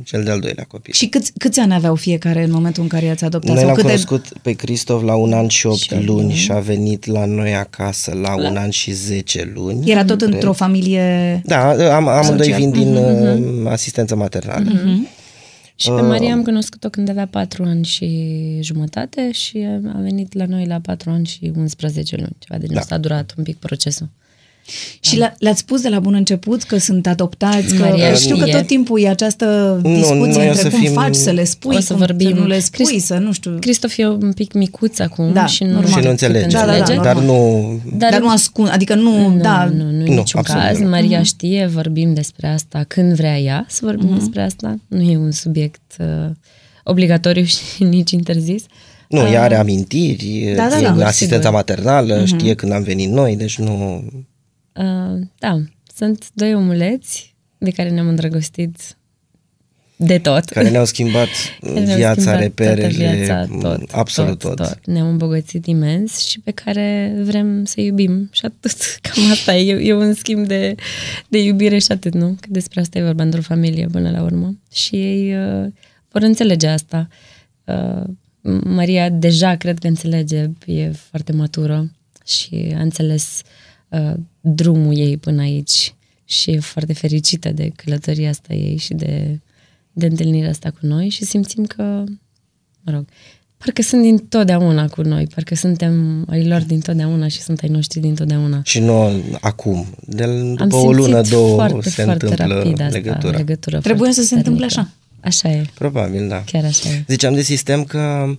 cel 0.05 0.23
de-al 0.25 0.41
doilea 0.41 0.65
copil. 0.69 0.93
Și 0.95 1.07
câți, 1.07 1.33
câți 1.39 1.61
ani 1.61 1.75
aveau 1.75 1.95
fiecare 1.95 2.43
în 2.43 2.51
momentul 2.51 2.83
în 2.83 2.89
care 2.89 3.05
i-ați 3.05 3.25
adoptat? 3.25 3.51
Noi 3.51 3.59
Sau 3.59 3.67
l-am 3.67 3.75
câte... 3.77 3.87
cunoscut 3.89 4.27
pe 4.43 4.53
Cristof 4.53 5.03
la 5.03 5.15
un 5.15 5.33
an 5.33 5.49
și 5.49 5.67
opt 5.67 5.79
Și 5.79 5.93
opt 5.93 6.05
luni 6.05 6.21
luni. 6.23 6.33
și 6.35 6.53
a 6.53 6.59
venit 6.59 7.07
la 7.07 7.25
noi 7.25 7.55
acasă 7.55 8.19
la 8.23 8.35
un 8.37 8.57
an 8.57 8.71
și 8.71 8.93
zece 8.93 9.53
luni. 9.55 9.91
Era 9.91 10.05
tot 10.05 10.21
într-o 10.21 10.53
familie... 10.53 11.41
Da, 11.45 11.69
am, 11.95 12.09
amândoi 12.09 12.47
Social. 12.51 12.59
vin 12.61 12.71
din 12.71 12.95
uh, 12.97 13.71
asistență 13.71 14.17
maternală. 14.17 14.71
Și 15.77 15.89
pe 15.91 16.01
Maria 16.01 16.33
am 16.33 16.43
cunoscut-o 16.43 16.89
când 16.89 17.09
avea 17.09 17.27
4 17.27 17.63
ani 17.65 17.85
și 17.85 18.59
jumătate 18.63 19.31
și 19.33 19.59
a 19.95 19.99
venit 20.01 20.33
la 20.33 20.47
noi 20.47 20.67
la 20.67 20.81
4 20.81 21.11
ani 21.11 21.27
și 21.27 21.53
11 21.57 22.17
luni. 22.17 22.37
Ceva 22.39 22.59
de 22.59 22.67
genul 22.67 22.75
Da. 22.75 22.81
ăsta 22.81 22.95
a 22.95 22.99
durat 22.99 23.35
un 23.37 23.45
pic 23.45 23.57
procesul. 23.57 24.09
Și 25.01 25.17
le- 25.17 25.37
le-ați 25.39 25.59
spus 25.59 25.81
de 25.81 25.89
la 25.89 25.99
bun 26.01 26.15
început 26.15 26.63
că 26.63 26.79
sunt 26.79 27.07
adoptați, 27.07 27.75
că 27.75 27.83
Maria 27.85 28.15
știu 28.15 28.37
că 28.37 28.45
știe. 28.47 28.57
tot 28.59 28.67
timpul 28.67 29.01
e 29.01 29.09
această 29.09 29.79
Nu, 29.83 29.95
discuție 29.95 30.15
noi 30.17 30.47
o 30.47 30.51
între 30.51 30.53
să 30.63 30.69
cum 30.69 30.81
fim- 30.81 30.93
faci 30.93 31.15
să 31.15 31.31
le 31.31 31.45
spui, 31.45 31.77
O 31.77 31.81
să 31.81 31.93
cum 31.93 31.97
vorbim. 32.07 32.29
să 32.29 32.35
nu 32.35 32.47
le 32.47 32.59
spui, 32.61 32.85
Crist- 32.85 33.05
să 33.07 33.15
nu 33.15 33.33
știu... 33.33 33.57
Cristof 33.61 33.97
e 33.99 34.07
un 34.09 34.33
pic 34.33 34.53
micuț 34.53 34.99
acum 34.99 35.33
Da, 35.33 35.47
și 35.47 35.63
nu, 35.65 35.71
normal. 35.71 35.89
Și 35.89 35.95
nu 35.95 36.01
Cât 36.01 36.11
înțelege, 36.11 36.47
Da, 36.57 36.67
da, 36.67 36.79
da, 36.79 36.95
dar 37.03 37.15
normal. 37.15 37.25
nu... 37.25 37.81
Dar, 37.97 38.11
dar 38.11 38.21
nu 38.21 38.29
ascund, 38.31 38.69
adică 38.73 38.95
nu, 38.95 39.29
Nu, 39.29 39.41
da, 39.43 39.65
nu, 39.65 39.75
nu, 39.83 39.89
în 39.89 39.97
Nu, 39.97 40.15
niciun 40.15 40.41
absolut 40.41 40.63
caz. 40.63 40.79
nu. 40.79 40.89
Maria 40.89 41.23
știe, 41.23 41.67
vorbim 41.67 42.15
despre 42.15 42.47
asta 42.49 42.85
când 42.89 43.13
vrea 43.13 43.39
ea 43.39 43.65
să 43.69 43.81
vorbim 43.85 44.15
despre 44.19 44.43
asta. 44.43 44.77
Nu 44.89 45.01
e 45.01 45.17
un 45.17 45.31
subiect 45.31 45.81
uh, 45.99 46.07
obligatoriu 46.85 47.45
și 47.77 47.83
nici 47.85 48.11
interzis. 48.11 48.63
Nu, 49.09 49.19
ea 49.21 49.43
are 49.43 49.57
amintiri, 49.57 50.53
Da, 50.57 50.69
da, 50.69 50.79
e 50.79 50.81
da. 50.83 50.87
în 50.89 50.93
Sigur, 50.95 51.03
asistența 51.03 51.37
sigur. 51.37 51.51
maternală, 51.57 52.25
știe 52.25 52.55
când 52.55 52.73
am 52.73 52.83
venit 52.83 53.11
noi, 53.11 53.37
deci 53.37 53.59
nu... 53.59 54.05
Uh, 54.77 55.21
da, 55.39 55.61
sunt 55.97 56.31
doi 56.33 56.55
omuleți 56.55 57.35
de 57.59 57.71
care 57.71 57.91
ne-am 57.91 58.09
îndrăgostit 58.09 58.97
de 59.97 60.19
tot. 60.19 60.45
Care 60.45 60.71
ne-au 60.71 60.85
schimbat 60.85 61.29
Care 61.61 61.81
ne-au 61.81 61.97
viața, 61.97 62.21
schimbat 62.21 62.41
reperele, 62.41 62.81
toată 62.81 62.97
viața, 62.97 63.47
tot, 63.61 63.91
absolut 63.91 64.39
tot. 64.39 64.57
tot. 64.57 64.79
Ne-am 64.87 65.09
îmbogățit 65.09 65.67
imens 65.67 66.19
și 66.19 66.41
pe 66.41 66.51
care 66.51 67.15
vrem 67.23 67.65
să 67.65 67.81
iubim 67.81 68.29
și 68.33 68.45
atât. 68.45 68.77
Cam 69.03 69.31
asta 69.31 69.55
e, 69.55 69.89
e 69.89 69.95
un 69.95 70.15
schimb 70.15 70.47
de, 70.47 70.75
de 71.29 71.43
iubire 71.43 71.79
și 71.79 71.93
atât, 71.93 72.15
nu? 72.15 72.37
Că 72.41 72.47
despre 72.51 72.81
asta 72.81 72.99
e 72.99 73.03
vorba 73.03 73.23
într-o 73.23 73.41
familie 73.41 73.87
până 73.87 74.11
la 74.11 74.23
urmă. 74.23 74.59
Și 74.73 74.95
ei 74.95 75.35
uh, 75.35 75.73
vor 76.11 76.23
înțelege 76.23 76.67
asta. 76.67 77.09
Uh, 77.65 78.03
Maria 78.65 79.09
deja 79.09 79.57
cred 79.57 79.79
că 79.79 79.87
înțelege, 79.87 80.47
e 80.67 80.91
foarte 80.91 81.33
matură 81.33 81.91
și 82.27 82.75
a 82.77 82.81
înțeles 82.81 83.43
uh, 83.45 83.66
drumul 84.41 84.97
ei 84.97 85.17
până 85.17 85.41
aici 85.41 85.95
și 86.25 86.51
e 86.51 86.61
foarte 86.61 86.93
fericită 86.93 87.51
de 87.51 87.73
călătoria 87.77 88.29
asta 88.29 88.55
ei 88.55 88.77
și 88.77 88.95
de, 88.95 89.41
de 89.93 90.07
întâlnirea 90.07 90.51
asta 90.51 90.71
cu 90.71 90.79
noi 90.81 91.09
și 91.09 91.25
simțim 91.25 91.65
că, 91.65 91.83
mă 92.81 92.93
rog, 92.93 93.05
parcă 93.57 93.83
sunt 93.83 94.03
din 94.03 94.19
totdeauna 94.19 94.89
cu 94.89 95.03
noi, 95.03 95.27
parcă 95.35 95.55
suntem 95.55 96.25
ai 96.29 96.47
lor 96.47 96.63
din 96.63 96.81
totdeauna 96.81 97.29
și 97.29 97.41
sunt 97.41 97.61
ai 97.61 97.69
noștri 97.69 98.01
din 98.01 98.15
totdeauna. 98.15 98.61
Și 98.65 98.81
nu 98.81 99.23
acum. 99.41 99.87
De, 100.07 100.25
Am 100.25 100.55
după 100.55 100.77
o 100.77 100.93
lună, 100.93 101.15
simțit 101.15 101.33
două 101.33 101.55
foarte, 101.55 101.89
se 101.89 102.03
foarte 102.03 102.27
întâmplă 102.27 102.55
rapid 102.55 102.81
asta, 102.81 102.97
legătura. 102.97 103.37
legătură 103.37 103.79
Trebuia 103.79 104.05
foarte 104.05 104.21
să 104.21 104.29
se 104.29 104.35
întâmple 104.35 104.67
puternică. 104.67 104.93
așa. 105.21 105.49
Așa 105.49 105.49
e, 105.59 105.67
Probabil, 105.75 106.29
da. 106.29 106.43
chiar 106.47 106.65
așa 106.65 106.89
e. 106.89 107.05
Ziceam 107.09 107.35
de 107.35 107.43
sistem 107.43 107.85
că 107.85 108.35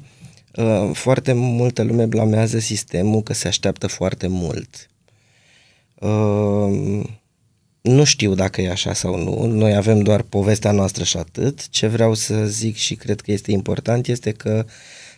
uh, 0.56 0.90
foarte 0.94 1.34
multă 1.34 1.84
lume 1.84 2.06
blamează 2.06 2.60
sistemul 2.60 3.22
că 3.22 3.34
se 3.34 3.48
așteaptă 3.48 3.88
foarte 3.88 4.28
mult. 4.28 4.90
Uh, 6.00 7.04
nu 7.82 8.04
știu 8.04 8.34
dacă 8.34 8.62
e 8.62 8.70
așa 8.70 8.94
sau 8.94 9.24
nu. 9.24 9.46
Noi 9.46 9.76
avem 9.76 10.00
doar 10.00 10.22
povestea 10.22 10.72
noastră 10.72 11.04
și 11.04 11.18
atât. 11.18 11.70
Ce 11.70 11.88
vreau 11.88 12.14
să 12.14 12.46
zic 12.46 12.76
și 12.76 12.96
cred 12.96 13.22
că 13.22 13.32
este 13.32 13.52
important 13.52 14.08
este 14.08 14.32
că 14.32 14.66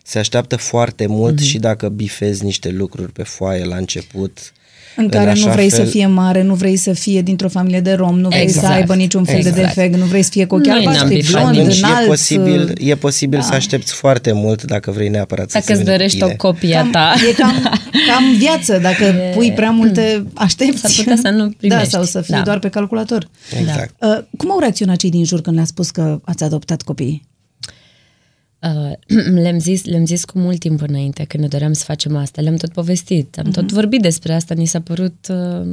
se 0.03 0.19
așteaptă 0.19 0.55
foarte 0.55 1.05
mult 1.05 1.39
mm-hmm. 1.39 1.45
și 1.45 1.59
dacă 1.59 1.89
bifezi 1.89 2.43
niște 2.43 2.69
lucruri 2.69 3.11
pe 3.11 3.23
foaie 3.23 3.63
la 3.63 3.75
început, 3.75 4.53
În 4.95 5.09
care 5.09 5.23
nu 5.25 5.29
așa 5.31 5.51
vrei 5.51 5.69
fel- 5.69 5.85
să 5.85 5.91
fie 5.91 6.07
mare, 6.07 6.41
nu 6.43 6.53
vrei 6.53 6.75
să 6.75 6.93
fie 6.93 7.21
dintr-o 7.21 7.49
familie 7.49 7.79
de 7.79 7.93
rom, 7.93 8.19
nu 8.19 8.27
vrei 8.27 8.41
Exact. 8.41 8.65
să 8.65 8.71
aibă 8.71 8.95
niciun 8.95 9.23
fel 9.23 9.39
de 9.41 9.49
Exact. 9.49 9.67
defect, 9.75 9.95
nu 9.95 10.05
vrei 10.05 10.21
să 10.21 10.29
fie 10.31 10.45
cu 10.45 10.55
ochii 10.55 10.69
Noi 10.71 10.83
n-am 10.83 10.87
albaștri, 10.93 11.19
bifat 11.19 11.41
blond, 11.41 11.57
atunci 11.57 11.77
înalt. 11.81 12.03
e 12.05 12.07
posibil, 12.07 12.73
e 12.79 12.95
posibil 12.95 13.39
da. 13.39 13.45
să 13.45 13.53
aștepți 13.53 13.93
foarte 13.93 14.31
mult 14.31 14.63
dacă 14.63 14.91
vrei 14.91 15.09
neapărat 15.09 15.49
să 15.49 15.57
Dacă 15.59 15.71
îți 15.71 15.79
semeni 15.81 15.85
cu 15.89 15.97
dorești 15.97 16.23
o 16.23 16.25
tine. 16.25 16.37
copie 16.37 16.75
a 16.75 16.83
ta. 16.91 17.13
E 17.29 17.33
cam, 17.33 17.51
cam 18.09 18.23
viață, 18.37 18.77
dacă 18.81 19.13
pui 19.35 19.51
prea 19.51 19.69
multe 19.71 20.25
aștepți. 20.33 20.79
S-ar 20.81 20.91
putea 20.95 21.15
să 21.21 21.29
nu 21.29 21.45
Da, 21.47 21.53
primești. 21.57 21.89
sau 21.89 22.03
să 22.03 22.21
fie 22.21 22.35
Da. 22.37 22.41
doar 22.43 22.59
pe 22.59 22.69
calculator. 22.69 23.29
Exact. 23.59 23.93
Uh, 24.03 24.17
cum 24.37 24.51
au 24.51 24.59
reacționat 24.59 24.95
cei 24.95 25.09
din 25.09 25.25
jur 25.25 25.41
când 25.41 25.55
le-a 25.55 25.65
spus 25.65 25.89
că 25.89 26.19
ați 26.23 26.43
adoptat 26.43 26.81
copiii? 26.81 27.27
Uh, 28.61 28.91
le-am, 29.41 29.59
zis, 29.59 29.85
le-am 29.85 30.05
zis 30.05 30.25
cu 30.25 30.39
mult 30.39 30.59
timp 30.59 30.81
înainte 30.81 31.23
când 31.23 31.43
ne 31.43 31.49
doream 31.49 31.73
să 31.73 31.83
facem 31.83 32.15
asta. 32.15 32.41
Le-am 32.41 32.55
tot 32.55 32.71
povestit, 32.71 33.37
am 33.37 33.51
tot 33.51 33.71
vorbit 33.71 34.01
despre 34.01 34.33
asta, 34.33 34.53
ni 34.53 34.65
s-a 34.65 34.81
părut 34.81 35.27
uh, 35.29 35.67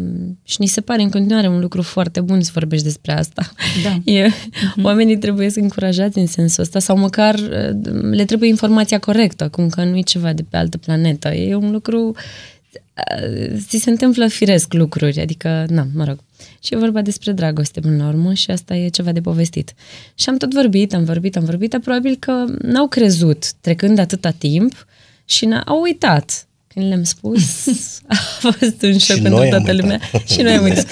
și 0.44 0.56
ni 0.58 0.66
se 0.66 0.80
pare 0.80 1.02
în 1.02 1.10
continuare 1.10 1.48
un 1.48 1.60
lucru 1.60 1.82
foarte 1.82 2.20
bun 2.20 2.42
să 2.42 2.50
vorbești 2.54 2.84
despre 2.84 3.12
asta. 3.12 3.50
Da. 3.82 3.98
E, 4.12 4.30
Oamenii 4.82 5.18
trebuie 5.18 5.50
să 5.50 5.60
încurajați 5.60 6.18
în 6.18 6.26
sensul 6.26 6.62
ăsta 6.62 6.78
sau 6.78 6.96
măcar 6.96 7.34
uh, 7.34 8.10
le 8.10 8.24
trebuie 8.24 8.48
informația 8.48 8.98
corectă, 8.98 9.48
cum 9.48 9.68
că 9.68 9.84
nu 9.84 9.96
e 9.96 10.00
ceva 10.00 10.32
de 10.32 10.42
pe 10.48 10.56
altă 10.56 10.78
planetă. 10.78 11.28
E 11.34 11.54
un 11.54 11.70
lucru 11.70 12.06
uh, 12.06 12.16
ți 13.68 13.78
se 13.78 13.90
întâmplă 13.90 14.28
firesc 14.28 14.72
lucruri, 14.72 15.20
adică, 15.20 15.66
na, 15.68 15.86
mă 15.94 16.04
rog. 16.04 16.18
Și 16.62 16.74
e 16.74 16.76
vorba 16.76 17.02
despre 17.02 17.32
dragoste 17.32 17.80
până 17.80 18.02
la 18.02 18.08
urmă 18.08 18.34
și 18.34 18.50
asta 18.50 18.74
e 18.74 18.88
ceva 18.88 19.12
de 19.12 19.20
povestit. 19.20 19.74
Și 20.14 20.28
am 20.28 20.36
tot 20.36 20.52
vorbit, 20.52 20.94
am 20.94 21.04
vorbit, 21.04 21.36
am 21.36 21.44
vorbit, 21.44 21.70
dar 21.70 21.80
probabil 21.80 22.16
că 22.18 22.44
n-au 22.62 22.88
crezut 22.88 23.52
trecând 23.52 23.98
atâta 23.98 24.30
timp 24.30 24.86
și 25.24 25.44
n-au 25.44 25.80
uitat. 25.80 26.46
Când 26.66 26.88
le-am 26.88 27.02
spus, 27.02 27.66
a 28.08 28.14
fost 28.40 28.82
un 28.82 28.98
șoc 28.98 29.16
Și 29.16 29.22
pentru 29.22 29.30
noi 29.30 29.44
am 29.44 29.50
toată 29.50 29.70
uitat. 29.70 29.76
lumea. 29.76 30.00
Și 30.26 30.42
noi 30.42 30.52
am 30.52 30.64
uitat. 30.64 30.86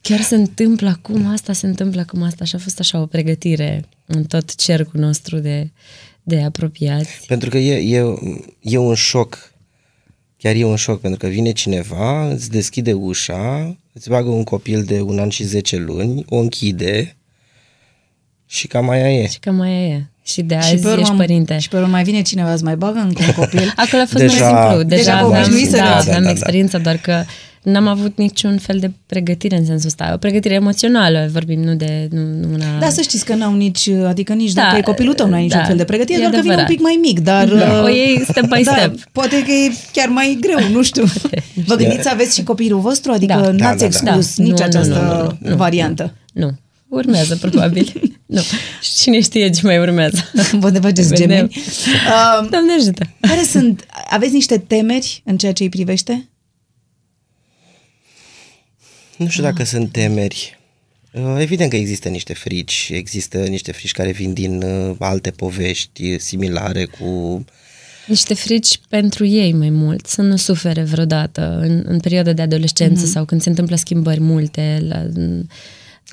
Chiar 0.00 0.20
se 0.20 0.34
întâmplă 0.34 0.88
acum 0.88 1.26
asta, 1.26 1.52
se 1.52 1.66
întâmplă 1.66 2.00
acum 2.00 2.22
asta 2.22 2.44
și 2.44 2.54
a 2.54 2.58
fost 2.58 2.78
așa 2.78 3.00
o 3.00 3.06
pregătire 3.06 3.84
în 4.06 4.24
tot 4.24 4.54
cercul 4.54 5.00
nostru 5.00 5.38
de, 5.38 5.70
de 6.22 6.42
apropiați. 6.42 7.26
Pentru 7.26 7.50
că 7.50 7.58
e, 7.58 7.96
e, 7.98 8.14
e 8.60 8.78
un 8.78 8.94
șoc. 8.94 9.49
Chiar 10.42 10.54
e 10.54 10.64
un 10.64 10.76
șoc, 10.76 11.00
pentru 11.00 11.18
că 11.18 11.26
vine 11.26 11.50
cineva, 11.52 12.28
îți 12.32 12.50
deschide 12.50 12.92
ușa, 12.92 13.76
îți 13.92 14.08
bagă 14.08 14.28
un 14.28 14.44
copil 14.44 14.82
de 14.82 15.00
un 15.00 15.18
an 15.18 15.28
și 15.28 15.44
10 15.44 15.76
luni, 15.76 16.24
o 16.28 16.36
închide 16.36 17.16
și 18.46 18.66
cam 18.66 18.88
aia 18.88 19.12
e. 19.12 19.26
Și 19.26 19.38
cam 19.38 19.60
aia 19.60 19.86
e. 19.86 20.04
Și 20.22 20.42
de 20.42 20.54
azi 20.54 20.72
ești 20.74 21.12
părinte. 21.16 21.58
și 21.58 21.68
pe 21.68 21.76
urmă 21.76 21.88
mai 21.88 22.02
vine 22.04 22.22
cineva, 22.22 22.52
îți 22.52 22.64
mai 22.64 22.76
bagă 22.76 22.98
încă 22.98 23.22
un 23.26 23.32
copil. 23.32 23.72
Acolo 23.86 24.02
a 24.02 24.06
fost 24.06 24.24
Deja- 24.24 24.50
mai 24.50 24.60
simplu. 24.68 24.82
Deja 24.82 25.02
Deja, 25.02 25.20
vă 25.20 25.26
aveam, 25.26 25.42
obișnuiseră. 25.42 25.76
da, 25.82 25.88
Da, 25.88 25.96
aveam 25.96 26.18
da, 26.20 26.24
da. 26.24 26.30
experiență, 26.30 26.78
doar 26.78 26.96
că 26.96 27.24
n-am 27.62 27.86
avut 27.86 28.16
niciun 28.16 28.58
fel 28.58 28.78
de 28.78 28.90
pregătire 29.06 29.56
în 29.56 29.64
sensul 29.66 29.86
ăsta. 29.86 30.10
O 30.14 30.16
pregătire 30.16 30.54
emoțională, 30.54 31.28
vorbim, 31.32 31.60
nu 31.62 31.74
de 31.74 32.08
nu, 32.10 32.20
nu 32.20 32.48
una... 32.54 32.78
Da, 32.78 32.88
să 32.90 33.00
știți 33.00 33.24
că 33.24 33.34
n-au 33.34 33.54
nici, 33.54 33.88
adică 33.88 34.32
nici 34.32 34.52
Da, 34.52 34.62
dacă 34.62 34.76
e 34.76 34.80
copilul 34.80 35.14
tău, 35.14 35.28
n-ai 35.28 35.42
niciun 35.42 35.58
da, 35.58 35.64
fel 35.64 35.76
de 35.76 35.84
pregătire, 35.84 36.18
e 36.18 36.20
doar 36.20 36.32
că 36.34 36.40
vine 36.40 36.54
un 36.54 36.60
adevărat. 36.60 36.76
pic 36.76 36.80
mai 36.80 36.98
mic, 37.02 37.20
dar... 37.20 37.48
Da. 37.48 37.78
uh, 37.78 37.82
O 37.84 37.88
iei 37.88 38.24
step 38.28 38.44
by 38.56 38.62
da, 38.70 38.72
step. 38.76 38.94
poate 39.12 39.42
că 39.44 39.50
e 39.52 39.72
chiar 39.92 40.08
mai 40.08 40.38
greu, 40.40 40.68
nu 40.72 40.82
știu. 40.82 41.04
Vă 41.66 41.74
gândiți 41.74 42.02
să 42.02 42.08
aveți 42.12 42.34
și 42.34 42.42
copilul 42.42 42.80
vostru? 42.80 43.12
Adică 43.12 43.32
Da. 43.32 43.40
n-ați 43.40 43.56
Da, 43.58 43.68
da, 43.68 43.74
da. 43.74 43.84
exclus 43.84 44.36
Da. 44.36 44.42
nici 44.44 44.52
Nu, 44.52 44.58
nu, 44.58 44.64
această 44.64 44.98
nu, 44.98 45.22
nu, 45.22 45.36
nu, 45.40 45.50
nu. 45.50 45.56
variantă. 45.56 46.14
Nu. 46.32 46.50
urmează 46.88 47.36
probabil. 47.36 47.92
nu. 48.26 48.40
Și 48.82 48.92
cine 48.94 49.20
știe 49.20 49.50
ce 49.50 49.60
mai 49.62 49.78
urmează. 49.78 50.30
Vă 50.52 50.70
ne 50.70 50.78
faceți 50.80 51.08
Vedem. 51.08 51.26
gemeni. 51.28 51.50
Uh, 51.54 52.48
Doamne 52.50 52.72
ajută. 52.78 53.06
care 53.20 53.42
sunt, 53.42 53.86
aveți 54.10 54.32
niște 54.32 54.58
temeri 54.58 55.22
în 55.24 55.36
ceea 55.36 55.52
ce 55.52 55.62
îi 55.62 55.68
privește? 55.68 56.28
Nu 59.20 59.28
știu 59.28 59.42
dacă 59.42 59.64
sunt 59.64 59.92
temeri. 59.92 60.58
Uh, 61.12 61.36
Evident 61.38 61.70
că 61.70 61.76
există 61.76 62.08
niște 62.08 62.34
frici, 62.34 62.88
există 62.92 63.38
niște 63.38 63.72
frici 63.72 63.92
care 63.92 64.10
vin 64.10 64.32
din 64.32 64.62
uh, 64.62 64.96
alte 64.98 65.30
povești 65.30 66.18
similare 66.18 66.84
cu... 66.84 67.44
Niște 68.06 68.34
frici 68.34 68.80
pentru 68.88 69.26
ei 69.26 69.52
mai 69.52 69.70
mult, 69.70 70.06
să 70.06 70.22
nu 70.22 70.36
sufere 70.36 70.82
vreodată 70.82 71.58
în, 71.62 71.82
în 71.86 72.00
perioada 72.00 72.32
de 72.32 72.42
adolescență 72.42 73.00
Mhm. 73.00 73.08
mm-hmm. 73.08 73.12
sau 73.12 73.24
când 73.24 73.42
se 73.42 73.48
întâmplă 73.48 73.76
schimbări 73.76 74.20
multe. 74.20 74.84
La, 74.88 75.02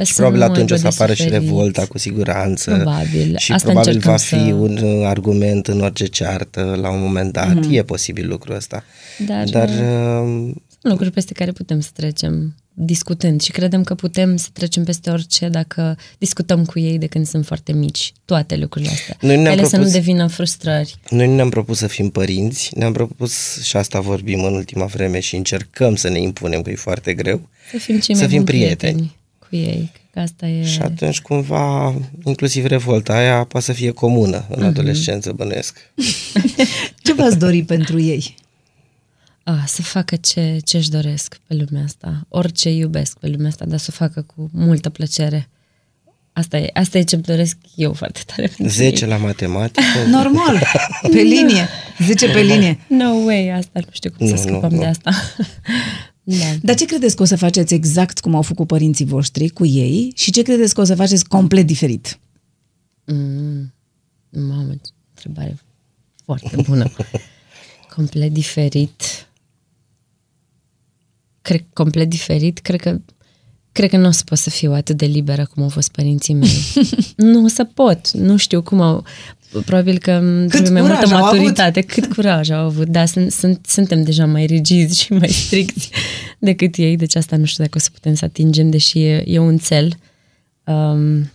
Și 0.03 0.13
să 0.13 0.21
probabil 0.21 0.39
nu 0.39 0.45
atunci 0.45 0.71
o 0.71 0.73
aibă 0.73 0.75
să 0.75 0.81
de 0.81 0.95
apară 0.95 1.13
și 1.13 1.21
suferit. 1.21 1.41
revolta 1.47 1.85
cu 1.85 1.97
siguranță. 1.97 2.75
Probabil. 2.75 3.35
Și 3.37 3.51
Asta 3.51 3.67
probabil 3.71 3.99
va 3.99 4.11
încercăm 4.13 4.39
fi 4.39 4.47
să- 4.49 4.53
un 4.53 4.77
uh, 4.77 5.05
argument 5.07 5.67
în 5.67 5.81
orice 5.81 6.05
ceartă 6.05 6.77
la 6.81 6.89
un 6.91 6.99
moment 7.01 7.31
dat. 7.33 7.53
Mhm. 7.55 7.73
E 7.73 7.83
posibil 7.83 8.27
lucrul 8.27 8.55
ăsta. 8.55 8.83
Dar, 9.25 9.49
Dar 9.49 9.67
uh, 9.69 10.51
Sunt 10.81 10.93
lucruri 10.93 11.11
peste 11.11 11.33
care 11.33 11.51
putem 11.51 11.79
să 11.79 11.89
trecem 11.93 12.55
discutând 12.79 13.41
și 13.41 13.51
credem 13.51 13.83
că 13.83 13.95
putem 13.95 14.35
să 14.35 14.47
trecem 14.53 14.83
peste 14.83 15.09
orice 15.09 15.47
dacă 15.49 15.97
discutăm 16.17 16.65
cu 16.65 16.79
ei 16.79 16.97
de 16.97 17.05
când 17.07 17.27
sunt 17.27 17.45
foarte 17.45 17.71
mici. 17.73 18.13
Toate 18.25 18.55
lucrurile 18.55 18.91
astea. 18.91 19.17
Noi 19.21 19.41
ne-am 19.41 19.57
Ele 19.57 19.67
să 19.67 19.75
nu 19.75 19.81
propus- 19.83 19.91
devină 19.91 20.27
frustrări. 20.27 20.95
Noi 21.09 21.27
nu 21.27 21.35
ne-am 21.35 21.49
propus 21.49 21.77
să 21.77 21.87
fim 21.87 22.09
părinți, 22.09 22.71
ne-am 22.77 22.91
propus, 22.93 23.61
și 23.63 23.77
asta 23.77 23.99
vorbim 23.99 24.43
în 24.43 24.53
ultima 24.53 24.85
vreme 24.85 25.19
și 25.19 25.35
încercăm 25.35 25.95
să 25.95 26.09
ne 26.09 26.19
impunem, 26.21 26.61
că 26.61 26.69
e 26.69 26.75
foarte 26.75 27.13
greu, 27.13 27.49
Să 27.71 27.77
fim 27.77 27.99
cei 27.99 28.15
Să 28.15 28.21
mai 28.21 28.29
fim 28.29 28.43
buni 28.43 28.57
prieteni. 28.57 29.15
cu 29.39 29.55
ei. 29.55 29.91
Cred 29.93 30.09
că 30.13 30.19
asta 30.19 30.47
e... 30.47 30.63
și 30.65 30.79
atunci 30.81 31.19
cumva, 31.21 31.95
inclusiv 32.25 32.65
revolta 32.65 33.13
aia 33.13 33.43
poate 33.43 33.65
să 33.65 33.73
fie 33.73 33.91
comună 33.91 34.45
în 34.49 34.63
adolescență, 34.63 35.31
bănuiesc. 35.31 35.77
Ce 37.03 37.13
v-ați 37.13 37.37
dori 37.37 37.63
pentru 37.63 37.99
ei? 38.01 38.35
A, 39.47 39.63
să 39.65 39.81
facă 39.81 40.15
ce, 40.15 40.59
ce 40.65 40.77
își 40.77 40.89
doresc 40.89 41.39
pe 41.47 41.53
lumea 41.53 41.83
asta. 41.83 42.25
Orice 42.27 42.69
iubesc 42.69 43.17
pe 43.17 43.27
lumea 43.27 43.47
asta, 43.47 43.65
dar 43.65 43.79
să 43.79 43.87
o 43.89 43.95
facă 43.95 44.21
cu 44.21 44.49
multă 44.53 44.89
plăcere. 44.89 45.49
Asta 46.33 46.57
e, 46.57 46.69
asta 46.73 46.97
e 46.97 47.03
ce-mi 47.03 47.21
doresc 47.21 47.57
eu 47.75 47.93
foarte 47.93 48.19
tare. 48.25 48.41
pentru 48.47 48.67
10 48.67 49.03
ei. 49.03 49.09
la 49.09 49.17
matematică. 49.17 49.81
Normal, 50.09 50.59
pe 51.11 51.21
linie, 51.21 51.67
10 52.05 52.31
pe 52.31 52.41
linie. 52.41 52.79
No 52.87 53.09
way, 53.09 53.49
asta 53.49 53.79
nu 53.79 53.89
știu 53.91 54.11
cum 54.11 54.27
Nu, 54.27 54.35
să 54.35 54.43
nu, 54.43 54.49
scăpăm 54.49 54.71
nu. 54.71 54.79
de 54.79 54.85
asta. 54.85 55.11
da. 56.23 56.45
Dar 56.61 56.75
ce 56.75 56.85
credeți 56.85 57.15
că 57.15 57.21
o 57.21 57.25
să 57.25 57.35
faceți 57.35 57.73
exact 57.73 58.19
cum 58.19 58.35
au 58.35 58.41
făcut 58.41 58.67
părinții 58.67 59.05
voștri 59.05 59.49
cu 59.49 59.65
ei 59.65 60.11
și 60.15 60.31
ce 60.31 60.41
credeți 60.41 60.73
că 60.73 60.81
o 60.81 60.83
să 60.83 60.95
faceți 60.95 61.27
complet 61.27 61.65
diferit? 61.65 62.19
Mm, 63.05 63.73
mamă, 64.29 64.71
ce 64.71 64.91
întrebare 65.13 65.57
foarte 66.25 66.55
bună. 66.61 66.91
complet 67.95 68.31
diferit. 68.33 69.26
Cred 71.47 71.65
complet 71.73 72.09
diferit, 72.09 72.59
cred 72.59 72.79
că 72.79 73.01
cred 73.71 73.89
că 73.89 73.97
nu 73.97 74.07
o 74.07 74.11
să 74.11 74.21
pot 74.25 74.37
să 74.37 74.49
fiu 74.49 74.73
atât 74.73 74.97
de 74.97 75.05
liberă 75.05 75.45
cum 75.45 75.63
au 75.63 75.69
fost 75.69 75.91
părinții 75.91 76.33
mei. 76.33 76.63
nu 77.31 77.43
o 77.43 77.47
să 77.47 77.63
pot, 77.63 78.11
nu 78.11 78.37
știu 78.37 78.61
cum 78.61 78.81
au 78.81 79.05
Probabil 79.65 79.97
că 79.97 80.11
îmi 80.11 80.47
trebuie 80.47 80.71
mai 80.71 80.81
curaj 80.81 80.97
multă 80.97 81.15
au 81.15 81.23
avut. 81.23 81.37
maturitate. 81.37 81.81
Cât 81.81 82.13
curaj 82.13 82.49
au 82.49 82.65
avut. 82.65 82.87
Da, 82.87 83.05
sunt, 83.05 83.31
sunt, 83.31 83.65
suntem 83.65 84.03
deja 84.03 84.25
mai 84.25 84.45
rigizi 84.45 85.01
și 85.01 85.13
mai 85.13 85.29
stricți 85.29 85.89
decât 86.39 86.75
ei, 86.75 86.95
deci 86.95 87.15
asta 87.15 87.35
nu 87.35 87.45
știu 87.45 87.63
dacă 87.63 87.77
o 87.77 87.81
să 87.81 87.89
putem 87.93 88.13
să 88.13 88.25
atingem, 88.25 88.69
deși 88.69 88.99
e, 88.99 89.23
e 89.25 89.39
un 89.39 89.57
cel. 89.57 89.93
Um, 90.63 91.31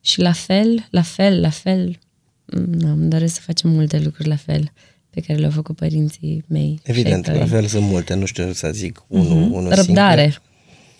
și 0.00 0.20
la 0.20 0.32
fel, 0.32 0.86
la 0.90 1.02
fel, 1.02 1.40
la 1.40 1.50
fel, 1.50 1.98
mm, 2.44 2.90
îmi 2.90 3.10
doresc 3.10 3.34
să 3.34 3.40
facem 3.40 3.70
multe 3.70 3.98
lucruri 3.98 4.28
la 4.28 4.36
fel 4.36 4.72
pe 5.14 5.20
care 5.20 5.38
le-au 5.38 5.50
făcut 5.50 5.76
părinții 5.76 6.44
mei. 6.46 6.80
și 6.84 6.90
Evident, 6.90 7.26
ai 7.28 7.34
la 7.34 7.40
tăi. 7.40 7.48
fel 7.48 7.66
sunt 7.66 7.84
multe, 7.86 8.14
nu 8.14 8.24
știu 8.24 8.52
să 8.52 8.70
zic 8.72 9.04
unul, 9.06 9.40
Mhm. 9.40 9.52
unul 9.52 9.74
Răbdare. 9.74 10.20
singur. 10.22 10.42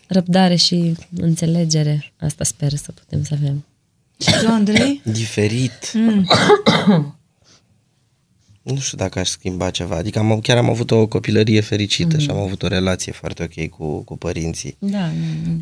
Răbdare 0.08 0.54
și 0.54 0.94
înțelegere. 1.16 2.12
Asta 2.20 2.44
sper 2.44 2.74
să 2.74 2.92
putem 2.92 3.22
să 3.24 3.34
avem. 3.34 3.64
Și 4.20 4.30
tu, 4.44 4.48
Andrei? 4.50 5.00
Diferit. 5.12 5.72
Nu 8.62 8.78
știu 8.78 8.96
dacă 8.96 9.18
aș 9.18 9.28
schimba 9.28 9.70
ceva. 9.70 9.96
Adică 9.96 10.18
am, 10.18 10.40
chiar 10.40 10.56
am 10.56 10.70
avut 10.70 10.90
o 10.90 11.06
copilărie 11.06 11.60
fericită 11.60 12.18
și 12.18 12.30
am 12.30 12.36
avut 12.36 12.62
o 12.62 12.66
relație 12.66 13.12
foarte 13.12 13.42
ok 13.42 13.68
cu, 13.68 13.98
cu 14.02 14.16
părinții. 14.16 14.76
Da, 14.78 15.10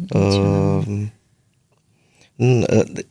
nu- 0.09 0.21
Uh, 0.21 1.09
n- 2.37 2.69
uh, 2.71 2.83
d- 2.93 3.07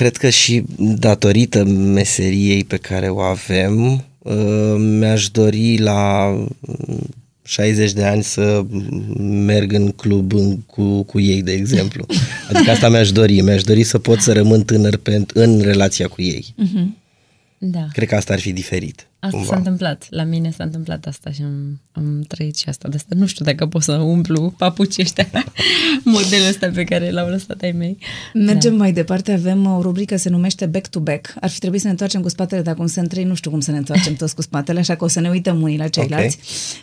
cred 0.00 0.16
că 0.16 0.28
și 0.28 0.62
datorită 0.78 1.64
meseriei 1.64 2.64
pe 2.64 2.76
care 2.76 3.08
o 3.08 3.18
avem, 3.18 4.04
uh, 4.18 4.74
mi-aș 4.78 5.28
dori 5.28 5.78
la 5.78 6.28
mm, 6.60 7.08
60 7.42 7.92
de 7.92 8.04
ani 8.04 8.22
să 8.22 8.64
merg 9.20 9.72
în 9.72 9.90
club 9.90 10.32
în, 10.32 10.58
cu, 10.66 11.02
cu 11.02 11.20
ei, 11.20 11.42
de 11.42 11.52
exemplu. 11.52 12.06
Adică 12.52 12.70
asta 12.70 12.88
mi-aș 12.88 13.12
dori. 13.12 13.40
Mi-aș 13.40 13.62
dori 13.62 13.82
să 13.82 13.98
pot 13.98 14.20
să 14.20 14.32
rămân 14.32 14.62
tânăr 14.62 14.96
pe, 14.96 15.24
în 15.34 15.60
relația 15.60 16.08
cu 16.08 16.22
ei. 16.22 16.54
Da. 17.62 17.86
Cred 17.92 18.08
că 18.08 18.14
asta 18.14 18.32
ar 18.32 18.40
fi 18.40 18.52
diferit. 18.52 19.08
Asta 19.18 19.36
cumva. 19.36 19.52
s-a 19.52 19.56
întâmplat. 19.56 20.06
La 20.10 20.22
mine 20.22 20.50
s-a 20.50 20.64
întâmplat 20.64 21.06
asta 21.06 21.30
și 21.30 21.42
am, 21.42 21.80
am 21.92 22.24
trăit 22.28 22.56
și 22.56 22.68
asta. 22.68 22.88
De 22.88 22.96
asta 22.96 23.14
nu 23.16 23.26
știu 23.26 23.44
dacă 23.44 23.66
pot 23.66 23.82
să 23.82 23.92
umplu 23.92 24.54
papucii 24.56 25.02
ăștia, 25.02 25.28
modelul 26.04 26.48
ăsta 26.48 26.70
pe 26.74 26.84
care 26.84 27.10
l-au 27.10 27.28
lăsat 27.28 27.62
ai 27.62 27.72
mei. 27.72 27.98
Mergem 28.34 28.76
mai 28.76 28.92
departe, 28.92 29.32
avem 29.32 29.66
o 29.66 29.80
rubrică 29.82 30.16
se 30.16 30.28
numește 30.28 30.66
Back 30.66 30.88
to 30.88 31.00
Back. 31.00 31.34
Ar 31.40 31.50
fi 31.50 31.58
trebuit 31.58 31.80
să 31.80 31.86
ne 31.86 31.92
întoarcem 31.92 32.20
cu 32.20 32.28
spatele, 32.28 32.62
dar 32.62 32.74
cum 32.74 32.86
sunt 32.86 33.08
trei, 33.08 33.24
nu 33.24 33.34
știu 33.34 33.50
cum 33.50 33.60
să 33.60 33.70
ne 33.70 33.76
întoarcem 33.76 34.14
toți 34.14 34.34
cu 34.34 34.42
spatele, 34.42 34.78
așa 34.78 34.96
că 34.96 35.04
o 35.04 35.08
să 35.08 35.20
ne 35.20 35.28
uităm 35.28 35.62
unii 35.62 35.78
la 35.78 35.88
ceilalți. 35.88 36.38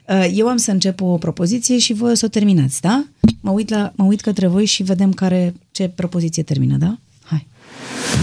Uh, 0.08 0.32
Eu 0.34 0.48
am 0.48 0.58
să 0.58 0.72
încep 0.72 1.02
o 1.02 1.18
propoziție 1.18 1.78
și 1.78 1.94
voi 1.94 2.12
o 2.12 2.16
să 2.16 2.26
o 2.26 2.30
terminați, 2.30 2.82
da? 2.82 3.08
Mă 3.40 3.52
uit, 3.52 3.70
la, 3.70 3.94
mă 3.96 4.06
uit 4.06 4.22
către 4.22 4.48
voi 4.48 4.66
și 4.66 4.84
vedem 4.84 5.14
care, 5.14 5.54
ce 5.72 5.92
propoziție 5.96 6.44
termină, 6.44 6.78
da? 6.78 6.98
Hai. 7.24 7.48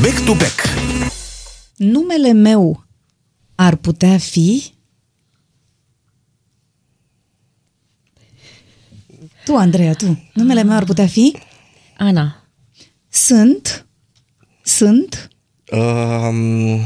Back 0.02 0.24
to 0.24 0.32
back. 0.32 1.22
Numele 1.76 2.32
meu 2.32 2.84
ar 3.54 3.76
putea 3.76 4.18
fi... 4.18 4.72
Tu, 9.44 9.56
Andreea, 9.56 9.94
tu. 9.94 10.30
Numele 10.34 10.62
meu 10.62 10.76
ar 10.76 10.84
putea 10.84 11.06
fi... 11.06 11.36
Ana, 11.98 12.44
Sunt... 13.08 13.86
Sunt... 14.62 15.28
Um, 15.70 16.80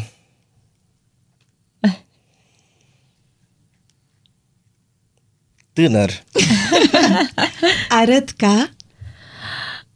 tânăr. 5.72 6.24
Arăt 7.89 8.30
ca... 8.30 8.70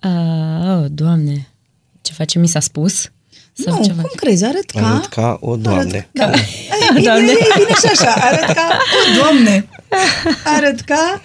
uh, 0.02 0.82
oh, 0.82 0.86
doamne, 0.90 1.48
ce 2.02 2.12
face 2.12 2.38
mi 2.38 2.46
s-a 2.46 2.60
spus? 2.60 3.10
Sau 3.52 3.76
nu, 3.76 3.84
ceva? 3.84 4.02
cum 4.02 4.10
crezi? 4.16 4.44
Arăt 4.44 4.70
ca... 4.70 4.86
Arăt 4.86 5.06
ca 5.06 5.38
o 5.40 5.56
doamne. 5.56 5.80
Arăt, 5.80 6.08
da. 6.12 6.30
Ai, 6.30 7.02
Doamne. 7.04 7.30
E, 7.30 7.34
e 7.34 7.52
bine 7.56 7.74
și 7.80 7.86
așa. 7.86 8.12
Arăt 8.12 8.54
ca 8.54 8.78
o 8.94 9.14
doamne. 9.16 9.68
Arăt 10.44 10.80
ca... 10.80 11.22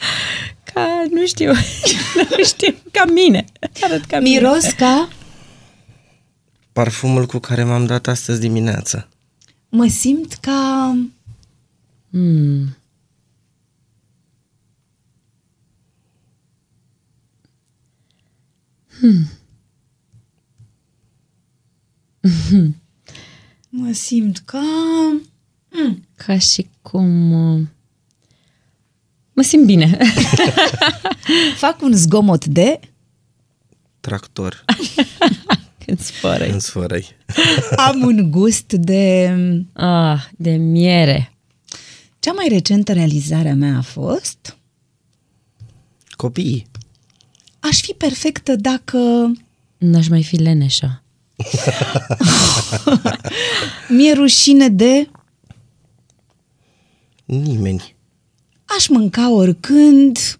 Ca, 0.73 1.05
nu 1.11 1.25
știu, 1.25 1.51
nu 2.37 2.43
știu, 2.43 2.75
ca 2.91 3.05
mine. 3.05 3.45
Arăt 3.81 4.05
ca 4.05 4.19
mine. 4.19 4.37
Miros 4.39 4.63
ca... 4.77 5.09
Parfumul 6.73 7.25
cu 7.25 7.37
care 7.39 7.63
m-am 7.63 7.85
dat 7.85 8.07
astăzi 8.07 8.39
dimineață. 8.39 9.07
Mă 9.69 9.87
simt 9.87 10.33
ca... 10.33 10.91
Hmm. 12.11 12.77
Mă 23.69 23.91
simt 23.91 24.37
ca... 24.37 24.61
Ca 26.15 26.37
și 26.37 26.69
cum... 26.81 27.31
uh, 27.31 27.61
Mă 29.33 29.41
simt 29.41 29.65
bine. 29.65 29.97
Fac 31.63 31.81
un 31.81 31.93
zgomot 31.93 32.45
de... 32.45 32.79
Tractor. 33.99 34.65
Când 35.85 35.99
sfărăi. 35.99 36.49
în 36.49 36.59
sfărăi. 36.59 37.15
Am 37.87 38.01
un 38.01 38.31
gust 38.31 38.73
de... 38.73 39.35
Ah, 39.73 40.25
de 40.37 40.51
miere. 40.51 41.33
Cea 42.19 42.31
mai 42.31 42.47
recentă 42.49 42.93
realizare 42.93 43.49
a 43.49 43.55
mea 43.55 43.77
a 43.77 43.81
fost... 43.81 44.57
Copiii. 46.09 46.67
Aș 47.59 47.81
fi 47.81 47.93
perfectă 47.93 48.55
dacă 48.55 49.31
N-aș 49.77 50.07
mai 50.07 50.23
fi 50.23 50.35
leneșă. 50.35 51.03
mi-e 53.95 54.13
rușine 54.13 54.69
de... 54.69 55.09
Nimeni. 57.25 57.95
Aș 58.77 58.87
mânca 58.87 59.31
oricând... 59.31 60.39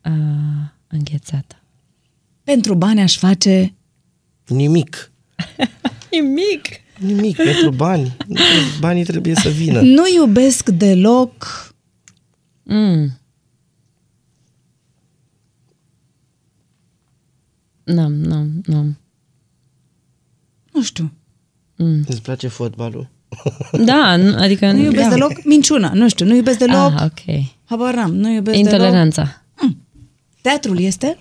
Ah, 0.00 0.12
Înghețată. 0.86 1.62
Pentru 2.44 2.74
bani 2.74 3.00
aș 3.00 3.18
face... 3.18 3.74
Nimic. 4.46 5.10
Nimic! 6.10 6.66
Nimic 6.98 7.36
pentru 7.36 7.70
bani. 7.70 8.16
Banii 8.80 9.04
trebuie 9.04 9.34
să 9.34 9.48
vină. 9.48 9.80
Nu 9.80 10.02
iubesc 10.14 10.68
deloc... 10.68 11.44
Mm. 12.62 13.18
Nu, 17.84 18.08
nu, 18.08 18.50
nu. 18.64 18.94
Nu 20.76 20.82
știu. 20.82 21.12
Îți 22.06 22.22
place 22.22 22.48
fotbalul? 22.48 23.08
Da, 23.72 24.16
nu- 24.16 24.36
adică... 24.38 24.72
Nu 24.72 24.82
iubesc 24.82 25.02
da. 25.08 25.14
deloc 25.14 25.44
minciuna. 25.44 25.90
Nu 25.94 26.08
știu, 26.08 26.26
nu 26.26 26.34
iubesc 26.34 26.58
deloc... 26.58 26.92
Ah, 26.96 27.02
ok. 27.04 27.44
Habar 27.64 27.94
n-am, 27.94 28.14
nu 28.14 28.30
iubesc 28.32 28.56
deloc... 28.56 28.72
Intoleranța. 28.72 29.42
Teatrul 30.40 30.80
este? 30.80 31.18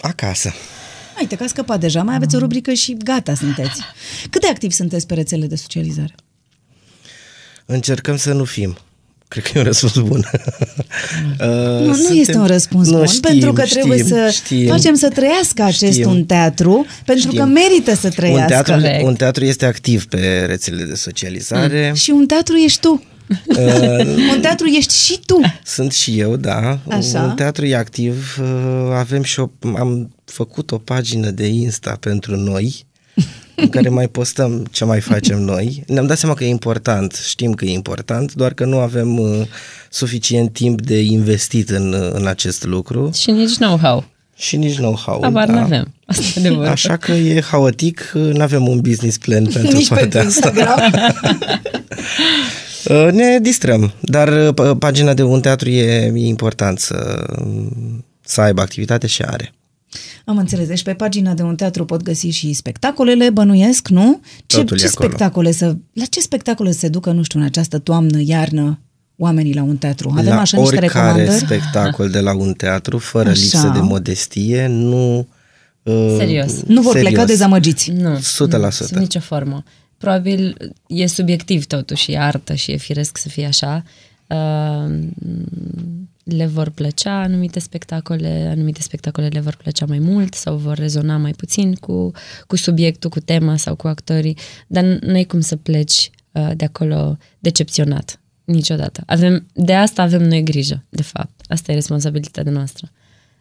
Acasă. 0.00 0.52
Uite 1.20 1.36
că 1.36 1.42
a 1.42 1.46
scăpat 1.46 1.80
deja, 1.80 2.02
mai 2.02 2.14
aveți 2.14 2.34
o 2.36 2.38
rubrică 2.38 2.72
și 2.72 2.96
gata 2.96 3.34
sunteți. 3.34 3.82
Cât 4.30 4.40
de 4.40 4.46
activi 4.48 4.72
sunteți 4.74 5.06
pe 5.06 5.14
rețele 5.14 5.46
de 5.46 5.56
socializare? 5.56 6.14
Încercăm 7.66 8.16
să 8.16 8.32
nu 8.32 8.44
fim. 8.44 8.76
Cred 9.30 9.44
că 9.44 9.50
e 9.54 9.58
un 9.58 9.64
răspuns 9.66 9.98
bun. 9.98 10.24
Uh, 11.40 11.46
Nu, 11.86 11.96
nu 12.08 12.14
este 12.14 12.36
un 12.36 12.46
răspuns 12.46 12.88
Nu, 12.88 12.96
bun, 12.96 13.06
știm, 13.06 13.20
pentru 13.20 13.52
că 13.52 13.62
trebuie 13.62 13.98
știm, 13.98 14.08
să 14.08 14.30
știm. 14.32 14.66
facem 14.66 14.94
să 14.94 15.08
trăiască 15.08 15.62
acest 15.62 15.92
Știm. 15.92 16.08
un 16.10 16.24
teatru, 16.24 16.86
pentru 17.04 17.28
Știm. 17.28 17.38
că 17.40 17.44
merită 17.46 17.94
să 17.94 18.06
Un 18.06 18.10
trăiască. 18.10 18.46
teatru, 18.48 18.72
Corect. 18.72 19.04
un 19.04 19.14
teatru 19.14 19.44
este 19.44 19.66
activ 19.66 20.04
pe 20.06 20.44
rețelele 20.46 20.84
de 20.84 20.94
socializare. 20.94 21.92
Și 21.94 22.10
un 22.10 22.26
teatru 22.26 22.56
ești 22.56 22.80
tu. 22.80 23.04
Uh, 23.46 23.56
un 24.34 24.40
teatru 24.40 24.66
ești 24.66 24.94
și 25.04 25.18
tu. 25.26 25.40
Sunt 25.64 25.92
și 25.92 26.18
eu, 26.20 26.36
da. 26.36 26.78
Așa. 26.88 27.22
Un 27.22 27.34
teatru 27.34 27.66
e 27.66 27.76
activ. 27.76 28.36
uh, 28.40 28.92
Avem 28.94 29.22
și 29.22 29.40
o, 29.40 29.50
am 29.76 30.14
făcut 30.24 30.70
o 30.70 30.78
pagină 30.78 31.30
de 31.30 31.46
Insta 31.46 31.96
pentru 32.00 32.36
noi, 32.36 32.86
în 33.60 33.68
care 33.68 33.88
mai 33.88 34.08
postăm 34.08 34.66
ce 34.70 34.84
mai 34.84 35.00
facem 35.00 35.38
noi. 35.52 35.82
Ne-am 35.86 36.06
dat 36.06 36.18
seama 36.18 36.34
că 36.34 36.44
e 36.44 36.48
important, 36.48 37.20
știm 37.26 37.52
că 37.52 37.64
e 37.64 37.70
important, 37.72 38.34
doar 38.34 38.52
că 38.54 38.64
nu 38.64 38.78
avem 38.78 39.18
uh, 39.18 39.46
suficient 39.90 40.52
timp 40.52 40.80
de 40.80 41.00
investit 41.00 41.70
în, 41.70 41.92
uh, 41.92 42.10
în 42.12 42.26
acest 42.26 42.64
lucru 42.64 43.10
Și 43.14 43.30
nici 43.30 43.56
know-how. 43.56 44.04
și 44.36 44.56
nici 44.56 44.76
know-how. 44.76 45.22
Abar 45.22 45.46
da. 45.46 45.52
n-avem. 45.52 45.94
Asta 46.06 46.22
e 46.34 46.38
adevărul. 46.38 46.66
Așa 46.66 46.96
că 46.96 47.12
e 47.12 47.40
haotic, 47.42 48.10
nu 48.14 48.42
avem 48.42 48.68
un 48.68 48.80
business 48.80 49.18
plan 49.18 49.44
pentru 49.46 49.76
Nici 49.76 49.88
partea 49.88 50.20
pentru 50.22 50.28
asta. 50.28 50.48
Instagram. 50.48 50.92
Uh, 52.88 53.08
Ne 53.12 53.38
distrăm, 53.40 53.92
dar 54.00 54.28
uh, 54.28 54.48
p- 54.52 54.78
pagina 54.78 55.14
de 55.14 55.22
un 55.22 55.40
teatru 55.40 55.68
e, 55.68 55.82
e 56.14 56.26
important 56.26 56.78
să, 56.78 57.26
să 58.24 58.40
aibă 58.40 58.60
activitate 58.60 59.06
și 59.06 59.22
are. 59.22 59.52
Am 60.24 60.38
înțeles. 60.38 60.66
Deci 60.66 60.82
pe 60.82 60.94
pagina 60.94 61.34
de 61.34 61.42
un 61.42 61.56
teatru 61.56 61.84
pot 61.84 62.02
găsi 62.02 62.26
și 62.28 62.52
spectacolele, 62.52 63.30
bănuiesc, 63.30 63.88
nu? 63.88 64.20
Ce, 64.46 64.56
Totul 64.56 64.76
e 64.76 64.80
ce 64.80 64.86
acolo. 64.86 65.08
spectacole 65.08 65.52
să... 65.52 65.76
La 65.92 66.04
ce 66.04 66.20
spectacole 66.20 66.70
se 66.70 66.88
ducă, 66.88 67.12
nu 67.12 67.22
știu, 67.22 67.38
în 67.38 67.44
această 67.44 67.78
toamnă, 67.78 68.20
iarnă, 68.20 68.80
oamenii 69.16 69.54
la 69.54 69.62
un 69.62 69.76
teatru? 69.76 70.10
Avem 70.16 70.34
la 70.34 70.40
așa 70.40 70.58
niște 70.58 70.76
oricare 70.76 71.08
recomandări? 71.10 71.44
spectacol 71.44 72.10
de 72.10 72.20
la 72.20 72.34
un 72.34 72.52
teatru, 72.52 72.98
fără 72.98 73.28
Așa. 73.28 73.40
lipsă 73.40 73.70
de 73.74 73.80
modestie, 73.80 74.66
nu... 74.66 75.28
uh, 75.82 76.14
Serios. 76.18 76.62
Nu 76.62 76.82
vor 76.82 76.92
serios. 76.92 77.10
pleca 77.10 77.24
dezamăgiți. 77.26 77.90
Nu, 77.90 78.16
100%. 78.16 78.20
nu, 78.50 78.70
sub 78.70 78.96
nicio 78.96 79.20
formă. 79.20 79.62
Probabil 79.98 80.72
e 80.86 81.06
subiectiv 81.06 81.66
totuși, 81.66 82.12
e 82.12 82.18
artă 82.18 82.54
și 82.54 82.70
e 82.70 82.76
firesc 82.76 83.18
să 83.18 83.28
fie 83.28 83.46
așa. 83.46 83.84
Uh, 84.26 84.98
le 86.30 86.46
vor 86.46 86.68
plăcea 86.70 87.20
anumite 87.20 87.58
spectacole, 87.58 88.48
anumite 88.50 88.82
spectacole 88.82 89.26
le 89.26 89.40
vor 89.40 89.56
plăcea 89.56 89.86
mai 89.88 89.98
mult 89.98 90.34
sau 90.34 90.56
vor 90.56 90.76
rezona 90.76 91.16
mai 91.16 91.32
puțin 91.32 91.74
cu, 91.74 92.10
cu 92.46 92.56
subiectul, 92.56 93.10
cu 93.10 93.20
tema 93.20 93.56
sau 93.56 93.74
cu 93.74 93.86
actorii, 93.88 94.36
dar 94.66 94.84
nu 94.84 95.14
ai 95.14 95.24
cum 95.24 95.40
să 95.40 95.56
pleci 95.56 96.10
uh, 96.32 96.50
de 96.56 96.64
acolo 96.64 97.16
decepționat. 97.38 98.20
Niciodată. 98.44 99.02
Avem, 99.06 99.46
de 99.52 99.74
asta 99.74 100.02
avem 100.02 100.22
noi 100.22 100.42
grijă, 100.42 100.84
de 100.88 101.02
fapt. 101.02 101.40
Asta 101.48 101.72
e 101.72 101.74
responsabilitatea 101.74 102.52
noastră. 102.52 102.90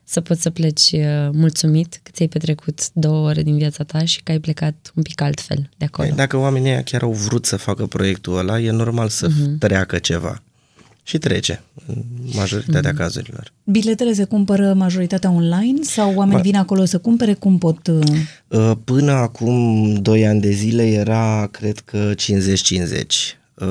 Să 0.03 0.21
poți 0.21 0.41
să 0.41 0.49
pleci 0.49 0.91
uh, 0.91 1.29
mulțumit 1.31 1.99
că 2.03 2.11
ți-ai 2.13 2.27
petrecut 2.27 2.93
două 2.93 3.27
ore 3.27 3.43
din 3.43 3.57
viața 3.57 3.83
ta 3.83 4.05
și 4.05 4.23
că 4.23 4.31
ai 4.31 4.39
plecat 4.39 4.91
un 4.95 5.03
pic 5.03 5.21
altfel 5.21 5.69
de 5.77 5.85
acolo. 5.85 6.07
Păi, 6.07 6.17
Dacă 6.17 6.37
oamenii 6.37 6.69
ăia 6.69 6.83
chiar 6.83 7.01
au 7.01 7.11
vrut 7.11 7.45
să 7.45 7.55
facă 7.57 7.85
proiectul 7.85 8.37
ăla, 8.37 8.59
e 8.59 8.71
normal 8.71 9.07
să 9.09 9.27
Mhm. 9.27 9.57
treacă 9.57 9.97
ceva. 9.97 10.43
Și 11.03 11.17
trece, 11.17 11.63
în 11.87 12.03
majoritatea 12.35 12.93
cazurilor. 12.93 13.51
Biletele 13.63 14.13
se 14.13 14.23
cumpără 14.23 14.73
majoritatea 14.73 15.29
online 15.31 15.81
sau 15.81 16.13
oamenii 16.15 16.41
vin 16.41 16.55
acolo 16.55 16.85
să 16.85 16.97
cumpere? 16.97 17.33
Cum 17.33 17.57
pot... 17.57 17.87
uh, 17.87 17.99
Uh, 18.47 18.71
Până 18.83 19.11
acum 19.11 19.93
2 19.93 20.27
ani 20.27 20.41
de 20.41 20.51
zile 20.51 20.87
era, 20.87 21.47
cred 21.51 21.79
că, 21.79 22.11
50-50. 22.13 22.15
Uh, 23.53 23.67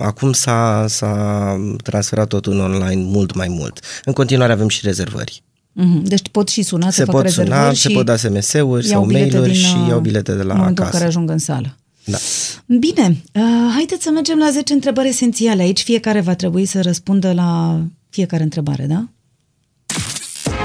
Acum 0.00 0.32
s-a, 0.32 0.84
s-a 0.88 1.56
transferat 1.82 2.26
totul 2.28 2.52
în 2.52 2.60
online 2.60 3.02
mult 3.02 3.34
mai 3.34 3.48
mult. 3.48 3.80
În 4.04 4.12
continuare 4.12 4.52
avem 4.52 4.68
și 4.68 4.80
rezervări. 4.84 5.42
mhm. 5.72 6.02
Deci 6.04 6.28
pot 6.30 6.48
și 6.48 6.62
suna 6.62 6.90
să 6.90 6.96
Se 6.96 7.04
fac 7.04 7.14
pot 7.14 7.22
rezervări 7.22 7.56
suna, 7.58 7.72
și 7.72 7.80
se 7.80 7.88
pot 7.92 8.04
da 8.04 8.16
SMS-uri 8.16 8.60
iau 8.62 8.80
sau 8.80 9.04
bilete 9.06 9.24
mail-uri 9.36 9.52
din, 9.52 9.60
și 9.60 9.74
uh, 9.82 9.88
iau 9.88 10.00
bilete 10.00 10.34
de 10.34 10.42
la 10.42 10.52
în 10.52 10.58
momentul 10.58 10.82
în 10.82 10.88
acasă. 10.88 10.96
care 10.96 11.04
ajung 11.04 11.30
în 11.30 11.38
sală. 11.38 11.76
Da. 12.10 12.18
Bine, 12.66 13.22
uh, 13.32 13.72
haideți 13.74 14.02
să 14.02 14.10
mergem 14.10 14.38
la 14.38 14.50
10 14.50 14.72
întrebări 14.72 15.08
esențiale. 15.08 15.62
Aici 15.62 15.82
fiecare 15.82 16.20
va 16.20 16.34
trebui 16.34 16.66
să 16.66 16.82
răspundă 16.82 17.32
la 17.32 17.80
fiecare 18.10 18.42
întrebare, 18.42 18.86
da? 18.86 19.08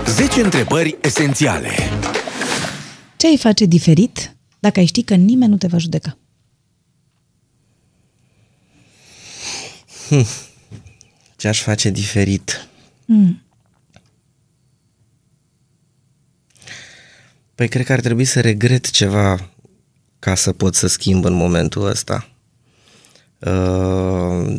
10 0.08 0.42
întrebări 0.42 0.98
esențiale. 1.02 1.70
Ce 3.18 3.28
ai 3.28 3.38
face 3.38 3.66
diferit 3.66 4.36
dacă 4.60 4.80
ai 4.80 4.86
ști 4.86 5.04
că 5.04 5.16
nimeni 5.16 5.52
nu 5.52 5.58
te 5.58 5.68
va 5.68 5.78
judeca? 5.78 6.18
Ce 11.38 11.48
aș 11.48 11.62
face 11.62 11.90
diferit? 11.90 12.68
Mm. 13.06 13.42
Păi 17.56 17.68
cred 17.68 17.86
că 17.86 17.94
ar 17.94 18.00
trebui 18.00 18.26
să 18.26 18.42
regret 18.42 18.90
ceva 18.90 19.53
ca 20.24 20.36
să 20.36 20.52
pot 20.52 20.76
să 20.76 20.88
schimb 20.88 21.26
în 21.26 21.34
momentul 21.34 21.88
ăsta. 21.88 22.28
Uh, 23.40 24.54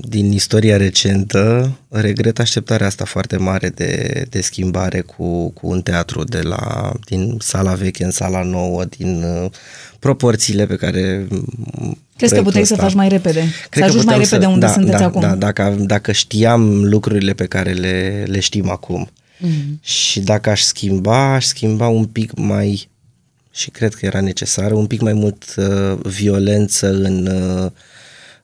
Din 0.00 0.32
istoria 0.32 0.76
recentă, 0.76 1.76
regret 1.88 2.38
așteptarea 2.38 2.86
asta 2.86 3.04
foarte 3.04 3.36
mare 3.36 3.68
de, 3.68 4.24
de 4.30 4.40
schimbare 4.40 5.00
cu, 5.00 5.50
cu 5.50 5.68
un 5.68 5.82
teatru 5.82 6.24
de 6.24 6.40
la, 6.40 6.92
din 7.04 7.36
sala 7.40 7.74
veche 7.74 8.04
în 8.04 8.10
sala 8.10 8.42
nouă, 8.42 8.84
din 8.84 9.22
uh, 9.22 9.50
proporțiile 9.98 10.66
pe 10.66 10.76
care 10.76 11.26
mm, 11.28 11.98
Crezi 12.16 12.34
că 12.34 12.40
proiectul 12.40 12.42
puteai 12.42 12.64
să 12.64 12.72
ăsta- 12.72 12.84
faci 12.84 12.94
mai 12.94 13.08
repede? 13.08 13.40
Cred 13.40 13.52
să 13.70 13.78
că 13.78 13.84
ajungi 13.84 14.06
mai 14.06 14.18
puteam 14.18 14.40
repede 14.40 14.46
unde 14.46 14.66
da, 14.66 14.72
sunteți 14.72 14.98
da, 14.98 15.04
acum? 15.04 15.20
Da, 15.20 15.34
dacă, 15.34 15.76
dacă 15.78 16.12
știam 16.12 16.84
lucrurile 16.84 17.32
pe 17.32 17.46
care 17.46 17.72
le, 17.72 18.24
le 18.28 18.40
știm 18.40 18.70
acum 18.70 19.10
mm. 19.38 19.78
și 19.80 20.20
dacă 20.20 20.50
aș 20.50 20.60
schimba, 20.60 21.34
aș 21.34 21.44
schimba 21.44 21.88
un 21.88 22.06
pic 22.06 22.32
mai, 22.36 22.88
și 23.50 23.70
cred 23.70 23.94
că 23.94 24.06
era 24.06 24.20
necesară, 24.20 24.74
un 24.74 24.86
pic 24.86 25.00
mai 25.00 25.12
mult 25.12 25.44
uh, 25.56 25.98
violență 26.02 26.90
în, 26.92 27.26
uh, 27.26 27.70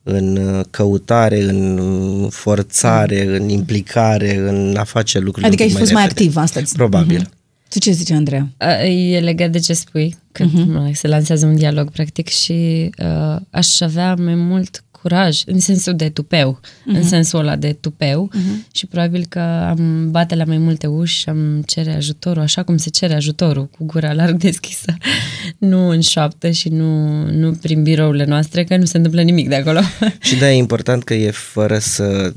în 0.02 0.36
uh, 0.36 0.64
căutare, 0.70 1.42
în 1.42 2.28
forțare, 2.30 3.24
mm. 3.26 3.32
în 3.34 3.48
implicare, 3.48 4.36
în 4.36 4.76
a 4.76 4.84
face 4.84 5.18
lucrurile 5.18 5.46
Adică 5.46 5.62
un 5.62 5.68
ai 5.68 5.74
pic 5.74 5.82
fost 5.84 5.92
mai 5.92 6.02
repede. 6.06 6.20
activ, 6.22 6.36
asta 6.42 6.62
ți- 6.62 6.74
Probabil. 6.74 7.18
Mhm. 7.18 7.30
Tu 7.68 7.78
ce 7.78 7.90
zice, 7.90 8.14
Andreea? 8.14 8.48
A, 8.56 8.72
E 8.82 9.20
legat 9.20 9.50
de 9.50 9.58
ce 9.58 9.72
spui, 9.72 10.16
când 10.32 10.50
uh-huh. 10.50 10.92
se 10.92 11.06
lansează 11.08 11.46
un 11.46 11.56
dialog, 11.56 11.90
practic, 11.90 12.28
și 12.28 12.90
uh, 12.98 13.40
aș 13.50 13.80
avea 13.80 14.14
mai 14.14 14.34
mult 14.34 14.84
curaj, 15.04 15.42
în 15.46 15.60
sensul 15.60 15.96
de 15.96 16.08
tupeu, 16.08 16.60
uh-huh. 16.60 16.96
în 16.96 17.02
sensul 17.02 17.38
ăla 17.38 17.56
de 17.56 17.76
tupeu 17.80 18.30
uh-huh. 18.32 18.72
și 18.72 18.86
probabil 18.86 19.26
că 19.28 19.38
am 19.40 20.10
bate 20.10 20.34
la 20.34 20.44
mai 20.44 20.58
multe 20.58 20.86
uși 20.86 21.18
și 21.18 21.28
am 21.28 21.62
cere 21.66 21.94
ajutorul, 21.94 22.42
așa 22.42 22.62
cum 22.62 22.76
se 22.76 22.90
cere 22.90 23.14
ajutorul, 23.14 23.66
cu 23.66 23.84
gura 23.84 24.12
larg 24.12 24.36
deschisă, 24.36 24.94
nu 25.70 25.88
în 25.88 26.00
șoaptă 26.00 26.50
și 26.50 26.68
nu, 26.68 27.22
nu 27.30 27.52
prin 27.52 27.82
birourile 27.82 28.24
noastre, 28.24 28.64
că 28.64 28.76
nu 28.76 28.84
se 28.84 28.96
întâmplă 28.96 29.22
nimic 29.22 29.48
de 29.48 29.54
acolo. 29.54 29.80
Și 30.20 30.36
de 30.36 30.46
e 30.46 30.52
important 30.52 31.04
că 31.04 31.14
e 31.14 31.30
fără 31.30 31.78
să 31.78 32.32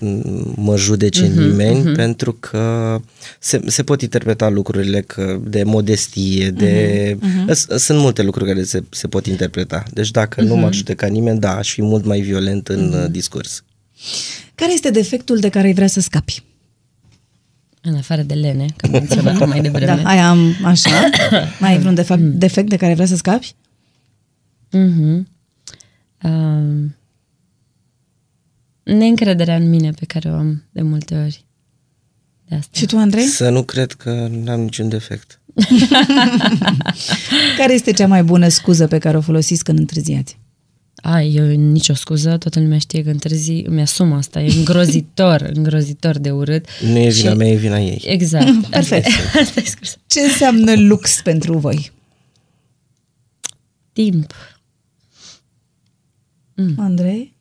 mă 0.55 0.77
judece 0.77 1.27
uh-huh, 1.27 1.33
nimeni, 1.33 1.91
uh-huh. 1.91 1.95
pentru 1.95 2.33
că 2.33 2.97
se, 3.39 3.61
se 3.65 3.83
pot 3.83 4.01
interpreta 4.01 4.49
lucrurile 4.49 5.01
că 5.01 5.39
de 5.43 5.63
modestie, 5.63 6.49
de... 6.49 7.17
Uh-huh, 7.17 7.51
uh-huh. 7.51 7.75
Sunt 7.75 7.99
multe 7.99 8.21
lucruri 8.23 8.49
care 8.49 8.63
se, 8.63 8.83
se 8.89 9.07
pot 9.07 9.25
interpreta. 9.25 9.83
Deci 9.93 10.11
dacă 10.11 10.41
uh-huh. 10.41 10.47
nu 10.47 10.55
m-ar 10.55 10.73
judeca 10.73 11.07
nimeni, 11.07 11.39
da, 11.39 11.55
aș 11.55 11.73
fi 11.73 11.81
mult 11.81 12.05
mai 12.05 12.19
violent 12.19 12.56
în 12.65 12.93
uh-huh. 12.93 13.11
discurs. 13.11 13.63
Care 14.55 14.73
este 14.73 14.89
defectul 14.89 15.39
de 15.39 15.49
care 15.49 15.67
ai 15.67 15.73
vrea 15.73 15.87
să 15.87 15.99
scapi? 15.99 16.43
În 17.81 17.95
afară 17.95 18.21
de 18.21 18.33
lene, 18.33 18.65
că 18.75 18.85
am 18.85 18.91
menționat 18.91 19.47
mai 19.47 19.61
devreme. 19.61 20.01
Da, 20.01 20.09
aia 20.09 20.29
am, 20.29 20.55
așa. 20.63 21.09
Mai 21.59 21.71
ai 21.71 21.79
vreun 21.79 21.95
defect, 21.95 22.21
defect 22.21 22.69
de 22.69 22.75
care 22.75 22.93
vrea 22.93 23.05
să 23.05 23.15
scapi? 23.15 23.55
Mhm. 24.71 25.27
Um, 26.23 26.95
neîncrederea 28.83 29.55
în 29.55 29.69
mine 29.69 29.91
pe 29.91 30.05
care 30.05 30.29
o 30.29 30.33
am 30.33 30.63
de 30.71 30.81
multe 30.81 31.15
ori. 31.15 31.45
de 32.47 32.55
asta. 32.55 32.71
Și 32.73 32.85
tu, 32.85 32.97
Andrei? 32.97 33.25
Să 33.25 33.49
nu 33.49 33.63
cred 33.63 33.91
că 33.91 34.27
n-am 34.31 34.59
niciun 34.59 34.89
defect. 34.89 35.39
Care 37.57 37.73
este 37.73 37.91
cea 37.91 38.07
mai 38.07 38.23
bună 38.23 38.47
scuză 38.47 38.87
pe 38.87 38.97
care 38.97 39.17
o 39.17 39.21
folosiți 39.21 39.63
când 39.63 39.79
întârziați? 39.79 40.37
Ai, 41.01 41.33
eu 41.33 41.45
nicio 41.45 41.93
scuză, 41.93 42.37
toată 42.37 42.59
lumea 42.59 42.77
știe 42.77 43.03
că 43.03 43.09
întârzi, 43.09 43.51
îmi 43.51 43.81
asum 43.81 44.11
asta, 44.13 44.41
e 44.41 44.51
îngrozitor, 44.57 45.41
îngrozitor 45.53 46.17
de 46.17 46.31
urât. 46.31 46.65
Nu 46.81 46.97
e 46.97 47.09
vina 47.09 47.29
Și- 47.31 47.35
mea, 47.35 47.47
e 47.47 47.55
vina 47.55 47.79
ei. 47.79 48.01
Exact. 48.05 48.45
Perfect. 48.69 49.05
Asta, 49.07 49.39
asta 49.41 49.59
e 49.59 49.63
scuza. 49.63 49.95
Ce 50.07 50.19
înseamnă 50.19 50.73
lux 50.75 51.21
pentru 51.23 51.57
voi? 51.57 51.91
Timp. 53.93 54.33
Andrei? 56.77 57.35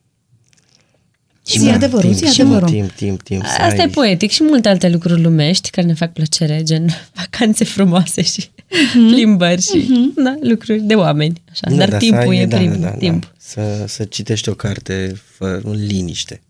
Și 1.46 1.58
Zi 1.58 1.66
da, 1.66 1.72
adevărul, 1.74 2.14
timp, 2.14 2.30
zi 2.32 2.40
adevărul. 2.40 2.68
Timp, 2.68 2.90
timp, 2.90 3.22
timp. 3.22 3.42
să 3.44 3.48
Asta 3.62 3.76
e 3.76 3.80
ai- 3.80 3.88
poetic 3.88 4.30
și 4.30 4.42
multe 4.42 4.68
alte 4.68 4.88
lucruri 4.88 5.22
lumești 5.22 5.70
care 5.70 5.86
ne 5.86 5.94
fac 5.94 6.12
plăcere, 6.12 6.62
gen 6.62 6.88
vacanțe 7.14 7.64
frumoase 7.64 8.22
și 8.22 8.48
Mhm. 8.94 9.08
plimbări 9.12 9.60
și 9.62 9.86
da, 10.16 10.36
lucruri 10.40 10.80
de 10.80 10.94
oameni. 10.94 11.42
Așa. 11.50 11.70
Nu, 11.70 11.76
Dar 11.76 11.90
să 11.90 11.96
timpul 11.96 12.28
ai- 12.28 12.38
e 12.38 12.46
da, 12.46 12.56
prim 12.56 12.70
da, 12.72 12.76
da, 12.78 12.90
timp. 12.90 13.22
Da. 13.22 13.32
Să, 13.38 13.84
să 13.88 14.04
citești 14.04 14.48
o 14.48 14.54
carte 14.54 15.20
fără, 15.36 15.60
în 15.64 15.86
liniște, 15.86 16.40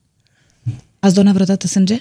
Ați 0.98 1.14
donat 1.14 1.32
vreodată 1.32 1.66
sânge? 1.66 2.00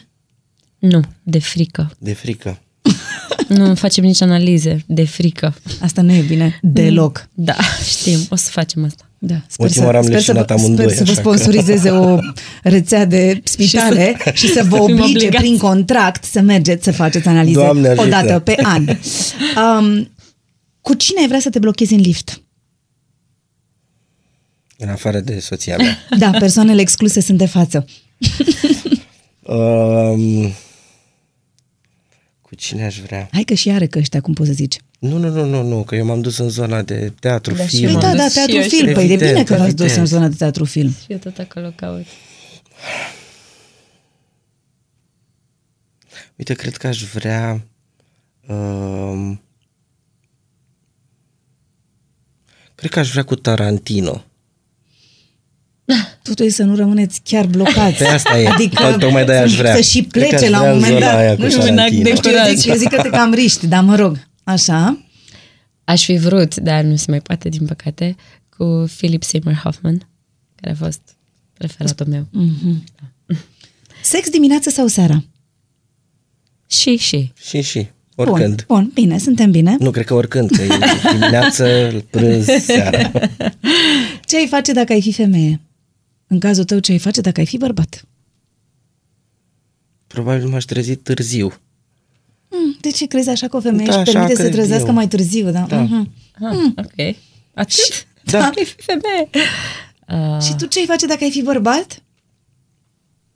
Nu, 0.79 1.01
de 1.23 1.39
frică. 1.39 1.95
de 1.99 2.13
frică. 2.13 2.59
Nu 3.47 3.75
facem 3.75 4.03
nici 4.03 4.21
analize, 4.21 4.83
de 4.87 5.05
frică. 5.05 5.53
Asta 5.81 6.01
nu 6.01 6.11
e 6.11 6.21
bine 6.21 6.59
deloc. 6.61 7.27
Da, 7.33 7.55
știm, 7.87 8.19
o 8.29 8.35
să 8.35 8.49
facem 8.51 8.83
asta. 8.83 9.04
Da, 9.17 9.35
sper 9.47 9.65
Ultima 9.65 9.81
să, 9.81 9.85
oară 9.85 9.97
am 9.97 10.03
sper 10.03 10.21
să, 10.21 10.31
leșinat 10.31 10.47
vă, 10.57 10.63
amândoi, 10.63 10.85
sper 10.91 10.97
să 10.97 11.03
vă 11.03 11.11
așa 11.11 11.21
că- 11.21 11.27
sponsorizeze 11.37 11.89
o 11.89 12.17
rețea 12.63 13.05
de 13.05 13.39
spitale 13.43 14.17
și 14.33 14.47
să, 14.51 14.63
vă 14.69 14.75
să 14.77 14.83
fim 14.85 14.99
oblige 14.99 15.15
obligați. 15.15 15.43
prin 15.43 15.57
contract 15.57 16.23
să 16.23 16.41
mergeți 16.41 16.83
să 16.83 16.91
faceți 16.91 17.27
analize 17.27 17.59
Doamne 17.59 17.87
ajută! 17.87 18.05
o 18.05 18.09
dată 18.09 18.39
pe 18.39 18.55
an. 18.63 18.85
Um, 19.77 20.09
cu 20.81 20.93
cine 20.93 21.19
ai 21.21 21.27
vrea 21.27 21.39
să 21.39 21.49
te 21.49 21.59
blochezi 21.59 21.93
în 21.93 21.99
lift? 21.99 22.41
În 24.77 24.89
afară 24.89 25.19
de 25.19 25.39
soția 25.39 25.77
mea. 25.77 25.97
Da, 26.17 26.29
persoanele 26.29 26.81
excluse 26.81 27.21
sunt 27.21 27.37
de 27.37 27.45
față. 27.45 27.85
um, 29.41 30.51
cu 32.49 32.55
cine 32.55 32.85
aș 32.85 32.99
vrea? 32.99 33.29
Hai 33.31 33.43
că 33.43 33.53
și 33.53 33.69
are 33.69 33.87
că 33.87 33.99
ăștia, 33.99 34.21
cum 34.21 34.33
poți 34.33 34.49
să 34.49 34.55
zici. 34.55 34.77
Nu, 34.99 35.17
nu, 35.17 35.29
nu, 35.29 35.45
nu, 35.45 35.61
nu, 35.63 35.83
că 35.83 35.95
eu 35.95 36.05
m-am 36.05 36.21
dus 36.21 36.37
în 36.37 36.49
zona 36.49 36.81
de 36.81 37.13
teatru, 37.19 37.53
Da, 37.53 37.67
și 37.67 37.75
film. 37.77 37.87
eu 37.87 37.99
Păi 37.99 38.01
m-am 38.07 38.17
da, 38.17 38.23
dus 38.23 38.33
da, 38.33 38.41
și 38.41 38.47
teatru 38.47 38.55
eu, 38.55 38.61
film. 38.67 38.93
Păi 38.93 39.07
de 39.07 39.13
evident, 39.13 39.31
bine 39.31 39.43
că 39.43 39.53
v-ați 39.55 39.75
dus 39.75 39.85
evident. 39.85 39.97
în 39.97 40.05
zona 40.05 40.27
de 40.27 40.35
teatru 40.35 40.65
film. 40.65 40.89
Și 40.91 41.05
eu 41.07 41.17
tot 41.17 41.37
acolo 41.37 41.71
caut. 41.75 42.05
Uite, 46.35 46.53
cred 46.53 46.77
că 46.77 46.87
aș 46.87 47.03
vrea... 47.03 47.65
Um, 48.47 49.41
cred 52.75 52.91
că 52.91 52.99
aș 52.99 53.11
vrea 53.11 53.23
cu 53.23 53.35
Tarantino. 53.35 54.23
Totul 56.23 56.45
e 56.45 56.49
să 56.49 56.63
nu 56.63 56.75
rămâneți 56.75 57.21
chiar 57.23 57.45
blocați. 57.45 57.97
Pe 57.97 58.05
asta 58.05 58.39
e. 58.39 58.47
Adică 58.47 58.83
Tot- 58.91 58.99
tocmai 58.99 59.25
de-aia 59.25 59.43
aș 59.43 59.49
să- 59.51 59.57
vrea. 59.57 59.75
Să 59.75 59.81
și 59.81 60.01
Cred 60.03 60.23
că 60.23 60.29
plece 60.29 60.45
aș 60.45 60.51
la 60.51 60.57
vrea 60.59 60.71
un 60.73 60.75
în 60.77 60.83
moment 60.83 60.99
zona 60.99 61.11
dat. 61.11 61.19
aia 61.19 61.35
cu 61.35 61.41
Nu 61.41 61.49
știu, 61.49 61.61
Tarantino. 61.61 62.09
nu 62.09 62.15
știu, 62.15 62.31
eu 62.31 62.55
zic, 62.55 62.65
eu 62.69 62.75
zic 62.75 62.89
că 62.89 63.01
te 63.01 63.09
cam 63.09 63.33
riști, 63.33 63.67
dar 63.67 63.83
mă 63.83 63.95
rog, 63.95 64.19
așa. 64.43 64.99
Aș 65.83 66.03
fi 66.05 66.15
vrut, 66.17 66.55
dar 66.55 66.83
nu 66.83 66.95
se 66.95 67.05
mai 67.09 67.21
poate, 67.21 67.49
din 67.49 67.65
păcate, 67.65 68.15
cu 68.57 68.85
Philip 68.97 69.23
Seymour 69.23 69.59
Hoffman, 69.63 70.07
care 70.61 70.73
a 70.73 70.83
fost 70.85 71.01
preferatul 71.53 72.05
meu. 72.09 72.27
Sex 74.03 74.29
dimineața 74.29 74.71
sau 74.71 74.87
seara? 74.87 75.23
Și, 76.67 76.95
și. 76.97 77.31
Și, 77.47 77.61
și. 77.61 77.87
Bun, 78.15 78.27
Oricând. 78.27 78.63
bun, 78.67 78.91
bine, 78.93 79.17
suntem 79.17 79.51
bine. 79.51 79.75
Nu, 79.79 79.91
cred 79.91 80.05
că 80.05 80.13
oricând, 80.13 80.49
că 80.49 80.61
e 80.61 80.67
dimineață, 81.11 81.91
prânz, 82.09 82.45
seara. 82.45 83.11
Ce 84.25 84.37
ai 84.37 84.47
face 84.49 84.71
dacă 84.73 84.93
ai 84.93 85.01
fi 85.01 85.11
femeie? 85.13 85.59
În 86.27 86.39
cazul 86.39 86.63
tău, 86.63 86.79
ce 86.79 86.91
ai 86.91 86.97
face 86.97 87.21
dacă 87.21 87.39
ai 87.39 87.45
fi 87.45 87.57
bărbat? 87.57 88.05
Probabil 90.07 90.47
m-aș 90.47 90.63
trezi 90.63 90.95
târziu. 90.95 91.53
Hmm, 92.49 92.77
de 92.81 92.89
ce 92.89 93.05
crezi 93.05 93.29
așa 93.29 93.47
că 93.47 93.55
o 93.57 93.59
femeie 93.59 93.89
Da, 93.89 93.99
își 93.99 94.01
așa 94.01 94.11
permite 94.11 94.35
să 94.35 94.41
cred 94.41 94.53
trezească 94.53 94.87
eu. 94.87 94.93
mai 94.93 95.07
târziu? 95.07 95.51
Da? 95.51 95.65
Da. 95.67 95.81
Mhm. 95.81 96.11
Ah, 96.41 96.55
ok. 96.77 97.15
Atât? 97.53 98.07
Da. 98.31 98.45
Ai 98.55 98.65
fi 98.65 98.81
femeie. 98.81 99.29
Uh, 100.35 100.41
Și 100.41 100.55
tu 100.55 100.65
ce 100.65 100.79
ai 100.79 100.85
face 100.85 101.05
dacă 101.05 101.23
ai 101.23 101.31
fi 101.31 101.41
bărbat? 101.41 102.03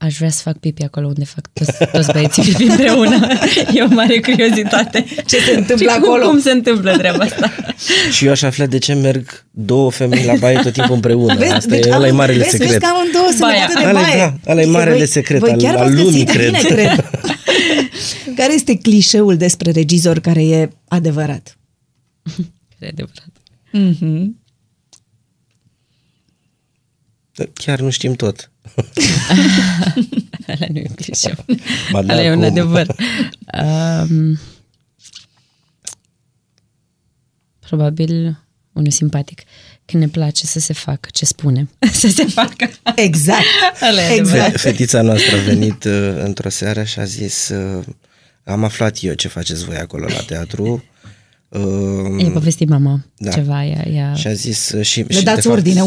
Aș 0.01 0.17
vrea 0.17 0.29
să 0.29 0.41
fac 0.41 0.57
pipi 0.57 0.83
acolo 0.83 1.07
unde 1.07 1.25
fac 1.25 1.47
toți, 1.53 1.71
toți 1.91 2.11
băieții 2.11 2.43
pipi 2.43 2.63
împreună. 2.63 3.27
E 3.75 3.81
o 3.81 3.87
mare 3.87 4.19
curiozitate. 4.19 5.05
Ce 5.27 5.37
se 5.39 5.51
întâmplă 5.51 5.89
Și 5.89 5.95
acolo? 5.97 6.21
Cum, 6.23 6.29
cum 6.31 6.39
se 6.39 6.51
întâmplă 6.51 6.97
treaba 6.97 7.23
asta? 7.23 7.51
Și 8.15 8.25
eu 8.25 8.31
aș 8.31 8.41
afla 8.41 8.65
de 8.65 8.77
ce 8.77 8.93
merg 8.93 9.45
două 9.51 9.91
femei 9.91 10.25
la 10.25 10.33
baie 10.39 10.59
tot 10.63 10.73
timpul 10.73 10.95
împreună. 10.95 11.33
Asta 11.45 11.75
e, 11.75 11.89
ăla 11.91 12.05
e 12.05 12.09
am- 12.09 12.15
marele 12.15 12.37
vezi, 12.37 12.49
secret. 12.49 12.69
Vezi 12.69 12.79
că 12.81 12.85
amândouă 12.85 13.27
sunt 13.27 13.39
Baia. 13.39 13.67
legate 13.67 13.83
de 13.83 13.89
Ăla 13.89 13.99
e, 13.99 14.03
baie. 14.03 14.39
da, 14.43 14.51
ăla 14.51 14.61
e 14.61 14.65
marele 14.65 14.97
Voi- 14.97 15.07
secret 15.07 15.39
voi 15.39 15.51
al- 15.51 15.57
chiar 15.61 15.75
al 15.75 15.83
v-ați 15.89 16.01
lumii, 16.03 16.25
găsit 16.25 16.29
cred. 16.39 16.51
Bine, 16.51 16.61
cred. 16.75 17.09
Care 18.39 18.53
este 18.53 18.77
clișeul 18.77 19.37
despre 19.37 19.71
regizor 19.71 20.19
care 20.19 20.45
e 20.47 20.69
adevărat? 20.87 21.57
E 22.79 22.87
adevărat. 22.87 23.31
Mhm. 23.71 24.37
Da, 27.35 27.43
Chiar 27.53 27.79
nu 27.79 27.89
știm 27.89 28.13
tot. 28.13 28.51
Ăla 30.49 30.65
nu 30.69 30.77
e 30.77 30.85
un 30.89 30.95
clișeu. 30.95 31.45
Ba 31.91 32.01
da, 32.01 32.13
Ăla 32.13 32.23
e 32.23 32.29
un 32.31 32.35
cum? 32.35 32.43
adevăr. 32.45 32.95
Um, 33.63 34.39
probabil 37.59 38.39
unul 38.73 38.91
simpatic. 38.91 39.41
Când 39.85 40.03
ne 40.03 40.09
place 40.09 40.45
să 40.45 40.59
se 40.59 40.73
facă 40.73 41.09
ce 41.11 41.25
spunem. 41.25 41.69
să 41.91 42.07
se 42.07 42.25
facă. 42.25 42.69
Exact. 42.95 43.43
Ăla 43.89 44.01
e 44.01 44.13
exact. 44.13 44.19
adevărat. 44.19 44.51
Fe- 44.51 44.57
Fetița 44.69 45.01
noastră 45.01 45.35
a 45.35 45.39
venit 45.41 45.83
uh, 45.83 46.13
într-o 46.23 46.49
seară 46.49 46.83
și 46.83 46.99
a 46.99 47.03
zis 47.03 47.49
uh, 47.49 47.83
am 48.43 48.63
aflat 48.63 48.97
eu 49.01 49.13
ce 49.13 49.27
faceți 49.27 49.65
voi 49.65 49.75
acolo 49.77 50.05
la 50.05 50.19
teatru. 50.21 50.83
Uh, 51.49 52.23
E 52.25 52.29
povestit 52.29 52.69
mama 52.69 53.05
Da. 53.17 53.31
ceva. 53.31 53.65
Ea, 53.65 53.87
ea... 53.87 54.13
și 54.13 54.27
a 54.27 54.33
zis 54.33 54.71
uh, 54.71 54.85
și, 54.85 55.01
Le 55.07 55.13
și 55.13 55.23
dați 55.23 55.35
de 55.35 55.41
fapt, 55.41 55.55
ordine 55.55 55.81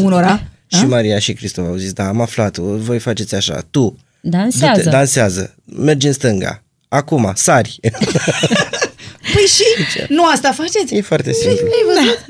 unora? 0.73 0.87
Și 0.87 0.93
A? 0.93 0.95
Maria 0.95 1.19
și 1.19 1.33
Cristof 1.33 1.67
au 1.67 1.75
zis, 1.75 1.93
da, 1.93 2.07
am 2.07 2.21
aflat, 2.21 2.57
voi 2.57 2.99
faceți 2.99 3.35
așa, 3.35 3.65
tu, 3.71 3.97
Dansează. 4.21 4.77
du-te, 4.77 4.89
dansează, 4.89 5.55
mergi 5.65 6.07
în 6.07 6.13
stânga, 6.13 6.63
acum, 6.87 7.31
sari. 7.35 7.79
Păi 9.33 9.43
și 9.45 9.63
nu 10.09 10.25
asta 10.25 10.51
faceți? 10.51 10.95
e 10.95 11.01
foarte 11.01 11.31
simplu. 11.33 11.65
Ai 11.65 11.95
văzut? 12.03 12.25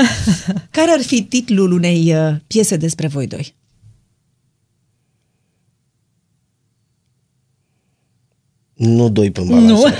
Care 0.72 0.92
ar 0.92 1.02
fi 1.02 1.24
titlul 1.24 1.72
unei 1.72 2.16
uh, 2.16 2.36
piese 2.48 2.76
despre 2.76 3.08
voi 3.08 3.28
doi? 3.28 3.56
Nu 8.74 9.10
doi 9.10 9.32
pe 9.32 9.42
balansor. 9.42 10.00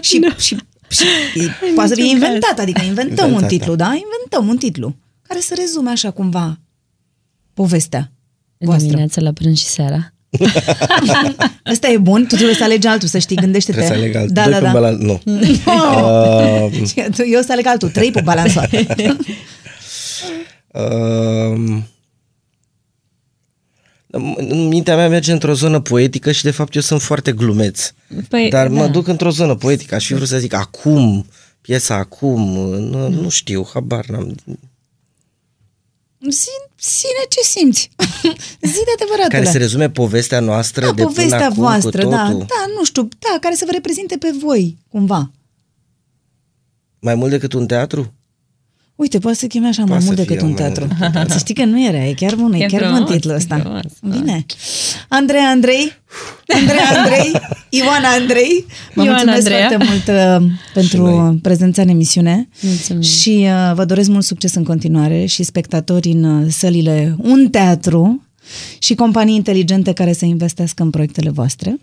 Și, 0.00 0.20
și, 0.38 0.56
și 0.88 1.04
e- 1.34 1.72
poate 1.74 1.88
să 1.88 1.94
fie 1.94 2.10
inventat, 2.10 2.58
adică 2.58 2.80
inventăm 2.84 3.24
un 3.26 3.32
Inventat, 3.32 3.48
titlu, 3.48 3.74
da? 3.74 3.84
Inventăm 3.86 4.48
un 4.48 4.56
titlu 4.56 4.96
care 5.28 5.40
să 5.40 5.54
rezume 5.58 5.90
așa 5.90 6.10
cumva 6.10 6.60
povestea 7.54 8.12
voastră. 8.58 8.86
Dimineața 8.86 9.20
la 9.20 9.32
prânz 9.32 9.58
și 9.58 9.64
seara. 9.64 10.14
Ăsta 11.72 11.88
e 11.88 11.98
bun, 11.98 12.26
tu 12.26 12.34
trebuie 12.34 12.56
să 12.56 12.64
alegi 12.64 12.86
altul, 12.86 13.08
să 13.08 13.18
știi, 13.18 13.36
gândește-te. 13.36 13.78
Trebuie 13.78 13.96
să 13.98 14.02
aleg 14.04 14.16
alt. 14.16 14.30
Da, 14.30 14.42
doi 14.42 14.52
da, 14.52 14.58
pe 14.58 14.64
da. 14.64 14.72
balans, 14.72 15.00
nu. 15.00 15.20
Oh! 15.66 16.70
Uh, 16.72 17.32
Eu 17.32 17.40
să 17.40 17.52
aleg 17.52 17.66
altul, 17.66 17.90
trei 17.90 18.10
pe 18.10 18.20
balansoare. 18.20 18.86
uh, 20.72 21.82
în 24.36 24.68
mintea 24.68 24.96
mea 24.96 25.08
merge 25.08 25.32
într-o 25.32 25.54
zonă 25.54 25.80
poetică 25.80 26.32
și 26.32 26.42
de 26.42 26.50
fapt 26.50 26.74
eu 26.74 26.80
sunt 26.80 27.02
foarte 27.02 27.32
glumeț. 27.32 27.92
Păi, 28.28 28.48
Dar 28.50 28.68
mă 28.68 28.84
da. 28.84 28.88
duc 28.88 29.06
într-o 29.06 29.30
zonă 29.30 29.54
poetică. 29.54 29.94
Aș 29.94 30.06
fi 30.06 30.14
vrut 30.14 30.28
să 30.28 30.38
zic 30.38 30.52
acum, 30.52 31.26
piesa 31.60 31.94
acum, 31.94 32.40
nu, 32.78 33.08
nu 33.08 33.28
știu, 33.28 33.68
habar 33.72 34.06
n-am. 34.06 34.34
Zi, 36.30 36.48
Sine 36.76 37.24
ce 37.28 37.40
simți. 37.40 37.90
Zi 38.72 38.82
de 38.84 38.92
adevăratele. 38.94 39.38
Care 39.38 39.50
se 39.50 39.58
rezume 39.58 39.90
povestea 39.90 40.40
noastră 40.40 40.84
da, 40.84 40.92
de 40.92 41.02
povestea 41.02 41.36
până 41.36 41.44
acum 41.44 41.62
voastră, 41.62 42.04
cu 42.04 42.10
da, 42.10 42.26
totul. 42.26 42.38
da, 42.38 42.72
nu 42.76 42.84
știu, 42.84 43.08
da, 43.18 43.38
care 43.40 43.54
să 43.54 43.64
vă 43.66 43.72
reprezinte 43.72 44.16
pe 44.16 44.34
voi, 44.40 44.78
cumva. 44.88 45.30
Mai 46.98 47.14
mult 47.14 47.30
decât 47.30 47.52
un 47.52 47.66
teatru? 47.66 48.12
Uite, 48.96 49.18
poate 49.18 49.36
să 49.36 49.46
cheme 49.46 49.66
așa 49.66 49.84
mai 49.84 49.88
Poate 49.98 50.04
mult 50.04 50.16
să 50.16 50.22
decât 50.24 50.36
fie 50.38 50.46
un 50.46 50.52
mai 50.52 50.60
teatru. 50.62 50.84
mult 50.86 51.00
decât 51.12 51.22
un 51.24 51.28
Să 51.30 51.38
știi 51.38 51.54
că 51.54 51.64
nu 51.64 51.84
era, 51.86 52.04
e 52.06 52.12
chiar 52.12 52.34
bun, 52.34 52.52
e 52.52 52.62
E 52.64 52.66
chiar 52.66 52.80
bun 52.82 52.90
frumos, 52.94 53.10
titlul 53.10 53.32
e 53.32 53.36
ăsta. 53.36 53.58
frumos, 53.58 53.82
da. 54.00 54.16
Bine. 54.16 54.46
Andrei 55.08 55.40
Andrei, 55.40 55.92
Andrei 56.48 56.78
Andrei, 56.96 57.32
Ioana 57.68 58.08
Andrei, 58.08 58.66
vă 58.94 59.02
Ioana 59.02 59.10
mulțumesc 59.10 59.38
Andreea. 59.50 59.68
foarte 59.68 59.86
mult 59.90 60.42
uh, 60.44 60.50
pentru 60.74 61.02
noi. 61.06 61.36
prezența 61.42 61.82
în 61.82 61.88
emisiune 61.88 62.48
Mulțumim. 62.60 63.02
și 63.02 63.46
uh, 63.48 63.72
vă 63.74 63.84
doresc 63.84 64.08
mult 64.08 64.24
succes 64.24 64.54
în 64.54 64.64
continuare 64.64 65.24
și 65.24 65.42
spectatori 65.42 66.08
în 66.10 66.24
uh, 66.24 66.46
sălile 66.50 67.14
Un 67.18 67.48
Teatru 67.50 68.22
și 68.78 68.94
companii 68.94 69.34
inteligente 69.34 69.92
care 69.92 70.12
să 70.12 70.24
investească 70.24 70.82
în 70.82 70.90
proiectele 70.90 71.30
voastre. 71.30 71.78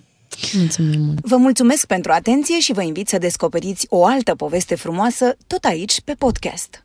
Mulțumim 0.53 1.01
mult! 1.01 1.19
Vă 1.27 1.35
mulțumesc 1.37 1.85
pentru 1.85 2.11
atenție 2.11 2.59
și 2.59 2.73
vă 2.73 2.81
invit 2.83 3.07
să 3.07 3.17
descoperiți 3.17 3.85
o 3.89 4.05
altă 4.05 4.35
poveste 4.35 4.75
frumoasă 4.75 5.35
tot 5.47 5.63
aici 5.63 6.01
pe 6.05 6.13
podcast. 6.17 6.83